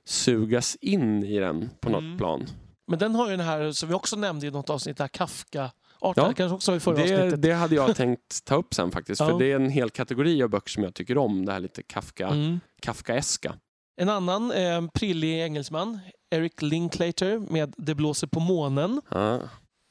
sugas 0.06 0.76
in 0.82 1.24
i 1.24 1.40
den 1.40 1.70
på 1.80 1.90
något 1.90 2.02
Mm. 2.04 2.18
plan. 2.18 2.46
Men 2.88 3.00
den 3.00 3.16
har 3.16 3.26
ju 3.30 3.38
den 3.38 3.46
här, 3.46 3.72
som 3.72 3.90
vi 3.90 3.96
också 3.96 4.16
nämnde 4.16 4.48
i 4.48 4.52
något 4.52 4.70
avsnitt, 4.70 4.98
det 4.98 5.04
här 5.04 5.08
Kafka. 5.08 5.72
Arten, 6.00 6.24
Ja. 6.24 6.34
kanske 6.34 6.56
också 6.56 6.76
i 6.76 6.80
förra 6.80 6.96
Det, 6.96 7.02
avsnittet. 7.02 7.42
det 7.42 7.52
hade 7.52 7.76
jag 7.76 7.96
tänkt 7.96 8.46
ta 8.46 8.56
upp 8.56 8.74
sen 8.74 8.92
faktiskt. 8.92 9.20
Ja. 9.22 9.28
För 9.30 9.40
det 9.40 9.52
är 9.52 9.56
en 9.56 9.70
hel 9.70 9.90
kategori 9.90 10.44
av 10.44 10.50
böcker 10.50 10.70
som 10.70 10.84
jag 10.84 10.94
tycker 10.94 11.18
om. 11.18 11.46
Det 11.46 11.52
här 11.52 11.60
lite 11.60 11.84
Kafka, 11.84 12.28
Mm. 12.28 12.60
Kafkaeska. 12.82 13.56
En 14.02 14.10
annan 14.10 14.52
eh, 14.52 14.88
prillig 14.94 15.42
engelsman, 15.44 16.00
Eric 16.32 16.62
Linklater 16.62 17.40
med 17.40 17.74
Det 17.78 17.96
blåser 17.96 18.28
på 18.28 18.40
månen. 18.40 19.02
Ja. 19.10 19.40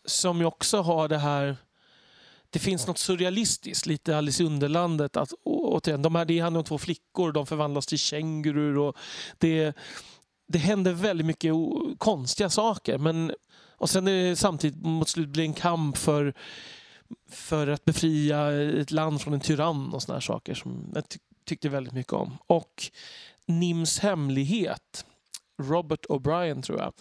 som 0.08 0.38
ju 0.38 0.44
också 0.44 0.80
har 0.80 1.08
det 1.08 1.18
här... 1.18 1.56
Det 2.50 2.58
finns 2.58 2.86
något 2.86 2.98
surrealistiskt, 2.98 3.86
lite 3.86 4.16
Alice 4.18 4.42
i 4.42 4.46
Underlandet. 4.46 5.16
Att, 5.16 5.32
återigen, 5.44 6.02
de 6.02 6.14
här, 6.14 6.24
det 6.24 6.38
handlar 6.38 6.58
om 6.58 6.64
två 6.64 6.78
flickor, 6.78 7.32
de 7.32 7.46
förvandlas 7.46 7.86
till 7.86 7.98
kängurur. 7.98 8.78
Och 8.78 8.96
det, 9.38 9.76
det 10.48 10.58
händer 10.58 10.92
väldigt 10.92 11.26
mycket 11.26 11.52
konstiga 11.98 12.50
saker. 12.50 12.98
Men, 12.98 13.32
och 13.78 13.90
sen 13.90 14.08
är 14.08 14.28
det 14.28 14.36
samtidigt 14.36 14.82
mot 14.82 15.08
slutet 15.08 15.32
blir 15.32 15.44
en 15.44 15.54
kamp 15.54 15.96
för, 15.96 16.34
för 17.30 17.66
att 17.66 17.84
befria 17.84 18.52
ett 18.80 18.90
land 18.90 19.20
från 19.20 19.34
en 19.34 19.40
tyrann 19.40 19.92
och 19.92 20.02
såna 20.02 20.14
här 20.14 20.20
saker 20.20 20.54
som 20.54 20.92
jag 20.94 21.08
ty- 21.08 21.18
tyckte 21.44 21.68
väldigt 21.68 21.92
mycket 21.92 22.12
om. 22.12 22.38
Och 22.46 22.90
Nims 23.46 23.98
hemlighet 23.98 25.04
Robert 25.62 26.06
O'Brien 26.06 26.62
tror 26.62 26.78
jag. 26.78 26.92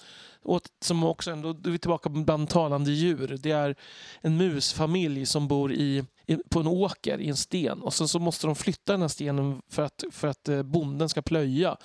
Och, 0.42 0.62
som 0.82 1.04
också 1.04 1.32
ändå, 1.32 1.54
då 1.54 1.70
är 1.70 1.72
vi 1.72 1.80
tillbaka 1.80 2.10
bland 2.10 2.50
talande 2.50 2.92
djur. 2.92 3.38
Det 3.40 3.52
är 3.52 3.76
en 4.22 4.38
musfamilj 4.38 5.26
som 5.26 5.48
bor 5.48 5.74
i, 5.74 6.04
i, 6.26 6.36
på 6.50 6.60
en 6.60 6.68
åker 6.68 7.22
i 7.22 7.28
en 7.28 7.36
sten. 7.36 7.82
Och 7.82 7.94
sen 7.94 8.08
så 8.08 8.20
måste 8.20 8.48
de 8.48 8.56
flytta 8.56 8.92
den 8.92 9.02
här 9.02 9.08
stenen 9.08 9.62
för 9.70 9.82
att, 9.84 10.04
för 10.12 10.28
att 10.28 10.50
eh, 10.50 10.64
bonden 10.64 11.10
ska 11.10 11.22
plöja. 11.22 11.78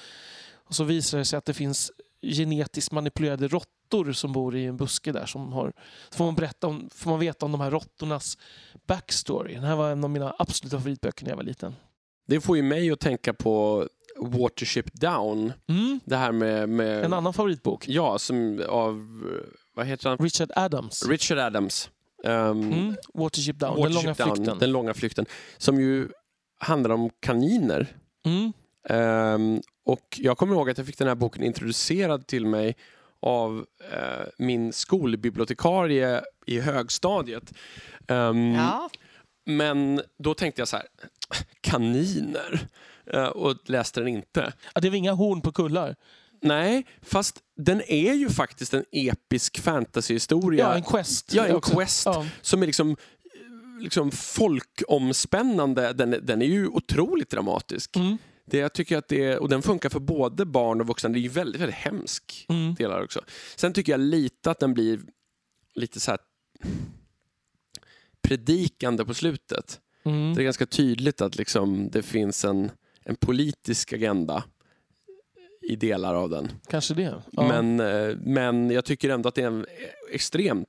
Och 0.55 0.75
så 0.75 0.85
visar 0.85 1.19
det 1.19 1.25
sig 1.25 1.37
att 1.37 1.45
det 1.45 1.55
finns 1.55 1.93
genetiskt 2.23 2.93
manipulerade 2.93 3.49
råttor 3.49 4.13
som 4.13 4.33
bor 4.33 4.57
i 4.57 4.67
en 4.67 4.77
buske 4.77 5.13
där. 5.13 5.27
Som 5.27 5.53
har, 5.53 5.73
så 6.11 6.17
får 6.17 6.25
man, 6.25 6.35
berätta 6.35 6.67
om, 6.67 6.91
får 6.95 7.11
man 7.11 7.21
veta 7.21 7.47
om 7.47 7.53
de 7.53 7.61
här 7.61 7.71
råttornas 7.71 8.39
backstory. 8.87 9.55
Den 9.55 9.65
här 9.65 9.77
var 9.77 9.91
en 9.91 10.05
av 10.05 10.11
mina 10.11 10.35
absoluta 10.39 10.79
favoritböcker 10.79 11.25
när 11.25 11.31
jag 11.31 11.37
var 11.37 11.45
liten. 11.45 11.75
Det 12.27 12.41
får 12.41 12.57
ju 12.57 12.63
mig 12.63 12.91
att 12.91 13.01
tänka 13.01 13.35
på 13.35 13.87
Watership 14.19 14.93
Down. 14.93 15.53
Mm. 15.69 16.01
Det 16.05 16.17
här 16.17 16.33
med... 16.33 16.69
med 16.69 17.05
En 17.05 17.13
annan 17.13 17.33
favoritbok. 17.33 17.89
Ja, 17.89 18.19
som 18.19 18.63
av... 18.69 19.23
Vad 19.75 19.87
heter 19.87 20.09
han? 20.09 20.19
Richard 20.19 20.51
Adams. 20.57 21.09
Richard 21.09 21.39
Adams. 21.39 21.91
Um, 22.25 22.63
Mm. 22.63 22.97
Watership 23.15 23.59
Down, 23.59 23.75
Den 23.75 23.83
Watership 23.83 24.05
långa 24.05 24.15
Down, 24.15 24.37
flykten. 24.37 24.59
Den 24.59 24.73
långa 24.73 24.95
flykten. 24.95 25.27
Som 25.59 25.81
ju 25.81 26.09
handlar 26.59 26.91
om 26.91 27.11
kaniner. 27.21 27.97
Mm. 28.25 28.53
Ehm, 28.89 29.61
och 29.85 30.19
jag 30.21 30.39
kommer 30.39 30.55
ihåg 30.55 30.71
att 30.71 30.79
jag 30.79 30.87
fick 30.87 30.99
den 30.99 31.09
här 31.09 31.15
boken 31.15 31.43
introducerad 31.43 32.27
till 32.27 32.47
mig 32.47 32.77
av 33.23 33.67
eh, 33.93 34.27
min 34.39 34.73
skolbibliotekarie 34.73 36.21
i 36.47 36.61
högstadiet. 36.61 37.53
Ehm, 38.09 38.55
Ja. 38.55 38.91
Men 39.47 40.03
då 40.19 40.35
tänkte 40.35 40.61
jag 40.61 40.69
så 40.69 40.77
här, 40.77 40.87
kaniner? 41.61 42.61
Eh, 43.13 43.25
och 43.25 43.57
läste 43.65 44.01
den 44.01 44.09
inte. 44.09 44.53
Ja, 44.75 44.81
det 44.81 44.91
var 44.91 44.97
inga 44.97 45.13
horn 45.13 45.41
på 45.41 45.53
kullar. 45.53 45.97
Nej, 46.43 46.87
fast 47.03 47.39
den 47.57 47.83
är 47.87 48.13
ju 48.15 48.29
faktiskt 48.31 48.75
en 48.75 48.85
episk 48.93 49.59
fantasyhistoria. 49.61 50.65
Ja, 50.69 50.75
en 50.75 50.83
quest. 50.83 51.35
Ja, 51.35 51.47
en 51.47 51.57
också. 51.57 51.77
quest 51.77 52.07
Ja. 52.07 52.27
som 52.43 52.63
är 52.63 52.67
liksom, 52.67 52.97
liksom 53.81 54.11
folkomspännande. 54.11 55.93
Den, 55.93 56.15
är- 56.15 56.21
den 56.21 56.43
är 56.43 56.47
ju 56.47 56.69
otroligt 56.69 57.31
dramatisk. 57.31 57.97
Mm. 57.97 58.19
Det, 58.51 58.59
jag 58.59 58.73
tycker 58.73 58.97
att 58.97 59.09
det, 59.09 59.39
och 59.39 59.49
den 59.49 59.63
funkar 59.63 59.89
för 59.89 60.01
både 60.01 60.45
barn 60.45 60.81
och 60.81 60.87
vuxna. 60.87 61.11
Det 61.11 61.19
är 61.19 61.21
ju 61.21 61.29
väldigt, 61.29 61.61
väldigt 61.63 61.77
hemsk 61.77 62.47
Mm. 62.49 62.75
delar 62.75 63.03
också. 63.03 63.21
Sen 63.57 63.73
tycker 63.73 63.93
jag 63.93 64.01
lite 64.01 64.51
att 64.51 64.59
den 64.59 64.75
blir 64.75 65.01
lite 65.75 66.01
så 66.01 66.11
här 66.11 66.21
predikande 68.23 69.05
på 69.05 69.15
slutet. 69.15 69.81
Mm. 70.05 70.35
Det 70.35 70.43
är 70.43 70.45
ganska 70.45 70.67
tydligt 70.67 71.21
att 71.21 71.37
liksom 71.37 71.91
det 71.91 72.03
finns 72.03 72.45
en, 72.45 72.71
en 73.05 73.17
politisk 73.17 73.93
agenda 73.93 74.45
i 75.63 75.77
delar 75.77 76.15
av 76.15 76.31
den. 76.31 76.53
Kanske 76.69 76.95
det. 76.95 77.15
Ja. 77.33 77.49
Men, 77.49 77.81
eh, 77.81 78.17
men 78.25 78.71
jag 78.71 78.85
tycker 78.85 79.11
ändå 79.11 79.29
att 79.29 79.35
det 79.35 79.43
är 79.43 79.47
en 79.47 79.67
extremt 80.13 80.69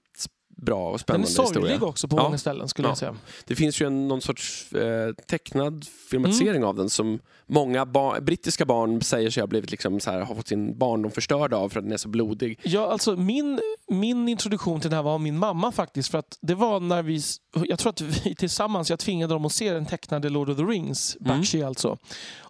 bra 0.62 0.78
och 0.78 0.90
den 0.90 0.94
är 0.94 0.98
spännande 0.98 1.28
sorglig 1.28 1.62
historia. 1.72 1.90
också 1.90 2.08
på 2.08 2.18
Ja. 2.18 2.24
många 2.24 2.38
ställen 2.38 2.68
skulle 2.68 2.88
Ja. 2.88 2.92
jag 2.92 2.98
säga. 2.98 3.16
Det 3.46 3.56
finns 3.56 3.82
ju 3.82 3.88
en, 3.88 4.08
någon 4.08 4.22
sorts 4.22 4.72
eh, 4.74 5.14
tecknad 5.14 5.86
filmatisering 6.10 6.56
Mm. 6.56 6.70
av 6.70 6.76
den 6.76 6.90
som 6.90 7.20
många 7.48 7.86
ba- 7.86 8.20
brittiska 8.22 8.66
barn 8.66 9.02
säger 9.02 9.30
sig 9.30 9.42
ha 9.42 9.48
blivit 9.48 9.72
liksom 9.72 10.00
så 10.00 10.12
här, 10.12 10.20
har 10.22 10.36
fått 10.36 10.48
sin 10.48 10.78
barndom 10.78 11.12
förstörd 11.12 11.54
av 11.54 11.70
för 11.70 11.80
att 11.80 11.86
den 11.86 11.94
är 11.94 11.98
så 11.98 12.10
blodig. 12.10 12.60
Ja, 12.64 12.92
alltså 12.92 13.16
min, 13.16 13.60
min 13.88 14.28
introduktion 14.28 14.82
till 14.82 14.90
det 14.90 14.96
här 14.96 15.04
var 15.04 15.18
min 15.20 15.38
mamma 15.38 15.72
faktiskt. 15.72 16.12
För 16.12 16.18
att 16.18 16.38
det 16.42 16.56
var 16.56 16.80
när 16.80 17.02
vi, 17.04 17.22
jag 17.66 17.80
tror 17.80 17.90
att 17.90 18.02
vi 18.02 18.36
tillsammans, 18.38 18.90
jag 18.90 19.00
tvingade 19.00 19.34
dem 19.34 19.46
att 19.46 19.54
se 19.54 19.74
den 19.74 19.86
tecknade 19.86 20.30
Lord 20.30 20.50
of 20.50 20.58
the 20.58 20.64
Rings, 20.64 21.18
Mm. 21.22 21.38
Bakshi 21.38 21.64
alltså. 21.64 21.98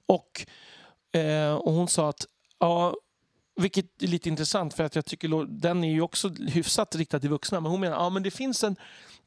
Och, 0.06 0.46
eh, 1.20 1.54
och 1.54 1.74
hon 1.74 1.88
sa 1.88 2.10
att, 2.10 2.26
ja, 2.60 2.94
vilket 3.62 4.04
är 4.04 4.08
lite 4.08 4.30
intressant 4.30 4.74
för 4.74 4.84
att 4.84 4.96
jag 4.96 5.06
tycker 5.06 5.46
den 5.46 5.84
är 5.84 5.92
ju 5.92 6.02
också 6.02 6.30
hyfsat 6.30 6.96
riktad 6.96 7.20
till 7.20 7.30
vuxna. 7.30 7.60
Men 7.60 7.72
hon 7.72 7.80
menar, 7.80 7.98
ja 7.98 8.10
men 8.10 8.24
det 8.24 8.32
finns 8.32 8.64
en 8.64 8.76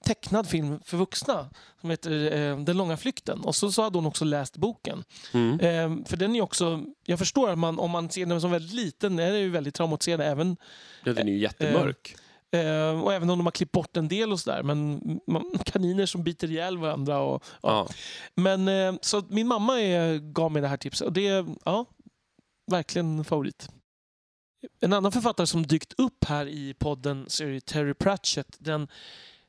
tecknad 0.04 0.48
film 0.48 0.80
för 0.84 0.96
vuxna 0.96 1.50
som 1.80 1.90
heter 1.90 2.32
eh, 2.32 2.58
Den 2.58 2.76
långa 2.76 2.96
flykten. 2.96 3.40
Och 3.40 3.54
så, 3.54 3.72
så 3.72 3.82
hade 3.82 3.98
hon 3.98 4.06
också 4.06 4.24
läst 4.24 4.56
boken. 4.56 5.04
Mm. 5.32 5.60
Eh, 5.60 6.06
för 6.06 6.16
den 6.16 6.36
är 6.36 6.40
också, 6.40 6.84
jag 7.04 7.18
förstår 7.18 7.50
att 7.50 7.58
man, 7.58 7.78
om 7.78 7.90
man 7.90 8.10
ser 8.10 8.26
den 8.26 8.40
som 8.40 8.50
väldigt 8.50 8.74
liten 8.74 9.18
är 9.18 9.32
det 9.32 9.38
ju 9.38 9.50
väldigt 9.50 9.74
traumatiserande 9.74 10.26
även 10.26 10.56
Ja, 11.04 11.12
den 11.12 11.28
är 11.28 11.32
ju 11.32 11.38
jättemörk. 11.38 12.16
Eh, 12.50 13.02
och 13.02 13.14
även 13.14 13.30
om 13.30 13.38
de 13.38 13.46
har 13.46 13.50
klippt 13.50 13.72
bort 13.72 13.96
en 13.96 14.08
del 14.08 14.32
och 14.32 14.40
sådär. 14.40 14.62
Men 14.62 15.00
man, 15.26 15.58
kaniner 15.64 16.06
som 16.06 16.24
biter 16.24 16.50
ihjäl 16.50 16.78
varandra. 16.78 17.18
Och, 17.18 17.44
ja. 17.62 17.86
ja. 17.88 17.88
Men 18.34 18.68
eh, 18.68 18.94
så 19.00 19.18
att 19.18 19.30
min 19.30 19.46
mamma 19.46 19.80
är, 19.80 20.18
gav 20.18 20.52
mig 20.52 20.62
det 20.62 20.68
här 20.68 20.76
tipset 20.76 21.06
och 21.06 21.12
det 21.12 21.26
är 21.26 21.46
ja, 21.64 21.86
verkligen 22.70 23.24
favorit. 23.24 23.68
En 24.80 24.92
annan 24.92 25.12
författare 25.12 25.46
som 25.46 25.66
dykt 25.66 25.92
upp 25.98 26.24
här 26.24 26.46
i 26.46 26.74
podden 26.74 27.24
så 27.28 27.44
är 27.44 27.60
Terry 27.60 27.94
Pratchett. 27.94 28.56
Den, 28.58 28.88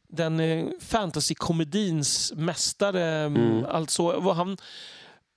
den 0.08 0.40
eh, 0.40 0.66
fantasykomedins 0.80 2.34
mästare. 2.36 3.04
Mm. 3.04 3.66
Alltså, 3.66 4.20
var 4.20 4.34
han, 4.34 4.58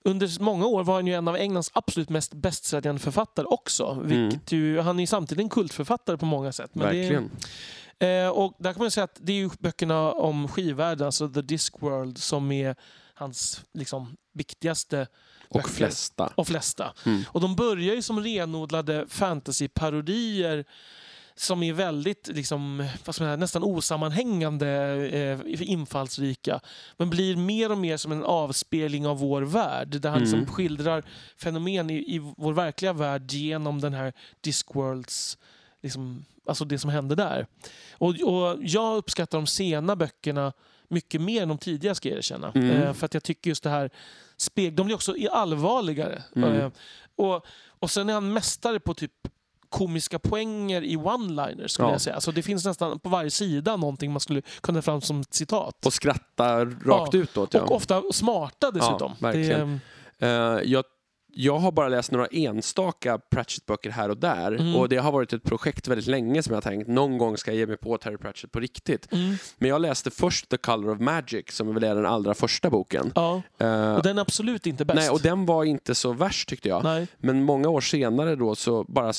under 0.05 0.42
många 0.42 0.66
år 0.66 0.84
var 0.84 0.94
han 0.94 1.06
ju 1.06 1.14
en 1.14 1.28
av 1.28 1.36
Englands 1.36 1.70
absolut 1.74 2.09
mest 2.09 2.34
bästsäljande 2.34 3.00
författare 3.00 3.46
också. 3.46 4.00
Vilket 4.05 4.52
ju, 4.52 4.80
han 4.80 4.96
är 4.96 5.00
ju 5.00 5.06
samtidigt 5.06 5.42
en 5.42 5.48
kultförfattare 5.48 6.16
på 6.16 6.26
många 6.26 6.52
sätt. 6.52 6.70
Men 6.74 6.92
det 6.92 7.00
Verkligen. 7.00 7.30
Eh, 7.98 8.28
och 8.28 8.55
där 8.59 8.72
kan 8.72 8.82
man 8.82 8.90
säga 8.90 9.05
att 9.05 9.18
det 9.20 9.32
är 9.32 9.50
böckerna 9.59 10.12
om 10.12 10.48
skivvärlden, 10.48 11.06
alltså 11.06 11.28
The 11.28 11.42
Discworld, 11.42 12.18
som 12.18 12.52
är 12.52 12.76
hans 13.14 13.64
liksom, 13.74 14.16
viktigaste 14.32 15.06
Och 15.48 15.58
böcker. 15.58 15.68
flesta. 15.68 16.32
och 16.34 16.46
flesta. 16.46 16.92
Mm. 17.06 17.22
Och 17.28 17.40
de 17.40 17.56
börjar 17.56 17.94
ju 17.94 18.02
som 18.02 18.20
renodlade 18.20 19.06
fantasyparodier 19.08 20.64
som 21.34 21.62
är 21.62 21.72
väldigt 21.72 22.28
liksom, 22.28 22.78
vad 23.04 23.14
ska 23.14 23.24
man 23.24 23.28
säga, 23.30 23.36
nästan 23.36 23.62
osammanhängande 23.62 24.68
eh, 25.12 25.70
infallsrika. 25.70 26.60
Men 26.96 27.10
blir 27.10 27.36
mer 27.36 27.72
och 27.72 27.78
mer 27.78 27.96
som 27.96 28.12
en 28.12 28.24
avspegling 28.24 29.06
av 29.06 29.18
vår 29.18 29.42
värld. 29.42 29.88
Där 30.00 30.10
han 30.10 30.20
liksom 30.20 30.38
Mm. 30.38 30.50
skildrar 30.52 31.04
fenomen 31.36 31.90
i, 31.90 31.94
i 32.14 32.18
vår 32.36 32.52
verkliga 32.52 32.92
värld 32.92 33.32
genom 33.32 33.80
den 33.80 33.94
här 33.94 34.12
Discworlds, 34.40 35.38
liksom, 35.82 36.24
alltså 36.46 36.64
det 36.64 36.78
som 36.78 36.90
hände 36.90 37.14
där. 37.14 37.46
Och, 37.92 38.08
och 38.08 38.58
jag 38.60 38.96
uppskattar 38.96 39.38
de 39.38 39.46
sena 39.46 39.96
böckerna 39.96 40.52
mycket 40.89 41.20
mer 41.20 41.43
än 41.43 41.48
de 41.48 41.59
tidiga 41.59 41.94
ska 41.94 42.09
jag 42.09 42.19
erkänna. 42.19 42.52
Mm. 42.55 42.70
Eh, 42.70 42.93
för 42.93 43.06
att 43.06 43.15
jag 43.15 43.23
tycker 43.23 43.51
just 43.51 43.62
det 43.62 43.70
här 43.70 43.90
speg, 44.36 44.74
de 44.74 44.86
blir 44.86 44.94
också 44.97 45.15
allvarligare. 45.32 46.23
Mm. 46.36 46.52
Eh, 46.60 46.70
och, 47.16 47.47
och 47.78 47.90
sen 47.90 48.09
är 48.09 48.12
han 48.15 48.32
mästare 48.32 48.81
på 48.81 48.94
typ 48.94 49.12
komiska 49.69 50.19
poänger 50.19 50.82
i 50.85 50.97
one-liners 50.97 51.69
skulle 51.69 51.89
Ja. 51.89 51.93
jag 51.93 52.01
säga. 52.01 52.15
Alltså 52.15 52.32
det 52.32 52.43
finns 52.43 52.65
nästan 52.65 52.98
på 52.98 53.09
varje 53.09 53.31
sida 53.31 53.77
någonting 53.77 54.12
man 54.12 54.20
skulle 54.20 54.43
kunna 54.60 54.82
fram 54.82 55.01
som 55.01 55.24
citat. 55.31 55.86
Och 55.86 55.93
skratta 55.93 56.65
rakt 56.65 57.15
Ja. 57.15 57.20
utåt. 57.20 57.55
Ja. 57.55 57.60
Och 57.60 57.73
ofta 57.77 58.02
smarta 58.12 58.70
dessutom. 58.70 59.12
verkligen. 59.20 59.81
Det, 60.19 60.27
Eh, 60.27 60.28
jag, 60.73 60.85
jag 61.40 61.59
har 61.59 61.73
bara 61.73 61.89
läst 61.89 62.10
några 62.10 62.27
enstaka 62.27 63.19
Pratchett-böcker 63.31 63.90
här 63.90 64.09
och 64.09 64.16
där. 64.16 64.52
Mm. 64.52 64.77
Och 64.77 64.89
det 64.89 64.97
har 64.97 65.12
varit 65.12 65.32
ett 65.32 65.43
projekt 65.43 65.89
väldigt 65.89 66.06
länge 66.06 66.43
som 66.43 66.51
jag 66.55 66.56
har 66.56 66.70
tänkt 66.70 66.89
någon 66.89 67.19
gång 67.19 67.36
ska 67.36 67.51
jag 67.51 67.59
ge 67.59 67.66
mig 67.66 67.77
på 67.77 67.98
Terry 67.98 68.16
Pratchett 68.16 68.52
på 68.52 68.60
riktigt. 68.60 69.12
mm, 69.12 69.35
Men 69.59 69.69
jag 69.70 69.81
läste 69.81 70.10
först 70.10 70.48
The 70.48 70.56
Color 70.56 70.90
of 70.93 71.01
Magic 71.01 71.44
som 71.51 71.74
väl 71.74 71.85
är 71.85 71.94
den 71.94 72.06
allra 72.06 72.35
första 72.35 72.70
boken. 72.70 73.12
ja. 73.15 73.43
Eh, 73.59 73.94
Och 73.94 74.02
den 74.02 74.19
är 74.19 74.23
absolut 74.23 74.66
inte 74.66 74.85
bäst. 74.85 74.97
nej, 74.97 75.10
och 75.10 75.20
den 75.20 75.47
var 75.47 75.65
inte 75.65 75.94
så 75.94 76.12
värst 76.12 76.48
tyckte 76.48 76.69
jag. 76.69 76.85
Nej. 76.85 77.06
Men 77.19 77.43
många 77.43 77.69
år 77.69 77.81
senare 77.81 78.36
då 78.36 78.55
så 78.55 78.85
bara 78.85 79.12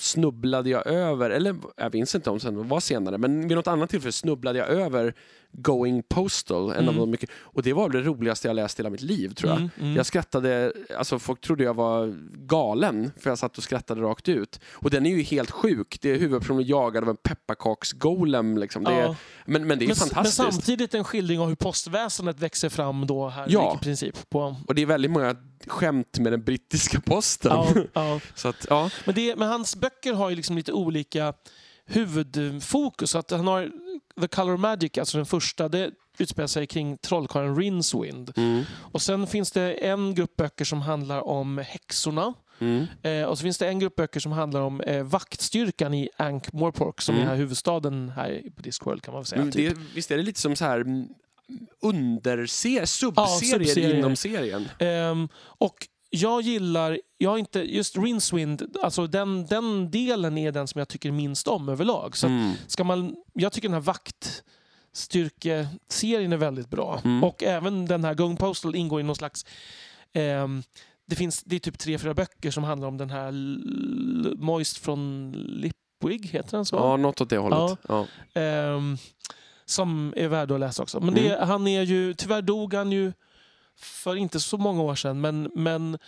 snubblade 0.00 0.70
jag 0.70 0.86
över, 0.86 1.30
eller 1.30 1.56
jag 1.76 1.94
minns 1.94 2.14
inte 2.14 2.30
om 2.30 2.38
det 2.38 2.50
var 2.50 2.80
senare, 2.80 3.18
men 3.18 3.48
vid 3.48 3.56
något 3.56 3.66
annat 3.66 3.90
tillfälle 3.90 4.12
snubblade 4.12 4.58
jag 4.58 4.68
över 4.68 5.14
Going 5.58 6.02
Postal, 6.02 6.62
en 6.70 6.76
av 6.76 6.82
Mm. 6.82 6.96
de 6.96 7.10
mycket, 7.10 7.30
och 7.40 7.62
det 7.62 7.72
var 7.72 7.88
det 7.90 8.02
roligaste 8.02 8.48
jag 8.48 8.54
läst 8.54 8.78
i 8.78 8.82
hela 8.82 8.90
mitt 8.90 9.00
liv 9.00 9.34
tror 9.34 9.50
jag. 9.50 9.58
Mm, 9.58 9.70
mm. 9.80 9.96
Jag 9.96 10.06
skrattade, 10.06 10.72
alltså 10.98 11.18
folk 11.18 11.40
trodde 11.40 11.64
jag 11.64 11.74
var 11.74 12.14
galen 12.46 13.10
för 13.20 13.30
jag 13.30 13.38
satt 13.38 13.58
och 13.58 13.64
skrattade 13.64 14.00
rakt 14.00 14.28
ut. 14.28 14.60
Och 14.72 14.90
den 14.90 15.06
är 15.06 15.10
ju 15.16 15.22
helt 15.22 15.50
sjuk, 15.50 15.98
det 16.00 16.10
är 16.10 16.18
huvudpersonen 16.18 16.64
jagad 16.66 17.02
av 17.04 17.10
en 17.10 17.16
pepparkaksgolem 17.16 18.58
liksom. 18.58 18.86
Är, 18.86 19.00
Ja. 19.02 19.16
men, 19.46 19.66
men 19.66 19.78
det 19.78 19.84
är 19.84 19.86
men, 19.86 19.96
fantastiskt. 19.96 20.38
men 20.38 20.52
samtidigt 20.52 20.94
en 20.94 21.04
skildring 21.04 21.40
av 21.40 21.48
hur 21.48 21.54
postväsendet 21.54 22.40
växer 22.40 22.68
fram 22.68 23.06
då 23.06 23.28
här 23.28 23.46
Ja. 23.48 23.78
i 23.80 23.84
princip. 23.84 24.30
På, 24.30 24.56
Och 24.66 24.74
det 24.74 24.82
är 24.82 24.86
väldigt 24.86 25.10
många 25.10 25.36
skämt 25.66 26.18
med 26.18 26.32
den 26.32 26.42
brittiska 26.44 27.00
posten. 27.00 27.52
ja, 27.52 27.74
ja. 27.92 28.20
Så 28.34 28.48
att, 28.48 28.66
ja. 28.70 28.90
Men, 29.04 29.14
det, 29.14 29.36
men 29.36 29.48
hans 29.48 29.76
böcker 29.76 30.12
har 30.12 30.30
ju 30.30 30.36
liksom 30.36 30.56
lite 30.56 30.72
olika 30.72 31.34
huvudfokus. 31.86 33.14
Att 33.14 33.30
han 33.30 33.46
har 33.46 33.70
The 34.20 34.28
Color 34.28 34.56
Magic, 34.56 34.98
alltså 34.98 35.16
den 35.16 35.26
första, 35.26 35.68
det 35.68 35.90
utspelar 36.18 36.46
sig 36.46 36.66
kring 36.66 36.98
trollkarlen 36.98 37.56
Rincewind. 37.56 38.32
Mm. 38.36 38.62
Och 38.92 39.02
sen 39.02 39.26
finns 39.26 39.52
det 39.52 39.72
en 39.72 40.14
grupp 40.14 40.36
böcker 40.36 40.64
som 40.64 40.82
handlar 40.82 41.28
om 41.28 41.58
häxorna. 41.58 42.34
Mm. 42.58 42.86
Eh, 43.02 43.22
och 43.22 43.38
så 43.38 43.42
finns 43.42 43.58
det 43.58 43.68
en 43.68 43.78
grupp 43.78 43.96
böcker 43.96 44.20
som 44.20 44.32
handlar 44.32 44.60
om 44.60 44.80
eh, 44.80 45.02
vaktstyrkan 45.02 45.94
i 45.94 46.08
Ankh-Morpork 46.16 47.00
som 47.00 47.14
Mm. 47.14 47.26
är 47.26 47.30
här 47.30 47.36
huvudstaden 47.36 48.12
här 48.16 48.42
på 48.56 48.62
Discworld 48.62 49.02
kan 49.02 49.14
man 49.14 49.24
säga. 49.24 49.42
Men 49.42 49.52
typ. 49.52 49.74
det, 49.74 49.82
visst 49.94 50.10
är 50.10 50.16
det 50.16 50.22
lite 50.22 50.40
som 50.40 50.56
så 50.56 50.64
här 50.64 50.80
mm, 50.80 51.08
underserier, 51.82 52.86
subserier 52.86 53.64
subserier. 53.64 53.94
inom 53.98 54.16
serien? 54.16 54.68
Ehm, 54.78 55.28
och 55.36 55.76
jag 56.10 56.42
gillar 56.42 57.00
jag 57.18 57.38
inte, 57.38 57.60
just 57.76 57.96
Rincewind, 57.98 58.76
alltså 58.82 59.06
den, 59.06 59.46
den 59.46 59.90
delen 59.90 60.38
är 60.38 60.52
den 60.52 60.68
som 60.68 60.78
jag 60.78 60.88
tycker 60.88 61.10
minst 61.12 61.48
om 61.48 61.68
överlag. 61.68 62.16
Så 62.16 62.26
Mm. 62.26 62.52
ska 62.66 62.84
man, 62.84 63.16
jag 63.32 63.52
tycker 63.52 63.68
den 63.68 63.74
här 63.74 63.80
vaktstyrkeserien 64.92 66.32
är 66.32 66.36
väldigt 66.36 66.68
bra. 66.70 67.00
Mm. 67.04 67.24
Och 67.24 67.42
även 67.42 67.86
den 67.86 68.04
här 68.04 68.14
Going 68.14 68.36
Postal 68.36 68.74
ingår 68.74 69.00
i 69.00 69.02
någon 69.02 69.16
slags... 69.16 69.46
ehm, 70.12 70.62
det, 71.06 71.16
finns, 71.16 71.42
det 71.42 71.56
är 71.56 71.60
typ 71.60 71.78
tre, 71.78 71.98
fyra 71.98 72.14
böcker 72.14 72.50
som 72.50 72.64
handlar 72.64 72.88
om 72.88 72.96
den 72.98 73.10
här 73.10 73.32
Moist 74.36 74.78
från 74.78 75.32
Lipwig, 75.32 76.26
heter 76.26 76.50
den 76.56 76.64
så? 76.64 76.76
Ja, 76.76 76.96
något 76.96 77.20
åt 77.20 77.30
det 77.30 77.38
hållet. 77.38 77.78
Ja. 77.88 78.06
Ehm, 78.34 78.96
som 79.64 80.12
är 80.16 80.28
värd 80.28 80.50
att 80.50 80.60
läsa 80.60 80.82
också. 80.82 81.00
Men 81.00 81.14
det, 81.14 81.34
Mm. 81.34 81.48
han 81.48 81.66
är 81.66 81.82
ju, 81.82 82.14
tyvärr 82.14 82.42
dog 82.42 82.74
han 82.74 82.92
ju 82.92 83.12
för 83.78 84.16
inte 84.16 84.40
så 84.40 84.58
många 84.58 84.82
år 84.82 84.94
sedan. 84.94 85.20
Men, 85.20 85.50
men 85.54 85.98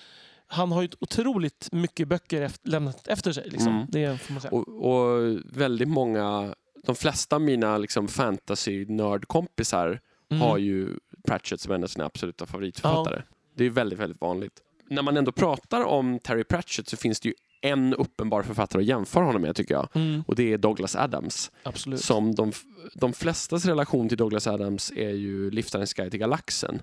han 0.50 0.72
har 0.72 0.82
ju 0.82 0.88
otroligt 1.00 1.68
mycket 1.72 2.08
böcker 2.08 2.42
efter, 2.42 2.68
lämnat 2.70 3.08
efter 3.08 3.32
sig. 3.32 3.48
Liksom. 3.50 3.72
Mm. 3.74 3.86
Det 3.88 4.20
får 4.20 4.32
man 4.32 4.40
säga. 4.42 4.52
Och, 4.52 4.68
och 4.92 5.38
väldigt 5.44 5.88
många, 5.88 6.54
de 6.86 6.94
flesta 6.96 7.36
av 7.36 7.42
mina 7.42 7.78
liksom, 7.78 8.08
fantasy-nördkompisar 8.08 10.00
Mm. 10.30 10.40
har 10.40 10.58
ju 10.58 10.88
Pratchett 11.26 11.60
som 11.60 11.72
en 11.72 11.82
av 11.84 11.86
sina 11.86 12.04
absoluta 12.04 12.46
favoritförfattare. 12.46 13.22
Det 13.56 13.64
är 13.64 13.70
väldigt, 13.70 13.98
väldigt 13.98 14.20
vanligt. 14.20 14.52
När 14.90 15.02
man 15.02 15.16
ändå 15.16 15.32
pratar 15.32 15.84
om 15.84 16.18
Terry 16.18 16.44
Pratchett 16.44 16.88
så 16.88 16.96
finns 16.96 17.20
det 17.20 17.28
ju 17.28 17.34
en 17.60 17.94
uppenbar 17.94 18.42
författare 18.42 18.82
att 18.82 18.88
jämföra 18.88 19.24
honom 19.24 19.42
med 19.42 19.56
tycker 19.56 19.74
jag. 19.74 19.88
Mm, 19.94 20.22
Och 20.26 20.34
det 20.36 20.52
är 20.52 20.58
Douglas 20.58 20.96
Adams. 20.96 21.50
absolut. 21.62 22.00
Som 22.04 22.34
de, 22.34 22.52
de 22.94 23.12
flestas 23.12 23.64
relation 23.64 24.08
till 24.08 24.18
Douglas 24.18 24.46
Adams 24.46 24.92
är 24.96 25.10
ju 25.10 25.50
Liftarens 25.50 25.94
guide 25.94 26.10
till 26.10 26.20
galaxen. 26.20 26.82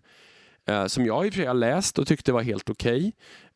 Eh, 0.68 0.86
som 0.86 1.06
jag 1.06 1.26
i 1.26 1.30
och 1.30 1.34
för 1.34 1.40
sig 1.40 1.48
har 1.48 1.54
läst 1.54 2.00
och 2.00 2.08
tyckte 2.08 2.32
var 2.32 2.42
helt 2.42 2.70
okej. 2.70 3.14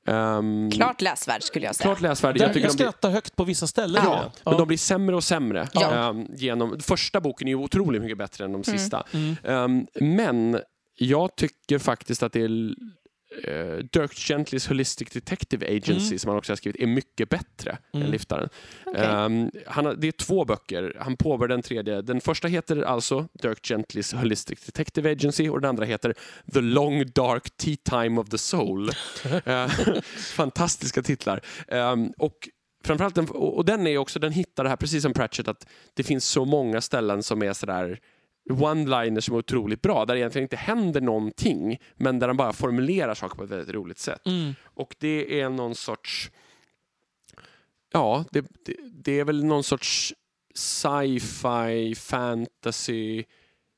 Ehm, 0.09 0.71
Klart 0.71 1.01
läsvärd 1.01 1.43
skulle 1.43 1.65
jag 1.65 1.75
säga. 1.75 1.85
klart 1.85 2.01
läsvärd. 2.01 2.37
jag, 2.37 2.43
Jag 2.47 2.53
tycker 2.53 2.67
jag 2.67 2.71
de 2.71 2.75
blir, 2.77 2.85
skrattar 2.85 3.09
högt 3.09 3.35
på 3.35 3.43
vissa 3.43 3.67
ställen. 3.67 4.01
ja, 4.05 4.31
men 4.45 4.57
de 4.57 4.67
blir 4.67 4.77
sämre 4.77 5.15
och 5.15 5.23
sämre. 5.23 5.67
Ja. 5.73 6.09
Ehm, 6.09 6.25
genom, 6.35 6.79
första 6.79 7.21
boken 7.21 7.47
är 7.47 7.51
ju 7.51 7.55
otroligt 7.57 8.01
mycket 8.01 8.17
bättre 8.17 8.45
än 8.45 8.51
de 8.51 8.63
sista. 8.63 9.03
Mm. 9.13 9.35
Ehm, 9.43 9.87
men 10.01 10.59
jag 10.95 11.35
tycker 11.35 11.79
faktiskt 11.79 12.23
att 12.23 12.33
det 12.33 12.41
är 12.41 12.73
uh, 13.47 13.77
Dirk 13.77 14.13
Gentlys 14.13 14.67
Holistic 14.67 15.09
Detective 15.09 15.65
Agency 15.67 16.07
Mm. 16.07 16.19
som 16.19 16.29
han 16.29 16.37
också 16.37 16.51
har 16.51 16.57
skrivit 16.57 16.81
är 16.81 16.87
mycket 16.87 17.29
bättre 17.29 17.77
Mm. 17.93 18.05
än 18.05 18.11
Liftaren. 18.11 18.49
Okej. 18.85 19.05
Ehm, 19.05 19.51
han 19.65 19.85
har, 19.85 19.93
det 19.93 20.07
är 20.07 20.11
två 20.11 20.45
böcker. 20.45 20.97
Han 20.99 21.17
påbörjade 21.17 21.53
den 21.53 21.61
tredje. 21.61 22.01
Den 22.01 22.21
första 22.21 22.47
heter 22.47 22.81
alltså 22.81 23.27
Dirk 23.41 23.65
Gentlys 23.67 24.13
Holistic 24.13 24.65
Detective 24.65 25.11
Agency 25.11 25.49
och 25.49 25.61
den 25.61 25.69
andra 25.69 25.85
heter 25.85 26.13
The 26.53 26.61
Long 26.61 27.05
Dark 27.15 27.57
Tea 27.57 27.75
Time 27.83 28.21
of 28.21 28.29
the 28.29 28.37
Soul. 28.37 28.89
Eh, 29.45 29.67
Fantastiska 30.35 31.01
titlar. 31.01 31.41
Ehm, 31.67 32.11
och 32.17 32.49
framförallt 32.85 33.15
den, 33.15 33.29
och 33.29 33.57
och 33.57 33.65
den 33.65 33.87
är 33.87 33.97
också, 33.97 34.19
den 34.19 34.31
hittar 34.31 34.63
det 34.63 34.69
här 34.69 34.77
precis 34.77 35.03
som 35.03 35.13
Pratchett 35.13 35.47
att 35.47 35.67
det 35.93 36.03
finns 36.03 36.25
så 36.25 36.45
många 36.45 36.81
ställen 36.81 37.23
som 37.23 37.43
är 37.43 37.53
sådär 37.53 37.99
one-liners 38.53 39.21
som 39.21 39.35
är 39.35 39.39
otroligt 39.39 39.81
bra, 39.81 40.05
där 40.05 40.13
det 40.13 40.19
egentligen 40.19 40.43
inte 40.43 40.55
händer 40.55 41.01
någonting, 41.01 41.79
men 41.95 42.19
där 42.19 42.27
han 42.27 42.37
bara 42.37 42.53
formulerar 42.53 43.13
saker 43.13 43.35
på 43.35 43.43
ett 43.43 43.49
väldigt 43.49 43.75
roligt 43.75 43.99
sätt. 43.99 44.27
Mm. 44.27 44.55
Och 44.63 44.95
det 44.99 45.41
är 45.41 45.49
någon 45.49 45.75
sorts... 45.75 46.31
Ja, 47.91 48.25
det, 48.31 48.45
det, 48.65 48.75
det 49.03 49.19
är 49.19 49.25
väl 49.25 49.45
någon 49.45 49.63
sorts 49.63 50.13
sci-fi, 50.53 51.95
fantasy, 51.95 53.23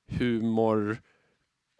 humor, 0.07 1.01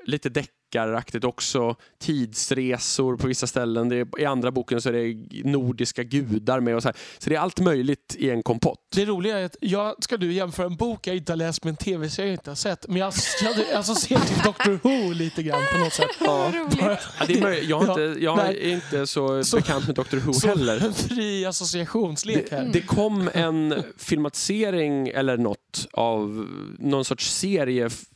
lite 0.05 0.30
deckaraktigt 0.72 1.23
också. 1.26 1.76
Tidsresor 1.99 3.18
på 3.18 3.27
vissa 3.27 3.48
ställen. 3.48 3.89
Det 3.89 3.95
är, 3.95 4.19
I 4.22 4.26
andra 4.26 4.52
boken 4.52 4.81
så 4.81 4.89
är 4.89 4.93
det 4.93 5.49
nordiska 5.49 6.03
gudar 6.03 6.60
med. 6.60 6.76
Och 6.76 6.81
så, 6.81 6.88
här. 6.88 6.95
så 7.18 7.30
det 7.30 7.35
är 7.35 7.39
allt 7.39 7.60
möjligt 7.60 8.15
i 8.19 8.30
en 8.30 8.43
kompott. 8.43 8.77
Det 8.95 9.06
roliga 9.06 9.39
är 9.39 9.45
att 9.45 9.56
jag 9.61 10.03
ska 10.03 10.18
nu 10.18 10.34
jämföra 10.34 10.65
en 10.65 10.76
bok 10.76 11.07
jag 11.07 11.15
inte 11.15 11.31
har 11.31 11.38
läst 11.38 11.64
med 11.64 11.72
en 11.72 11.77
tv-serie 11.77 12.30
jag 12.30 12.34
inte 12.35 12.49
har 12.52 12.56
sett. 12.56 12.88
Men 12.88 12.98
jag, 12.98 13.14
jag 13.43 13.80
associerar 13.80 14.22
till 14.22 14.38
Doctor 14.43 14.80
Who 14.84 15.14
lite 15.14 15.43
grann 15.43 15.61
på 15.73 15.80
något 15.80 15.93
sätt. 15.93 16.07
Roligt. 16.22 16.77
Ja, 17.19 17.26
det 17.27 17.39
är. 17.39 17.69
Jag, 17.69 17.80
har 17.80 17.99
Ja, 17.99 18.07
inte, 18.10 18.23
jag 18.23 18.39
är 18.49 18.68
inte 18.73 19.07
så, 19.07 19.43
Så- 19.43 19.57
bekant 19.57 19.88
med 19.88 19.95
Doctor 19.95 20.18
Who 20.18 20.34
Så 20.34 20.48
heller. 20.48 20.85
en 20.85 20.93
fri 21.10 21.45
associationslek 21.45 22.52
här. 22.52 22.64
Det, 22.64 22.69
det 22.72 22.81
kom 22.81 23.30
en 23.34 23.84
filmatisering 23.98 25.07
eller 25.07 25.38
något 25.38 25.88
av 25.93 26.48
någon 26.80 27.06
sorts 27.06 27.30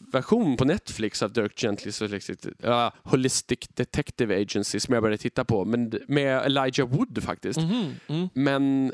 serieversion 0.06 0.58
på 0.58 0.66
Netflix 0.66 1.24
av 1.24 1.34
Dirk 1.34 1.56
Gentlys 1.60 2.02
uh, 2.02 2.90
Holistic 3.04 3.60
Detective 3.76 4.42
Agency 4.42 4.80
som 4.80 4.94
jag 4.94 5.04
började 5.04 5.18
titta 5.22 5.46
på, 5.46 5.66
men 5.66 5.92
med 6.08 6.46
Elijah 6.46 6.88
Wood 6.88 7.24
faktiskt. 7.24 7.60
Mhm, 7.60 7.94
mm. 8.08 8.30
Men 8.34 8.94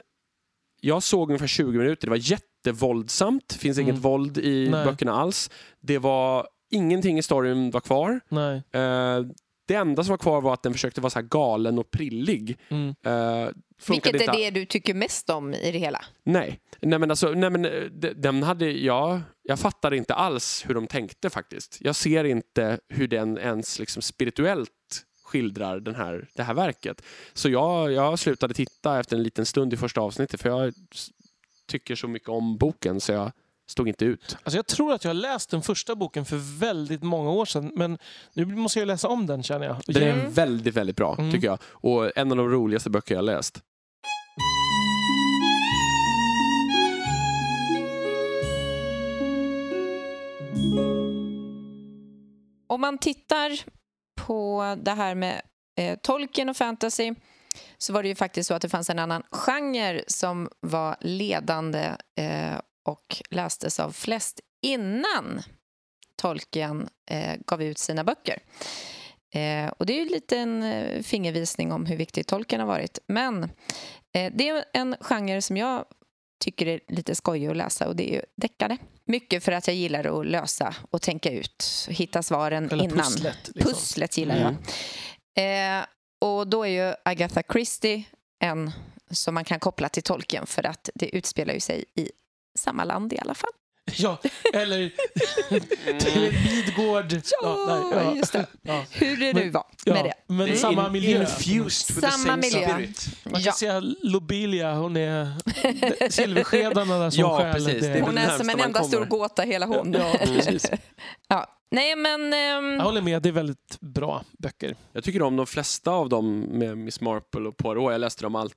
jag 0.81 1.03
såg 1.03 1.29
ungefär 1.29 1.47
20 1.47 1.77
minuter, 1.77 2.07
det 2.07 2.09
var 2.09 2.31
jättevåldsamt, 2.31 3.53
finns 3.53 3.77
inget 3.77 3.93
Mm. 3.93 4.01
våld 4.01 4.37
i 4.37 4.69
Nej. 4.71 4.85
böckerna 4.85 5.11
alls. 5.13 5.49
Det 5.81 5.97
var 5.97 6.47
ingenting 6.71 7.17
i 7.17 7.23
storyn 7.23 7.71
var 7.71 7.81
kvar. 7.81 8.19
Nej. 8.29 8.63
Eh, 8.71 9.25
det 9.71 9.77
enda 9.77 10.03
som 10.03 10.09
var 10.11 10.17
kvar 10.17 10.41
var 10.41 10.53
att 10.53 10.63
den 10.63 10.73
försökte 10.73 11.01
vara 11.01 11.09
så 11.09 11.19
här 11.19 11.27
galen 11.27 11.79
och 11.79 11.91
prillig. 11.91 12.57
Mm. 12.69 12.87
Uh, 12.87 13.49
Vilket 13.87 14.21
är 14.21 14.31
det 14.31 14.51
du 14.51 14.65
tycker 14.65 14.93
mest 14.93 15.29
om 15.29 15.53
i 15.53 15.71
det 15.71 15.77
hela? 15.79 16.05
Nej, 16.23 16.59
nej 16.81 16.99
men 16.99 17.09
alltså, 17.09 17.31
nej 17.31 17.49
men 17.49 17.65
eh, 17.65 17.71
de- 17.91 18.13
den 18.13 18.43
hade 18.43 18.71
jag, 18.71 19.21
jag 19.43 19.59
fattar 19.59 19.93
inte 19.93 20.13
alls 20.13 20.63
hur 20.67 20.73
de 20.73 20.87
tänkte 20.87 21.29
faktiskt. 21.29 21.77
Jag 21.81 21.95
ser 21.95 22.23
inte 22.23 22.79
hur 22.89 23.07
den 23.07 23.37
ens 23.37 23.79
liksom 23.79 24.01
spirituellt 24.01 24.69
skildrar 25.23 25.79
den 25.79 25.95
här, 25.95 26.27
det 26.35 26.43
här 26.43 26.53
verket. 26.53 27.01
Så 27.33 27.49
jag, 27.49 27.91
jag 27.91 28.19
slutade 28.19 28.53
titta 28.53 28.99
efter 28.99 29.17
en 29.17 29.23
liten 29.23 29.45
stund 29.45 29.73
i 29.73 29.77
första 29.77 30.01
avsnittet 30.01 30.41
för 30.41 30.49
jag 30.49 30.73
tycker 31.67 31.95
så 31.95 32.07
mycket 32.07 32.29
om 32.29 32.57
boken 32.57 33.01
så 33.01 33.11
jag 33.11 33.31
stod 33.71 33.87
inte 33.87 34.05
ut. 34.05 34.37
Alltså 34.43 34.57
jag 34.57 34.67
tror 34.67 34.93
att 34.93 35.03
jag 35.03 35.09
har 35.09 35.13
läst 35.13 35.49
den 35.49 35.61
första 35.61 35.95
boken 35.95 36.25
för 36.25 36.59
väldigt 36.59 37.03
många 37.03 37.31
år 37.31 37.45
sedan. 37.45 37.71
Men 37.75 37.97
nu 38.33 38.45
måste 38.45 38.79
jag 38.79 38.87
läsa 38.87 39.07
om 39.07 39.25
den 39.27 39.43
känner 39.43 39.65
jag. 39.65 39.75
Den 39.87 40.03
är 40.03 40.13
Mm. 40.13 40.31
väldigt, 40.31 40.75
väldigt 40.75 40.95
bra 40.95 41.15
Mm. 41.19 41.31
tycker 41.31 41.47
jag. 41.47 41.59
Och 41.63 42.17
en 42.17 42.31
av 42.31 42.37
de 42.37 42.49
roligaste 42.49 42.89
böcker 42.89 43.15
jag 43.15 43.19
har 43.19 43.23
läst. 43.23 43.61
Om 52.67 52.81
man 52.81 52.97
tittar 52.97 53.59
på 54.21 54.75
det 54.81 54.91
här 54.91 55.15
med 55.15 55.41
eh, 55.77 55.97
Tolkien 56.03 56.49
och 56.49 56.57
fantasy 56.57 57.13
så 57.77 57.93
var 57.93 58.03
det 58.03 58.09
ju 58.09 58.15
faktiskt 58.15 58.47
så 58.47 58.53
att 58.53 58.61
det 58.61 58.69
fanns 58.69 58.89
en 58.89 58.99
annan 58.99 59.23
genre 59.31 60.01
som 60.07 60.49
var 60.59 60.95
ledande 61.01 61.83
eh, 62.17 62.59
och 62.83 63.21
lästes 63.29 63.79
av 63.79 63.91
flest 63.91 64.39
innan 64.61 65.41
Tolkien 66.15 66.89
eh, 67.11 67.35
gav 67.47 67.63
ut 67.63 67.77
sina 67.77 68.03
böcker. 68.03 68.39
Eh, 69.33 69.67
och 69.67 69.85
det 69.85 69.93
är 69.93 70.03
ju 70.03 70.09
lite 70.09 70.37
en 70.37 70.63
eh, 70.63 71.01
fingervisning 71.03 71.71
om 71.71 71.85
hur 71.85 71.97
viktig 71.97 72.27
Tolkien 72.27 72.61
har 72.61 72.67
varit. 72.67 72.99
Men 73.07 73.43
eh, 74.13 74.33
det 74.35 74.49
är 74.49 74.65
en 74.73 74.95
genre 75.01 75.41
som 75.41 75.57
jag 75.57 75.85
tycker 76.43 76.67
är 76.67 76.79
lite 76.87 77.15
skojig 77.15 77.47
att 77.47 77.57
läsa 77.57 77.87
och 77.87 77.95
det 77.95 78.09
är 78.09 78.13
ju 78.13 78.21
deckare. 78.37 78.77
Mycket 79.05 79.43
för 79.43 79.51
att 79.51 79.67
jag 79.67 79.75
gillar 79.75 80.19
att 80.21 80.25
lösa 80.27 80.75
och 80.91 81.01
tänka 81.01 81.31
ut, 81.31 81.87
hitta 81.89 82.23
svaren 82.23 82.65
Eller 82.71 82.83
innan. 82.83 82.97
pusslet. 82.97 83.37
Liksom. 83.55 83.71
Pusslet 83.73 84.17
gillar 84.17 84.35
Mm. 84.37 84.55
jag. 85.33 85.77
Eh, 85.79 85.85
och 86.21 86.47
då 86.47 86.63
är 86.63 86.87
ju 86.89 86.93
Agatha 87.05 87.43
Christie 87.51 88.03
en 88.39 88.71
som 89.11 89.33
man 89.33 89.43
kan 89.45 89.59
koppla 89.59 89.89
till 89.89 90.03
Tolkien 90.03 90.45
för 90.45 90.65
att 90.65 90.89
det 90.95 91.15
utspelar 91.15 91.53
ju 91.53 91.59
sig 91.59 91.85
i 91.95 92.11
samma 92.59 92.83
land 92.83 93.13
i 93.13 93.19
alla 93.19 93.33
fall. 93.33 93.51
Ja, 93.97 94.17
eller 94.53 94.77
Midgård. 96.55 97.13
Ja, 97.41 97.83
nej, 97.95 98.17
just 98.17 98.33
det. 98.33 98.45
Ja, 98.61 98.85
Hur 98.91 99.17
det 99.17 99.33
nu 99.33 99.49
var 99.49 99.65
ja, 99.85 99.93
med 99.93 100.03
det. 100.05 100.13
Men 100.33 100.57
samma 100.57 100.89
miljö. 100.89 101.21
Infused 101.21 101.95
with 101.95 102.09
Samma 102.09 102.17
the 102.17 102.19
same 102.29 102.37
miljö. 102.37 102.73
spirit. 102.73 103.07
Man 103.23 103.33
kan 103.33 103.41
Ja. 103.41 103.51
säga 103.53 103.79
Lobelia, 104.03 104.73
hon 104.75 104.97
är 104.97 105.33
silverskedarna 106.09 106.99
där 106.99 107.09
som 107.09 107.19
Ja, 107.21 107.49
precis. 107.53 107.81
Det 107.81 107.87
är 107.87 108.01
Hon 108.01 108.17
är 108.17 108.37
som 108.37 108.49
en 108.49 108.59
enda 108.59 108.79
kommer. 108.79 108.87
stor 108.91 109.05
gåta 109.05 109.41
hela 109.41 109.65
hon. 109.65 109.93
Ja, 109.93 110.15
precis. 110.19 110.65
Ja. 111.27 111.45
Nej 111.73 111.95
men... 111.95 112.33
ehm, 112.33 112.71
Jag 112.73 112.83
håller 112.83 113.01
med, 113.01 113.21
det 113.21 113.29
är 113.29 113.33
väldigt 113.33 113.77
bra 113.81 114.23
böcker. 114.37 114.75
Jag 114.93 115.03
tycker 115.03 115.21
om 115.21 115.35
de 115.35 115.45
flesta 115.47 115.91
av 115.91 116.09
dem 116.09 116.39
med 116.39 116.77
Miss 116.77 117.01
Marple 117.01 117.47
och 117.47 117.57
Poirot. 117.57 117.91
Jag 117.91 118.01
läste 118.01 118.23
dem 118.23 118.35
allt, 118.35 118.53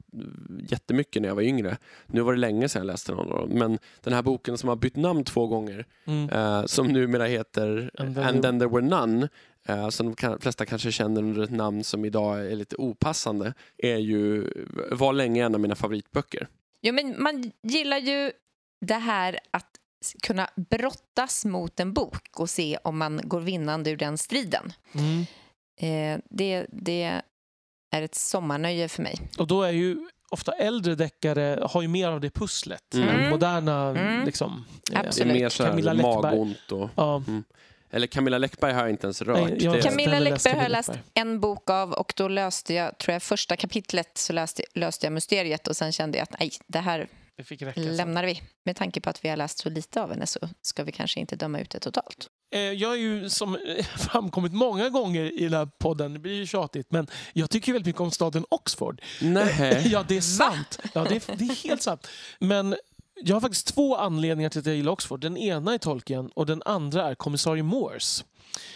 jättemycket 0.68 1.22
när 1.22 1.28
jag 1.28 1.34
var 1.36 1.42
yngre. 1.42 1.76
Nu 2.06 2.20
var 2.20 2.32
det 2.32 2.38
länge 2.40 2.68
sedan 2.68 2.80
jag 2.80 2.86
läste 2.86 3.12
någon 3.12 3.32
av 3.32 3.38
dem. 3.38 3.58
Men 3.58 3.78
den 4.00 4.12
här 4.12 4.22
boken 4.22 4.58
som 4.58 4.68
har 4.68 4.76
bytt 4.76 4.96
namn 4.96 5.24
två 5.24 5.46
gånger, 5.46 5.86
Mm. 6.06 6.28
eh, 6.30 6.64
som 6.66 6.86
numera 6.86 7.24
heter 7.26 7.90
And 7.98 8.18
And 8.18 8.42
then 8.42 8.42
then, 8.42 8.60
there- 8.62 8.72
were 8.74 8.86
none, 8.86 9.28
eh, 9.68 9.88
som 9.88 10.06
de 10.06 10.14
kan, 10.16 10.40
flesta 10.40 10.66
kanske 10.66 10.92
känner 10.92 11.22
under 11.22 11.42
ett 11.42 11.50
namn 11.50 11.84
som 11.84 12.04
idag 12.04 12.46
är 12.52 12.56
lite 12.56 12.76
opassande, 12.76 13.54
är 13.78 13.96
ju, 13.96 14.50
var 14.90 15.12
länge 15.12 15.44
en 15.44 15.54
av 15.54 15.60
mina 15.60 15.74
favoritböcker. 15.74 16.48
Jo, 16.82 16.94
men 16.94 17.22
man 17.22 17.52
gillar 17.62 17.98
ju 17.98 18.32
det 18.80 18.94
här 18.94 19.38
att 19.50 19.66
kunna 20.22 20.48
brottas 20.70 21.44
mot 21.44 21.80
en 21.80 21.92
bok 21.92 22.28
och 22.40 22.50
se 22.50 22.78
om 22.84 22.98
man 22.98 23.20
går 23.24 23.40
vinnande 23.40 23.90
ur 23.90 23.96
den 23.96 24.18
striden. 24.18 24.72
Mm. 24.94 25.20
Eh, 25.80 26.20
det, 26.30 26.66
det 26.68 27.20
är 27.94 28.02
ett 28.02 28.14
sommarnöje 28.14 28.88
för 28.88 29.02
mig. 29.02 29.18
Och 29.38 29.46
då 29.46 29.62
är 29.62 29.72
ju 29.72 29.96
ofta 30.30 30.52
äldre 30.52 30.94
deckare 30.94 31.58
har 31.70 31.82
ju 31.82 31.88
mer 31.88 32.08
av 32.08 32.20
det 32.20 32.30
pusslet. 32.30 32.94
Mm. 32.94 33.08
än 33.08 33.30
Moderna 33.30 33.88
Mm. 33.90 34.24
liksom. 34.24 34.64
eh, 34.92 34.92
Det 34.92 34.96
är 34.96 35.06
Absolut. 35.06 35.32
mer 35.34 35.48
så 35.48 35.64
Camilla 35.64 35.94
här 35.94 36.02
magont 36.02 36.72
och... 36.72 36.90
Ja. 36.96 37.22
Eller 37.90 38.06
Camilla 38.06 38.38
Läckberg 38.38 38.72
har 38.72 38.80
jag 38.80 38.90
inte 38.90 39.06
ens 39.06 39.22
rört. 39.22 39.38
Nej, 39.50 39.64
jag- 39.64 39.82
Camilla 39.82 40.18
Läckberg 40.18 40.54
har 40.54 40.62
jag 40.62 40.70
läst 40.72 40.90
en 41.14 41.40
bok 41.40 41.70
av 41.70 41.92
och 41.92 42.12
då 42.16 42.28
löste 42.28 42.74
jag, 42.74 42.98
tror 42.98 43.12
jag, 43.12 43.22
första 43.22 43.56
kapitlet 43.56 44.18
så 44.18 44.32
löste, 44.32 44.62
löste 44.74 45.06
jag 45.06 45.12
mysteriet 45.12 45.68
och 45.68 45.76
sen 45.76 45.92
kände 45.92 46.18
jag 46.18 46.22
att 46.22 46.40
nej, 46.40 46.50
det 46.66 46.78
här 46.78 47.08
Det 47.36 47.44
fick 47.44 47.62
räcka. 47.62 47.80
lämnar 47.80 48.24
vi. 48.24 48.42
Med 48.64 48.76
tanke 48.76 49.00
på 49.00 49.10
att 49.10 49.24
vi 49.24 49.28
har 49.28 49.36
läst 49.36 49.58
så 49.58 49.70
lite 49.70 50.02
av 50.02 50.10
henne 50.10 50.26
så 50.26 50.38
ska 50.62 50.84
vi 50.84 50.92
kanske 50.92 51.20
inte 51.20 51.36
döma 51.36 51.60
ut 51.60 51.70
det 51.70 51.78
totalt. 51.80 52.26
Eh, 52.54 52.60
Jag 52.60 52.92
är 52.92 52.96
ju, 52.98 53.30
som 53.30 53.54
eh, 53.54 53.84
framkommit 53.98 54.52
många 54.52 54.88
gånger 54.88 55.40
i 55.40 55.42
den 55.42 55.52
här 55.52 55.66
podden, 55.78 56.12
det 56.12 56.18
blir 56.18 56.34
ju 56.34 56.46
tjatigt, 56.46 56.86
men 56.90 57.06
jag 57.32 57.50
tycker 57.50 57.72
väldigt 57.72 57.86
mycket 57.86 58.00
om 58.00 58.10
staden 58.10 58.44
Oxford. 58.50 59.02
Nej. 59.20 59.82
Ja, 59.88 60.04
det 60.08 60.16
är 60.16 60.20
sant. 60.20 60.78
Ja, 60.92 61.04
det, 61.04 61.28
är, 61.28 61.36
det 61.36 61.44
är 61.44 61.68
helt 61.68 61.82
sant. 61.82 62.08
Men 62.38 62.76
jag 63.22 63.36
har 63.36 63.40
faktiskt 63.40 63.74
två 63.74 63.96
anledningar 63.96 64.50
till 64.50 64.60
att 64.60 64.66
jag 64.66 64.76
gillar 64.76 64.92
Oxford. 64.92 65.20
Den 65.20 65.36
ena 65.36 65.74
är 65.74 65.78
Tolkien 65.78 66.30
och 66.34 66.46
den 66.46 66.62
andra 66.64 67.10
är 67.10 67.14
kommissarie 67.14 67.62
Morse. 67.62 68.24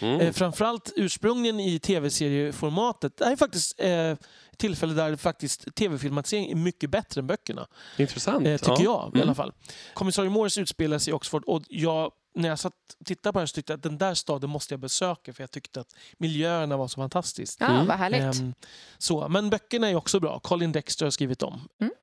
Mm. 0.01 0.19
Eh, 0.21 0.31
framförallt 0.33 0.93
ursprungligen 0.95 1.59
i 1.59 1.79
tv-serieformatet. 1.79 3.17
Det 3.17 3.25
här 3.25 3.31
är 3.31 3.35
faktiskt 3.35 3.79
eh, 3.79 4.15
tillfälle 4.59 4.93
där 4.93 5.15
faktiskt 5.15 5.75
tv-filmatisering 5.75 6.51
är 6.51 6.55
mycket 6.55 6.89
bättre 6.89 7.19
än 7.21 7.27
böckerna. 7.27 7.67
Intressant. 7.97 8.47
Eh, 8.47 8.57
tycker 8.57 8.71
ja. 8.71 8.81
jag 8.83 9.07
i 9.07 9.17
Mm. 9.17 9.21
alla 9.21 9.35
fall. 9.35 9.53
Kommissarie 9.93 10.29
Morse 10.29 10.61
utspelas 10.61 11.07
i 11.07 11.11
Oxford 11.11 11.43
och 11.43 11.63
jag, 11.69 12.11
när 12.35 12.49
jag 12.49 12.59
satt 12.59 12.73
och 12.99 13.05
tittade 13.05 13.33
på 13.33 13.39
det 13.39 13.41
här 13.41 13.45
så 13.47 13.53
tyckte 13.55 13.73
jag 13.73 13.77
att 13.77 13.83
den 13.83 13.97
där 13.97 14.13
staden 14.13 14.49
måste 14.49 14.73
jag 14.73 14.79
besöka 14.79 15.33
för 15.33 15.43
jag 15.43 15.51
tyckte 15.51 15.81
att 15.81 15.95
miljöerna 16.17 16.77
var 16.77 16.87
så 16.87 16.95
fantastiska. 17.01 17.63
Ja, 17.65 17.71
Mm. 17.73 17.87
vad 17.87 17.97
härligt. 17.97 18.21
Ehm, 18.41 18.53
så, 18.97 19.27
men 19.29 19.49
böckerna 19.49 19.89
är 19.89 19.95
också 19.95 20.19
bra. 20.19 20.39
Colin 20.39 20.71
Dexter 20.71 21.05
har 21.05 21.11
skrivit 21.11 21.39
dem. 21.39 21.61
Mm, 21.81 21.93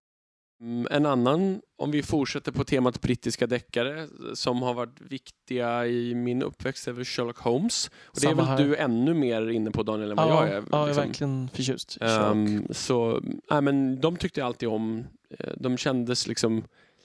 En 0.91 1.07
annan, 1.07 1.61
om 1.77 1.91
vi 1.91 2.03
fortsätter 2.03 2.53
på 2.53 2.65
temat 2.65 3.01
brittiska 3.01 3.47
deckare, 3.47 4.09
som 4.35 4.63
har 4.63 4.75
varit 4.75 5.01
viktiga 5.01 5.87
i 5.87 6.15
min 6.15 6.43
uppväxt 6.43 6.89
är 6.89 6.93
väl 6.93 7.05
Sherlock 7.05 7.39
Holmes. 7.39 7.91
Och 8.05 8.19
det 8.21 8.27
är 8.27 8.35
väl 8.35 8.45
här. 8.45 8.59
du 8.59 8.77
ännu 8.77 9.15
mer 9.15 9.49
inne 9.49 9.71
på 9.71 9.83
Daniel 9.83 10.11
än 10.11 10.17
vad 10.17 10.27
Ja, 10.29 10.47
jag 10.47 10.57
är. 10.57 10.63
ja, 10.63 10.63
jag 10.71 10.83
är 10.83 10.87
liksom. 10.87 11.05
verkligen 11.07 11.49
förtjust. 11.55 11.97
i. 12.01 12.05
Ehm, 12.05 12.67
så, 12.71 13.21
nej, 13.51 13.61
men 13.63 14.01
de 14.01 14.17
tyckte 14.17 14.41
jag 14.41 14.47
alltid 14.47 14.69
om. 14.69 15.05
Eh, 15.39 15.53
De 15.57 15.77
kändes 15.77 16.27
liksom 16.27 16.65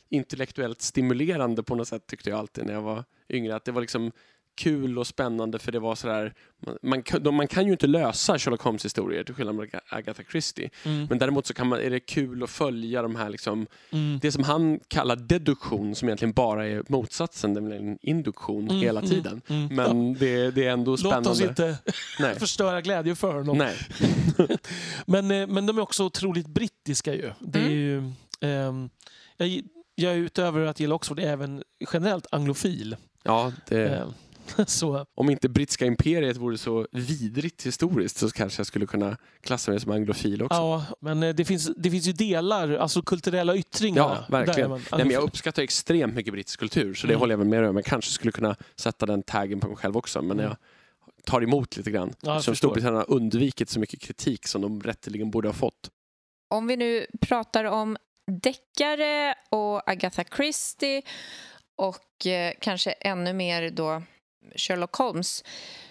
intellektuellt 0.10 0.82
stimulerande 0.82 1.64
på 1.64 1.76
något 1.76 1.88
sätt 1.88 2.08
tyckte 2.08 2.30
jag 2.30 2.40
alltid 2.40 2.66
när 2.66 2.74
jag 2.74 2.82
var 2.82 3.04
yngre. 3.30 3.56
Att 3.56 3.66
det 3.66 3.72
var 3.72 3.82
liksom 3.82 4.12
kul 4.56 5.00
och 5.00 5.08
spännande 5.08 5.60
för 5.60 5.72
det 5.72 5.80
var 5.80 5.96
sådär, 5.96 6.34
man, 6.66 6.78
man, 6.82 7.04
kan- 7.04 7.36
man 7.36 7.48
kan 7.48 7.66
ju 7.66 7.72
inte 7.72 7.88
lösa 7.88 8.40
Sherlock 8.40 8.62
Holmes 8.62 8.86
historier 8.86 9.24
till 9.24 9.36
skillnad 9.36 9.56
från 9.56 9.68
Agatha 9.90 10.24
Christie. 10.32 10.70
Mm. 10.86 11.06
Men 11.10 11.18
däremot 11.18 11.46
så 11.48 11.54
kan 11.54 11.68
man, 11.68 11.80
är 11.80 11.90
det 11.90 12.00
kul 12.00 12.44
att 12.44 12.50
följa 12.50 13.02
de 13.02 13.16
här 13.16 13.30
liksom, 13.30 13.68
Mm. 13.92 14.20
det 14.22 14.32
som 14.32 14.44
han 14.44 14.80
kallar 14.88 15.16
deduktion 15.16 15.96
som 15.96 16.08
egentligen 16.08 16.34
bara 16.34 16.68
är 16.68 16.84
motsatsen, 16.88 17.54
nämligen 17.54 17.98
induktion 18.02 18.64
Mm, 18.70 18.82
hela 18.82 19.00
mm, 19.00 19.12
tiden. 19.12 19.42
mm. 19.48 19.76
Men 19.76 20.14
det, 20.14 20.52
det 20.52 20.66
är 20.68 20.72
ändå 20.72 20.98
spännande. 20.98 21.30
Låt 21.30 21.38
oss 21.38 21.42
inte 21.42 21.78
förstöra 22.40 22.82
glädje 22.82 23.16
för 23.16 23.34
honom. 23.34 23.58
Nej. 23.58 23.78
Men, 25.06 25.32
eh, 25.32 25.48
men 25.48 25.66
de 25.66 25.78
är 25.78 25.82
också 25.82 26.04
otroligt 26.06 26.48
brittiska 26.48 27.14
ju. 27.16 27.32
Det 27.40 27.60
är 27.60 27.64
Mm. 27.66 27.74
ju 27.78 28.12
ehm, 28.42 28.90
jag, 29.38 29.62
jag 29.96 30.14
är 30.14 30.18
utöver 30.18 30.66
att 30.66 30.80
gilla 30.80 30.96
Oxford 30.96 31.20
även 31.20 31.64
generellt 31.94 32.28
anglofil. 32.32 32.96
Ja, 33.24 33.52
det, 33.68 33.88
Ehm, 33.88 34.14
så, 34.68 35.06
om 35.16 35.30
inte 35.30 35.50
brittiska 35.50 35.86
imperiet 35.86 36.38
vore 36.38 36.58
så 36.58 36.88
vidrigt 36.92 37.66
historiskt 37.66 38.18
så 38.18 38.32
kanske 38.32 38.60
jag 38.60 38.68
skulle 38.68 38.86
kunna 38.86 39.18
klassa 39.42 39.72
mig 39.72 39.80
som 39.80 39.92
anglofil 39.92 40.42
också. 40.44 40.58
ja, 40.58 40.86
men 41.00 41.24
eh, 41.24 41.36
det 41.36 41.46
finns, 41.46 41.72
det 41.78 41.92
finns 41.92 42.08
ju 42.08 42.12
delar, 42.14 42.74
alltså 42.74 43.02
kulturella 43.02 43.56
yttringar. 43.56 44.02
Ja, 44.02 44.26
verkligen. 44.30 44.70
man 44.70 44.80
Nej, 44.92 45.00
men 45.06 45.10
jag 45.14 45.24
uppskattar 45.24 45.64
extremt 45.64 46.14
mycket 46.16 46.34
brittisk 46.34 46.60
kultur 46.60 46.94
så 46.94 47.08
det 47.08 47.14
Mm. 47.14 47.20
håller 47.20 47.34
jag 47.34 47.38
väl 47.38 47.48
med 47.48 47.66
om. 47.70 47.76
Jag 47.76 47.86
kanske 47.86 48.12
skulle 48.12 48.32
kunna 48.32 48.56
sätta 48.76 49.06
den 49.06 49.24
taggen 49.24 49.60
på 49.60 49.68
mig 49.68 49.78
själv 49.78 49.98
också 49.98 50.22
men 50.22 50.40
Mm. 50.40 50.46
jag 50.46 50.56
tar 51.26 51.42
emot 51.44 51.78
lite 51.78 51.92
grann. 51.92 52.14
Ja, 52.22 52.42
som. 52.42 52.56
Storbritannien 52.56 52.96
har 52.98 53.12
undvikit 53.12 53.70
så 53.70 53.80
mycket 53.80 54.00
kritik 54.02 54.48
som 54.48 54.62
de 54.62 54.82
rätteligen 54.84 55.32
borde 55.32 55.48
ha 55.48 55.54
fått. 55.54 55.90
Om 56.50 56.68
vi 56.68 56.78
nu 56.78 57.06
pratar 57.22 57.64
om 57.66 57.98
deckare 58.42 59.34
och 59.50 59.90
Agatha 59.90 60.24
Christie 60.36 61.02
och 61.76 62.28
eh, 62.28 62.54
kanske 62.62 62.92
ännu 62.92 63.34
mer 63.34 63.70
då 63.70 64.04
Sherlock 64.56 64.96
Holmes 64.96 65.44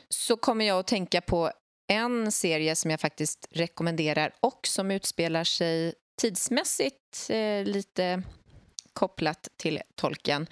så 0.08 0.36
kommer 0.36 0.64
jag 0.64 0.78
att 0.78 0.86
tänka 0.86 1.20
på 1.20 1.50
en 1.88 2.32
serie 2.32 2.76
som 2.76 2.90
jag 2.90 3.00
faktiskt 3.00 3.48
rekommenderar 3.50 4.32
och 4.40 4.66
som 4.66 4.90
utspelar 4.90 5.44
sig 5.44 5.94
tidsmässigt 6.20 7.30
eh, 7.30 7.64
lite 7.64 8.22
kopplat 8.92 9.48
till 9.56 9.80
tolken. 9.94 10.46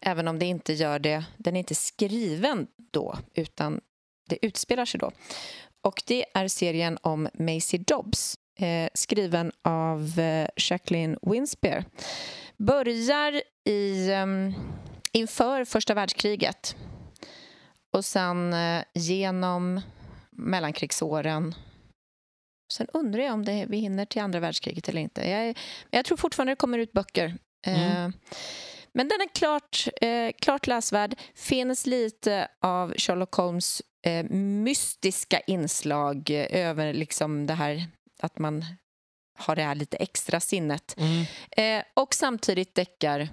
Även 0.00 0.28
om 0.28 0.38
det 0.38 0.46
inte 0.46 0.72
gör 0.72 0.98
det, 0.98 1.24
den 1.36 1.56
är 1.56 1.58
inte 1.58 1.74
skriven 1.74 2.66
då 2.92 3.18
utan 3.34 3.80
det 4.28 4.46
utspelar 4.46 4.84
sig 4.84 5.00
då. 5.00 5.12
Och 5.80 6.02
det 6.06 6.24
är 6.34 6.48
serien 6.48 6.98
om 7.02 7.28
Maisie 7.34 7.84
Dobbs 7.86 8.36
eh, 8.58 8.88
skriven 8.94 9.52
av 9.62 10.18
eh, 10.18 10.48
Jacqueline 10.56 11.18
Winspear. 11.22 11.84
Börjar 12.56 13.42
i, 13.64 14.08
eh, 14.08 14.26
inför 15.12 15.64
första 15.64 15.94
världskriget 15.94 16.76
och 17.92 18.04
sen 18.04 18.52
eh, 18.52 18.82
genom 18.94 19.80
mellankrigsåren. 20.30 21.54
Sen 22.72 22.86
undrar 22.92 23.22
jag 23.22 23.34
om 23.34 23.44
det, 23.44 23.66
vi 23.68 23.76
hinner 23.78 24.04
till 24.04 24.22
andra 24.22 24.40
världskriget 24.40 24.88
eller 24.88 25.00
inte. 25.00 25.30
Jag, 25.30 25.58
jag 25.90 26.04
tror 26.04 26.16
fortfarande 26.16 26.52
det 26.52 26.56
kommer 26.56 26.78
ut 26.78 26.92
böcker. 26.92 27.38
Eh, 27.66 27.96
Mm. 27.96 28.12
men 28.92 29.08
den 29.08 29.20
är 29.20 29.28
klart, 29.34 29.88
eh, 30.00 30.32
klart 30.40 30.66
läsvärd. 30.66 31.14
Finns 31.34 31.86
lite 31.86 32.48
av 32.60 32.94
Sherlock 32.96 33.34
Holmes 33.34 33.82
mystiska 34.30 35.40
inslag 35.40 36.30
över 36.50 36.92
liksom 36.92 37.46
det 37.46 37.54
här 37.54 37.86
att 38.20 38.38
man 38.38 38.64
har 39.38 39.56
det 39.56 39.62
här 39.62 39.74
lite 39.74 39.96
extra 39.96 40.40
sinnet. 40.40 40.94
Mm. 40.98 41.82
Och 41.94 42.14
samtidigt 42.14 42.74
deckar 42.74 43.28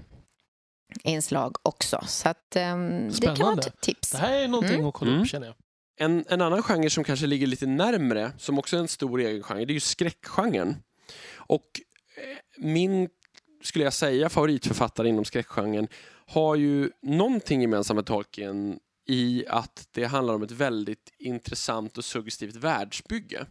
inslag 1.04 1.56
också. 1.64 2.04
Så 2.08 2.30
att, 2.30 2.56
ehm, 2.56 3.10
det 3.10 3.26
kan 3.26 3.38
vara 3.38 3.60
ett 3.60 3.82
tips. 3.82 4.12
Det 4.12 4.18
här 4.18 4.34
är 4.34 4.48
någonting 4.48 4.76
Mm. 4.76 4.88
att 4.88 4.94
kolla 4.94 5.12
Mm. 5.12 5.22
upp 5.24 5.28
känner 5.30 5.48
jag. 5.48 5.56
En, 6.02 6.26
en 6.30 6.42
annan 6.42 6.64
genre 6.64 6.90
som 6.90 7.04
kanske 7.04 7.28
ligger 7.28 7.48
lite 7.48 7.66
närmre, 7.66 8.32
som 8.38 8.60
också 8.60 8.76
är 8.76 8.80
en 8.80 8.88
stor 8.88 9.20
egen 9.20 9.44
genre, 9.44 9.66
det 9.66 9.72
är 9.72 9.74
ju 9.74 9.80
skräckgenren. 9.80 10.76
Och 11.36 11.82
eh, 12.18 12.38
min, 12.58 13.10
skulle 13.64 13.84
jag 13.84 13.94
säga, 13.94 14.30
favoritförfattare 14.30 15.10
inom 15.10 15.26
skräckgenren 15.26 15.88
har 16.28 16.56
ju 16.56 16.92
någonting 17.02 17.62
gemensamt 17.62 17.96
med 17.96 18.06
Tolkien 18.06 18.80
i 19.08 19.46
att 19.48 19.88
det 19.92 20.04
handlar 20.06 20.34
om 20.34 20.44
ett 20.44 20.52
väldigt 20.52 21.12
intressant 21.20 21.98
och 21.98 22.06
suggestivt 22.06 22.56
världsbygge. 22.56 23.46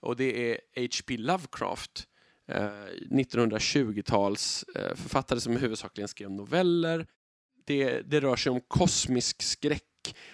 Och 0.00 0.16
det 0.16 0.50
är 0.52 0.58
H.P. 0.76 1.16
Lovecraft, 1.16 2.04
Eh, 2.48 2.68
1920-tals 3.10 4.64
eh, 4.76 4.94
författare 4.94 5.40
som 5.40 5.56
huvudsakligen 5.56 6.08
skrev 6.08 6.30
noveller. 6.30 7.06
Det, 7.66 8.00
det 8.00 8.20
rör 8.20 8.36
sig 8.36 8.52
om 8.52 8.60
kosmisk 8.68 9.42
skräck 9.42 9.82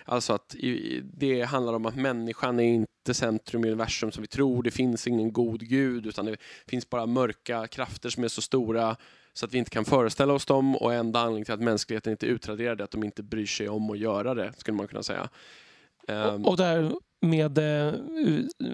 Alltså 0.04 0.32
att 0.32 0.54
i- 0.54 1.00
det 1.04 1.42
handlar 1.42 1.72
om 1.72 1.86
att 1.86 1.96
människan 1.96 2.60
är 2.60 2.64
inte 2.64 3.14
centrum 3.14 3.64
i 3.64 3.68
universum 3.68 4.12
som 4.12 4.22
vi 4.22 4.26
tror. 4.28 4.62
Det 4.62 4.70
finns 4.70 5.06
ingen 5.06 5.32
god 5.32 5.60
gud 5.68 6.06
utan 6.06 6.24
det 6.26 6.36
finns 6.66 6.90
bara 6.90 7.06
mörka 7.06 7.66
krafter 7.66 8.08
som 8.10 8.24
är 8.24 8.28
så 8.28 8.42
stora 8.42 8.96
så 9.32 9.46
att 9.46 9.54
vi 9.54 9.58
inte 9.58 9.70
kan 9.70 9.84
föreställa 9.84 10.32
oss 10.34 10.46
dem 10.46 10.76
och 10.76 10.94
enda 10.94 11.20
anledningen 11.20 11.44
till 11.44 11.54
att 11.54 11.60
mänskligheten 11.60 12.10
inte 12.10 12.26
är 12.26 12.30
utraderad 12.30 12.80
är 12.80 12.84
att 12.84 12.90
de 12.90 13.04
inte 13.04 13.22
bryr 13.22 13.46
sig 13.46 13.68
om 13.68 13.90
att 13.90 13.98
göra 13.98 14.34
det, 14.34 14.52
skulle 14.56 14.76
man 14.76 14.88
kunna 14.88 15.02
säga. 15.02 15.28
Och, 16.34 16.48
Och 16.48 16.56
där 16.56 16.92
med 17.20 17.58
eh, 17.58 17.94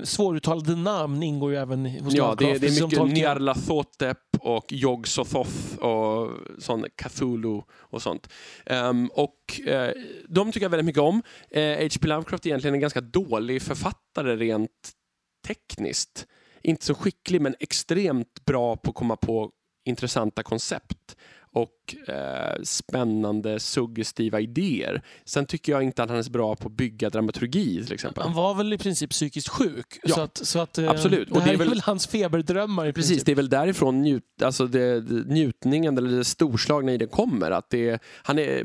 svåruttalade 0.05 0.77
namn 0.77 1.23
ingår 1.23 1.51
ju 1.53 1.57
även 1.57 1.87
hos 1.87 2.15
Ja, 2.15 2.29
Lovecraft, 2.29 2.61
det, 2.61 2.67
det 2.67 2.67
är 2.67 2.83
mycket 2.83 2.99
Tolkien. 2.99 3.15
Nyarlathotep 3.15 4.19
och 4.41 4.73
Yog 4.73 5.09
Sothoth 5.09 5.79
och 5.79 6.31
sån 6.59 6.85
Cthulhu 6.97 7.63
och 7.71 8.03
sånt. 8.03 8.29
Ehm, 8.67 9.11
och 9.15 9.61
eh, 9.67 9.93
de 10.29 10.53
tycker 10.53 10.65
jag 10.65 10.71
väldigt 10.71 10.87
mycket 10.87 11.03
om. 11.03 11.23
Eh, 11.51 11.63
H.P. 11.63 12.09
Lovecraft 12.09 12.47
är 12.47 12.51
egentligen 12.51 12.75
en 12.75 12.81
ganska 12.81 13.01
dålig 13.01 13.63
författare 13.63 14.37
rent 14.37 14.93
tekniskt. 15.47 16.27
Inte 16.63 16.85
så 16.85 16.95
skicklig 16.95 17.41
men 17.41 17.55
extremt 17.61 18.45
bra 18.45 18.77
på 18.77 18.91
att 18.91 18.97
komma 18.97 19.17
på 19.17 19.51
intressanta 19.85 20.43
koncept 20.43 21.17
och 21.57 22.09
eh, 22.15 22.63
spännande 22.63 23.61
suggestiva 23.61 24.41
idéer. 24.41 25.03
Sen 25.25 25.47
tycker 25.47 25.73
jag 25.73 25.83
inte 25.83 26.03
att 26.03 26.09
han 26.09 26.19
är 26.19 26.23
så 26.23 26.31
bra 26.31 26.57
på 26.57 26.69
att 26.69 26.73
bygga 26.77 27.11
dramaturgi 27.11 27.85
till 27.85 27.95
exempel. 27.95 28.23
Han 28.23 28.33
var 28.33 28.55
väl 28.55 28.73
i 28.73 28.79
princip 28.79 29.11
psykiskt 29.11 29.49
sjuk. 29.49 29.99
Ja, 30.03 30.15
så 30.15 30.21
att, 30.21 30.37
så 30.37 30.59
att, 30.59 30.79
eh, 30.79 30.91
absolut. 30.91 31.29
Det 31.29 31.35
Och 31.35 31.41
här 31.41 31.47
det 31.47 31.51
är 31.51 31.55
är 31.55 31.59
väl- 31.59 31.69
väl 31.69 31.81
hans 31.81 32.07
feberdrömmar 32.07 32.87
i 32.87 32.93
Precis, 32.93 33.11
princip. 33.11 33.27
det 33.27 33.33
är 33.33 33.37
väl 33.37 33.49
därifrån 33.49 34.03
njut, 34.03 34.23
alltså 34.43 34.67
det, 34.67 35.05
njutningen 35.27 35.99
eller 35.99 36.11
det 36.17 36.25
storslagna 36.25 36.93
i 36.93 36.97
det 36.99 37.07
kommer. 37.07 37.51
Att 37.51 37.71
det, 37.71 38.03
han 38.23 38.39
är, 38.39 38.63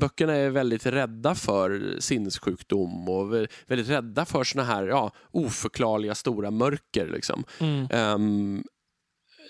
böckerna 0.00 0.32
är 0.34 0.50
väldigt 0.50 0.86
rädda 0.86 1.34
för 1.34 1.96
sinnessjukdom 1.98 3.08
och 3.08 3.32
vä- 3.34 3.46
väldigt 3.66 3.88
rädda 3.88 4.24
för 4.24 4.44
såna 4.44 4.64
här 4.64 4.86
ja, 4.86 5.12
oförklarliga 5.30 6.14
stora 6.14 6.50
mörker. 6.50 7.06
Liksom. 7.08 7.44
Mm. 7.60 7.86
Ehm, 7.90 8.64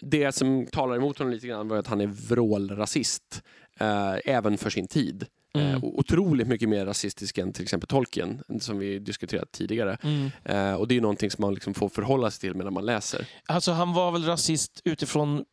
det 0.02 0.32
som 0.32 0.66
talar 0.66 0.96
emot 0.96 1.18
honom 1.18 1.32
lite 1.32 1.46
grann 1.46 1.68
var 1.68 1.76
att 1.76 1.86
han 1.86 2.00
är 2.00 2.06
vrålrasist, 2.06 3.42
eh, 3.80 4.14
även 4.24 4.58
för 4.58 4.70
sin 4.70 4.88
tid. 4.88 5.26
Mm. 5.54 5.66
Eh, 5.70 5.84
otroligt 5.84 6.48
mycket 6.48 6.68
mer 6.68 6.86
rasistisk 6.86 7.38
än 7.38 7.52
till 7.52 7.62
exempel 7.62 7.86
Tolkien, 7.86 8.42
som 8.60 8.78
vi 8.78 8.98
diskuterat 8.98 9.52
tidigare. 9.52 9.98
Mm. 10.02 10.30
Eh, 10.44 10.74
och 10.74 10.88
det 10.88 10.96
är 10.96 11.00
någonting 11.00 11.30
som 11.30 11.42
man 11.42 11.54
liksom 11.54 11.74
får 11.74 11.88
förhålla 11.88 12.30
sig 12.30 12.40
till 12.40 12.54
medan 12.54 12.72
man 12.72 12.86
läser. 12.86 13.26
Alltså 13.46 13.72
han 13.72 13.92
var 13.92 14.12
väl 14.12 14.24
rasist 14.24 14.80
utifrån 14.84 15.44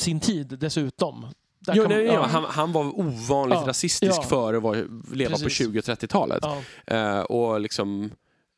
sin 0.00 0.20
tid 0.20 0.58
dessutom. 0.60 1.26
Jo, 1.74 1.82
kan- 1.82 1.92
nej, 1.92 2.04
ja. 2.04 2.12
ja, 2.12 2.26
han, 2.26 2.44
han 2.44 2.72
var 2.72 3.00
ovanligt 3.00 3.58
Ja, 3.60 3.68
rasistisk 3.68 4.12
ja. 4.18 4.22
före 4.22 4.56
att 4.70 4.76
leva 5.16 5.30
Precis. 5.30 5.44
på 5.44 5.50
20 5.50 5.78
och 5.78 5.84
30-talet. 5.84 6.38
Ja. 6.42 6.62
Eh, 6.86 7.20
och 7.20 7.60
liksom 7.60 8.10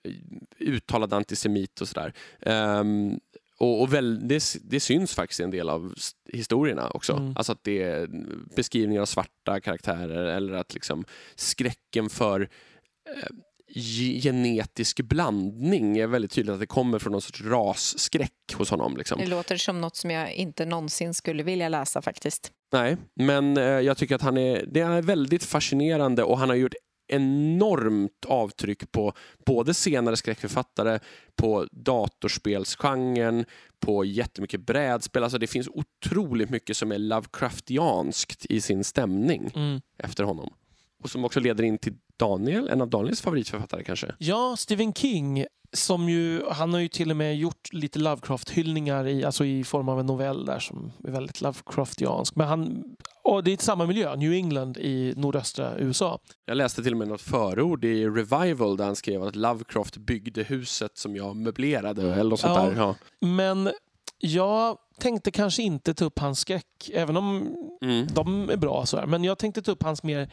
eh, 0.05 0.13
uttalad 0.59 1.13
antisemit 1.13 1.81
och 1.81 1.89
sådär. 1.89 2.13
Ehm, 2.41 3.21
och 3.61 3.81
och 3.81 3.95
väl, 3.95 4.29
det, 4.29 4.43
det 4.65 4.81
syns 4.81 5.15
faktiskt 5.15 5.41
i 5.41 5.43
en 5.43 5.51
del 5.51 5.69
av 5.69 5.95
historierna 6.33 6.91
också. 6.91 7.13
Mm. 7.13 7.33
Alltså 7.37 7.53
att 7.53 7.65
det 7.65 7.83
är 7.83 8.09
beskrivningar 8.57 9.03
av 9.03 9.07
svarta 9.07 9.61
karaktärer 9.61 10.25
eller 10.25 10.53
att 10.53 10.75
liksom 10.75 11.05
skräcken 11.35 12.11
för 12.11 12.41
eh, 12.41 13.29
ge- 13.69 14.21
genetisk 14.21 15.01
blandning 15.01 15.99
är 15.99 16.07
väldigt 16.07 16.31
tydligt 16.31 16.53
att 16.53 16.61
det 16.61 16.67
kommer 16.67 16.99
från 16.99 17.13
någon 17.13 17.23
sorts 17.23 17.43
rasskräck 17.43 18.55
hos 18.55 18.71
honom. 18.71 18.97
Liksom. 18.97 19.21
Det 19.21 19.27
låter 19.27 19.57
som 19.57 19.81
något 19.81 19.97
som 19.97 20.11
jag 20.11 20.33
inte 20.33 20.65
någonsin 20.67 21.15
skulle 21.15 21.43
vilja 21.43 21.69
läsa 21.69 22.03
faktiskt. 22.03 22.53
Nej, 22.73 22.97
men 23.15 23.57
eh, 23.57 23.65
jag 23.65 23.97
tycker 23.97 24.15
att 24.15 24.23
han 24.23 24.39
är, 24.39 24.65
det 24.67 24.81
är 24.81 25.03
väldigt 25.03 25.45
fascinerande 25.45 26.23
och 26.23 26.39
han 26.39 26.49
har 26.49 26.57
gjort 26.57 26.75
enormt 27.11 28.25
avtryck 28.27 28.93
på 28.93 29.13
både 29.47 29.75
senare 29.75 30.17
skräckförfattare, 30.17 30.99
på 31.37 31.67
datorspelsgenren, 31.73 33.45
på 33.81 34.05
jättemycket 34.05 34.67
brädspel. 34.67 35.23
Alltså 35.23 35.39
det 35.39 35.47
finns 35.47 35.69
otroligt 35.69 36.51
mycket 36.51 36.77
som 36.77 36.93
är 36.93 36.99
Lovecraftianskt 36.99 38.47
i 38.47 38.61
sin 38.61 38.85
stämning 38.85 39.51
Mm. 39.55 39.81
efter 39.99 40.25
honom. 40.25 40.55
Och 41.03 41.11
som 41.11 41.25
också 41.25 41.41
leder 41.41 41.65
in 41.65 41.79
till 41.79 41.95
Daniel, 42.17 42.69
en 42.69 42.81
av 42.81 42.91
Daniels 42.91 43.21
favoritförfattare 43.21 43.85
kanske. 43.85 44.15
Ja, 44.19 44.55
Stephen 44.59 44.93
King, 44.93 45.45
som 45.73 46.09
ju, 46.09 46.43
han 46.51 46.73
har 46.73 46.81
ju 46.81 46.89
till 46.89 47.11
och 47.11 47.17
med 47.17 47.37
gjort 47.37 47.73
lite 47.73 47.99
Lovecraft-hyllningar 47.99 49.07
i, 49.09 49.25
alltså 49.25 49.45
i 49.45 49.65
form 49.65 49.89
av 49.89 50.01
en 50.01 50.07
novell 50.07 50.45
där 50.45 50.59
som 50.59 50.93
är 51.05 51.11
väldigt 51.11 51.41
Lovecraftiansk. 51.41 52.37
Men 52.37 52.49
han, 52.49 52.85
och 53.23 53.45
det 53.45 53.53
är 53.53 53.57
samma 53.57 53.87
miljö, 53.87 54.17
New 54.17 54.33
England 54.33 54.77
i 54.77 55.15
nordöstra 55.17 55.79
USA. 55.79 56.19
Jag 56.47 56.57
läste 56.57 56.83
till 56.83 56.93
och 56.93 56.99
med 56.99 57.09
något 57.09 57.21
förord 57.23 57.85
i 57.85 58.07
Revival 58.07 58.77
där 58.77 58.85
han 58.85 58.97
skrev 58.97 59.23
att 59.23 59.37
Lovecraft 59.37 59.97
byggde 59.97 60.43
huset 60.43 60.99
som 60.99 61.17
jag 61.17 61.37
möblerade 61.37 62.15
eller 62.15 62.31
något 62.31 62.41
sånt 62.41 62.57
Ja. 62.57 62.63
där. 62.65 62.77
Ja. 62.77 62.95
Men 63.21 63.71
jag 64.19 64.77
tänkte 64.99 65.31
kanske 65.31 65.63
inte 65.63 65.95
ta 65.95 66.05
upp 66.05 66.19
hans 66.19 66.41
skräck, 66.41 66.91
även 66.95 67.17
om 67.17 67.57
Mm. 67.83 68.07
de 68.15 68.51
är 68.51 68.57
bra. 68.57 68.87
Så 68.87 68.97
här. 68.97 69.07
Men 69.07 69.25
jag 69.25 69.39
tänkte 69.39 69.63
ta 69.63 69.73
upp 69.73 69.83
hans 69.83 70.03
mer 70.03 70.31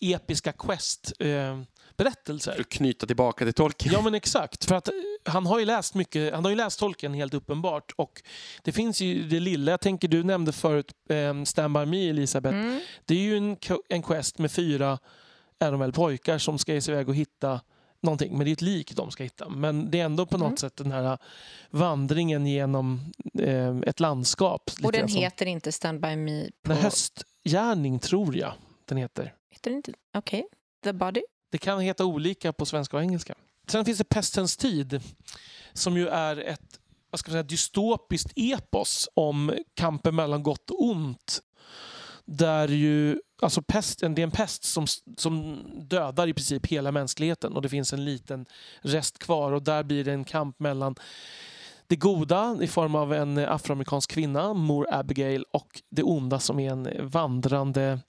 episka 0.00 0.52
quest-berättelser. 0.52 2.52
För 2.52 2.60
att 2.60 2.68
knyta 2.68 3.06
tillbaka 3.06 3.44
till 3.44 3.54
Tolkien. 3.54 3.94
Ja 3.94 4.02
men 4.02 4.14
exakt. 4.14 4.64
För 4.64 4.74
att 4.74 4.88
eh, 4.88 4.94
han 5.24 5.46
har 5.46 5.58
ju 5.58 5.64
läst 5.64 5.94
mycket, 5.94 6.34
han 6.34 6.44
har 6.44 6.50
ju 6.50 6.56
läst 6.56 6.78
Tolkien 6.78 7.14
helt 7.14 7.34
uppenbart. 7.34 7.92
Och 7.96 8.22
det 8.62 8.72
finns 8.72 9.00
ju 9.00 9.28
det 9.28 9.40
lilla, 9.40 9.70
jag 9.70 9.80
tänker 9.80 10.08
du 10.08 10.22
nämnde 10.22 10.52
förut 10.52 10.92
eh, 11.08 11.42
Stand 11.44 11.74
By 11.74 11.86
Me 11.86 12.08
Elisabeth. 12.10 12.56
Mm. 12.56 12.80
Det 13.04 13.14
är 13.14 13.18
ju 13.18 13.36
en, 13.36 13.56
en 13.88 14.02
quest 14.02 14.38
med 14.38 14.52
fyra, 14.52 14.98
är 15.58 15.70
de 15.70 15.80
väl, 15.80 15.92
pojkar 15.92 16.38
som 16.38 16.58
ska 16.58 16.74
ge 16.74 16.80
sig 16.80 16.94
iväg 16.94 17.08
och 17.08 17.14
hitta 17.14 17.60
någonting. 18.02 18.36
Men 18.38 18.44
det 18.44 18.50
är 18.50 18.52
ett 18.52 18.62
lik 18.62 18.92
de 18.96 19.10
ska 19.10 19.22
hitta. 19.22 19.48
Men 19.48 19.90
det 19.90 20.00
är 20.00 20.04
ändå 20.04 20.26
på 20.26 20.38
något 20.38 20.46
Mm. 20.46 20.56
sätt 20.56 20.76
den 20.76 20.92
här 20.92 21.18
vandringen 21.70 22.46
genom 22.46 23.12
eh, 23.38 23.76
ett 23.86 24.00
landskap. 24.00 24.70
Och 24.82 24.92
den 24.92 25.08
som- 25.08 25.20
heter 25.20 25.46
inte 25.46 25.72
Stand 25.72 26.00
By 26.00 26.16
Me 26.16 26.50
på... 26.62 26.72
Höstgärning 26.72 27.98
tror 27.98 28.36
jag 28.36 28.52
den 28.86 28.98
heter. 28.98 29.34
Heter 29.50 29.70
den 29.70 29.76
inte... 29.76 29.92
Okej. 30.16 30.46
The 30.84 30.92
Body? 30.92 31.22
Det 31.50 31.58
kan 31.58 31.80
heta 31.80 32.04
olika 32.04 32.52
på 32.52 32.66
svenska 32.66 32.96
och 32.96 33.02
engelska. 33.02 33.34
Sen 33.68 33.84
finns 33.84 33.98
det 33.98 34.04
Pestens 34.04 34.56
tid 34.56 35.00
som 35.72 35.96
ju 35.96 36.08
är 36.08 36.36
ett 36.36 36.80
vad 37.14 37.18
ska 37.18 37.30
man 37.30 37.34
säga, 37.34 37.42
dystopiskt 37.42 38.32
epos 38.36 39.08
om 39.14 39.54
kampen 39.74 40.14
mellan 40.14 40.42
gott 40.42 40.70
och 40.70 40.82
ont. 40.82 41.42
Där 42.24 42.68
ju, 42.68 43.20
alltså 43.42 43.62
pesten, 43.62 44.14
det 44.14 44.22
är 44.22 44.24
en 44.24 44.30
pest 44.30 44.64
som, 44.64 44.86
som 45.16 45.62
dödar 45.74 46.26
i 46.26 46.34
princip 46.34 46.66
hela 46.66 46.92
mänskligheten 46.92 47.52
och 47.52 47.62
det 47.62 47.68
finns 47.68 47.92
en 47.92 48.04
liten 48.04 48.46
rest 48.80 49.18
kvar 49.18 49.52
och 49.52 49.62
där 49.62 49.82
blir 49.82 50.04
det 50.04 50.12
en 50.12 50.24
kamp 50.24 50.60
mellan 50.60 50.94
det 51.86 51.96
goda 51.96 52.58
i 52.60 52.66
form 52.66 52.94
av 52.94 53.12
en 53.14 53.38
afroamerikansk 53.38 54.10
kvinna, 54.10 54.54
Mor 54.54 54.86
Abigail, 54.90 55.44
och 55.52 55.82
det 55.90 56.02
onda 56.02 56.38
som 56.38 56.60
är 56.60 56.70
en 56.70 57.08
vandrande 57.08 58.00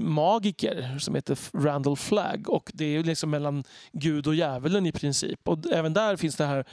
magiker 0.00 0.98
som 0.98 1.14
heter 1.14 1.38
Randall 1.64 1.96
Flagg. 1.96 2.48
Och 2.50 2.70
det 2.74 2.84
är 2.96 3.02
liksom 3.02 3.30
mellan 3.30 3.64
Gud 3.92 4.26
och 4.26 4.34
djävulen 4.34 4.86
i 4.86 4.92
princip. 4.92 5.48
Och 5.48 5.58
även 5.72 5.92
där 5.92 6.16
finns 6.16 6.36
det 6.36 6.44
här 6.46 6.64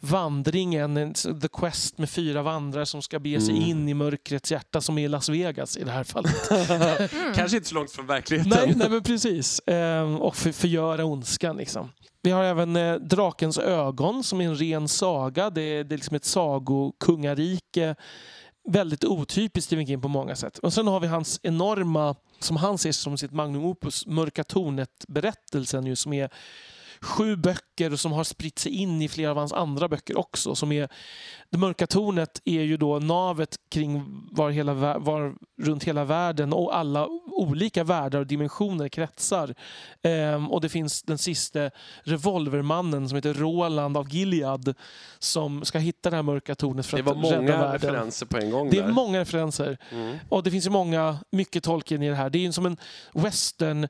vandringen, 0.00 0.96
en- 0.96 1.14
The 1.14 1.48
Quest 1.52 1.98
med 1.98 2.10
fyra 2.10 2.42
vandrare 2.42 2.86
som 2.86 3.02
ska 3.02 3.18
bege 3.18 3.40
sig 3.40 3.56
Mm. 3.56 3.68
in 3.68 3.88
i 3.88 3.94
mörkrets 3.94 4.52
hjärta 4.52 4.80
som 4.80 4.98
är 4.98 5.08
Las 5.08 5.28
Vegas 5.28 5.76
i 5.76 5.84
det 5.84 5.90
här 5.90 6.04
fallet. 6.04 6.48
Kanske 7.34 7.56
inte 7.56 7.68
så 7.68 7.74
långt 7.74 7.90
från 7.92 8.06
verkligheten. 8.06 8.52
nej, 8.66 8.74
nej, 8.76 8.90
men 8.90 9.02
precis. 9.02 9.60
Ehm, 9.66 10.16
och 10.16 10.36
för, 10.36 10.52
förgöra 10.52 11.04
ondskan. 11.04 11.56
Liksom. 11.56 11.90
Vi 12.22 12.30
har 12.30 12.44
även 12.44 12.76
eh, 12.76 12.94
Drakens 12.94 13.58
ögon 13.58 14.24
som 14.24 14.40
är 14.40 14.44
en 14.44 14.56
ren 14.56 14.88
saga. 14.88 15.50
Det 15.50 15.62
är, 15.62 15.84
det 15.84 15.94
är 15.94 15.96
liksom 15.96 16.16
ett 16.16 16.24
sagokungarike. 16.24 17.94
Väldigt 18.68 19.04
otypiskt 19.04 19.66
Stephen 19.66 19.86
King 19.86 20.00
på 20.00 20.08
många 20.08 20.36
sätt. 20.36 20.58
Och 20.58 20.72
sen 20.72 20.86
har 20.86 21.00
vi 21.00 21.06
hans 21.06 21.40
enorma, 21.42 22.16
som 22.38 22.56
han 22.56 22.78
ser 22.78 22.92
som 22.92 23.18
sitt 23.18 23.32
magnum 23.32 23.64
opus, 23.64 24.06
Mörka 24.06 24.44
tornet-berättelsen 24.44 25.86
ju, 25.86 25.96
som 25.96 26.12
är 26.12 26.30
sju 27.04 27.36
böcker 27.36 27.96
som 27.96 28.12
har 28.12 28.24
spritt 28.24 28.58
sig 28.58 28.72
in 28.72 29.02
i 29.02 29.08
flera 29.08 29.30
av 29.30 29.36
hans 29.36 29.52
andra 29.52 29.88
böcker 29.88 30.18
också. 30.18 30.54
Som 30.54 30.72
är, 30.72 30.88
det 31.50 31.58
mörka 31.58 31.86
tornet 31.86 32.40
är 32.44 32.62
ju 32.62 32.76
då 32.76 32.98
navet 32.98 33.56
kring 33.70 34.04
var 34.32 34.50
hela, 34.50 34.74
var, 34.98 35.34
runt 35.62 35.84
hela 35.84 36.04
världen 36.04 36.52
och 36.52 36.76
alla 36.76 37.08
olika 37.26 37.84
världar 37.84 38.18
och 38.20 38.26
dimensioner 38.26 38.88
kretsar. 38.88 39.54
Ehm, 40.02 40.50
och 40.50 40.60
det 40.60 40.68
finns 40.68 41.02
den 41.02 41.18
sista 41.18 41.70
revolvermannen 42.02 43.08
som 43.08 43.16
heter 43.16 43.34
Roland 43.34 43.96
av 43.96 44.08
Gilead 44.14 44.74
som 45.18 45.64
ska 45.64 45.78
hitta 45.78 46.10
det 46.10 46.16
här 46.16 46.22
mörka 46.22 46.54
tornet 46.54 46.86
för 46.86 46.96
Det 46.96 47.02
var 47.02 47.12
att 47.12 47.24
rädda 47.24 47.36
många 47.36 47.58
världen. 47.58 47.72
referenser 47.72 48.26
på 48.26 48.38
en 48.38 48.50
gång 48.50 48.70
Det 48.70 48.78
är 48.78 48.82
där. 48.82 48.92
många 48.92 49.20
referenser. 49.20 49.78
Mm. 49.90 50.16
Och 50.28 50.42
det 50.42 50.50
finns 50.50 50.66
ju 50.66 50.70
många, 50.70 51.18
mycket 51.30 51.64
Tolkien 51.64 52.02
i 52.02 52.08
det 52.08 52.14
här. 52.14 52.30
Det 52.30 52.38
är 52.38 52.40
ju 52.40 52.52
som 52.52 52.66
en 52.66 52.76
western 53.12 53.88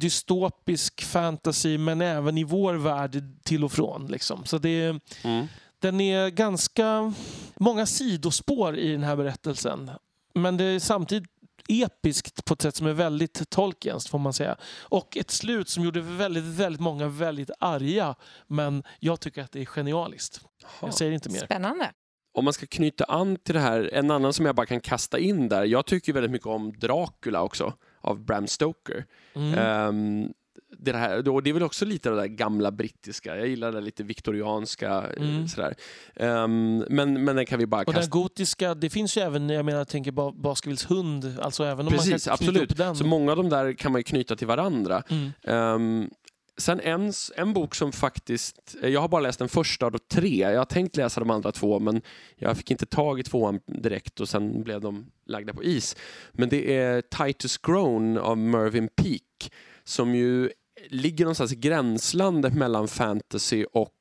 dystopisk 0.00 1.02
fantasy 1.04 1.78
men 1.78 2.00
även 2.00 2.38
i 2.38 2.44
vår 2.44 2.74
värld 2.74 3.22
till 3.44 3.64
och 3.64 3.72
från. 3.72 4.06
Liksom. 4.06 4.44
Så 4.44 4.58
det 4.58 4.68
är, 4.82 5.00
Mm. 5.24 5.46
den 5.78 6.00
är 6.00 6.28
ganska 6.28 7.12
många 7.56 7.86
sidospår 7.86 8.76
i 8.78 8.92
den 8.92 9.02
här 9.02 9.16
berättelsen. 9.16 9.90
Men 10.34 10.56
det 10.56 10.64
är 10.64 10.78
samtidigt 10.78 11.30
episkt 11.68 12.44
på 12.44 12.54
ett 12.54 12.62
sätt 12.62 12.74
som 12.76 12.86
är 12.86 12.92
väldigt 12.92 13.50
Tolkienskt 13.50 14.10
får 14.10 14.18
man 14.18 14.32
säga. 14.32 14.56
Och 14.82 15.16
ett 15.16 15.30
slut 15.30 15.68
som 15.68 15.84
gjorde 15.84 16.00
väldigt, 16.00 16.44
väldigt 16.44 16.80
många 16.80 17.08
väldigt 17.08 17.50
arga. 17.60 18.14
Men 18.46 18.82
jag 19.00 19.20
tycker 19.20 19.42
att 19.42 19.52
det 19.52 19.60
är 19.60 19.64
genialiskt. 19.64 20.40
Jag 20.80 20.94
säger 20.94 21.12
inte 21.12 21.28
mer. 21.30 21.38
Spännande. 21.44 21.90
Om 22.34 22.44
man 22.44 22.52
ska 22.52 22.66
knyta 22.66 23.04
an 23.04 23.36
till 23.36 23.54
det 23.54 23.60
här, 23.60 23.90
en 23.92 24.10
annan 24.10 24.32
som 24.32 24.46
jag 24.46 24.54
bara 24.54 24.66
kan 24.66 24.80
kasta 24.80 25.18
in 25.18 25.48
där. 25.48 25.64
Jag 25.64 25.86
tycker 25.86 26.12
väldigt 26.12 26.30
mycket 26.30 26.46
om 26.46 26.72
Dracula 26.78 27.42
också, 27.42 27.72
av 28.06 28.24
Bram 28.24 28.46
Stoker. 28.46 29.04
Mm. 29.34 29.54
Ehm, 29.58 30.32
det, 30.78 30.92
här, 30.92 31.28
och 31.28 31.42
det 31.42 31.50
är 31.50 31.54
väl 31.54 31.62
också 31.62 31.84
lite 31.84 32.10
det 32.10 32.16
där 32.16 32.26
gamla 32.26 32.70
brittiska. 32.70 33.36
Jag 33.36 33.46
gillar 33.48 33.72
det 33.72 33.80
lite 33.80 34.02
viktorianska. 34.02 34.88
eh, 35.16 35.22
Mm. 35.28 35.48
Sådär. 35.48 35.74
Ehm, 36.16 36.84
men, 36.90 37.24
men 37.24 37.36
den 37.36 37.46
kan 37.46 37.58
vi 37.58 37.66
bara 37.66 37.80
Och 37.80 37.84
den 37.92 37.94
kasta. 37.94 38.10
gotiska, 38.10 38.74
det 38.74 38.90
finns 38.90 39.16
ju 39.16 39.20
även, 39.22 39.48
jag 39.48 39.64
menar, 39.64 39.78
jag 39.78 39.88
tänker 39.88 40.12
Baskervilles 40.42 40.90
hund, 40.90 41.36
alltså 41.42 41.64
även 41.64 41.78
om 41.78 41.84
man 41.84 41.92
Precis, 41.92 42.10
kan 42.10 42.18
knyta 42.18 42.32
absolut. 42.32 42.70
upp 42.72 42.76
den. 42.76 42.96
Så 42.96 43.06
många 43.06 43.30
av 43.30 43.36
de 43.36 43.48
där 43.48 43.72
kan 43.72 43.92
man 43.92 43.98
ju 43.98 44.02
knyta 44.02 44.36
till 44.36 44.46
varandra. 44.46 45.02
Mm. 45.08 45.32
Ehm, 45.42 46.10
sen 46.58 46.80
en, 46.80 47.12
en 47.36 47.52
bok 47.52 47.74
som 47.74 47.92
faktiskt, 47.92 48.76
eh, 48.82 48.88
jag 48.88 49.00
har 49.00 49.08
bara 49.08 49.20
läst 49.20 49.38
den 49.38 49.48
första 49.48 49.86
av 49.86 49.92
de 49.92 49.98
tre. 49.98 50.36
Jag 50.38 50.58
har 50.58 50.64
tänkt 50.64 50.96
läsa 50.96 51.20
de 51.20 51.30
andra 51.30 51.52
två 51.52 51.78
men 51.78 52.02
jag 52.36 52.56
fick 52.56 52.70
inte 52.70 52.86
tag 52.86 53.20
i 53.20 53.22
tvåan 53.22 53.60
direkt 53.66 54.20
och 54.20 54.28
sen 54.28 54.62
blev 54.62 54.80
de 54.80 55.06
lagda 55.26 55.54
på 55.54 55.64
is. 55.64 55.96
Men 56.32 56.48
det 56.48 56.76
är 56.76 57.00
Titus 57.02 57.58
Grown 57.58 58.18
av 58.18 58.38
Mervyn 58.38 58.88
Peake 58.96 59.54
som 59.84 60.14
ju 60.14 60.50
ligger 60.88 61.24
någonstans 61.24 61.52
i 61.52 61.56
gränslandet 61.56 62.54
mellan 62.54 62.88
fantasy 62.88 63.64
och 63.72 63.92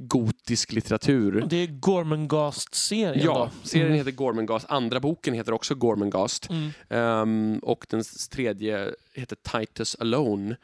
gotisk 0.00 0.72
litteratur. 0.72 1.46
Det 1.50 1.56
är 1.56 1.66
Gormenghast-serien 1.66 3.24
Ja, 3.24 3.50
då? 3.62 3.68
serien 3.68 3.86
Mm. 3.86 3.98
heter 3.98 4.10
Gormenghast. 4.10 4.66
Andra 4.68 5.00
boken 5.00 5.34
heter 5.34 5.52
också 5.52 5.74
Gormenghast. 5.74 6.48
Mm. 6.50 6.70
Ehm, 6.88 7.58
och 7.62 7.86
den 7.90 8.02
tredje 8.30 8.90
heter 9.14 9.36
Titus 9.36 9.96
Alone. 10.00 10.56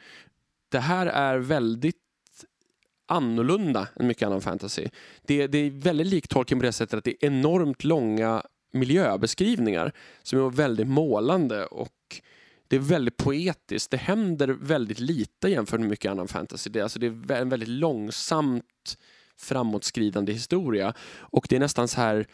Det 0.69 0.79
här 0.79 1.05
är 1.05 1.37
väldigt 1.37 1.95
annorlunda 3.07 3.87
än 3.95 4.07
mycket 4.07 4.25
annan 4.25 4.41
fantasy. 4.41 4.87
Det, 5.21 5.47
det 5.47 5.57
är 5.57 5.71
väldigt 5.71 6.07
likt 6.07 6.31
Tolkien 6.31 6.59
på 6.59 6.65
det 6.65 6.71
sättet 6.71 6.97
att 6.97 7.03
det 7.03 7.23
är 7.23 7.27
enormt 7.27 7.83
långa 7.83 8.43
miljöbeskrivningar 8.73 9.91
som 10.23 10.39
är 10.39 10.49
väldigt 10.49 10.87
målande 10.87 11.65
och 11.65 12.21
det 12.67 12.75
är 12.75 12.79
väldigt 12.79 13.17
poetiskt. 13.17 13.91
Det 13.91 13.97
händer 13.97 14.47
väldigt 14.47 14.99
lite 14.99 15.49
jämfört 15.49 15.79
med 15.79 15.89
mycket 15.89 16.11
annan 16.11 16.27
fantasy. 16.27 16.69
Det 16.69 16.79
är, 16.79 16.83
alltså 16.83 16.99
det 16.99 17.07
är 17.07 17.41
en 17.41 17.49
väldigt 17.49 17.69
långsamt 17.69 18.97
framåtskridande 19.37 20.33
historia 20.33 20.93
och 21.09 21.45
det 21.49 21.55
är 21.55 21.59
nästan 21.59 21.87
så 21.87 22.01
här 22.01 22.27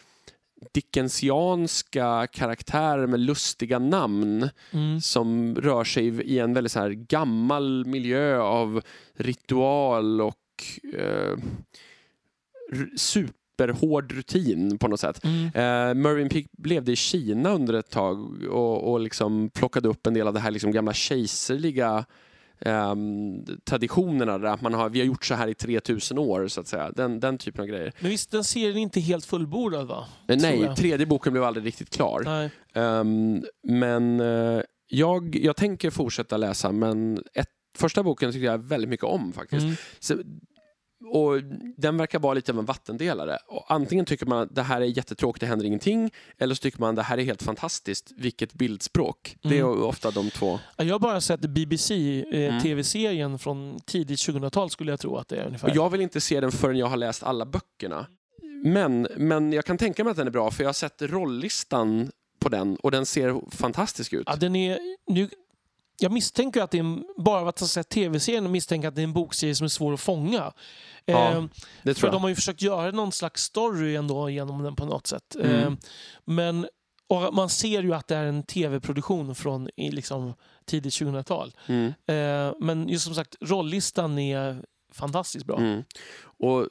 dickensianska 0.72 2.28
karaktärer 2.32 3.08
med 3.08 3.20
lustiga 3.20 3.80
namn 3.80 4.50
Mm. 4.72 5.02
som 5.02 5.56
rör 5.56 5.84
sig 5.84 6.06
i 6.06 6.40
en 6.40 6.54
väldigt 6.54 6.72
så 6.72 6.80
här 6.80 6.90
gammal 6.90 7.86
miljö 7.86 8.40
av 8.40 8.82
ritual 9.18 10.22
och 10.22 10.36
eh, 10.94 11.38
superhård 12.98 14.12
rutin 14.12 14.78
på 14.78 14.88
något 14.88 15.00
sätt. 15.00 15.24
Mm. 15.24 15.46
Eh, 15.46 15.94
Mervyn 16.04 16.30
Peake 16.30 16.48
levde 16.64 16.92
i 16.92 16.96
Kina 16.96 17.50
under 17.54 17.74
ett 17.74 17.90
tag 17.90 18.44
och, 18.44 18.92
och 18.92 19.00
liksom 19.00 19.50
plockade 19.50 19.90
upp 19.90 20.08
en 20.08 20.14
del 20.14 20.28
av 20.28 20.34
det 20.34 20.40
här 20.40 20.52
liksom 20.52 20.72
gamla 20.72 20.94
kejserliga 20.94 22.06
ehm, 22.66 23.46
traditionerna 23.66 24.38
där 24.38 24.58
man 24.62 24.74
har, 24.74 24.90
vi 24.90 25.00
har 25.00 25.06
gjort 25.06 25.26
så 25.26 25.36
här 25.36 25.48
i 25.48 25.54
3000 25.54 26.18
år 26.18 26.48
så 26.48 26.62
att 26.62 26.68
säga. 26.68 26.92
Den, 26.92 27.20
den 27.20 27.38
typen 27.38 27.62
av 27.62 27.68
grejer. 27.68 27.94
Men 28.00 28.12
visst, 28.12 28.32
den 28.32 28.44
serien 28.44 28.78
är 28.78 28.82
inte 28.82 29.00
helt 29.00 29.26
fullbordad 29.26 29.88
va? 29.88 30.06
Tror 30.28 30.38
nej, 30.38 30.76
tredje 30.76 31.06
boken 31.06 31.34
blev 31.34 31.44
aldrig 31.44 31.66
riktigt 31.66 31.90
klar. 31.90 32.50
Ehm, 32.74 33.44
men 33.64 34.20
eh, 34.20 34.62
jag, 34.88 35.36
jag 35.36 35.56
tänker 35.56 35.90
fortsätta 35.90 36.38
läsa, 36.38 36.72
men 36.72 37.24
ett, 37.34 37.50
första 37.78 38.04
boken 38.04 38.32
tycker 38.32 38.46
jag 38.46 38.58
väldigt 38.58 38.90
mycket 38.90 39.06
om 39.06 39.34
faktiskt. 39.34 39.64
Mm. 39.64 39.76
Så, 40.00 40.18
och 41.06 41.44
den 41.78 41.98
verkar 41.98 42.20
vara 42.20 42.34
lite 42.34 42.52
av 42.52 42.60
en 42.60 42.66
vattendelare. 42.66 43.38
Och 43.48 43.66
antingen 43.72 44.06
tycker 44.06 44.26
man 44.26 44.40
att 44.40 44.56
det 44.56 44.62
här 44.64 44.82
är 44.82 44.86
jättetråkigt, 44.86 45.40
det 45.40 45.46
händer 45.48 45.66
ingenting. 45.66 46.12
Eller 46.38 46.56
så 46.56 46.62
tycker 46.62 46.80
man 46.80 46.90
att 46.90 46.96
det 46.96 47.02
här 47.04 47.18
är 47.18 47.24
helt 47.24 47.44
fantastiskt, 47.44 48.12
vilket 48.18 48.54
bildspråk. 48.54 49.38
Det 49.44 49.60
är 49.60 49.64
Mm. 49.64 49.84
ofta 49.84 50.12
de 50.12 50.30
två. 50.30 50.60
Ja, 50.78 50.84
Jag 50.84 50.94
har 50.94 51.00
bara 51.00 51.22
sett 51.22 51.40
BBC, 51.42 51.94
eh, 52.34 52.56
Mm. 53.14 53.40
från 53.40 53.80
tidigt 53.86 54.20
2000-tal 54.20 54.70
skulle 54.70 54.92
jag 54.92 55.00
tro 55.00 55.18
att 55.18 55.28
det 55.28 55.36
är 55.36 55.46
ungefär. 55.46 55.70
Och 55.70 55.76
jag 55.76 55.90
vill 55.90 56.02
inte 56.02 56.22
se 56.22 56.40
den 56.40 56.52
förrän 56.52 56.78
jag 56.78 56.88
har 56.88 56.98
läst 56.98 57.24
alla 57.24 57.46
böckerna. 57.46 58.06
Men, 58.66 59.08
men 59.18 59.54
jag 59.54 59.66
kan 59.66 59.78
tänka 59.78 60.04
mig 60.04 60.12
att 60.12 60.18
den 60.18 60.28
är 60.28 60.32
bra, 60.32 60.52
för 60.52 60.64
jag 60.64 60.68
har 60.68 60.74
sett 60.74 61.02
rolllistan 61.02 62.12
på 62.40 62.50
den 62.50 62.76
och 62.76 62.92
den 62.92 63.06
ser 63.06 63.52
fantastisk 63.56 64.14
ut. 64.14 64.24
Ja, 64.28 64.36
den 64.36 64.56
är, 64.56 64.80
nu, 65.08 65.30
jag 65.98 66.12
misstänker 66.12 66.62
att 66.62 66.72
det 66.72 66.78
är 66.78 66.84
en, 66.84 67.06
bara 67.18 67.42
av 67.42 67.48
att 67.48 67.60
ha 67.60 67.68
sett 67.68 67.90
tv-serien 67.90 68.52
misstänker 68.52 68.88
att 68.88 68.96
det 68.96 69.02
är 69.02 69.04
en 69.04 69.14
bokserie 69.14 69.56
som 69.56 69.66
är 69.66 69.70
svår 69.70 69.94
att 69.94 70.00
fånga. 70.00 70.54
Ja, 71.06 71.32
Eh, 71.32 71.46
det 71.84 71.96
för 71.96 72.12
de 72.12 72.22
har 72.22 72.30
ju 72.30 72.36
försökt 72.36 72.62
göra 72.62 72.92
någon 72.92 73.12
slags 73.12 73.44
story 73.44 73.96
ändå 73.96 74.30
genom 74.30 74.64
den 74.64 74.76
på 74.76 74.86
något 74.86 75.08
sätt. 75.08 75.36
Mm. 75.36 75.56
Eh, 75.56 75.74
men 76.26 76.68
och 77.08 77.34
man 77.34 77.50
ser 77.50 77.84
ju 77.84 77.94
att 77.94 78.08
det 78.08 78.16
är 78.16 78.26
en 78.26 78.44
tv-produktion 78.44 79.36
från 79.36 79.70
liksom 79.78 80.34
tidigt 80.66 80.94
2000-tal. 80.94 81.54
Mm. 81.68 81.94
Eh, 82.06 82.54
men 82.60 82.90
just 82.90 83.06
som 83.06 83.16
sagt, 83.16 83.36
rolllistan 83.42 84.20
är 84.20 84.64
fantastiskt 84.92 85.46
bra. 85.46 85.58
Mm. 85.58 85.84
Och 86.24 86.68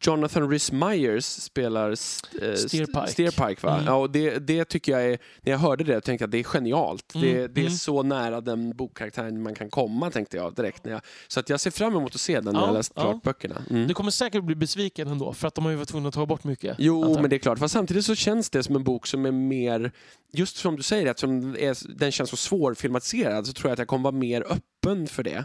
Jonathan 0.00 0.50
Rhys 0.50 0.72
Meyers 0.72 1.24
spelar 1.24 1.88
eh, 1.88 1.92
st- 1.92 2.56
Steerpike. 2.56 3.06
Steerpike 3.06 3.66
va? 3.66 3.74
Mm. 3.74 3.86
Ja, 3.86 3.94
och 3.94 4.10
det, 4.10 4.38
det 4.38 4.64
tycker 4.64 4.92
jag 4.92 5.04
är, 5.04 5.18
när 5.42 5.52
jag 5.52 5.58
hörde 5.58 5.84
det 5.84 6.00
tänkte 6.00 6.22
jag 6.22 6.26
att 6.28 6.32
det 6.32 6.38
är 6.38 6.42
genialt. 6.44 7.14
Mm, 7.14 7.26
Det, 7.26 7.48
det 7.48 7.60
är 7.60 7.64
mm. 7.64 7.72
så 7.76 8.02
nära 8.02 8.40
den 8.40 8.76
bokkaraktären 8.76 9.42
man 9.42 9.54
kan 9.54 9.70
komma 9.70 10.10
tänkte 10.10 10.36
jag 10.36 10.54
direkt. 10.54 10.84
När 10.84 10.92
jag, 10.92 11.00
så 11.28 11.40
att 11.40 11.48
jag 11.48 11.60
ser 11.60 11.70
fram 11.70 11.96
emot 11.96 12.14
att 12.14 12.20
se 12.20 12.40
den 12.40 12.54
när 12.54 12.60
Ja, 12.60 12.66
jag 12.66 12.74
läst 12.74 12.92
ja. 12.96 13.02
klart 13.02 13.22
böckerna. 13.22 13.62
Mm. 13.70 13.88
Du 13.88 13.94
kommer 13.94 14.10
säkert 14.10 14.44
bli 14.44 14.54
besviken 14.54 15.08
ändå 15.08 15.32
för 15.32 15.48
att 15.48 15.54
de 15.54 15.64
har 15.64 15.70
ju 15.72 15.76
varit 15.76 15.88
tvungna 15.88 16.08
att 16.08 16.14
ta 16.14 16.26
bort 16.26 16.44
mycket. 16.44 16.76
Jo, 16.78 16.96
antar 17.02 17.10
jag. 17.14 17.20
men 17.20 17.30
det 17.30 17.36
är 17.36 17.38
klart. 17.38 17.58
Fast 17.58 17.72
samtidigt 17.74 18.04
så 18.04 18.14
känns 18.14 18.50
det 18.50 18.62
som 18.62 18.76
en 18.76 18.84
bok 18.84 19.06
som 19.06 19.26
är 19.26 19.32
mer, 19.32 19.92
just 20.32 20.56
som 20.56 20.76
du 20.76 20.82
säger, 20.82 21.06
eftersom 21.06 21.56
är- 21.58 21.96
den 21.98 22.12
känns 22.12 22.30
så 22.30 22.36
svårfilmatiserad 22.36 23.46
så 23.46 23.52
tror 23.52 23.68
jag 23.68 23.72
att 23.72 23.78
jag 23.78 23.88
kommer 23.88 24.02
vara 24.04 24.14
mer 24.14 24.42
öppen 24.52 25.06
för 25.06 25.22
det. 25.22 25.44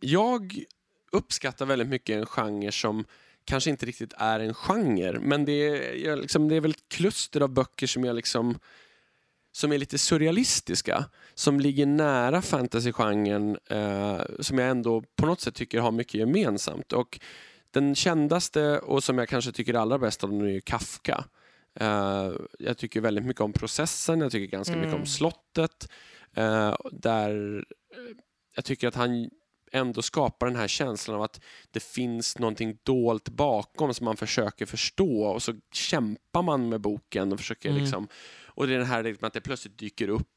Jag 0.00 0.64
uppskattar 1.12 1.66
väldigt 1.66 1.88
mycket 1.88 2.16
en 2.16 2.26
genre 2.26 2.72
som 2.72 3.04
kanske 3.44 3.70
inte 3.70 3.86
riktigt 3.86 4.12
är 4.18 4.40
en 4.40 4.54
genre, 4.54 5.18
men 5.20 5.44
det 5.44 5.52
är, 6.06 6.16
liksom, 6.16 6.48
det 6.48 6.54
är 6.56 6.60
väl 6.60 6.70
ett 6.70 6.88
kluster 6.88 7.40
av 7.40 7.48
böcker 7.48 7.86
som 7.86 8.04
jag 8.04 8.16
liksom 8.16 8.58
som 9.52 9.72
är 9.72 9.78
lite 9.78 9.98
surrealistiska, 9.98 11.04
som 11.34 11.60
ligger 11.60 11.86
nära 11.86 12.42
fantasygenren, 12.42 13.58
eh, 13.70 14.20
som 14.40 14.58
jag 14.58 14.70
ändå 14.70 15.02
på 15.16 15.26
något 15.26 15.40
sätt 15.40 15.54
tycker 15.54 15.80
har 15.80 15.92
mycket 15.92 16.14
gemensamt. 16.14 16.92
Och 16.92 17.20
den 17.70 17.94
kändaste 17.94 18.78
och 18.78 19.04
som 19.04 19.18
jag 19.18 19.28
kanske 19.28 19.52
tycker 19.52 19.74
allra 19.74 19.98
bäst 19.98 20.24
av 20.24 20.30
dem 20.30 20.40
är 20.46 20.60
Kafka. 20.60 21.24
Eh, 21.80 22.32
jag 22.58 22.78
tycker 22.78 23.00
väldigt 23.00 23.24
mycket 23.24 23.40
om 23.40 23.52
processen, 23.52 24.20
jag 24.20 24.32
tycker 24.32 24.56
ganska 24.56 24.76
mycket 24.76 24.92
om 24.92 24.98
Mm. 24.98 25.06
slottet. 25.06 25.88
eh, 26.34 26.76
där 26.92 27.56
eh, 27.90 28.16
jag 28.54 28.64
tycker 28.64 28.88
att 28.88 28.94
han 28.94 29.30
ändå 29.72 30.02
skapar 30.02 30.46
den 30.46 30.56
här 30.56 30.68
känslan 30.68 31.16
av 31.16 31.22
att 31.22 31.40
det 31.70 31.82
finns 31.82 32.38
någonting 32.38 32.78
dolt 32.82 33.28
bakom 33.28 33.94
som 33.94 34.04
man 34.04 34.16
försöker 34.16 34.66
förstå 34.66 35.22
och 35.24 35.42
så 35.42 35.54
kämpar 35.72 36.42
man 36.42 36.68
med 36.68 36.80
boken 36.80 37.32
och 37.32 37.38
försöker 37.38 37.68
Mm. 37.70 37.82
liksom 37.82 38.08
och 38.46 38.66
det 38.66 38.74
är 38.74 38.78
den 38.78 38.86
här 38.86 39.02
liksom 39.02 39.26
att 39.26 39.32
det 39.32 39.40
plötsligt 39.40 39.78
dyker 39.78 40.08
upp 40.08 40.28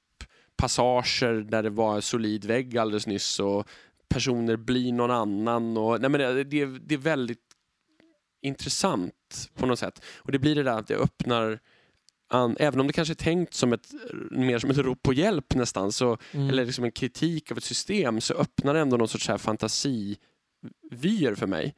passager 0.57 1.34
där 1.34 1.64
det 1.64 1.69
var 1.69 1.95
en 1.95 2.01
solid 2.01 2.45
vägg 2.45 2.77
alldeles 2.77 3.07
nyss 3.07 3.39
och 3.39 3.68
personer 4.10 4.56
blir 4.56 4.93
någon 4.93 5.11
annan 5.11 5.77
och 5.77 6.01
nej 6.01 6.10
men 6.10 6.22
det, 6.22 6.43
det, 6.43 6.61
är- 6.61 6.80
det 6.85 6.93
är 6.95 6.99
väldigt 6.99 7.39
intressant 8.41 9.49
på 9.56 9.65
något 9.65 9.80
sätt 9.80 10.01
och 10.18 10.31
det 10.31 10.39
blir 10.39 10.56
det 10.56 10.64
där 10.64 10.80
att 10.80 10.88
det 10.88 10.95
öppnar 10.95 11.60
an, 12.30 12.56
även 12.60 12.80
om 12.80 12.88
det 12.88 12.93
kanske 12.93 13.14
är 13.14 13.15
tänkt 13.15 13.53
som 13.53 13.73
ett 13.73 13.93
mer 14.31 14.60
som 14.60 14.69
ett 14.69 14.77
rop 14.77 15.03
på 15.03 15.14
hjälp 15.14 15.56
nästan 15.56 15.91
så 15.91 16.18
Mm. 16.31 16.49
eller 16.49 16.65
liksom 16.65 16.84
en 16.84 16.91
kritik 16.91 17.51
av 17.51 17.57
ett 17.57 17.64
system 17.64 18.22
så 18.22 18.34
öppnar 18.34 18.73
det 18.73 18.80
ändå 18.80 18.97
någon 18.97 19.07
sorts 19.07 19.27
här 19.27 19.38
fantasivyer 19.38 21.35
för 21.35 21.47
mig. 21.47 21.76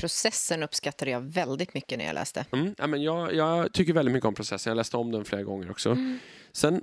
Processen 0.00 0.62
uppskattade 0.62 1.10
jag 1.10 1.20
väldigt 1.20 1.74
mycket 1.74 1.98
när 1.98 2.04
jag 2.04 2.14
läste. 2.14 2.46
Mm, 2.52 2.74
ja, 2.78 2.86
men 2.86 3.02
jag, 3.02 3.34
jag 3.34 3.72
tycker 3.72 3.92
väldigt 3.92 4.12
mycket 4.12 4.26
om 4.28 4.34
processen. 4.34 4.70
Jag 4.70 4.76
läste 4.76 4.96
om 4.96 5.12
den 5.12 5.24
flera 5.24 5.42
gånger 5.42 5.70
också. 5.70 5.90
Mm. 5.90 6.18
Sen 6.52 6.82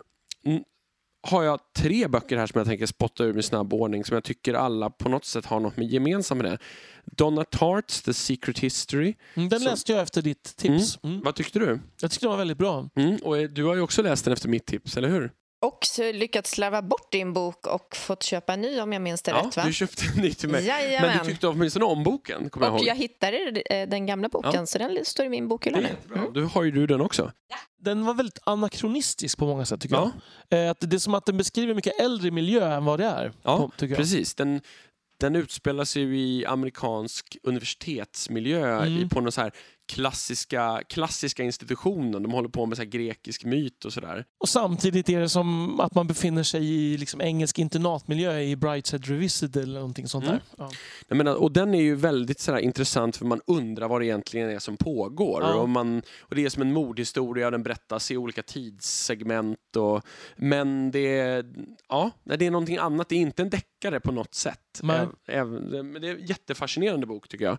har 1.30 1.44
jag 1.44 1.60
tre 1.76 2.08
böcker 2.08 2.38
här 2.38 2.48
som 2.48 2.58
jag 2.60 2.68
tänker 2.68 2.86
spotta 2.86 3.24
ur 3.24 3.34
med 3.34 3.46
snabb 3.46 3.74
ordning 3.74 4.06
som 4.06 4.14
jag 4.14 4.24
tycker 4.24 4.54
alla 4.54 4.90
på 4.90 5.10
något 5.10 5.26
sätt 5.26 5.46
har 5.46 5.60
något 5.60 5.78
med 5.78 5.88
gemensamt 5.88 6.42
med 6.42 6.52
det. 6.52 6.58
Donna 7.06 7.44
Tarts 7.44 8.02
The 8.02 8.14
Secret 8.14 8.60
History. 8.60 9.14
Mm, 9.34 9.50
Den 9.50 9.60
Så- 9.60 9.70
läste 9.70 9.92
jag 9.92 10.02
efter 10.02 10.22
ditt 10.22 10.56
tips. 10.58 11.00
Mm. 11.04 11.22
Vad 11.22 11.36
tyckte 11.36 11.60
du? 11.60 11.80
Jag 12.02 12.12
tyckte 12.12 12.26
den 12.26 12.32
var 12.32 12.38
väldigt 12.38 12.58
bra. 12.58 12.90
Mm, 12.96 13.18
och 13.24 13.38
eh, 13.38 13.50
du 13.50 13.64
har 13.64 13.76
ju 13.76 13.82
också 13.82 14.02
läst 14.02 14.24
den 14.26 14.34
efter 14.34 14.50
mitt 14.50 14.66
tips, 14.66 14.98
eller 14.98 15.10
hur? 15.10 15.32
Och 15.62 15.80
lyckats 16.14 16.52
slarva 16.52 16.82
bort 16.82 17.12
din 17.12 17.34
bok 17.34 17.68
och 17.68 17.96
fått 17.96 18.24
köpa 18.24 18.54
en 18.54 18.62
ny 18.62 18.80
om 18.80 18.94
jag 18.94 19.02
minns 19.02 19.22
det 19.22 19.32
ja, 19.32 19.38
rätt 19.48 19.58
va? 19.58 19.64
du 19.66 19.74
köpte 19.74 20.04
en 20.16 20.22
ny 20.22 20.34
till 20.34 20.50
mig. 20.50 20.66
Jajamän. 20.66 21.10
Men 21.10 21.18
du 21.26 21.32
tyckte 21.32 21.48
åtminstone 21.48 21.86
om 21.86 22.04
boken, 22.04 22.50
kommer 22.50 22.66
jag 22.68 22.74
och 22.74 22.80
ihåg. 22.80 22.88
jag 22.88 22.96
hittade 22.96 23.62
eh, 23.66 23.90
den 23.90 24.06
gamla 24.06 24.30
boken 24.30 24.52
Ja. 24.54 24.66
så 24.66 24.78
den 24.78 25.06
står 25.06 25.26
i 25.26 25.30
min 25.30 25.44
Det 25.44 25.48
bokhylla 25.48 25.78
är 25.78 25.82
nu. 25.82 26.16
Mm. 26.16 26.34
Du 26.34 26.44
har 26.44 26.64
ju 26.64 26.72
du 26.72 26.88
den 26.88 27.02
också. 27.02 27.32
Den 27.80 28.06
var 28.06 28.14
väldigt 28.14 28.40
anakronistisk 28.44 29.38
på 29.38 29.46
många 29.46 29.66
sätt 29.66 29.82
tycker 29.82 29.96
Ja. 29.96 30.12
jag. 30.50 30.66
Eh, 30.66 30.72
Att 30.72 30.78
det 30.80 30.96
är 30.96 31.00
som 31.00 31.14
att 31.14 31.26
den 31.26 31.38
beskriver 31.38 31.74
mycket 31.74 32.00
äldre 32.00 32.32
miljö 32.32 32.74
än 32.76 32.86
vad 32.86 33.00
det 33.00 33.06
är. 33.06 33.34
Ja, 33.44 33.58
på-. 33.58 33.88
Precis. 33.88 34.36
Den, 34.36 34.62
den 35.20 35.36
utspelar 35.36 35.86
sig 35.86 36.02
ju 36.04 36.20
i 36.20 36.46
amerikansk 36.46 37.38
universitetsmiljö 37.44 38.78
Mm. 38.78 38.98
i, 39.06 39.10
på 39.10 39.22
någon 39.22 39.32
så 39.32 39.42
här 39.42 39.52
klassiska, 39.88 40.82
klassiska 40.90 41.44
institutionen. 41.44 42.24
De 42.24 42.32
håller 42.32 42.50
på 42.50 42.66
med 42.66 42.78
så 42.78 42.84
grekisk 42.84 43.44
myt 43.46 43.86
och 43.86 43.94
sådär. 43.94 44.26
Och 44.40 44.50
samtidigt 44.50 45.10
är 45.10 45.20
det 45.20 45.30
som 45.30 45.80
att 45.80 45.96
man 45.96 46.08
befinner 46.08 46.44
sig 46.44 46.66
i 46.66 46.98
liksom 46.98 47.22
engelsk 47.22 47.60
internatmiljö 47.60 48.40
i 48.40 48.56
Brightside 48.56 49.06
Revisited 49.06 49.64
eller 49.64 49.74
någonting 49.80 50.08
sånt 50.08 50.26
Mm. 50.26 50.36
där. 50.58 50.66
Ja. 50.66 50.72
Jag 51.08 51.18
menar, 51.18 51.34
och 51.36 51.52
den 51.52 51.74
är 51.74 51.82
ju 51.82 51.96
väldigt 51.96 52.40
sådär 52.40 52.60
intressant 52.60 53.18
för 53.18 53.26
man 53.26 53.42
undrar 53.48 53.88
vad 53.88 54.02
det 54.02 54.06
egentligen 54.06 54.50
är 54.50 54.60
som 54.60 54.78
pågår. 54.78 55.42
Ja. 55.42 55.54
Och, 55.54 55.70
man, 55.70 56.02
och 56.20 56.36
det 56.36 56.46
är 56.46 56.50
som 56.50 56.62
en 56.62 56.74
mordhistoria, 56.74 57.52
den 57.52 57.64
berättas 57.64 58.12
i 58.12 58.18
olika 58.18 58.44
tidssegment. 58.44 59.76
Och, 59.76 60.02
men 60.36 60.92
det 60.92 61.20
är, 61.20 61.46
ja, 61.90 62.12
det 62.24 62.46
är 62.46 62.52
någonting 62.52 62.78
annat, 62.78 63.10
det 63.10 63.16
är 63.16 63.20
inte 63.20 63.42
en 63.42 63.50
deckare 63.50 64.00
på 64.00 64.12
något 64.12 64.34
sätt. 64.34 64.80
Nej. 64.84 65.00
Äv- 65.00 65.12
äv- 65.72 65.84
men 65.84 66.02
det 66.02 66.08
är 66.10 66.16
en 66.16 66.26
jättefascinerande 66.26 67.06
bok 67.08 67.28
tycker 67.28 67.46
jag. 67.46 67.58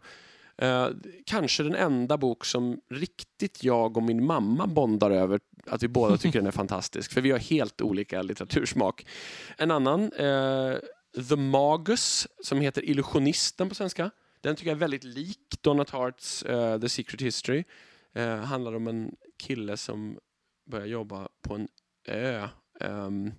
Eh, 0.59 0.89
kanske 1.26 1.62
den 1.62 1.74
enda 1.74 2.16
bok 2.16 2.44
som 2.44 2.80
riktigt 2.90 3.64
jag 3.64 3.97
och 3.97 4.02
min 4.02 4.26
mamma 4.26 4.66
bondar 4.66 5.10
över 5.10 5.40
att 5.66 5.82
vi 5.82 5.89
båda 5.89 6.16
tycker 6.16 6.39
den 6.39 6.47
är 6.47 6.51
fantastisk. 6.64 7.12
För 7.12 7.20
vi 7.20 7.30
har 7.30 7.39
helt 7.39 7.80
olika 7.80 8.22
litteratursmak. 8.22 9.06
En 9.56 9.70
annan, 9.70 10.12
eh, 10.12 10.74
The 11.28 11.36
Magus, 11.36 12.28
som 12.44 12.60
heter 12.60 12.85
Illusionisten 12.85 13.68
på 13.68 13.74
svenska. 13.74 14.10
Den 14.40 14.56
tycker 14.56 14.70
jag 14.70 14.76
är 14.76 14.80
väldigt 14.80 15.05
lik 15.05 15.59
Donna 15.60 15.85
Tartts 15.85 16.43
eh, 16.43 16.80
The 16.80 16.89
Secret 16.89 17.20
History. 17.20 17.64
Eh, 18.14 18.36
handlar 18.36 18.74
om 18.76 18.86
en 18.86 19.14
kille 19.43 19.76
som 19.76 20.18
börjar 20.70 20.86
jobba 20.86 21.28
på 21.43 21.55
en 21.55 21.68
ö. 22.09 22.48
Ehm, 22.80 23.32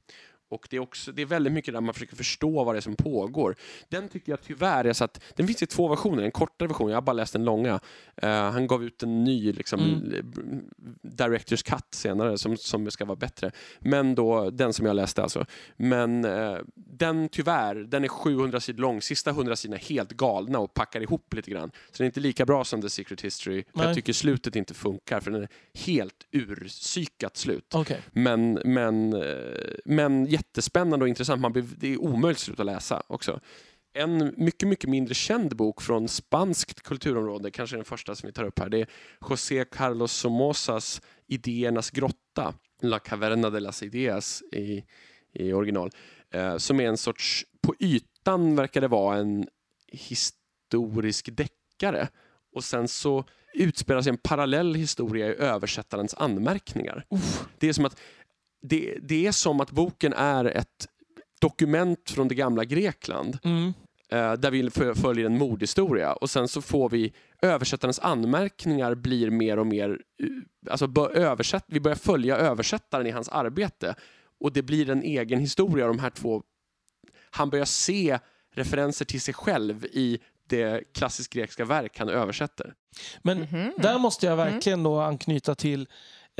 och 0.49 0.67
det 0.69 0.75
är, 0.75 0.79
också, 0.79 1.11
det 1.11 1.21
är 1.21 1.25
väldigt 1.25 1.53
mycket 1.53 1.73
där 1.73 1.81
man 1.81 1.93
försöker 1.93 2.15
förstå 2.15 2.63
vad 2.63 2.75
det 2.75 2.79
är 2.79 2.81
som 2.81 2.95
pågår. 2.95 3.55
Den 3.89 4.09
tycker 4.09 4.31
jag 4.31 4.41
tyvärr 4.41 4.85
är 4.85 4.93
så 4.93 5.03
att, 5.03 5.23
den 5.35 5.47
finns 5.47 5.63
i 5.63 5.65
två 5.65 5.87
versioner, 5.87 6.23
en 6.23 6.31
kortare 6.31 6.67
version, 6.67 6.89
jag 6.89 6.97
har 6.97 7.01
bara 7.01 7.13
läst 7.13 7.33
den 7.33 7.45
långa. 7.45 7.79
Eh, 8.15 8.29
han 8.29 8.67
gav 8.67 8.83
ut 8.83 9.03
en 9.03 9.23
ny 9.23 9.53
liksom, 9.53 9.79
Mm. 9.79 10.65
Directors 11.01 11.63
Cut 11.63 11.85
senare 11.91 12.37
som, 12.37 12.57
som 12.57 12.91
ska 12.91 13.05
vara 13.05 13.15
bättre. 13.15 13.51
Men 13.79 14.15
då, 14.15 14.49
den 14.49 14.73
som 14.73 14.85
jag 14.85 14.95
läste 14.95 15.23
alltså. 15.23 15.45
Men 15.77 16.25
eh, 16.25 16.57
den 16.75 17.29
tyvärr, 17.29 17.75
den 17.75 18.03
är 18.03 18.07
700 18.07 18.59
sidor 18.59 18.81
lång. 18.81 19.01
Sista 19.01 19.29
100 19.29 19.55
sidorna 19.55 19.77
är 19.77 19.83
helt 19.83 20.11
galna 20.11 20.59
och 20.59 20.73
packar 20.73 21.01
ihop 21.01 21.33
lite 21.33 21.51
grann. 21.51 21.71
Så 21.91 21.97
den 21.97 22.05
är 22.05 22.05
inte 22.05 22.19
lika 22.19 22.45
bra 22.45 22.63
som 22.63 22.81
The 22.81 22.89
Secret 22.89 23.21
History. 23.21 23.63
Jag 23.73 23.95
tycker 23.95 24.13
slutet 24.13 24.55
inte 24.55 24.73
funkar 24.73 25.19
för 25.19 25.31
den 25.31 25.41
är 25.41 25.49
helt 25.73 26.27
urpsykat 26.31 27.37
slut. 27.37 27.73
Okej. 27.73 28.01
Men, 28.11 28.59
men, 28.65 29.13
eh, 29.13 29.21
men 29.85 30.27
jättespännande 30.39 31.03
och 31.03 31.09
intressant. 31.09 31.41
Man 31.41 31.53
blir, 31.53 31.65
det 31.77 31.93
är 31.93 32.01
omöjligt 32.01 32.37
att 32.37 32.43
sluta 32.43 32.63
läsa 32.63 33.03
också. 33.07 33.39
En 33.93 34.33
mycket, 34.37 34.69
mycket 34.69 34.89
mindre 34.89 35.13
känd 35.13 35.55
bok 35.55 35.81
från 35.81 36.07
spanskt 36.07 36.81
kulturområde, 36.81 37.51
kanske 37.51 37.75
den 37.75 37.85
första 37.85 38.15
som 38.15 38.27
vi 38.27 38.33
tar 38.33 38.43
upp 38.43 38.59
här, 38.59 38.69
det 38.69 38.81
är 38.81 38.87
José 39.29 39.65
Carlos 39.65 40.11
Somozas 40.11 41.01
Idéernas 41.27 41.91
grotta, 41.91 42.53
La 42.81 42.99
Caverna 42.99 43.49
de 43.49 43.59
las 43.59 43.83
Ideas 43.83 44.43
i, 44.51 44.83
i 45.33 45.53
original, 45.53 45.91
eh, 46.33 46.57
som 46.57 46.79
är 46.79 46.87
en 46.87 46.97
sorts, 46.97 47.45
på 47.61 47.75
ytan 47.79 48.55
verkar 48.55 48.81
det 48.81 48.87
vara 48.87 49.17
en 49.17 49.47
historisk 49.87 51.29
deckare 51.31 52.07
och 52.55 52.63
sen 52.63 52.87
så 52.87 53.25
utspelar 53.53 54.01
sig 54.01 54.09
en 54.09 54.17
parallell 54.17 54.75
historia 54.75 55.27
i 55.27 55.35
översättarens 55.35 56.13
anmärkningar. 56.13 57.05
Det 57.57 57.69
är 57.69 57.73
som 57.73 57.85
att 57.85 57.99
det, 58.61 58.97
det 59.01 59.27
är 59.27 59.31
som 59.31 59.61
att 59.61 59.71
boken 59.71 60.13
är 60.13 60.45
ett 60.45 60.87
dokument 61.41 62.09
från 62.09 62.27
det 62.27 62.35
gamla 62.35 62.65
Grekland 62.65 63.37
Mm. 63.43 63.73
eh, 64.11 64.33
där 64.33 64.51
vi 64.51 64.69
följer 64.95 65.25
en 65.25 65.37
mordhistoria 65.37 66.13
och 66.13 66.29
sen 66.29 66.47
så 66.47 66.61
får 66.61 66.89
vi 66.89 67.13
översättarens 67.41 67.99
anmärkningar 67.99 68.95
blir 68.95 69.29
mer 69.29 69.59
och 69.59 69.67
mer, 69.67 69.89
eh, 69.89 70.71
alltså 70.71 70.87
bör, 70.87 71.11
översätt, 71.17 71.63
vi 71.67 71.79
börjar 71.79 71.95
följa 71.95 72.37
översättaren 72.37 73.07
i 73.07 73.11
hans 73.11 73.29
arbete 73.29 73.95
och 74.39 74.53
det 74.53 74.61
blir 74.61 74.89
en 74.89 75.03
egen 75.03 75.39
historia 75.39 75.85
av 75.85 75.89
de 75.95 75.99
här 75.99 76.09
två. 76.09 76.43
Han 77.31 77.49
börjar 77.49 77.65
se 77.65 78.19
referenser 78.53 79.05
till 79.05 79.21
sig 79.21 79.33
själv 79.33 79.85
i 79.85 80.19
det 80.47 80.83
klassiskt 80.93 81.33
grekiska 81.33 81.65
verk 81.65 81.99
han 81.99 82.09
översätter. 82.09 82.73
Men 83.21 83.37
Mhm. 83.39 83.71
där 83.77 83.97
måste 83.99 84.25
jag 84.25 84.39
Mm. 84.39 84.53
verkligen 84.53 84.83
då 84.83 84.99
anknyta 84.99 85.55
till 85.55 85.87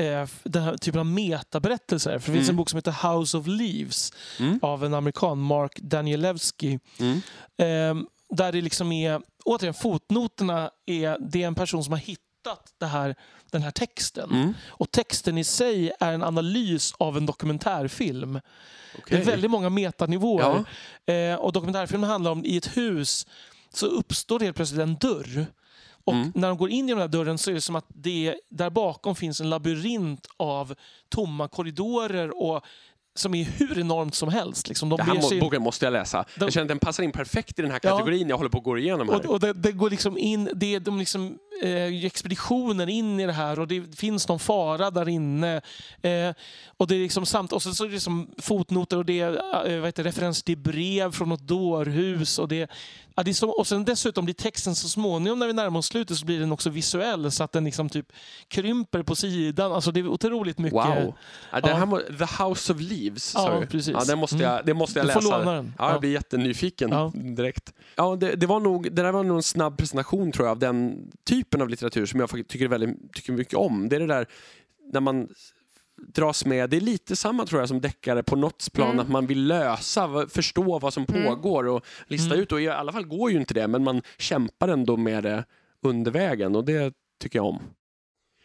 eh, 0.00 0.28
den 0.42 0.62
här 0.62 0.76
typen 0.76 1.00
av 1.00 1.06
metaberättelser. 1.06 2.18
För 2.18 2.32
det 2.32 2.36
finns 2.38 2.48
Mm. 2.48 2.50
en 2.50 2.56
bok 2.56 2.70
som 2.70 2.76
heter 2.76 3.12
House 3.18 3.38
of 3.38 3.46
Leaves 3.46 4.12
Mm. 4.40 4.58
av 4.62 4.84
en 4.84 4.94
amerikan, 4.94 5.38
Mark 5.38 5.78
Danielewski. 5.80 6.78
Mm. 6.98 7.16
Eh, 7.56 8.04
där 8.36 8.52
det 8.52 8.60
liksom 8.60 8.92
är, 8.92 9.20
återigen 9.44 9.74
fotnoterna 9.74 10.70
är, 10.86 11.16
det 11.30 11.42
är 11.42 11.46
en 11.46 11.54
person 11.54 11.84
som 11.84 11.92
har 11.92 11.98
hittat 12.00 12.74
det 12.78 12.86
här, 12.86 13.14
den 13.50 13.62
här 13.62 13.70
texten. 13.70 14.30
Mm. 14.30 14.54
Och 14.68 14.90
texten 14.90 15.38
i 15.38 15.44
sig 15.44 15.92
är 16.00 16.12
en 16.12 16.22
analys 16.22 16.94
av 16.98 17.16
en 17.16 17.26
dokumentärfilm. 17.26 18.32
Det 18.32 18.40
Okej. 18.98 19.20
är 19.20 19.24
väldigt 19.24 19.50
många 19.50 19.68
metanivåer. 19.68 20.64
Ja. 21.06 21.12
Eh, 21.14 21.34
och 21.34 21.52
dokumentärfilmen 21.52 22.10
handlar 22.10 22.30
om 22.30 22.44
i 22.44 22.56
ett 22.56 22.76
hus 22.76 23.26
så 23.74 23.86
uppstår 23.86 24.40
helt 24.40 24.56
plötsligt 24.56 24.80
en 24.80 24.94
dörr. 24.96 25.46
Och 26.04 26.12
Mm. 26.14 26.32
när 26.34 26.48
de 26.48 26.56
går 26.58 26.70
in 26.70 26.88
genom 26.88 27.00
den 27.00 27.08
här 27.10 27.18
dörren 27.18 27.38
så 27.38 27.50
är 27.50 27.54
det 27.54 27.60
som 27.60 27.76
att 27.76 27.84
det 27.88 28.34
där 28.48 28.70
bakom 28.70 29.16
finns 29.16 29.40
en 29.40 29.50
labyrint 29.50 30.26
av 30.36 30.74
tomma 31.08 31.48
korridorer 31.48 32.42
och 32.42 32.64
som 33.14 33.34
är 33.34 33.44
hur 33.44 33.78
enormt 33.78 34.14
som 34.14 34.28
helst. 34.28 34.68
Liksom. 34.68 34.88
De 34.88 34.96
Det 34.96 35.02
här 35.02 35.20
sig- 35.20 35.40
boken 35.40 35.62
måste 35.62 35.86
jag 35.86 35.92
läsa. 35.92 36.24
De- 36.38 36.44
Jag 36.44 36.52
känner 36.52 36.64
att 36.64 36.68
den 36.68 36.78
passar 36.78 37.02
in 37.02 37.12
perfekt 37.12 37.58
i 37.58 37.62
den 37.62 37.70
här 37.70 37.80
Ja. 37.82 37.90
kategorin 37.90 38.28
jag 38.28 38.36
håller 38.36 38.50
på 38.50 38.58
att 38.58 38.64
gå 38.64 38.78
igenom 38.78 39.08
här. 39.08 39.16
Och, 39.16 39.24
och 39.26 39.40
det, 39.40 39.52
det 39.52 39.72
går 39.72 39.90
liksom 39.90 40.18
in, 40.18 40.50
det 40.54 40.74
är 40.74 40.80
de 40.80 40.98
liksom, 40.98 41.38
eh, 41.62 42.04
expeditioner 42.04 42.88
in 42.88 43.20
i 43.20 43.26
det 43.26 43.32
här 43.32 43.60
och 43.60 43.68
det 43.68 43.98
finns 43.98 44.28
någon 44.28 44.38
fara 44.38 44.90
där 44.90 45.08
inne. 45.08 45.56
Eh, 46.02 46.32
och 46.76 46.86
det 46.86 46.94
är 46.94 46.98
liksom 46.98 47.26
samt, 47.26 47.52
och 47.52 47.62
sen 47.62 47.74
så 47.74 47.84
är 47.84 47.88
det 47.88 47.94
liksom 47.94 48.30
fotnoter 48.38 48.96
och 48.96 49.04
det 49.04 49.20
är 49.20 49.32
eh, 49.70 49.78
vad 49.78 49.88
heter, 49.88 50.02
det, 50.02 50.08
referens 50.08 50.42
till 50.42 50.58
brev 50.58 51.12
från 51.12 51.28
något 51.28 51.40
dårhus. 51.46 52.38
Och, 52.38 52.48
det, 52.48 52.70
ja, 53.14 53.22
det 53.22 53.34
så, 53.34 53.50
och 53.50 53.66
sen 53.66 53.84
dessutom 53.84 54.24
blir 54.24 54.34
texten 54.34 54.74
så 54.74 54.88
småningom 54.88 55.38
när 55.38 55.46
vi 55.46 55.52
närmar 55.52 55.78
oss 55.78 55.86
slutet 55.86 56.16
så 56.16 56.26
blir 56.26 56.40
den 56.40 56.52
också 56.52 56.70
visuell 56.70 57.30
så 57.32 57.44
att 57.44 57.52
den 57.52 57.64
liksom 57.64 57.88
typ 57.88 58.06
krymper 58.48 59.02
på 59.02 59.16
sidan. 59.16 59.72
Alltså 59.72 59.90
det 59.92 60.00
är 60.00 60.08
otroligt 60.08 60.58
mycket. 60.58 60.74
Wow. 60.74 61.14
Ja, 61.52 61.60
det 61.60 61.68
Ja. 61.70 61.76
här 61.76 61.86
må, 61.86 61.98
The 61.98 62.42
House 62.44 62.72
of 62.72 62.80
Leaves, 62.80 63.32
Ja, 63.34 63.40
sa 63.40 63.60
du? 63.60 63.66
precis. 63.66 63.94
Ja, 63.98 64.04
det 64.04 64.16
måste 64.16 64.36
jag, 64.36 64.66
det 64.66 64.74
måste 64.74 64.98
jag 64.98 65.08
Du 65.08 65.12
får 65.12 65.22
läsa. 65.22 65.38
låna 65.38 65.52
den. 65.52 65.74
Ja, 65.78 65.86
jag 65.86 65.94
Ja. 65.96 65.98
blir 66.00 66.10
jättenyfiken 66.10 66.90
Ja. 66.90 67.12
direkt. 67.14 67.72
Ja, 67.96 68.16
det, 68.16 68.34
det, 68.36 68.46
var 68.46 68.60
nog, 68.60 68.82
det 68.94 69.02
där 69.02 69.12
var 69.12 69.22
nog 69.24 69.36
en 69.36 69.42
snabb 69.42 69.78
presentation 69.78 70.32
tror 70.32 70.46
jag 70.46 70.50
av 70.52 70.58
den 70.58 70.96
typen 71.28 71.49
av 71.58 71.68
litteratur 71.68 72.06
som 72.06 72.20
jag 72.20 72.30
tycker, 72.48 72.68
väldigt, 72.68 73.12
tycker 73.12 73.32
mycket 73.32 73.54
om. 73.54 73.88
Det 73.88 73.96
är 73.96 74.00
det 74.00 74.06
där 74.06 74.26
när 74.92 75.00
man 75.00 75.28
dras 76.14 76.44
med, 76.44 76.70
det 76.70 76.76
är 76.76 76.80
lite 76.80 77.16
samma 77.16 77.46
tror 77.46 77.60
jag 77.60 77.68
som 77.68 77.80
deckare 77.80 78.22
på 78.22 78.36
något 78.36 78.72
plan, 78.72 78.88
Mm. 78.90 79.00
att 79.00 79.08
man 79.08 79.26
vill 79.26 79.46
lösa, 79.46 80.26
förstå 80.28 80.78
vad 80.78 80.94
som 80.94 81.06
Mm. 81.08 81.24
pågår 81.24 81.66
och 81.66 81.84
lista 82.06 82.34
Mm. 82.34 82.42
ut. 82.42 82.52
Och 82.52 82.60
i 82.60 82.68
alla 82.68 82.92
fall 82.92 83.06
går 83.06 83.30
ju 83.30 83.36
inte 83.36 83.54
det, 83.54 83.68
men 83.68 83.84
man 83.84 84.02
kämpar 84.18 84.68
ändå 84.68 84.96
med 84.96 85.22
det 85.22 85.44
under 85.82 86.10
vägen 86.10 86.56
och 86.56 86.64
det 86.64 86.94
tycker 87.20 87.38
jag 87.38 87.46
om. 87.46 87.58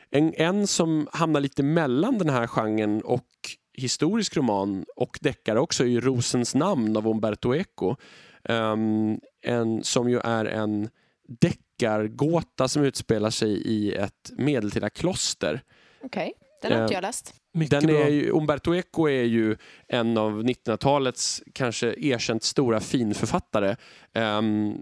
En, 0.09 0.33
en 0.33 0.67
som 0.67 1.07
hamnar 1.11 1.39
lite 1.41 1.63
mellan 1.63 2.17
den 2.17 2.29
här 2.29 2.47
genren 2.47 3.01
och 3.01 3.27
historisk 3.73 4.37
roman 4.37 4.85
och 4.95 5.19
deckare 5.21 5.59
också 5.59 5.83
är 5.83 5.87
ju 5.87 6.01
Rosens 6.01 6.55
namn 6.55 6.97
av 6.97 7.07
Umberto 7.07 7.55
Eco. 7.55 7.95
Ehm, 8.43 9.19
en, 9.41 9.83
som 9.83 10.09
ju 10.09 10.19
är 10.19 10.45
en 10.45 10.89
deckargåta 11.27 12.67
som 12.67 12.83
utspelar 12.83 13.29
sig 13.29 13.51
i 13.51 13.93
ett 13.93 14.31
medeltida 14.37 14.89
kloster. 14.89 15.61
Okej, 16.03 16.33
den 16.61 16.71
har 16.71 16.79
Eh, 16.79 16.83
inte 16.83 16.93
jag 16.93 17.01
läst. 17.01 17.33
Mycket 17.53 17.81
Den 17.81 17.89
är 17.89 18.09
ju, 18.09 18.29
Umberto 18.29 18.75
Eco 18.75 19.07
är 19.07 19.23
ju 19.23 19.57
en 19.87 20.17
av 20.17 20.43
1900-talets 20.43 21.43
kanske 21.53 21.95
erkänt 21.97 22.43
stora 22.43 22.79
finförfattare. 22.79 23.75
Ehm, 24.13 24.77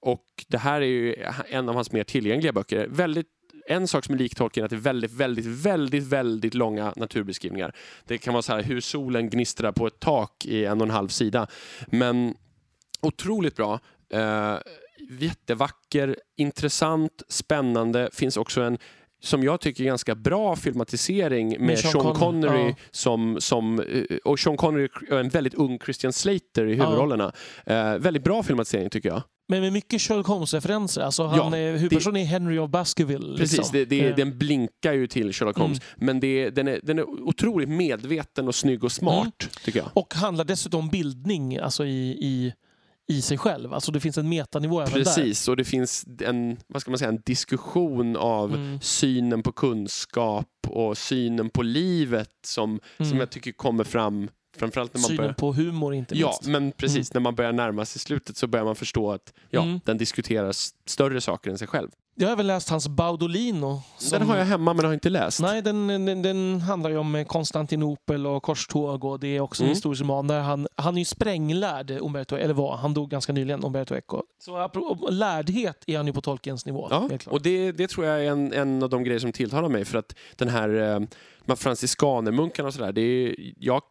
och 0.00 0.24
det 0.48 0.58
här 0.58 0.80
är 0.80 0.86
ju 0.86 1.14
en 1.48 1.68
av 1.68 1.74
hans 1.74 1.92
mer 1.92 2.04
tillgängliga 2.04 2.52
böcker. 2.52 2.86
Väldigt 2.86 3.26
en 3.68 3.88
sak 3.88 4.04
som 4.04 4.14
är 4.14 4.18
lik 4.18 4.34
Tolkien 4.34 4.62
är 4.62 4.64
att 4.64 4.70
det 4.70 4.76
är 4.76 4.80
väldigt, 4.80 5.12
väldigt, 5.12 5.46
väldigt, 5.46 6.04
väldigt 6.04 6.54
långa 6.54 6.92
naturbeskrivningar. 6.96 7.74
Det 8.04 8.18
kan 8.18 8.34
vara 8.34 8.42
så 8.42 8.52
här 8.52 8.62
hur 8.62 8.80
solen 8.80 9.30
gnistrar 9.30 9.72
på 9.72 9.86
ett 9.86 10.00
tak 10.00 10.46
i 10.46 10.64
en 10.64 10.80
och 10.80 10.86
en 10.86 10.90
halv 10.90 11.08
sida. 11.08 11.46
Men 11.86 12.34
otroligt 13.00 13.56
bra. 13.56 13.80
Eh, 14.10 14.56
jättevacker, 15.20 16.16
intressant, 16.36 17.22
spännande. 17.28 18.08
Finns 18.12 18.36
också 18.36 18.60
en 18.62 18.78
som 19.20 19.42
jag 19.42 19.60
tycker 19.60 19.84
ganska 19.84 20.14
bra 20.14 20.56
filmatisering 20.56 21.48
med, 21.48 21.60
Med 21.60 21.78
Sean 21.78 21.92
Sean, 21.92 22.14
Connery, 22.14 22.48
Connery 22.48 22.68
ja. 22.68 22.74
som, 22.90 23.40
som 23.40 23.80
eh, 23.80 24.16
och 24.24 24.38
Sean 24.38 24.56
Connery 24.56 24.88
är 25.10 25.16
en 25.16 25.28
väldigt 25.28 25.54
ung 25.54 25.78
Christian 25.78 26.12
Slater 26.12 26.66
i 26.66 26.76
Ja. 26.76 26.84
huvudrollerna. 26.84 27.32
Eh, 27.66 27.94
väldigt 27.94 28.24
bra 28.24 28.42
filmatisering 28.42 28.90
tycker 28.90 29.08
jag. 29.08 29.22
Men 29.50 29.60
med 29.60 29.72
mycket 29.72 30.00
Sherlock 30.00 30.26
Holmes-referenser. 30.26 31.00
Alltså 31.00 31.24
han, 31.26 31.52
Ja, 31.52 31.58
är, 31.58 31.72
huvudpersonen 31.72 32.22
är 32.22 32.26
Henry 32.26 32.58
of 32.58 32.70
Baskerville. 32.70 33.38
Precis, 33.38 33.58
liksom. 33.58 33.72
det, 33.72 33.84
det, 33.84 34.08
Eh, 34.08 34.16
den 34.16 34.38
blinkar 34.38 34.92
ju 34.92 35.06
till 35.06 35.32
Sherlock 35.32 35.56
Holmes. 35.58 35.80
Men 35.96 36.20
det, 36.20 36.50
den, 36.50 36.68
är, 36.68 36.80
den 36.82 36.98
är 36.98 37.04
otroligt 37.08 37.68
medveten 37.68 38.48
och 38.48 38.54
snygg 38.54 38.84
och 38.84 38.92
smart, 38.92 39.48
tycker 39.64 39.78
jag. 39.78 39.88
Och 39.94 40.14
handlar 40.14 40.44
dessutom 40.44 40.80
om 40.80 40.88
bildning 40.88 41.58
alltså 41.58 41.84
i, 41.84 42.10
i, 42.10 42.52
i 43.08 43.22
sig 43.22 43.38
själv. 43.38 43.74
Alltså 43.74 43.92
det 43.92 44.00
finns 44.00 44.18
en 44.18 44.28
metanivå 44.28 44.80
även 44.80 44.92
där. 44.92 44.98
Precis, 45.04 45.48
och 45.48 45.56
det 45.56 45.64
finns 45.64 46.06
en, 46.20 46.56
vad 46.66 46.82
ska 46.82 46.90
man 46.90 46.98
säga, 46.98 47.08
en 47.08 47.22
diskussion 47.26 48.16
av 48.16 48.54
Mm. 48.54 48.80
synen 48.80 49.42
på 49.42 49.52
kunskap 49.52 50.46
och 50.68 50.98
synen 50.98 51.50
på 51.50 51.62
livet 51.62 52.30
som, 52.46 52.80
som 52.96 53.06
Mm. 53.06 53.18
jag 53.18 53.30
tycker 53.30 53.52
kommer 53.52 53.84
fram 53.84 54.28
framförallt 54.56 54.94
när 54.94 55.00
man 55.00 55.08
Synen 55.08 55.16
börjar 55.16 55.32
på 55.32 55.52
humor 55.52 55.94
inte 55.94 56.18
Ja, 56.18 56.26
minst. 56.28 56.46
men 56.46 56.72
precis. 56.72 57.14
När 57.14 57.20
man 57.20 57.34
börjar 57.34 57.52
närma 57.52 57.84
sig 57.84 58.00
slutet 58.00 58.36
så 58.36 58.46
börjar 58.46 58.64
man 58.64 58.76
förstå 58.76 59.12
att 59.12 59.32
ja, 59.50 59.62
Mm. 59.62 59.80
den 59.84 59.98
diskuterar 59.98 60.52
större 60.86 61.20
saker 61.20 61.50
än 61.50 61.58
sig 61.58 61.68
själv. 61.68 61.88
Jag 62.20 62.28
har 62.28 62.32
även 62.32 62.46
läst 62.46 62.68
hans 62.68 62.88
Baudolino. 62.88 63.82
som- 63.98 64.18
Den 64.18 64.28
har 64.28 64.36
jag 64.36 64.44
hemma 64.44 64.72
men 64.74 64.84
har 64.84 64.92
inte 64.94 65.10
läst. 65.10 65.40
Nej, 65.40 65.62
den, 65.62 65.86
den, 65.86 66.22
den 66.22 66.60
handlar 66.60 66.90
ju 66.90 66.96
om 66.98 67.14
eh, 67.14 67.24
Konstantinopel 67.26 68.26
och 68.26 68.42
korståg 68.42 69.04
och 69.04 69.20
det 69.20 69.36
är 69.36 69.40
också 69.40 69.62
en 69.62 69.66
Mm. 69.66 69.74
historisk 69.74 70.02
roman 70.02 70.26
där 70.26 70.40
han, 70.40 70.66
han 70.76 70.94
är 70.94 70.98
ju 70.98 71.04
spränglärd, 71.04 71.90
Umberto, 71.90 72.36
eller 72.36 72.54
var, 72.54 72.76
han 72.76 72.94
dog 72.94 73.10
ganska 73.10 73.32
nyligen, 73.32 73.64
Umberto 73.64 73.94
Eco. 73.94 74.22
Så 74.44 75.08
lärdhet 75.10 75.84
är 75.86 75.96
han 75.96 76.06
ju 76.06 76.12
på 76.12 76.20
Tolkiens 76.20 76.66
nivå. 76.66 76.88
Ja, 76.90 77.08
och 77.26 77.42
det, 77.42 77.72
det 77.72 77.88
tror 77.90 78.06
jag 78.06 78.24
är 78.24 78.30
en, 78.30 78.52
en 78.52 78.82
av 78.82 78.88
de 78.90 79.04
grejer 79.04 79.18
som 79.20 79.32
tilltalar 79.32 79.68
mig 79.68 79.84
för 79.84 79.98
att 79.98 80.14
den 80.36 80.48
här 80.48 80.68
eh, 81.48 81.54
franciskanermunkarna 81.56 82.66
och 82.68 82.74
sådär, 82.74 82.92
jag 83.58 83.82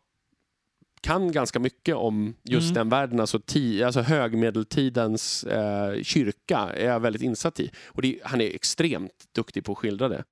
kan 1.01 1.31
ganska 1.31 1.59
mycket 1.59 1.95
om 1.95 2.35
just 2.43 2.65
Mm. 2.65 2.73
den 2.73 2.89
världen, 2.89 3.19
alltså, 3.19 3.39
ti, 3.39 3.83
alltså 3.83 4.01
högmedeltidens 4.01 5.43
eh, 5.43 6.03
kyrka 6.03 6.57
är 6.57 6.85
jag 6.87 6.99
väldigt 6.99 7.21
insatt 7.21 7.59
i. 7.59 7.71
Och 7.85 8.01
det, 8.01 8.19
han 8.23 8.41
är 8.41 8.55
extremt 8.55 9.11
duktig 9.35 9.65
på 9.65 9.71
att 9.71 9.77
skildra 9.77 10.09
det. 10.09 10.23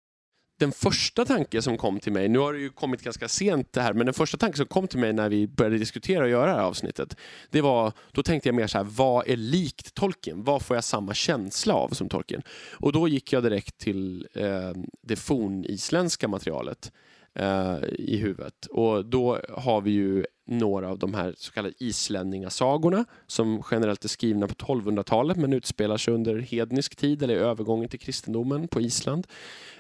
Den 0.60 0.72
första 0.72 1.26
tanken 1.26 1.62
som 1.62 1.78
kom 1.78 2.00
till 2.00 2.12
mig, 2.12 2.28
nu 2.30 2.40
har 2.40 2.54
det 2.54 2.60
ju 2.60 2.70
kommit 2.70 3.02
ganska 3.04 3.28
sent 3.28 3.74
det 3.74 3.82
här, 3.82 3.94
men 3.94 4.06
den 4.06 4.14
första 4.14 4.38
tanken 4.38 4.58
som 4.58 4.66
kom 4.66 4.88
till 4.88 5.00
mig 5.00 5.14
när 5.14 5.30
vi 5.30 5.48
började 5.48 5.78
diskutera 5.78 6.24
och 6.24 6.30
göra 6.30 6.46
det 6.46 6.52
här 6.52 6.64
avsnittet, 6.64 7.18
det 7.50 7.62
var, 7.62 7.94
då 8.12 8.24
tänkte 8.24 8.50
jag 8.50 8.56
mer 8.56 8.68
så 8.68 8.78
här, 8.78 8.86
vad 8.86 9.28
är 9.28 9.36
likt 9.38 9.94
Tolkien? 9.94 10.44
Vad 10.44 10.62
får 10.62 10.78
jag 10.78 10.84
samma 10.84 11.14
känsla 11.14 11.74
av 11.74 11.90
som 11.90 12.10
Tolkien? 12.10 12.42
Och 12.72 12.92
då 12.92 13.08
gick 13.08 13.34
jag 13.34 13.44
direkt 13.44 13.78
till 13.78 14.28
eh, 14.34 14.72
det 15.02 15.16
fornisländska 15.16 16.28
materialet 16.28 16.92
eh, 17.36 17.78
i 17.90 18.18
huvudet. 18.18 18.66
Och 18.66 19.06
då 19.06 19.40
har 19.49 19.82
vi 19.82 19.91
ju 19.91 20.26
några 20.48 20.90
av 20.90 20.99
de 20.99 21.14
här 21.14 21.34
så 21.38 21.52
kallade 21.52 21.74
islänningasagorna 21.80 23.06
som 23.28 23.64
generellt 23.72 24.03
är 24.03 24.10
skrivna 24.10 24.48
på 24.48 24.53
1200-talet 24.53 25.38
men 25.38 25.53
utspelar 25.53 25.98
sig 25.98 26.14
under 26.14 26.40
hednisk 26.40 26.95
tid 26.95 27.24
eller 27.24 27.34
i 27.34 27.38
övergången 27.38 27.90
till 27.90 27.99
kristendomen 27.99 28.68
på 28.68 28.82
Island. 28.82 29.28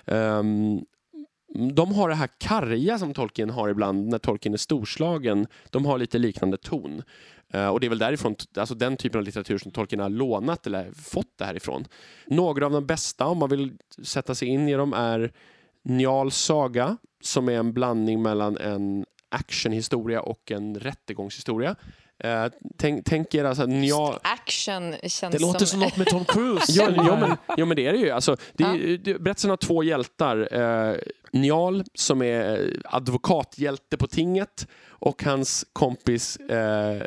Um, 0.05 0.85
de 1.75 1.93
har 1.93 2.09
det 2.09 2.15
här 2.15 2.29
karga 2.37 2.99
som 2.99 3.13
Tolkien 3.13 3.49
har 3.49 3.69
ibland 3.69 4.07
när 4.07 4.17
Tolkien 4.17 4.53
är 4.53 4.57
storslagen. 4.57 5.47
De 5.69 5.85
har 5.85 5.97
lite 5.97 6.17
liknande 6.17 6.57
ton. 6.57 7.03
Uh, 7.55 7.67
och 7.67 7.79
det 7.79 7.87
är 7.87 7.89
väl 7.89 7.99
därifrån, 7.99 8.35
alltså 8.57 8.75
den 8.75 8.97
typen 8.97 9.19
av 9.19 9.25
litteratur 9.25 9.57
som 9.57 9.71
Tolkien 9.71 9.99
har 9.99 10.09
lånat 10.09 10.67
eller 10.67 10.91
fått 10.91 11.37
det 11.37 11.45
här 11.45 11.55
ifrån. 11.55 11.85
Några 12.27 12.65
av 12.65 12.71
de 12.71 12.85
bästa, 12.85 13.25
om 13.25 13.37
man 13.37 13.49
vill 13.49 13.73
sätta 14.03 14.35
sig 14.35 14.47
in 14.47 14.69
i 14.69 14.73
dem, 14.73 14.93
är 14.93 15.31
Njals 15.83 16.37
saga, 16.37 16.97
som 17.25 17.49
är 17.49 17.53
en 17.53 17.73
blandning 17.73 18.21
mellan 18.21 18.57
en 18.57 19.05
actionhistoria 19.29 20.21
och 20.21 20.51
en 20.51 20.79
rättegångshistoria. 20.79 21.75
Eh, 22.23 22.45
tänk, 22.77 23.05
tänk 23.05 23.35
er 23.35 23.45
alltså 23.45 23.65
Njal... 23.65 24.19
Action 24.23 24.95
känns 25.03 25.35
Det 25.35 25.41
låter 25.41 25.65
som 25.65 25.79
något 25.79 25.97
med 25.97 26.07
Tom 26.07 26.25
Cruise. 26.25 26.71
Ja, 26.71 26.89
ja, 26.95 27.19
men, 27.19 27.37
ja, 27.57 27.65
men 27.65 27.75
det 27.75 27.87
är 27.87 27.93
det 27.93 27.99
ju. 27.99 28.09
Alltså, 28.09 28.37
det 28.53 28.97
det, 28.97 29.19
berättelsen 29.19 29.49
har 29.49 29.57
två 29.57 29.83
hjältar. 29.83 30.47
Eh, 30.51 30.95
Njal, 31.31 31.83
som 31.93 32.21
är 32.21 32.71
advokathjälte 32.83 33.97
på 33.97 34.07
tinget, 34.07 34.67
och 34.87 35.23
hans 35.23 35.65
kompis 35.73 36.37
eh, 36.37 37.01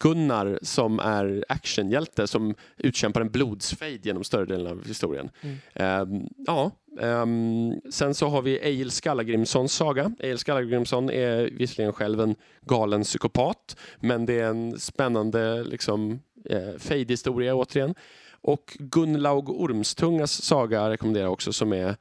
Gunnar, 0.00 0.58
som 0.62 0.98
är 0.98 1.44
actionhjälte, 1.48 2.26
som 2.26 2.54
utkämpar 2.76 3.20
en 3.20 3.30
blodsfejd 3.30 4.06
genom 4.06 4.24
större 4.24 4.44
delen 4.44 4.66
av 4.66 4.86
historien. 4.86 5.30
Mm. 5.40 5.56
Eh, 5.74 6.22
ja, 6.46 6.70
ehm, 7.00 7.80
sen 7.90 8.14
så 8.14 8.28
har 8.28 8.42
vi 8.42 8.58
Egil 8.58 8.90
Skallagrimssons 8.90 9.72
saga. 9.72 10.12
Egil 10.18 10.38
Skallagrimsson 10.38 11.10
är 11.10 11.50
visserligen 11.52 11.92
själv 11.92 12.20
en 12.20 12.34
galen 12.60 13.02
psykopat, 13.02 13.76
men 14.00 14.26
det 14.26 14.40
är 14.40 14.48
en 14.48 14.80
spännande 14.80 15.64
liksom, 15.64 16.20
eh, 16.44 16.78
fejdhistoria 16.78 17.54
återigen. 17.54 17.94
Och 18.42 18.76
Gunlaug 18.78 19.50
Ormstungas 19.50 20.42
saga 20.42 20.90
rekommenderar 20.90 21.24
jag 21.24 21.32
också 21.32 21.52
som 21.52 21.72
är 21.72 21.96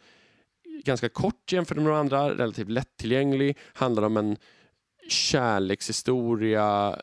ganska 0.84 1.10
kort 1.10 1.52
jämfört 1.52 1.78
med 1.78 1.86
de 1.86 1.96
andra, 1.96 2.30
relativt 2.30 2.70
lättillgänglig, 2.70 3.58
handlar 3.74 4.04
om 4.04 4.18
en 4.18 4.38
kärlekshistoria 5.10 7.02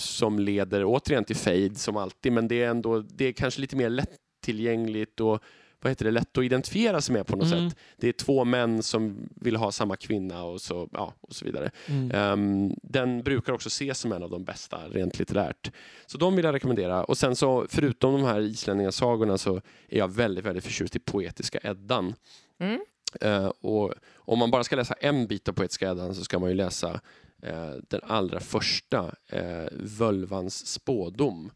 som 0.00 0.38
leder 0.38 0.84
återigen 0.84 1.24
till 1.24 1.36
fejd 1.36 1.78
som 1.78 1.96
alltid, 1.96 2.32
men 2.32 2.48
det 2.48 2.62
är 2.62 2.68
ändå, 2.70 3.00
det 3.00 3.24
är 3.24 3.32
kanske 3.32 3.60
lite 3.60 3.76
mer 3.76 3.90
lättillgängligt 3.90 5.20
och 5.20 5.42
vad 5.80 5.90
heter 5.90 6.04
det, 6.04 6.10
lätt 6.10 6.38
att 6.38 6.44
identifiera 6.44 7.00
sig 7.00 7.12
med 7.12 7.26
på 7.26 7.36
något 7.36 7.52
Mm. 7.52 7.70
sätt. 7.70 7.78
Det 7.96 8.08
är 8.08 8.12
två 8.12 8.44
män 8.44 8.82
som 8.82 9.28
vill 9.36 9.56
ha 9.56 9.72
samma 9.72 9.96
kvinna 9.96 10.44
och 10.44 10.60
så, 10.60 10.88
ja, 10.92 11.14
och 11.20 11.34
så 11.34 11.44
vidare. 11.44 11.70
Mm. 11.86 12.10
Ehm, 12.10 12.74
den 12.82 13.22
brukar 13.22 13.52
också 13.52 13.66
ses 13.66 13.98
som 13.98 14.12
en 14.12 14.22
av 14.22 14.30
de 14.30 14.44
bästa 14.44 14.78
rent 14.88 15.18
litterärt. 15.18 15.70
Så 16.06 16.18
de 16.18 16.36
vill 16.36 16.44
jag 16.44 16.54
rekommendera. 16.54 17.04
Och 17.04 17.18
sen 17.18 17.36
så, 17.36 17.66
förutom 17.68 18.12
de 18.12 18.24
här 18.24 18.40
islänningasagorna 18.40 19.38
så 19.38 19.56
är 19.88 19.98
jag 19.98 20.08
väldigt, 20.14 20.44
väldigt 20.44 20.64
förtjust 20.64 20.96
i 20.96 20.98
Poetiska 20.98 21.58
Eddan. 21.62 22.14
Mm. 22.60 22.80
Eh, 23.20 23.46
och 23.46 23.94
om 24.16 24.38
man 24.38 24.50
bara 24.50 24.64
ska 24.64 24.76
läsa 24.76 24.94
en 24.94 25.26
bit 25.26 25.48
av 25.48 25.52
Poetiska 25.52 25.90
Eddan 25.90 26.14
så 26.14 26.24
ska 26.24 26.38
man 26.38 26.48
ju 26.48 26.54
läsa 26.54 27.00
eh, 27.42 27.72
den 27.88 28.00
allra 28.02 28.40
första, 28.40 29.14
eh, 29.26 29.66
Völvans 29.72 30.66
spådom. 30.66 31.50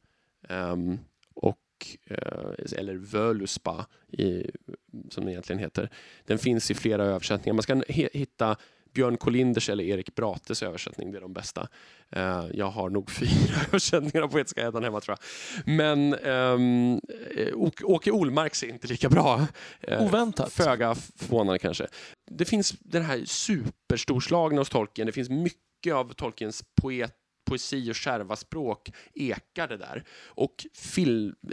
Ehm, 0.48 0.98
och, 1.34 1.59
eh, 2.04 2.78
eller 2.78 2.94
Völuspa, 2.94 3.86
i, 4.09 4.50
som 5.10 5.24
den 5.24 5.28
egentligen 5.28 5.60
heter. 5.60 5.90
Den 6.24 6.38
finns 6.38 6.70
i 6.70 6.74
flera 6.74 7.04
översättningar. 7.04 7.54
Man 7.54 7.62
ska 7.62 7.82
hitta 7.88 8.56
Björn 8.94 9.16
Kolinders 9.16 9.68
eller 9.68 9.84
Erik 9.84 10.14
Brates 10.14 10.62
översättning, 10.62 11.12
det 11.12 11.18
är 11.18 11.20
de 11.20 11.32
bästa. 11.32 11.68
Eh, 12.10 12.44
jag 12.54 12.70
har 12.70 12.90
nog 12.90 13.10
fyra 13.20 13.54
översättningar 13.68 14.22
av 14.22 14.28
Poetiska 14.28 14.66
Eddan 14.66 14.84
hemma 14.84 15.00
tror 15.00 15.16
jag. 15.18 15.74
Men 15.76 16.14
um, 16.14 17.00
Åke 17.84 18.10
Olmarks 18.10 18.62
är 18.62 18.68
inte 18.68 18.86
lika 18.86 19.09
bra. 19.09 19.46
Eh, 19.80 20.02
Oväntat. 20.02 20.52
Föga 20.52 20.94
förvånande 20.94 21.59
kanske. 21.59 21.86
Det 22.30 22.44
finns 22.44 22.74
den 22.80 23.02
här 23.02 23.22
superstorslagna 23.24 24.60
hos 24.60 24.68
Tolkien. 24.68 25.06
Det 25.06 25.12
finns 25.12 25.30
mycket 25.30 25.72
av 25.90 26.12
Tolkiens 26.12 26.64
poet 26.74 27.16
poesi 27.44 27.90
och 27.90 27.94
kärva 27.94 28.36
språk 28.36 28.90
ekar 29.14 29.68
det 29.68 29.76
där. 29.76 30.04
Och 30.24 30.66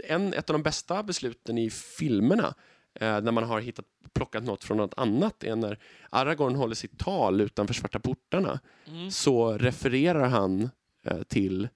en, 0.04 0.34
ett 0.34 0.50
av 0.50 0.54
de 0.54 0.62
bästa 0.62 1.02
besluten 1.02 1.58
i 1.58 1.70
filmerna 1.70 2.54
eh, 2.94 3.20
när 3.20 3.32
man 3.32 3.44
har 3.44 3.60
hittat, 3.60 3.84
plockat 4.12 4.44
något 4.44 4.64
från 4.64 4.76
något 4.76 4.94
annat 4.96 5.44
är 5.44 5.56
när 5.56 5.78
Aragorn 6.10 6.54
håller 6.54 6.74
sitt 6.74 6.98
tal 6.98 7.40
utanför 7.40 7.74
Svarta 7.74 8.00
portarna 8.00 8.60
Mm. 8.86 9.10
så 9.10 9.58
refererar 9.58 10.28
han 10.28 10.70
eh, 11.04 11.22
till 11.22 11.68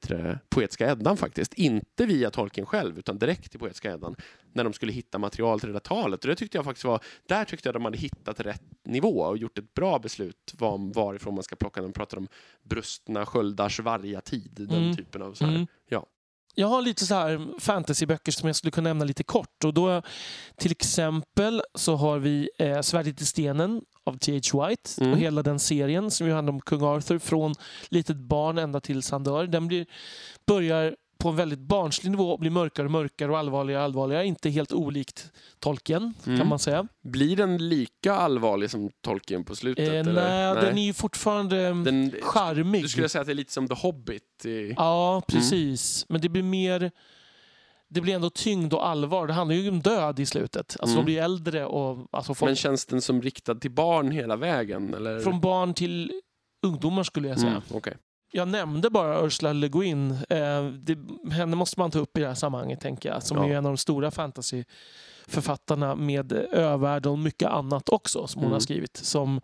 du, 0.00 0.38
Poetiska 0.48 0.90
Eddan 0.90 1.16
faktiskt. 1.16 1.54
Inte 1.54 2.06
via 2.06 2.30
Tolkien 2.30 2.66
själv, 2.66 2.98
utan 2.98 3.18
direkt 3.18 3.50
till 3.50 3.60
Poetiska 3.60 3.92
Eddan 3.92 4.16
när 4.52 4.64
de 4.64 4.72
skulle 4.72 4.92
hitta 4.92 5.18
material 5.18 5.60
till 5.60 5.66
det 5.68 5.72
där 5.72 5.80
talet. 5.80 6.24
Och 6.24 6.28
det 6.28 6.36
tyckte 6.36 6.58
jag 6.58 6.64
faktiskt 6.64 6.84
var, 6.84 7.00
där 7.26 7.44
tyckte 7.44 7.68
jag 7.68 7.74
de 7.74 7.84
hade 7.84 7.98
hittat 7.98 8.40
rätt 8.40 8.62
nivå 8.84 9.20
och 9.20 9.38
gjort 9.38 9.58
ett 9.58 9.74
bra 9.74 9.98
beslut 9.98 10.54
om 10.58 10.92
varifrån 10.92 11.34
man 11.34 11.42
ska 11.44 11.56
plocka. 11.56 11.82
De 11.82 11.92
pratar 11.92 12.16
om 12.18 12.28
brustna 12.62 13.26
sköldars 13.26 13.80
vargatid, 13.80 14.50
den 14.54 14.82
Mm. 14.82 14.96
typen 14.96 15.22
av 15.22 15.34
så 15.34 15.44
här. 15.44 15.54
Mm. 15.54 15.66
Ja. 15.88 16.06
Jag 16.60 16.68
har 16.68 16.82
lite 16.82 17.06
så 17.06 17.14
här 17.14 17.60
fantasyböcker 17.60 18.32
som 18.32 18.46
jag 18.46 18.56
skulle 18.56 18.70
kunna 18.70 18.88
nämna 18.90 19.04
lite 19.04 19.24
kort. 19.24 19.64
Och 19.64 19.74
då, 19.74 20.02
till 20.56 20.70
exempel 20.72 21.62
så 21.74 21.96
har 21.96 22.18
vi 22.18 22.50
eh, 22.58 22.80
Svärdet 22.80 23.20
i 23.20 23.26
stenen 23.26 23.80
av 24.04 24.18
T.H. 24.18 24.66
White 24.66 24.90
Mm. 25.00 25.12
och 25.12 25.18
hela 25.18 25.42
den 25.42 25.58
serien 25.58 26.10
som 26.10 26.26
ju 26.26 26.32
handlar 26.32 26.52
om 26.52 26.60
kung 26.60 26.82
Arthur 26.82 27.18
från 27.18 27.54
litet 27.88 28.16
barn 28.16 28.58
ända 28.58 28.80
tills 28.80 29.10
han 29.10 29.24
dör. 29.24 29.46
Den 29.46 29.68
blir, 29.68 29.86
börjar 30.46 30.96
på 31.20 31.28
en 31.28 31.36
väldigt 31.36 31.58
barnslig 31.58 32.10
nivå 32.10 32.36
blir 32.36 32.50
mörkare 32.50 32.86
och 32.86 32.90
mörkare 32.92 33.30
och 33.32 33.38
allvarligare 33.38 33.80
och 33.80 33.84
allvarligare. 33.84 34.26
Inte 34.26 34.50
helt 34.50 34.72
olikt 34.72 35.32
Tolkien 35.58 36.14
Mm. 36.26 36.38
kan 36.38 36.48
man 36.48 36.58
säga. 36.58 36.86
Blir 37.02 37.36
den 37.36 37.68
lika 37.68 38.12
allvarlig 38.14 38.70
som 38.70 38.90
Tolkien 39.04 39.44
på 39.44 39.56
slutet? 39.56 39.88
Eh, 39.88 39.94
eller? 39.94 40.54
nej, 40.54 40.64
den 40.66 40.78
är 40.78 40.84
ju 40.84 40.92
fortfarande 40.92 41.66
mm, 41.66 41.84
Den- 41.84 42.14
charmig. 42.22 42.82
Du 42.82 42.88
skulle 42.88 43.08
säga 43.08 43.20
att 43.20 43.26
det 43.26 43.32
är 43.32 43.34
lite 43.34 43.52
som 43.52 43.68
The 43.68 43.74
Hobbit? 43.74 44.44
I... 44.46 44.74
Ja, 44.76 45.22
precis. 45.28 46.06
Men 46.08 46.20
det 46.20 46.28
blir 46.28 46.42
mer... 46.42 46.90
Det 47.92 48.00
blir 48.00 48.14
ändå 48.14 48.30
tyngd 48.30 48.72
och 48.74 48.86
allvar. 48.88 49.26
Det 49.26 49.32
handlar 49.32 49.56
ju 49.56 49.68
om 49.68 49.80
död 49.80 50.20
i 50.20 50.26
slutet. 50.26 50.76
Alltså 50.80 50.94
Mm. 50.94 50.96
De 50.96 51.04
blir 51.04 51.22
äldre 51.22 51.64
och 51.66 52.06
alltså 52.10 52.34
folk, 52.34 52.48
Men 52.48 52.56
känns 52.56 52.86
den 52.86 53.02
som 53.02 53.22
riktad 53.22 53.54
till 53.54 53.70
barn 53.70 54.10
hela 54.10 54.36
vägen? 54.36 54.94
Eller? 54.94 55.20
från 55.20 55.40
barn 55.40 55.74
till 55.74 56.12
ungdomar 56.66 57.02
skulle 57.02 57.28
jag 57.28 57.38
säga. 57.38 57.50
Mm, 57.50 57.62
okej. 57.72 57.96
Jag 58.32 58.48
nämnde 58.48 58.90
bara 58.90 59.26
Ursula 59.26 59.52
Le 59.52 59.68
Guin. 59.68 60.10
Eh, 60.10 60.64
det, 60.66 60.98
henne 61.32 61.56
måste 61.56 61.80
man 61.80 61.90
ta 61.90 61.98
upp 61.98 62.16
i 62.16 62.20
det 62.20 62.26
här 62.26 62.34
sammanhanget, 62.34 62.80
tänker 62.80 63.08
jag. 63.08 63.22
Som 63.22 63.36
Ja. 63.36 63.44
är 63.46 63.50
en 63.50 63.66
av 63.66 63.72
de 63.72 63.76
stora 63.76 64.10
fantasyförfattarna 64.10 65.94
med 65.94 66.32
övärld 66.52 67.06
och 67.06 67.18
mycket 67.18 67.48
annat 67.48 67.88
också 67.88 68.26
som 68.26 68.38
hon 68.40 68.46
Mm. 68.46 68.52
har 68.52 68.60
skrivit. 68.60 68.96
Som 68.96 69.40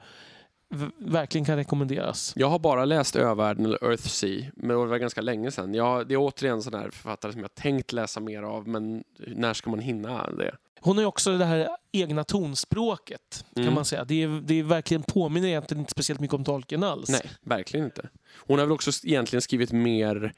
verkligen 0.99 1.45
kan 1.45 1.57
rekommenderas. 1.57 2.33
Jag 2.37 2.49
har 2.49 2.59
bara 2.59 2.85
läst 2.85 3.17
Övärlden 3.17 3.65
eller 3.65 3.85
Earthsea, 3.85 4.45
men 4.57 4.69
det 4.69 4.87
var 4.87 4.99
ganska 4.99 5.21
länge 5.21 5.51
sedan. 5.51 5.75
Jag, 5.75 6.09
det 6.09 6.15
är 6.15 6.19
återigen 6.19 6.63
sån 6.63 6.75
här 6.75 6.91
författare 6.91 7.33
som 7.33 7.41
jag 7.41 7.55
tänkt 7.55 7.93
läsa 7.93 8.21
mer 8.21 8.43
av, 8.43 8.69
men 8.69 9.05
när 9.27 9.55
ska 9.55 9.71
man 9.71 9.79
hinna 9.79 10.31
det? 10.31 10.55
Hon 10.81 10.97
har 10.97 11.03
ju 11.03 11.07
också 11.07 11.39
det 11.39 11.45
här 11.45 11.69
egna 11.93 12.25
tonspråket 12.25 13.45
kan 13.55 13.63
Mm. 13.63 13.75
man 13.75 13.85
säga. 13.85 14.05
Det 14.05 14.23
är, 14.23 14.29
det 14.45 14.55
är 14.59 14.63
verkligen 14.63 15.03
påminner 15.03 15.49
egentligen 15.49 15.81
inte 15.81 15.91
speciellt 15.91 16.21
mycket 16.21 16.35
om 16.35 16.45
Tolkien 16.45 16.83
alls. 16.83 17.09
Nej, 17.09 17.31
verkligen 17.43 17.87
inte. 17.87 18.09
Hon 18.39 18.59
har 18.59 18.67
väl 18.67 18.73
också 18.73 18.91
egentligen 19.05 19.43
skrivit 19.43 19.73
mer 19.73 20.33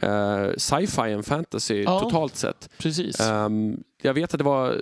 eh, 0.00 0.50
sci-fi 0.56 1.12
än 1.12 1.22
fantasy 1.22 1.82
Ja. 1.82 2.00
totalt 2.00 2.36
sett. 2.36 2.70
Precis. 2.78 3.20
Ehm, 3.20 3.82
jag 4.02 4.14
vet 4.14 4.34
att 4.34 4.38
det 4.38 4.44
var 4.44 4.80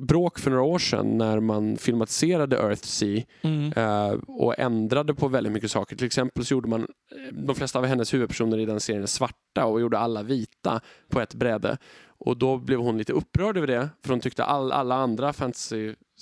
bråk 0.00 0.38
för 0.38 0.50
några 0.50 0.62
år 0.62 0.78
sedan 0.78 1.18
när 1.18 1.40
man 1.40 1.76
filmatiserade 1.76 2.56
Earthsea 2.56 3.22
Mm. 3.42 3.72
eh, 3.76 4.12
och 4.26 4.58
ändrade 4.58 5.14
på 5.14 5.28
väldigt 5.28 5.52
mycket 5.52 5.70
saker. 5.70 5.96
Till 5.96 6.06
exempel 6.06 6.44
så 6.44 6.54
gjorde 6.54 6.68
man 6.68 6.80
eh, 6.80 7.34
de 7.34 7.54
flesta 7.54 7.78
av 7.78 7.84
hennes 7.86 8.14
huvudpersoner 8.14 8.58
i 8.58 8.64
den 8.66 8.80
serien 8.80 9.06
svarta 9.08 9.64
och 9.64 9.80
gjorde 9.80 9.98
alla 9.98 10.22
vita 10.22 10.80
på 11.08 11.20
ett 11.20 11.34
bräde. 11.34 11.78
Och 12.18 12.36
då 12.36 12.56
blev 12.58 12.78
hon 12.78 12.98
lite 12.98 13.12
upprörd 13.12 13.56
över 13.56 13.66
det 13.66 13.88
för 14.02 14.10
hon 14.10 14.20
tyckte 14.20 14.44
all, 14.44 14.72
alla 14.72 14.94
andra 14.94 15.32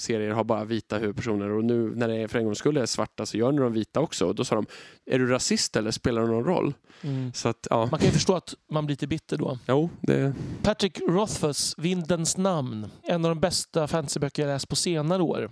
fantasy-serier 0.02 0.30
har 0.34 0.44
bara 0.44 0.64
vita 0.64 0.98
huvudpersoner 0.98 1.50
och 1.50 1.64
nu 1.64 1.92
när 1.96 2.08
det 2.08 2.16
är 2.16 2.28
för 2.28 2.38
en 2.38 2.44
gångs 2.44 2.58
skull 2.58 2.76
är 2.76 2.86
svarta 2.86 3.26
så 3.26 3.36
gör 3.36 3.52
ni 3.52 3.58
de 3.58 3.72
vita 3.72 4.00
också. 4.00 4.26
Och 4.26 4.34
då 4.34 4.44
sa 4.44 4.54
de, 4.54 4.66
är 5.06 5.18
du 5.18 5.26
rasist 5.26 5.76
eller 5.76 5.90
spelar 5.90 6.22
det 6.22 6.28
någon 6.28 6.44
roll? 6.44 6.74
Mm. 7.02 7.32
Så 7.32 7.48
att, 7.48 7.66
ja, 7.70 7.88
Man 7.90 7.98
kan 8.00 8.06
ju 8.06 8.12
förstå 8.12 8.34
att 8.34 8.54
man 8.70 8.86
blir 8.86 8.92
lite 8.94 9.06
bitter 9.06 9.36
då. 9.38 9.58
jo, 9.68 9.90
det, 10.00 10.34
Patrick 10.62 11.00
Rothfuss, 11.08 11.74
Vindens 11.78 12.36
namn. 12.36 12.88
En 13.02 13.24
av 13.24 13.28
de 13.30 13.40
bästa 13.40 13.86
fantasyböcker 13.88 14.42
jag 14.42 14.48
läst 14.54 14.68
på 14.68 14.76
senare 14.76 15.22
år, 15.22 15.50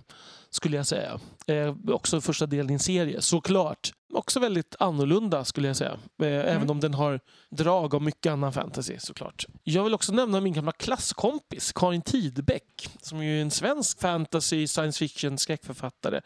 skulle 0.49 0.77
jag 0.77 0.87
säga. 0.87 1.19
Eh, 1.47 1.75
också 1.87 2.21
första 2.21 2.45
delen 2.45 2.69
i 2.69 2.73
en 2.73 2.79
serie, 2.79 3.21
såklart. 3.21 3.91
Också 4.13 4.39
väldigt 4.39 4.75
annorlunda, 4.79 5.45
skulle 5.45 5.67
jag 5.67 5.77
säga. 5.77 5.91
Eh, 6.21 6.27
Även 6.55 6.69
om 6.69 6.79
den 6.79 6.93
har 6.93 7.19
drag 7.49 7.95
av 7.95 8.01
mycket 8.01 8.31
annan 8.31 8.53
fantasy, 8.53 8.95
såklart. 8.99 9.45
Jag 9.63 9.83
vill 9.83 9.93
också 9.93 10.13
nämna 10.13 10.41
min 10.41 10.53
gamla 10.53 10.71
klasskompis, 10.71 11.71
Karin 11.75 12.01
Tidbeck, 12.01 12.89
som 13.01 13.23
ju 13.23 13.37
är 13.37 13.41
en 13.41 13.51
svensk 13.51 14.01
fantasy, 14.01 14.40
science 14.41 14.99
fiction, 14.99 15.37
skräckförfattare. 15.37 16.21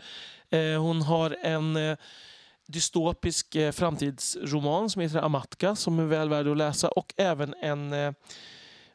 Eh, 0.49 0.81
hon 0.81 1.01
har 1.01 1.37
en 1.41 1.75
eh, 1.75 1.97
dystopisk 2.67 3.55
eh, 3.55 3.71
framtidsroman 3.71 4.89
som 4.89 5.01
heter 5.01 5.19
Amatka 5.19 5.75
som 5.75 5.99
är 5.99 6.05
väl 6.05 6.29
värd 6.29 6.47
att 6.47 6.57
läsa 6.57 6.87
och 6.89 7.13
även 7.17 7.53
en 7.61 8.15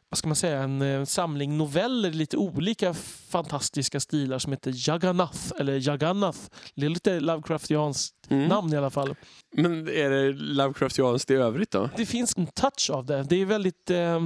vad 0.09 0.17
ska 0.17 0.27
man 0.27 0.35
säga, 0.35 0.59
en 0.63 1.05
samling 1.05 1.57
noveller 1.57 2.09
i 2.09 2.13
lite 2.13 2.37
olika 2.37 2.93
fantastiska 3.29 3.99
stilar 3.99 4.39
som 4.39 4.51
heter 4.51 4.73
Jagannath, 4.89 5.53
eller 5.59 5.87
Jagannath. 5.87 6.39
Det 6.75 6.85
är 6.85 6.89
lite 6.89 7.19
Lovecraftianskt 7.19 8.15
mm. 8.29 8.47
namn 8.47 8.73
i 8.73 8.77
alla 8.77 8.89
fall. 8.89 9.15
Men 9.51 9.87
är 9.87 10.09
det 10.09 10.33
Lovecraftianskt 10.33 11.31
i 11.31 11.33
övrigt 11.33 11.71
då? 11.71 11.89
Det 11.97 12.05
finns 12.05 12.37
en 12.37 12.47
touch 12.47 12.89
av 12.89 13.05
det. 13.05 13.23
Det 13.23 13.35
är 13.35 13.45
väldigt 13.45 13.89
eh, 13.89 14.19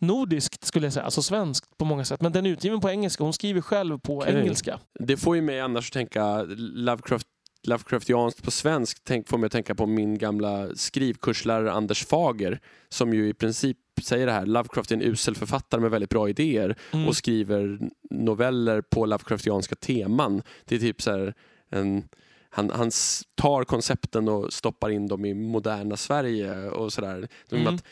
nordiskt 0.00 0.64
skulle 0.64 0.86
jag 0.86 0.92
säga, 0.92 1.04
alltså 1.04 1.22
svenskt 1.22 1.78
på 1.78 1.84
många 1.84 2.04
sätt. 2.04 2.20
Men 2.20 2.32
den 2.32 2.46
är 2.46 2.50
utgiven 2.50 2.80
på 2.80 2.90
engelska. 2.90 3.24
Hon 3.24 3.32
skriver 3.32 3.60
själv 3.60 3.98
på 3.98 4.16
Okej. 4.18 4.36
engelska. 4.40 4.80
Det 4.98 5.16
får 5.16 5.36
ju 5.36 5.42
mig 5.42 5.60
annars 5.60 5.88
att 5.88 5.92
tänka 5.92 6.42
Lovecraft 6.58 7.26
Lovecraftianskt 7.62 8.42
på 8.42 8.50
svensk 8.50 8.98
tänk, 9.04 9.28
får 9.28 9.38
mig 9.38 9.46
att 9.46 9.52
tänka 9.52 9.74
på 9.74 9.86
min 9.86 10.18
gamla 10.18 10.68
skrivkurslärare 10.74 11.72
Anders 11.72 12.06
Fager 12.06 12.60
som 12.88 13.14
ju 13.14 13.28
i 13.28 13.34
princip 13.34 13.76
säger 14.02 14.26
det 14.26 14.32
här, 14.32 14.46
Lovecraft 14.46 14.90
är 14.90 14.94
en 14.94 15.02
usel 15.02 15.34
författare 15.34 15.80
med 15.80 15.90
väldigt 15.90 16.10
bra 16.10 16.28
idéer 16.28 16.76
Mm. 16.92 17.08
och 17.08 17.16
skriver 17.16 17.78
noveller 18.10 18.82
på 18.82 19.06
Lovecraftianska 19.06 19.74
teman. 19.74 20.42
Det 20.64 20.74
är 20.74 20.78
typ 20.78 21.02
så 21.02 21.10
här 21.10 21.34
en 21.70 22.08
han, 22.50 22.70
han 22.70 22.90
tar 23.34 23.64
koncepten 23.64 24.28
och 24.28 24.52
stoppar 24.52 24.90
in 24.90 25.08
dem 25.08 25.24
i 25.24 25.34
moderna 25.34 25.96
Sverige 25.96 26.68
och 26.70 26.92
sådär. 26.92 27.28
Mm. 27.52 27.74
att 27.74 27.84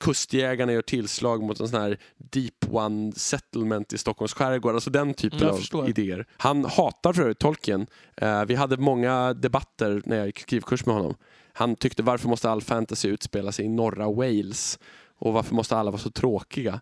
kustjägarna 0.00 0.72
gör 0.72 0.82
tillslag 0.82 1.42
mot 1.42 1.60
en 1.60 1.68
sån 1.68 1.80
här 1.80 1.98
deep 2.16 2.54
one 2.70 3.12
settlement 3.12 3.92
i 3.92 3.98
Stockholms 3.98 4.34
skärgård. 4.34 4.74
Alltså 4.74 4.90
den 4.90 5.14
typen 5.14 5.38
Mm, 5.40 5.50
av 5.52 5.56
förstår. 5.56 5.88
idéer. 5.88 6.26
Han 6.36 6.64
hatar 6.64 7.12
för 7.12 7.22
övrigt 7.22 7.38
Tolkien. 7.38 7.86
Eh, 8.16 8.44
vi 8.44 8.54
hade 8.54 8.76
många 8.76 9.34
debatter 9.34 10.02
när 10.04 10.16
jag 10.16 10.26
gick 10.26 10.38
skrivkurs 10.38 10.86
med 10.86 10.94
honom. 10.94 11.14
Han 11.52 11.76
tyckte 11.76 12.02
varför 12.02 12.28
måste 12.28 12.50
all 12.50 12.62
fantasy 12.62 13.08
utspela 13.08 13.52
sig 13.52 13.64
i 13.64 13.68
norra 13.68 14.10
Wales? 14.12 14.78
Och 15.18 15.32
varför 15.32 15.54
måste 15.54 15.76
alla 15.76 15.90
vara 15.90 16.00
så 16.00 16.10
tråkiga? 16.10 16.80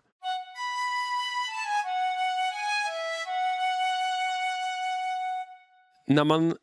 När 6.07 6.23
man 6.23 6.55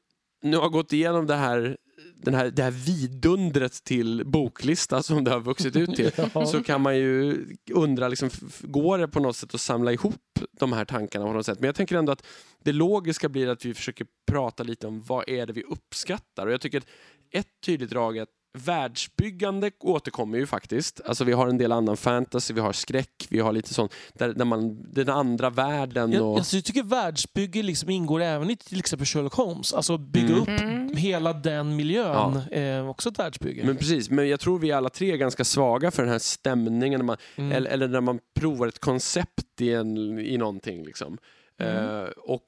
nu 0.42 0.56
har 0.56 0.68
gått 0.68 0.92
igenom 0.92 1.26
det 1.26 1.34
här, 1.34 1.76
den 2.16 2.34
här, 2.34 2.50
det 2.50 2.62
här 2.62 2.70
vidundret 2.70 3.84
till 3.84 4.22
boklista 4.26 5.02
som 5.02 5.24
det 5.24 5.30
har 5.30 5.40
vuxit 5.40 5.76
ut 5.76 5.96
till 5.96 6.10
Ja. 6.34 6.46
så 6.46 6.62
kan 6.62 6.80
man 6.80 6.96
ju 6.96 7.46
undra, 7.72 8.08
liksom, 8.08 8.30
går 8.60 8.98
det 8.98 9.08
på 9.08 9.20
något 9.20 9.36
sätt 9.36 9.54
att 9.54 9.60
samla 9.60 9.92
ihop 9.92 10.14
de 10.60 10.72
här 10.72 10.84
tankarna 10.84 11.24
på 11.24 11.32
något 11.32 11.46
sätt? 11.46 11.60
Men 11.60 11.66
jag 11.68 11.74
tänker 11.74 11.96
ändå 11.96 12.12
att 12.12 12.26
det 12.64 12.72
logiska 12.72 13.28
blir 13.28 13.48
att 13.48 13.64
vi 13.64 13.74
försöker 13.74 14.06
prata 14.30 14.62
lite 14.62 14.86
om 14.86 15.02
vad 15.02 15.28
är 15.28 15.46
det 15.46 15.52
vi 15.52 15.62
uppskattar. 15.62 16.46
Och 16.46 16.52
jag 16.52 16.60
tycker 16.60 16.78
att 16.78 16.88
ett 17.30 17.48
tydligt 17.66 17.90
drag 17.90 18.16
är 18.16 18.22
att 18.22 18.28
världsbyggande 18.58 19.70
återkommer 19.80 20.38
ju 20.38 20.46
faktiskt. 20.46 21.00
Alltså 21.06 21.24
vi 21.24 21.32
har 21.32 21.48
en 21.48 21.58
del 21.58 21.72
annan 21.72 21.96
fantasy, 21.96 22.54
vi 22.54 22.60
har 22.60 22.72
skräck, 22.72 23.26
vi 23.30 23.40
har 23.40 23.52
lite 23.52 23.74
sånt, 23.74 23.94
där, 24.14 24.28
där 24.28 24.44
man, 24.44 24.92
den 24.92 25.08
andra 25.08 25.50
världen 25.50 26.12
Jag, 26.12 26.26
och... 26.26 26.36
alltså, 26.38 26.56
jag 26.56 26.64
tycker 26.64 26.82
världsbygge 26.82 27.62
liksom 27.62 27.90
ingår 27.90 28.22
även 28.22 28.50
i 28.50 28.56
till 28.56 28.78
exempel 28.78 29.06
Sherlock 29.06 29.34
Holmes. 29.34 29.72
Alltså 29.74 29.98
bygga 29.98 30.28
Mm. 30.28 30.40
upp 30.40 30.48
Mm. 30.48 30.96
hela 30.96 31.32
den 31.32 31.76
miljön. 31.76 32.36
Eh, 32.50 32.88
också 32.88 33.08
ett 33.08 33.18
världsbygge. 33.18 33.64
Men 33.64 33.76
precis, 33.76 34.10
men 34.10 34.28
jag 34.28 34.40
tror 34.40 34.58
vi 34.58 34.72
alla 34.72 34.88
tre 34.88 35.12
är 35.12 35.16
ganska 35.16 35.44
svaga 35.44 35.90
för 35.90 36.02
den 36.02 36.12
här 36.12 36.18
stämningen, 36.18 36.98
när 37.00 37.04
man, 37.04 37.16
Mm. 37.36 37.52
eller, 37.52 37.70
eller 37.70 37.88
när 37.88 38.00
man 38.00 38.18
provar 38.40 38.66
ett 38.66 38.78
koncept 38.78 39.60
i, 39.60 39.72
en, 39.72 40.18
i 40.18 40.36
någonting. 40.36 40.84
Liksom. 40.84 41.18
Mm. 41.60 41.76
Eh, 42.02 42.08
och 42.08 42.44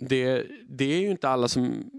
det, 0.00 0.46
det 0.68 0.84
är 0.84 1.00
ju 1.00 1.10
inte 1.10 1.28
alla 1.28 1.48
som 1.48 1.90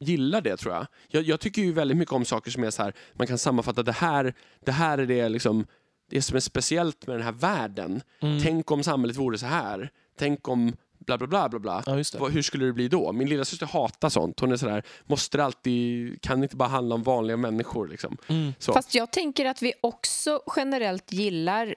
gillar 0.00 0.40
det 0.40 0.56
tror 0.56 0.74
jag. 0.74 0.86
jag. 1.08 1.22
Jag 1.22 1.40
tycker 1.40 1.62
ju 1.62 1.72
väldigt 1.72 1.96
mycket 1.96 2.12
om 2.12 2.24
saker 2.24 2.50
som 2.50 2.64
är 2.64 2.70
så 2.70 2.82
här, 2.82 2.92
man 3.12 3.26
kan 3.26 3.38
sammanfatta 3.38 3.82
det 3.82 3.92
här, 3.92 4.34
det 4.64 4.72
här 4.72 4.98
är 4.98 5.06
det 5.06 5.28
liksom 5.28 5.66
det 6.10 6.22
som 6.22 6.36
är 6.36 6.40
speciellt 6.40 7.06
med 7.06 7.16
den 7.16 7.22
här 7.22 7.32
världen. 7.32 8.02
Mm. 8.20 8.42
Tänk 8.42 8.70
om 8.70 8.82
samhället 8.82 9.16
vore 9.16 9.38
så 9.38 9.46
här. 9.46 9.90
Tänk 10.18 10.48
om 10.48 10.72
bla 10.98 11.18
bla 11.18 11.26
bla 11.26 11.48
bla 11.48 11.58
bla. 11.58 11.82
Ja, 11.86 12.28
Hur 12.28 12.42
skulle 12.42 12.66
det 12.66 12.72
bli 12.72 12.88
då? 12.88 13.12
Min 13.12 13.28
lilla 13.28 13.44
syster 13.44 13.66
hatar 13.66 14.08
sånt. 14.08 14.40
Hon 14.40 14.52
är 14.52 14.56
sådär, 14.56 14.82
måste 15.06 15.36
det 15.36 15.44
alltid, 15.44 16.22
kan 16.22 16.40
det 16.40 16.44
inte 16.44 16.56
bara 16.56 16.68
handla 16.68 16.94
om 16.94 17.02
vanliga 17.02 17.36
människor 17.36 17.88
liksom? 17.88 18.16
Mm. 18.26 18.52
Så. 18.58 18.72
Fast 18.72 18.94
jag 18.94 19.10
tänker 19.10 19.44
att 19.44 19.62
vi 19.62 19.72
också 19.80 20.40
generellt 20.56 21.12
gillar 21.12 21.74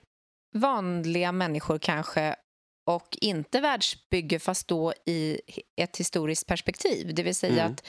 vanliga 0.54 1.32
människor 1.32 1.78
kanske 1.78 2.36
och 2.84 3.18
inte 3.22 3.60
världsbygge 3.62 4.40
fast 4.40 4.68
då 4.68 4.94
i 5.06 5.40
ett 5.76 5.98
historiskt 5.98 6.48
perspektiv. 6.48 7.16
Det 7.16 7.24
vill 7.24 7.36
säga 7.36 7.62
Mm. 7.62 7.74
att 7.74 7.84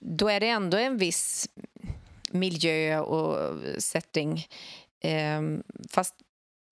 då 0.00 0.28
är 0.28 0.40
det 0.40 0.48
ändå 0.48 0.76
en 0.76 0.98
viss 0.98 1.48
miljö 2.30 3.00
och 3.00 3.56
setting 3.82 4.46
ehm, 5.00 5.62
fast 5.90 6.14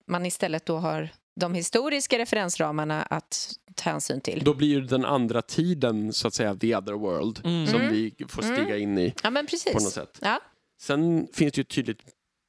man 0.07 0.25
istället 0.25 0.65
då 0.65 0.77
har 0.77 1.09
de 1.35 1.53
historiska 1.53 2.17
referensramarna 2.17 3.01
att 3.03 3.51
ta 3.75 3.89
hänsyn 3.89 4.21
till. 4.21 4.41
Då 4.43 4.53
blir 4.53 4.67
ju 4.67 4.81
den 4.81 5.05
andra 5.05 5.41
tiden 5.41 6.13
så 6.13 6.27
att 6.27 6.33
säga 6.33 6.55
the 6.55 6.75
other 6.75 6.93
world 6.93 7.41
Mm. 7.45 7.67
som 7.67 7.81
Mm. 7.81 7.93
vi 7.93 8.13
får 8.29 8.41
stiga 8.41 8.77
in 8.77 8.97
i 8.97 9.13
Ja, 9.23 9.29
men 9.29 9.45
på 9.45 9.49
precis. 9.49 9.73
något 9.73 9.93
sätt. 9.93 10.19
Ja. 10.21 10.39
Sen 10.81 11.27
finns 11.33 11.53
det 11.53 11.57
ju 11.57 11.61
ett 11.61 11.69
tydligt 11.69 12.01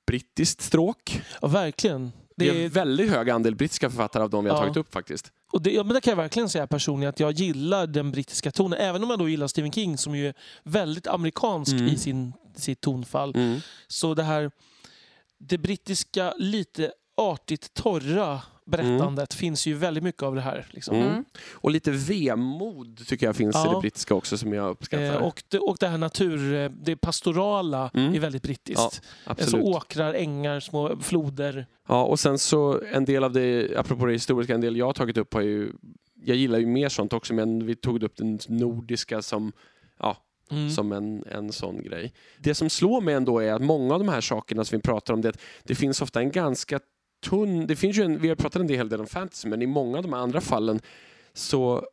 brittiskt 0.06 0.60
stråk. 0.62 1.20
Ja, 1.43 1.48
verkligen. 1.48 2.12
Det 2.43 2.52
Det 2.52 2.60
är 2.60 2.64
är, 2.64 2.69
väldigt 2.69 3.10
hög 3.10 3.31
andel 3.31 3.55
brittiska 3.55 3.90
författare 3.90 4.23
av 4.23 4.31
de 4.31 4.44
vi 4.44 4.51
har 4.51 4.56
Ja. 4.56 4.62
tagit 4.62 4.77
upp 4.77 4.93
faktiskt. 4.93 5.32
och 5.52 5.62
det, 5.62 5.70
ja, 5.73 5.85
men 5.85 5.94
det 5.94 6.01
kan 6.01 6.10
jag 6.10 6.16
verkligen 6.16 6.48
säga 6.48 6.66
personligen 6.66 7.09
att 7.10 7.20
jag 7.20 7.32
gillar 7.32 7.86
den 7.86 8.10
brittiska 8.12 8.51
tonen. 8.51 8.78
Även 8.78 9.05
om 9.05 9.10
jag 9.10 9.19
då 9.19 9.28
gillar 9.28 9.47
Stephen 9.47 9.73
King 9.73 9.98
som 9.98 10.16
ju 10.16 10.28
är 10.28 10.35
väldigt 10.62 11.06
amerikansk 11.06 11.73
Mm. 11.73 11.86
i 11.86 11.97
sin, 11.97 12.32
sitt 12.56 12.81
tonfall. 12.81 13.32
Mm. 13.36 13.60
Så 13.89 14.14
det 14.14 14.23
här 14.23 14.51
det 15.39 15.59
brittiska 15.59 16.35
lite 16.39 16.93
artigt 17.16 17.74
torra 17.74 18.40
berättandet 18.66 19.34
finns 19.34 19.66
ju 19.66 19.74
väldigt 19.74 20.05
mycket 20.05 20.22
av 20.22 20.34
det 20.34 20.40
här. 20.40 20.66
Liksom. 20.70 20.97
Mm. 20.97 21.09
Mm. 21.09 21.24
Och 21.52 21.70
lite 21.70 21.90
vemod 21.90 23.06
tycker 23.06 23.26
jag 23.26 23.36
finns 23.36 23.56
i 23.56 23.59
Ja. 23.64 23.74
det 23.74 23.80
brittiska 23.80 24.14
också 24.14 24.39
som 24.39 24.52
jag 24.52 24.70
uppskattar. 24.70 25.05
Eh, 25.05 25.16
och, 25.16 25.43
det, 25.48 25.59
och 25.59 25.76
det 25.80 25.89
här 25.89 25.98
natur, 25.98 26.55
eh, 26.55 26.70
det 26.70 26.97
pastorala 26.97 27.90
Mm. 27.94 28.14
är 28.14 28.18
väldigt 28.18 28.43
brittiskt. 28.43 28.78
Ja, 28.78 28.90
Alltså 29.24 29.47
Absolut. 29.56 29.66
åkrar, 29.66 30.14
ängar, 30.14 30.60
små 30.60 30.97
floder. 31.01 31.66
Ja, 31.89 32.05
och 32.05 32.20
sen 32.20 32.39
så 32.39 32.80
en 32.93 33.05
del 33.05 33.24
av 33.24 33.32
det, 33.32 33.76
apropå 33.76 34.06
det 34.06 34.12
historiska, 34.12 34.55
en 34.55 34.60
del 34.60 34.76
jag 34.76 34.86
har 34.86 34.93
tagit 34.93 35.16
upp 35.16 35.34
har 35.34 35.40
ju, 35.40 35.72
jag 36.24 36.36
gillar 36.36 36.59
ju 36.59 36.66
mer 36.66 36.89
sånt 36.89 37.12
också, 37.12 37.34
men 37.34 37.66
vi 37.66 37.74
tog 37.74 38.02
upp 38.02 38.16
den 38.16 38.39
nordiska 38.48 39.22
som, 39.22 39.52
ja, 39.98 40.16
Mm. 40.51 40.70
som 40.70 40.93
en, 40.93 41.24
en 41.30 41.52
sån 41.52 41.82
grej. 41.82 42.12
Det 42.39 42.55
som 42.55 42.70
slår 42.70 43.01
mig 43.01 43.14
ändå 43.14 43.39
är 43.40 43.52
att 43.52 43.62
många 43.62 43.94
av 43.94 44.01
de 44.01 44.09
här 44.09 44.20
sakerna 44.20 44.64
som 44.64 44.76
vi 44.78 44.82
pratar 44.82 45.14
om, 45.14 45.20
det, 45.20 45.32
det 45.64 45.74
finns 45.74 46.02
ofta 46.02 46.20
en 46.20 46.30
ganska 46.30 46.80
tunn, 47.23 47.66
det 47.66 47.77
finns 47.77 47.99
ju 47.99 48.03
en, 48.03 48.19
vi 48.19 48.28
har 48.28 48.36
pratat 48.36 48.62
en 48.62 48.69
hel 48.69 48.89
del 48.89 49.01
om 49.01 49.07
fantasy, 49.07 49.49
men 49.49 49.62
i 49.62 49.66
många 49.66 49.97
av 49.97 50.03
de 50.03 50.15
andra 50.15 50.40
fallen 50.40 50.81
så 51.32 51.86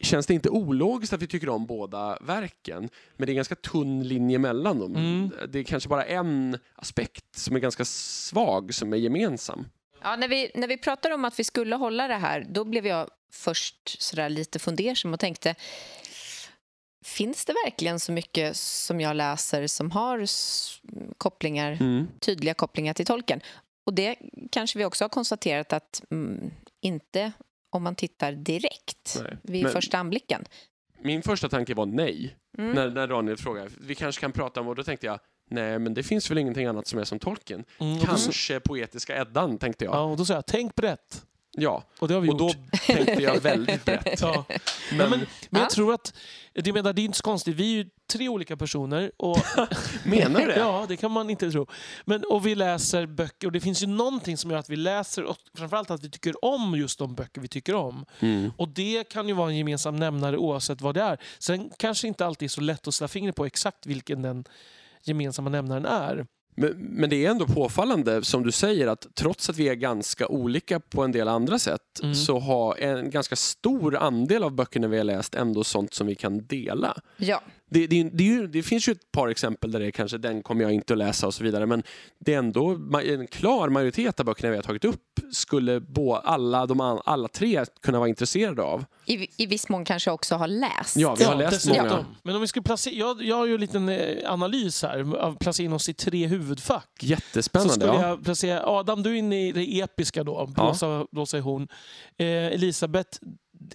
känns 0.00 0.26
det 0.26 0.34
inte 0.34 0.50
ologiskt 0.50 1.12
att 1.12 1.22
vi 1.22 1.26
tycker 1.26 1.48
om 1.48 1.66
båda 1.66 2.18
verken. 2.20 2.88
Men 3.16 3.26
det 3.26 3.30
är 3.30 3.32
en 3.32 3.36
ganska 3.36 3.54
tunn 3.54 4.02
linje 4.02 4.38
mellan 4.38 4.78
dem. 4.78 4.96
Mm. 4.96 5.30
Det 5.48 5.58
är 5.58 5.62
kanske 5.64 5.88
bara 5.88 6.04
en 6.04 6.58
aspekt 6.74 7.36
som 7.38 7.56
är 7.56 7.60
ganska 7.60 7.84
svag 7.84 8.74
som 8.74 8.92
är 8.92 8.96
gemensam. 8.96 9.66
Ja, 10.02 10.16
när, 10.16 10.28
vi, 10.28 10.50
när 10.54 10.68
vi 10.68 10.78
pratade 10.78 11.14
om 11.14 11.24
att 11.24 11.38
vi 11.38 11.44
skulle 11.44 11.76
hålla 11.76 12.08
det 12.08 12.14
här, 12.14 12.46
då 12.50 12.64
blev 12.64 12.86
jag 12.86 13.10
först 13.32 14.02
sådär 14.02 14.28
lite 14.28 14.58
fundersam 14.58 15.14
och 15.14 15.20
tänkte 15.20 15.54
Finns 17.04 17.44
det 17.44 17.54
verkligen 17.64 18.00
så 18.00 18.12
mycket 18.12 18.56
som 18.56 19.00
jag 19.00 19.16
läser 19.16 19.66
som 19.66 19.90
har 19.90 20.26
kopplingar, 21.18 21.72
Mm. 21.80 22.06
tydliga 22.20 22.54
kopplingar 22.54 22.94
till 22.94 23.06
tolken? 23.06 23.40
Och 23.86 23.94
det 23.94 24.16
kanske 24.52 24.78
vi 24.78 24.84
också 24.84 25.04
har 25.04 25.08
konstaterat 25.08 25.72
att 25.72 26.02
mm, 26.10 26.50
inte 26.80 27.32
om 27.70 27.82
man 27.82 27.94
tittar 27.94 28.32
direkt 28.32 29.18
Nej. 29.22 29.36
vid 29.42 29.62
Men- 29.62 29.72
första 29.72 29.98
anblicken. 29.98 30.44
Min 31.02 31.22
första 31.22 31.48
tanke 31.48 31.74
var 31.74 31.86
nej, 31.86 32.36
Mm. 32.58 32.72
när, 32.72 32.90
när 32.90 33.06
Daniel 33.06 33.36
frågade. 33.36 33.70
Vi 33.80 33.94
kanske 33.94 34.20
kan 34.20 34.32
prata 34.32 34.60
om, 34.60 34.68
och 34.68 34.74
då 34.74 34.82
tänkte 34.82 35.06
jag, 35.06 35.18
nej 35.50 35.78
men 35.78 35.94
det 35.94 36.02
finns 36.02 36.30
väl 36.30 36.38
ingenting 36.38 36.66
annat 36.66 36.86
som 36.86 36.98
är 36.98 37.04
som 37.04 37.18
Tolkien. 37.18 37.64
Mm, 37.80 38.00
Kanske 38.00 38.60
poetiska 38.60 39.16
Eddan, 39.20 39.58
tänkte 39.58 39.84
jag. 39.84 39.94
ja, 39.94 40.00
och 40.02 40.16
då 40.16 40.24
sa 40.24 40.34
jag, 40.34 40.46
tänk 40.46 40.74
brett. 40.74 41.26
Ja, 41.58 41.82
Och 41.98 42.08
det 42.08 42.14
har 42.14 42.20
vi 42.20 42.28
och 42.30 42.36
då 42.36 42.50
tänkte 42.86 43.22
jag 43.22 43.40
väldigt 43.40 43.84
brett. 43.84 44.20
Ja. 44.20 44.44
Men, 44.48 44.98
Men, 44.98 45.10
men, 45.10 45.18
men 45.18 45.26
Ja. 45.50 45.58
jag 45.60 45.70
tror 45.70 45.94
att, 45.94 46.14
det, 46.54 46.72
menar, 46.72 46.92
det 46.92 47.02
är 47.02 47.04
inte 47.04 47.18
så 47.18 47.22
konstigt, 47.22 47.56
vi 47.56 47.72
är 47.72 47.76
ju 47.76 47.86
tre 48.12 48.28
olika 48.28 48.56
personer. 48.56 49.12
Och, 49.16 49.38
menar 50.04 50.40
du 50.40 50.46
det? 50.46 50.58
Ja, 50.58 50.84
det 50.88 50.96
kan 50.96 51.10
man 51.10 51.30
inte 51.30 51.50
tro. 51.50 51.66
Men, 52.04 52.24
och 52.24 52.46
vi 52.46 52.54
läser 52.54 53.06
böcker 53.06 53.46
och 53.46 53.52
det 53.52 53.60
finns 53.60 53.82
ju 53.82 53.86
någonting 53.86 54.36
som 54.36 54.50
gör 54.50 54.58
att 54.58 54.70
vi 54.70 54.76
läser 54.76 55.24
och 55.24 55.36
framförallt 55.56 55.90
att 55.90 56.04
vi 56.04 56.10
tycker 56.10 56.44
om 56.44 56.74
just 56.74 56.98
de 56.98 57.14
böcker 57.14 57.40
vi 57.40 57.48
tycker 57.48 57.74
om. 57.74 58.04
Mm. 58.20 58.52
Och 58.56 58.68
det 58.68 59.08
kan 59.08 59.28
ju 59.28 59.34
vara 59.34 59.50
en 59.50 59.56
gemensam 59.56 59.96
nämnare 59.96 60.36
oavsett 60.36 60.80
vad 60.80 60.94
det 60.94 61.02
är. 61.02 61.18
Sen 61.38 61.70
kanske 61.78 62.08
inte 62.08 62.26
alltid 62.26 62.46
är 62.46 62.50
så 62.50 62.60
lätt 62.60 62.88
att 62.88 62.94
sätta 62.94 63.08
fingret 63.08 63.36
på 63.36 63.46
exakt 63.46 63.86
vilken 63.86 64.22
den 64.22 64.44
gemensamma 65.02 65.50
nämnaren 65.50 65.86
är. 65.86 66.26
Men, 66.56 66.70
men 66.78 67.10
det 67.10 67.26
är 67.26 67.30
ändå 67.30 67.46
påfallande, 67.46 68.24
som 68.24 68.42
du 68.42 68.52
säger, 68.52 68.86
att 68.86 69.06
trots 69.14 69.50
att 69.50 69.56
vi 69.56 69.68
är 69.68 69.74
ganska 69.74 70.28
olika 70.28 70.80
på 70.80 71.02
en 71.02 71.12
del 71.12 71.28
andra 71.28 71.58
sätt 71.58 71.80
Mm. 72.02 72.14
så 72.14 72.38
har 72.38 72.76
en 72.76 73.10
ganska 73.10 73.36
stor 73.36 73.96
andel 73.96 74.42
av 74.44 74.52
böckerna 74.52 74.88
vi 74.88 74.96
har 74.96 75.04
läst 75.04 75.34
ändå 75.34 75.64
sånt 75.64 75.94
som 75.94 76.06
vi 76.06 76.14
kan 76.14 76.46
dela. 76.46 76.96
Ja, 77.16 77.42
Det, 77.70 77.86
det, 77.86 78.02
det, 78.02 78.46
det 78.46 78.62
finns 78.62 78.88
ju 78.88 78.92
ett 78.92 79.12
par 79.12 79.28
exempel 79.28 79.70
där 79.72 79.80
det 79.80 79.86
är 79.86 79.90
kanske 79.90 80.18
den 80.18 80.42
kommer 80.42 80.62
jag 80.62 80.72
inte 80.72 80.92
att 80.94 80.98
läsa 80.98 81.26
och 81.26 81.34
så 81.34 81.44
vidare 81.44 81.66
men 81.66 81.82
det 82.18 82.34
är 82.34 82.38
ändå 82.38 82.78
en 83.04 83.26
klar 83.26 83.68
majoritet 83.68 84.20
av 84.20 84.26
böckerna 84.26 84.50
vi 84.50 84.56
har 84.56 84.62
tagit 84.62 84.84
upp 84.84 85.02
skulle 85.30 85.80
bo, 85.80 86.14
alla, 86.14 86.66
de, 86.66 87.00
alla 87.04 87.28
tre 87.28 87.64
kunna 87.82 87.98
vara 87.98 88.08
intresserade 88.08 88.62
av. 88.62 88.84
i, 89.06 89.28
i 89.42 89.46
viss 89.46 89.68
mån 89.68 89.84
kanske 89.84 90.10
också 90.10 90.34
har 90.34 90.48
läst. 90.48 90.96
Ja, 90.96 91.14
vi 91.18 91.24
har 91.24 91.34
läst 91.34 91.52
dessutom. 91.52 91.86
många. 91.88 92.04
Men 92.22 92.34
om 92.34 92.40
vi 92.40 92.46
skulle 92.46 92.62
placera, 92.62 92.94
jag, 92.94 93.22
jag 93.22 93.36
har 93.36 93.46
ju 93.46 93.54
en 93.54 93.60
liten 93.60 93.88
eh, 93.88 94.32
analys 94.32 94.82
här 94.82 95.16
av 95.16 95.36
placera 95.36 95.64
in 95.64 95.72
oss 95.72 95.88
i 95.88 95.94
tre 95.94 96.26
huvudfack. 96.26 96.88
Så 97.00 97.06
Jättespännande. 97.06 97.72
skulle 97.74 97.92
Ja. 97.92 98.08
jag 98.08 98.24
placera 98.24 98.66
Adam, 98.66 99.02
du 99.02 99.10
är 99.10 99.14
inne 99.14 99.48
i 99.48 99.52
det 99.52 99.80
episka 99.80 100.24
då. 100.24 100.46
Blåsa, 100.46 101.06
blåsa 101.10 101.36
i 101.38 101.40
horn. 101.40 101.68
Eh, 102.16 102.26
Elisabeth 102.26 103.18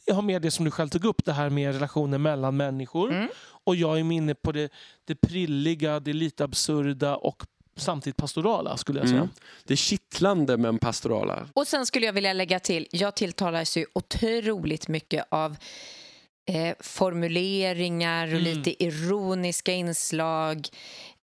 jag 0.05 0.15
har 0.15 0.21
med 0.21 0.41
det 0.41 0.51
som 0.51 0.65
du 0.65 0.71
själv 0.71 0.89
tog 0.89 1.05
upp, 1.05 1.25
det 1.25 1.33
här 1.33 1.49
med 1.49 1.73
relationer 1.73 2.17
mellan 2.17 2.57
människor. 2.57 3.11
Mm. 3.11 3.27
Och 3.63 3.75
jag 3.75 3.99
är 3.99 4.11
inne 4.11 4.35
på 4.35 4.51
det, 4.51 4.71
det 5.05 5.15
prilliga, 5.15 5.99
det 5.99 6.13
lite 6.13 6.43
absurda 6.43 7.15
och 7.15 7.43
samtidigt 7.75 8.17
pastorala 8.17 8.77
skulle 8.77 8.99
jag 8.99 9.07
säga. 9.07 9.19
Mm. 9.21 9.33
Det 9.63 9.73
är 9.73 9.77
kittlande 9.77 10.57
men 10.57 10.79
pastorala. 10.79 11.47
Och 11.53 11.67
sen 11.67 11.85
skulle 11.85 12.05
jag 12.05 12.13
vilja 12.13 12.33
lägga 12.33 12.59
till, 12.59 12.87
jag 12.91 13.15
tilltalas 13.15 13.77
ju 13.77 13.85
otroligt 13.93 14.87
mycket 14.87 15.25
av 15.29 15.57
eh, 16.49 16.75
formuleringar 16.79 18.27
och 18.27 18.39
Mm. 18.39 18.43
lite 18.43 18.83
ironiska 18.83 19.71
inslag. 19.71 20.67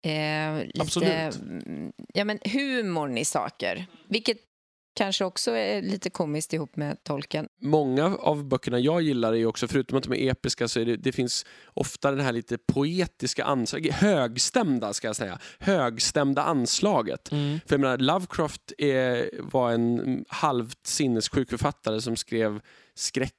Eh, 0.02 0.66
lite, 0.66 0.82
Absolut. 0.82 1.36
mm, 1.36 1.92
Ja, 2.14 2.24
men 2.26 2.40
humorn 2.44 3.18
i 3.18 3.26
saker. 3.26 3.86
Vilket 4.08 4.38
kanske 4.98 5.26
också 5.26 5.52
är 5.52 5.82
lite 5.82 6.10
komiskt 6.10 6.54
ihop 6.54 6.76
med 6.76 7.04
tolken. 7.04 7.48
Många 7.62 8.06
av 8.06 8.46
böckerna 8.46 8.80
jag 8.80 9.02
gillar 9.02 9.34
är 9.34 9.46
också, 9.46 9.68
förutom 9.68 9.98
att 9.98 10.04
de 10.04 10.14
är 10.14 10.32
episka, 10.32 10.68
så 10.68 10.80
är 10.80 10.86
det, 10.86 10.96
det 10.96 11.12
finns 11.12 11.46
ofta 11.74 12.12
den 12.12 12.20
här 12.20 12.34
lite 12.34 12.58
poetiska 12.58 13.46
anslaget, 13.46 13.94
högstämda 13.94 14.94
ska 14.94 15.08
jag 15.08 15.16
säga, 15.16 15.40
högstämda 15.60 16.44
anslaget. 16.44 17.32
Mm. 17.32 17.60
För 17.66 17.76
jag 17.76 17.82
menar, 17.82 17.98
Lovecraft 17.98 18.74
är, 18.78 19.30
var 19.42 19.72
en 19.72 20.26
halvt 20.28 20.88
sinnessjuk 20.88 21.50
författare 21.50 22.02
som 22.02 22.16
skrev 22.16 22.60
skräck 22.96 23.34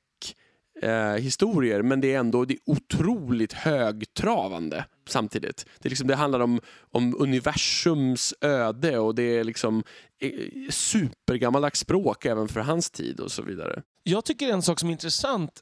eh, 0.82 1.12
historier 1.12 1.82
men 1.82 2.00
det 2.00 2.14
är 2.14 2.18
ändå 2.18 2.44
det 2.44 2.54
är 2.54 2.60
otroligt 2.66 3.52
högtravande 3.52 4.84
samtidigt. 5.10 5.66
Det, 5.78 5.88
liksom, 5.88 6.06
det 6.06 6.16
handlar 6.16 6.40
om, 6.40 6.60
om 6.90 7.16
universums 7.18 8.34
öde 8.40 8.98
och 8.98 9.14
det 9.14 9.22
är 9.22 9.44
liksom 9.44 9.84
eh, 10.20 10.30
supergammaldags 10.70 11.80
språk 11.80 12.24
även 12.24 12.48
för 12.48 12.60
hans 12.60 12.90
tid 12.90 13.20
och 13.20 13.32
så 13.32 13.42
vidare. 13.42 13.82
Jag 14.02 14.24
tycker 14.24 14.48
en 14.48 14.62
sak 14.62 14.80
som 14.80 14.88
är 14.88 14.92
intressant, 14.92 15.60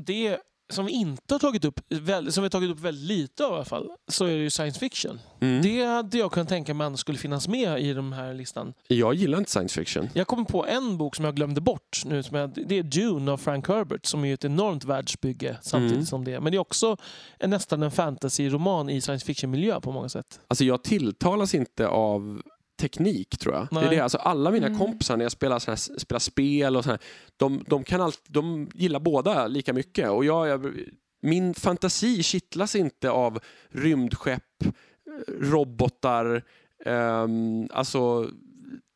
det 0.00 0.38
som 0.68 0.86
vi 0.86 0.92
inte 0.92 1.34
har 1.34 1.38
tagit 1.38 1.64
upp, 1.64 1.80
som 1.90 2.02
vi 2.06 2.40
har 2.42 2.48
tagit 2.48 2.70
upp 2.70 2.80
väldigt 2.80 3.06
lite 3.08 3.44
av 3.46 3.52
i 3.52 3.54
alla 3.54 3.64
fall, 3.64 3.90
så 4.08 4.24
är 4.24 4.30
det 4.30 4.42
ju 4.42 4.50
science 4.50 4.80
fiction. 4.80 5.20
Mm. 5.40 5.62
Det 5.62 5.84
hade 5.84 6.18
jag 6.18 6.32
kunnat 6.32 6.48
tänka 6.48 6.74
mig 6.74 6.84
annars 6.86 7.00
skulle 7.00 7.18
finnas 7.18 7.48
med 7.48 7.80
i 7.80 7.92
den 7.92 8.12
här 8.12 8.34
listan. 8.34 8.72
Jag 8.88 9.14
gillar 9.14 9.38
inte 9.38 9.50
science 9.50 9.80
fiction. 9.80 10.08
Jag 10.14 10.26
kommer 10.26 10.44
på 10.44 10.66
en 10.66 10.98
bok 10.98 11.16
som 11.16 11.24
jag 11.24 11.36
glömde 11.36 11.60
bort 11.60 12.02
nu. 12.04 12.22
Som 12.22 12.36
jag, 12.36 12.50
det 12.66 12.78
är 12.78 12.82
Dune 12.82 13.32
av 13.32 13.36
Frank 13.38 13.68
Herbert 13.68 14.06
som 14.06 14.24
är 14.24 14.34
ett 14.34 14.44
enormt 14.44 14.84
världsbygge 14.84 15.56
samtidigt 15.62 15.92
Mm. 15.92 16.06
som 16.06 16.24
det. 16.24 16.40
Men 16.40 16.52
det 16.52 16.56
är 16.56 16.60
också 16.60 16.96
en, 17.38 17.50
nästan 17.50 17.82
en 17.82 17.90
fantasy-roman 17.90 18.90
i 18.90 19.00
science 19.00 19.26
fiction-miljö 19.26 19.80
på 19.80 19.92
många 19.92 20.08
sätt. 20.08 20.40
Alltså 20.48 20.64
jag 20.64 20.84
tilltalas 20.84 21.54
inte 21.54 21.88
av 21.88 22.42
teknik 22.80 23.38
tror 23.38 23.54
jag. 23.54 23.68
Det 23.70 23.86
är 23.86 23.90
det. 23.90 24.00
Alltså 24.00 24.18
alla 24.18 24.50
mina 24.50 24.66
Mm. 24.66 24.78
kompisar 24.78 25.16
när 25.16 25.24
jag 25.24 25.32
spelar, 25.32 25.58
såna 25.58 25.72
här, 25.72 25.98
spelar 25.98 26.18
spel 26.18 26.76
och 26.76 26.84
såna 26.84 26.92
här, 26.92 27.02
de, 27.36 27.64
de, 27.68 27.84
kan 27.84 28.00
allt, 28.00 28.22
de 28.28 28.70
gillar 28.74 29.00
båda 29.00 29.46
lika 29.46 29.72
mycket. 29.72 30.10
Och 30.10 30.24
jag, 30.24 30.48
jag, 30.48 30.74
min 31.22 31.54
fantasi 31.54 32.22
kittlas 32.22 32.76
inte 32.76 33.10
av 33.10 33.38
rymdskepp, 33.70 34.42
eh, 34.64 35.32
robotar, 35.40 36.42
ehm, 36.84 37.68
alltså 37.72 38.30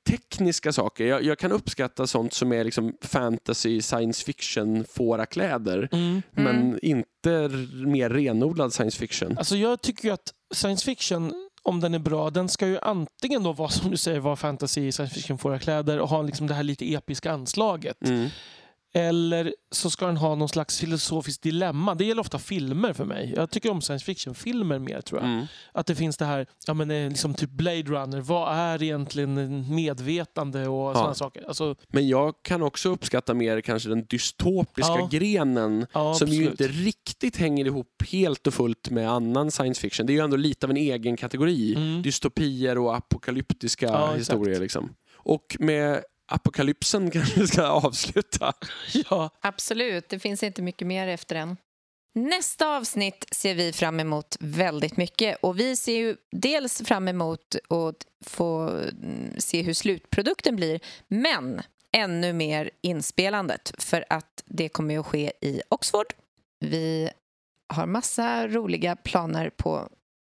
tekniska 0.08 0.72
saker. 0.72 1.04
Jag, 1.06 1.22
jag 1.22 1.38
kan 1.38 1.52
uppskatta 1.52 2.06
sånt 2.06 2.32
som 2.32 2.52
är 2.52 2.64
liksom 2.64 2.92
fantasy, 3.02 3.82
science 3.82 4.24
fiction, 4.24 4.84
fårakläder. 4.84 5.88
Mm. 5.92 6.22
Men 6.30 6.78
inte 6.82 7.30
r- 7.30 7.86
mer 7.86 8.10
renodlad 8.10 8.72
science 8.72 8.98
fiction. 8.98 9.38
Alltså 9.38 9.56
jag 9.56 9.80
tycker 9.82 10.04
ju 10.08 10.14
att 10.14 10.32
science 10.54 10.84
fiction, 10.84 11.32
om 11.62 11.80
den 11.80 11.94
är 11.94 11.98
bra, 11.98 12.30
den 12.30 12.48
ska 12.48 12.66
ju 12.66 12.78
antingen 12.82 13.42
då 13.42 13.52
vara 13.52 13.68
som 13.68 13.90
du 13.90 13.96
säger, 13.96 14.20
vara 14.20 14.36
fantasy, 14.36 14.92
science 14.92 15.14
fiction, 15.14 15.38
fåra 15.38 15.58
kläder 15.58 15.98
och 15.98 16.08
ha 16.08 16.22
liksom 16.22 16.46
det 16.46 16.54
här 16.54 16.62
lite 16.62 16.94
episka 16.94 17.32
anslaget. 17.32 18.08
Mm. 18.08 18.28
Eller 18.92 19.54
så 19.72 19.90
ska 19.90 20.06
den 20.06 20.16
ha 20.16 20.34
någon 20.34 20.48
slags 20.48 20.80
filosofiskt 20.80 21.42
dilemma. 21.42 21.94
Det 21.94 22.04
gäller 22.04 22.20
ofta 22.20 22.38
filmer 22.38 22.92
för 22.92 23.04
mig. 23.04 23.32
Jag 23.36 23.50
tycker 23.50 23.70
om 23.70 23.80
science 23.82 24.04
fiction-filmer 24.04 24.78
mer 24.78 25.00
tror 25.00 25.20
jag. 25.20 25.30
Mm. 25.30 25.46
Att 25.72 25.86
det 25.86 25.94
finns 25.94 26.16
det 26.16 26.24
här, 26.24 26.46
ja 26.66 26.74
men 26.74 26.90
eh, 26.90 27.08
liksom 27.08 27.34
typ 27.34 27.50
Blade 27.50 27.82
Runner, 27.82 28.20
vad 28.20 28.54
är 28.54 28.82
egentligen 28.82 29.38
en 29.38 29.74
medvetande 29.74 30.68
och 30.68 30.96
sådana 30.96 31.14
saker. 31.14 31.44
Alltså, 31.48 31.74
Men 31.88 32.08
jag 32.08 32.34
kan 32.42 32.62
också 32.62 32.88
uppskatta 32.88 33.34
mer 33.34 33.60
kanske 33.60 33.88
den 33.88 34.04
dystopiska 34.04 34.92
Ja. 34.92 35.08
grenen 35.12 35.86
ja, 35.92 36.14
som 36.14 36.28
ju 36.28 36.48
absolut. 36.48 36.60
inte 36.60 36.72
riktigt 36.82 37.36
hänger 37.36 37.64
ihop 37.64 38.02
helt 38.12 38.46
och 38.46 38.54
fullt 38.54 38.90
med 38.90 39.10
annan 39.10 39.50
science 39.50 39.80
fiction. 39.80 40.06
Det 40.06 40.12
är 40.12 40.14
ju 40.14 40.24
ändå 40.24 40.36
lite 40.36 40.66
av 40.66 40.70
en 40.70 40.76
egen 40.76 41.16
kategori. 41.16 41.74
Mm. 41.74 42.02
Dystopier 42.02 42.78
och 42.78 42.96
apokalyptiska 42.96 43.86
Ja, 43.86 44.14
historier. 44.14 44.60
Liksom. 44.60 44.94
Och 45.14 45.56
med 45.58 46.02
apokalypsen 46.30 47.10
kanske 47.10 47.40
vi 47.40 47.46
ska 47.46 47.66
avsluta. 47.66 48.52
Ja, 49.10 49.30
Absolut, 49.40 50.08
det 50.08 50.18
finns 50.18 50.42
inte 50.42 50.62
mycket 50.62 50.86
mer 50.86 51.08
efter 51.08 51.34
den. 51.34 51.56
Nästa 52.14 52.76
avsnitt 52.76 53.24
ser 53.32 53.54
vi 53.54 53.72
fram 53.72 54.00
emot 54.00 54.36
väldigt 54.40 54.96
mycket. 54.96 55.38
Och 55.42 55.60
Vi 55.60 55.76
ser 55.76 55.96
ju 55.96 56.16
dels 56.32 56.82
fram 56.82 57.08
emot 57.08 57.56
att 57.68 58.26
få 58.26 58.68
mm, 58.68 59.34
se 59.38 59.62
hur 59.62 59.74
slutprodukten 59.74 60.56
blir 60.56 60.80
men 61.08 61.62
ännu 61.92 62.32
mer 62.32 62.70
inspelandet 62.80 63.72
för 63.78 64.04
att 64.08 64.42
det 64.46 64.68
kommer 64.68 64.94
ju 64.94 65.00
att 65.00 65.06
ske 65.06 65.32
i 65.40 65.62
Oxford. 65.68 66.06
Vi 66.60 67.10
har 67.68 67.86
massa 67.86 68.48
roliga 68.48 68.96
planer 68.96 69.50
på 69.50 69.88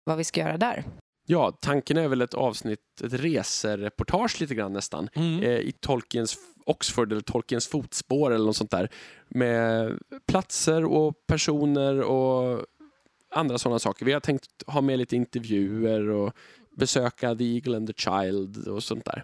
vad 0.04 0.18
vi 0.18 0.24
ska 0.24 0.40
göra 0.40 0.58
där. 0.58 0.84
Ja, 1.26 1.58
tanken 1.62 1.98
är 1.98 2.08
väl 2.08 2.22
ett 2.22 2.34
avsnitt, 2.34 3.02
ett 3.04 3.14
resereportage 3.14 4.42
lite 4.42 4.56
grann 4.56 4.74
nästan. 4.74 5.10
mm. 5.14 5.44
eh, 5.44 5.60
i 5.60 5.72
Tolkiens 5.72 6.38
Oxford 6.66 7.12
eller 7.12 7.22
Tolkiens 7.22 7.68
fotspår 7.68 8.32
eller 8.32 8.46
något 8.46 8.58
sånt 8.58 8.72
där. 8.72 8.90
Med 9.28 10.00
platser 10.28 10.86
och 10.86 11.14
personer 11.28 12.02
och 12.02 12.66
andra 13.32 13.58
sådana 13.58 13.80
saker. 13.80 14.06
Vi 14.06 14.14
har 14.14 14.20
tänkt 14.20 14.64
ha 14.68 14.82
med 14.82 15.00
lite 15.00 15.16
intervjuer 15.16 16.10
och 16.10 16.34
besöka 16.78 17.36
The 17.36 17.56
Eagle 17.56 17.78
and 17.78 17.88
the 17.88 17.94
Child 17.94 18.68
och 18.68 18.84
sånt 18.84 19.06
där. 19.06 19.24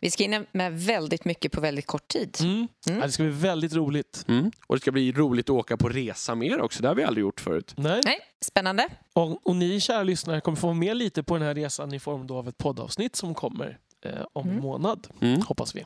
Vi 0.00 0.10
ska 0.10 0.22
hinna 0.24 0.44
med 0.52 0.80
väldigt 0.80 1.24
mycket 1.24 1.52
på 1.52 1.60
väldigt 1.60 1.86
kort 1.86 2.08
tid. 2.08 2.36
Mm. 2.40 2.54
Mm. 2.88 3.00
Ja, 3.00 3.06
det 3.06 3.12
ska 3.12 3.22
bli 3.22 3.32
väldigt 3.32 3.74
roligt. 3.74 4.24
Mm. 4.28 4.50
Och 4.66 4.76
det 4.76 4.80
ska 4.80 4.92
bli 4.92 5.12
roligt 5.12 5.46
att 5.46 5.56
åka 5.56 5.76
på 5.76 5.88
resa 5.88 6.34
med 6.34 6.48
er 6.48 6.60
också. 6.60 6.82
Det 6.82 6.88
har 6.88 6.94
vi 6.94 7.04
aldrig 7.04 7.22
gjort 7.22 7.40
förut. 7.40 7.74
Nej. 7.76 8.00
Nej, 8.04 8.18
spännande. 8.44 8.88
Och, 9.12 9.46
och 9.46 9.56
ni 9.56 9.80
kära 9.80 10.02
lyssnare 10.02 10.40
kommer 10.40 10.56
få 10.58 10.66
vara 10.66 10.76
med 10.76 10.96
lite 10.96 11.22
på 11.22 11.34
den 11.34 11.42
här 11.46 11.54
resan 11.54 11.94
i 11.94 11.98
form 12.00 12.26
då 12.26 12.36
av 12.36 12.48
ett 12.48 12.58
poddavsnitt 12.58 13.16
som 13.16 13.34
kommer 13.34 13.78
eh, 14.04 14.12
om 14.32 14.44
en 14.46 14.50
Mm. 14.50 14.62
månad, 14.62 15.06
Mm. 15.20 15.42
hoppas 15.42 15.74
vi. 15.76 15.84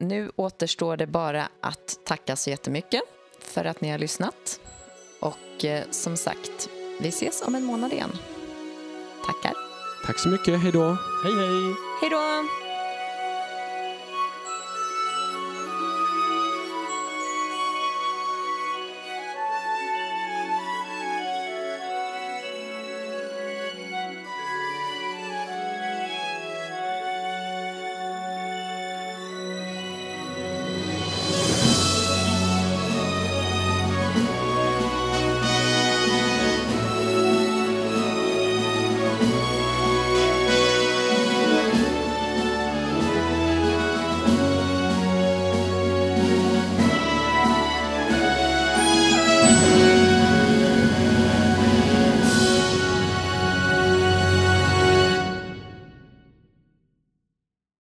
Nu 0.00 0.30
återstår 0.36 0.96
det 0.96 1.06
bara 1.06 1.48
att 1.60 1.98
tacka 2.06 2.36
så 2.36 2.50
jättemycket 2.50 3.00
för 3.40 3.64
att 3.64 3.80
ni 3.80 3.90
har 3.90 3.98
lyssnat. 3.98 4.60
Och 5.20 5.64
eh, 5.64 5.84
som 5.90 6.16
sagt, 6.16 6.68
vi 7.00 7.08
ses 7.08 7.42
om 7.42 7.54
en 7.54 7.64
månad 7.64 7.92
igen. 7.92 8.10
Tackar. 9.26 9.54
Tack 10.06 10.18
så 10.18 10.28
mycket. 10.28 10.60
Hej 10.62 10.72
då. 10.72 10.84
Hej 11.24 11.34
hej! 11.36 11.74
Hej 12.00 12.10
då! 12.10 12.61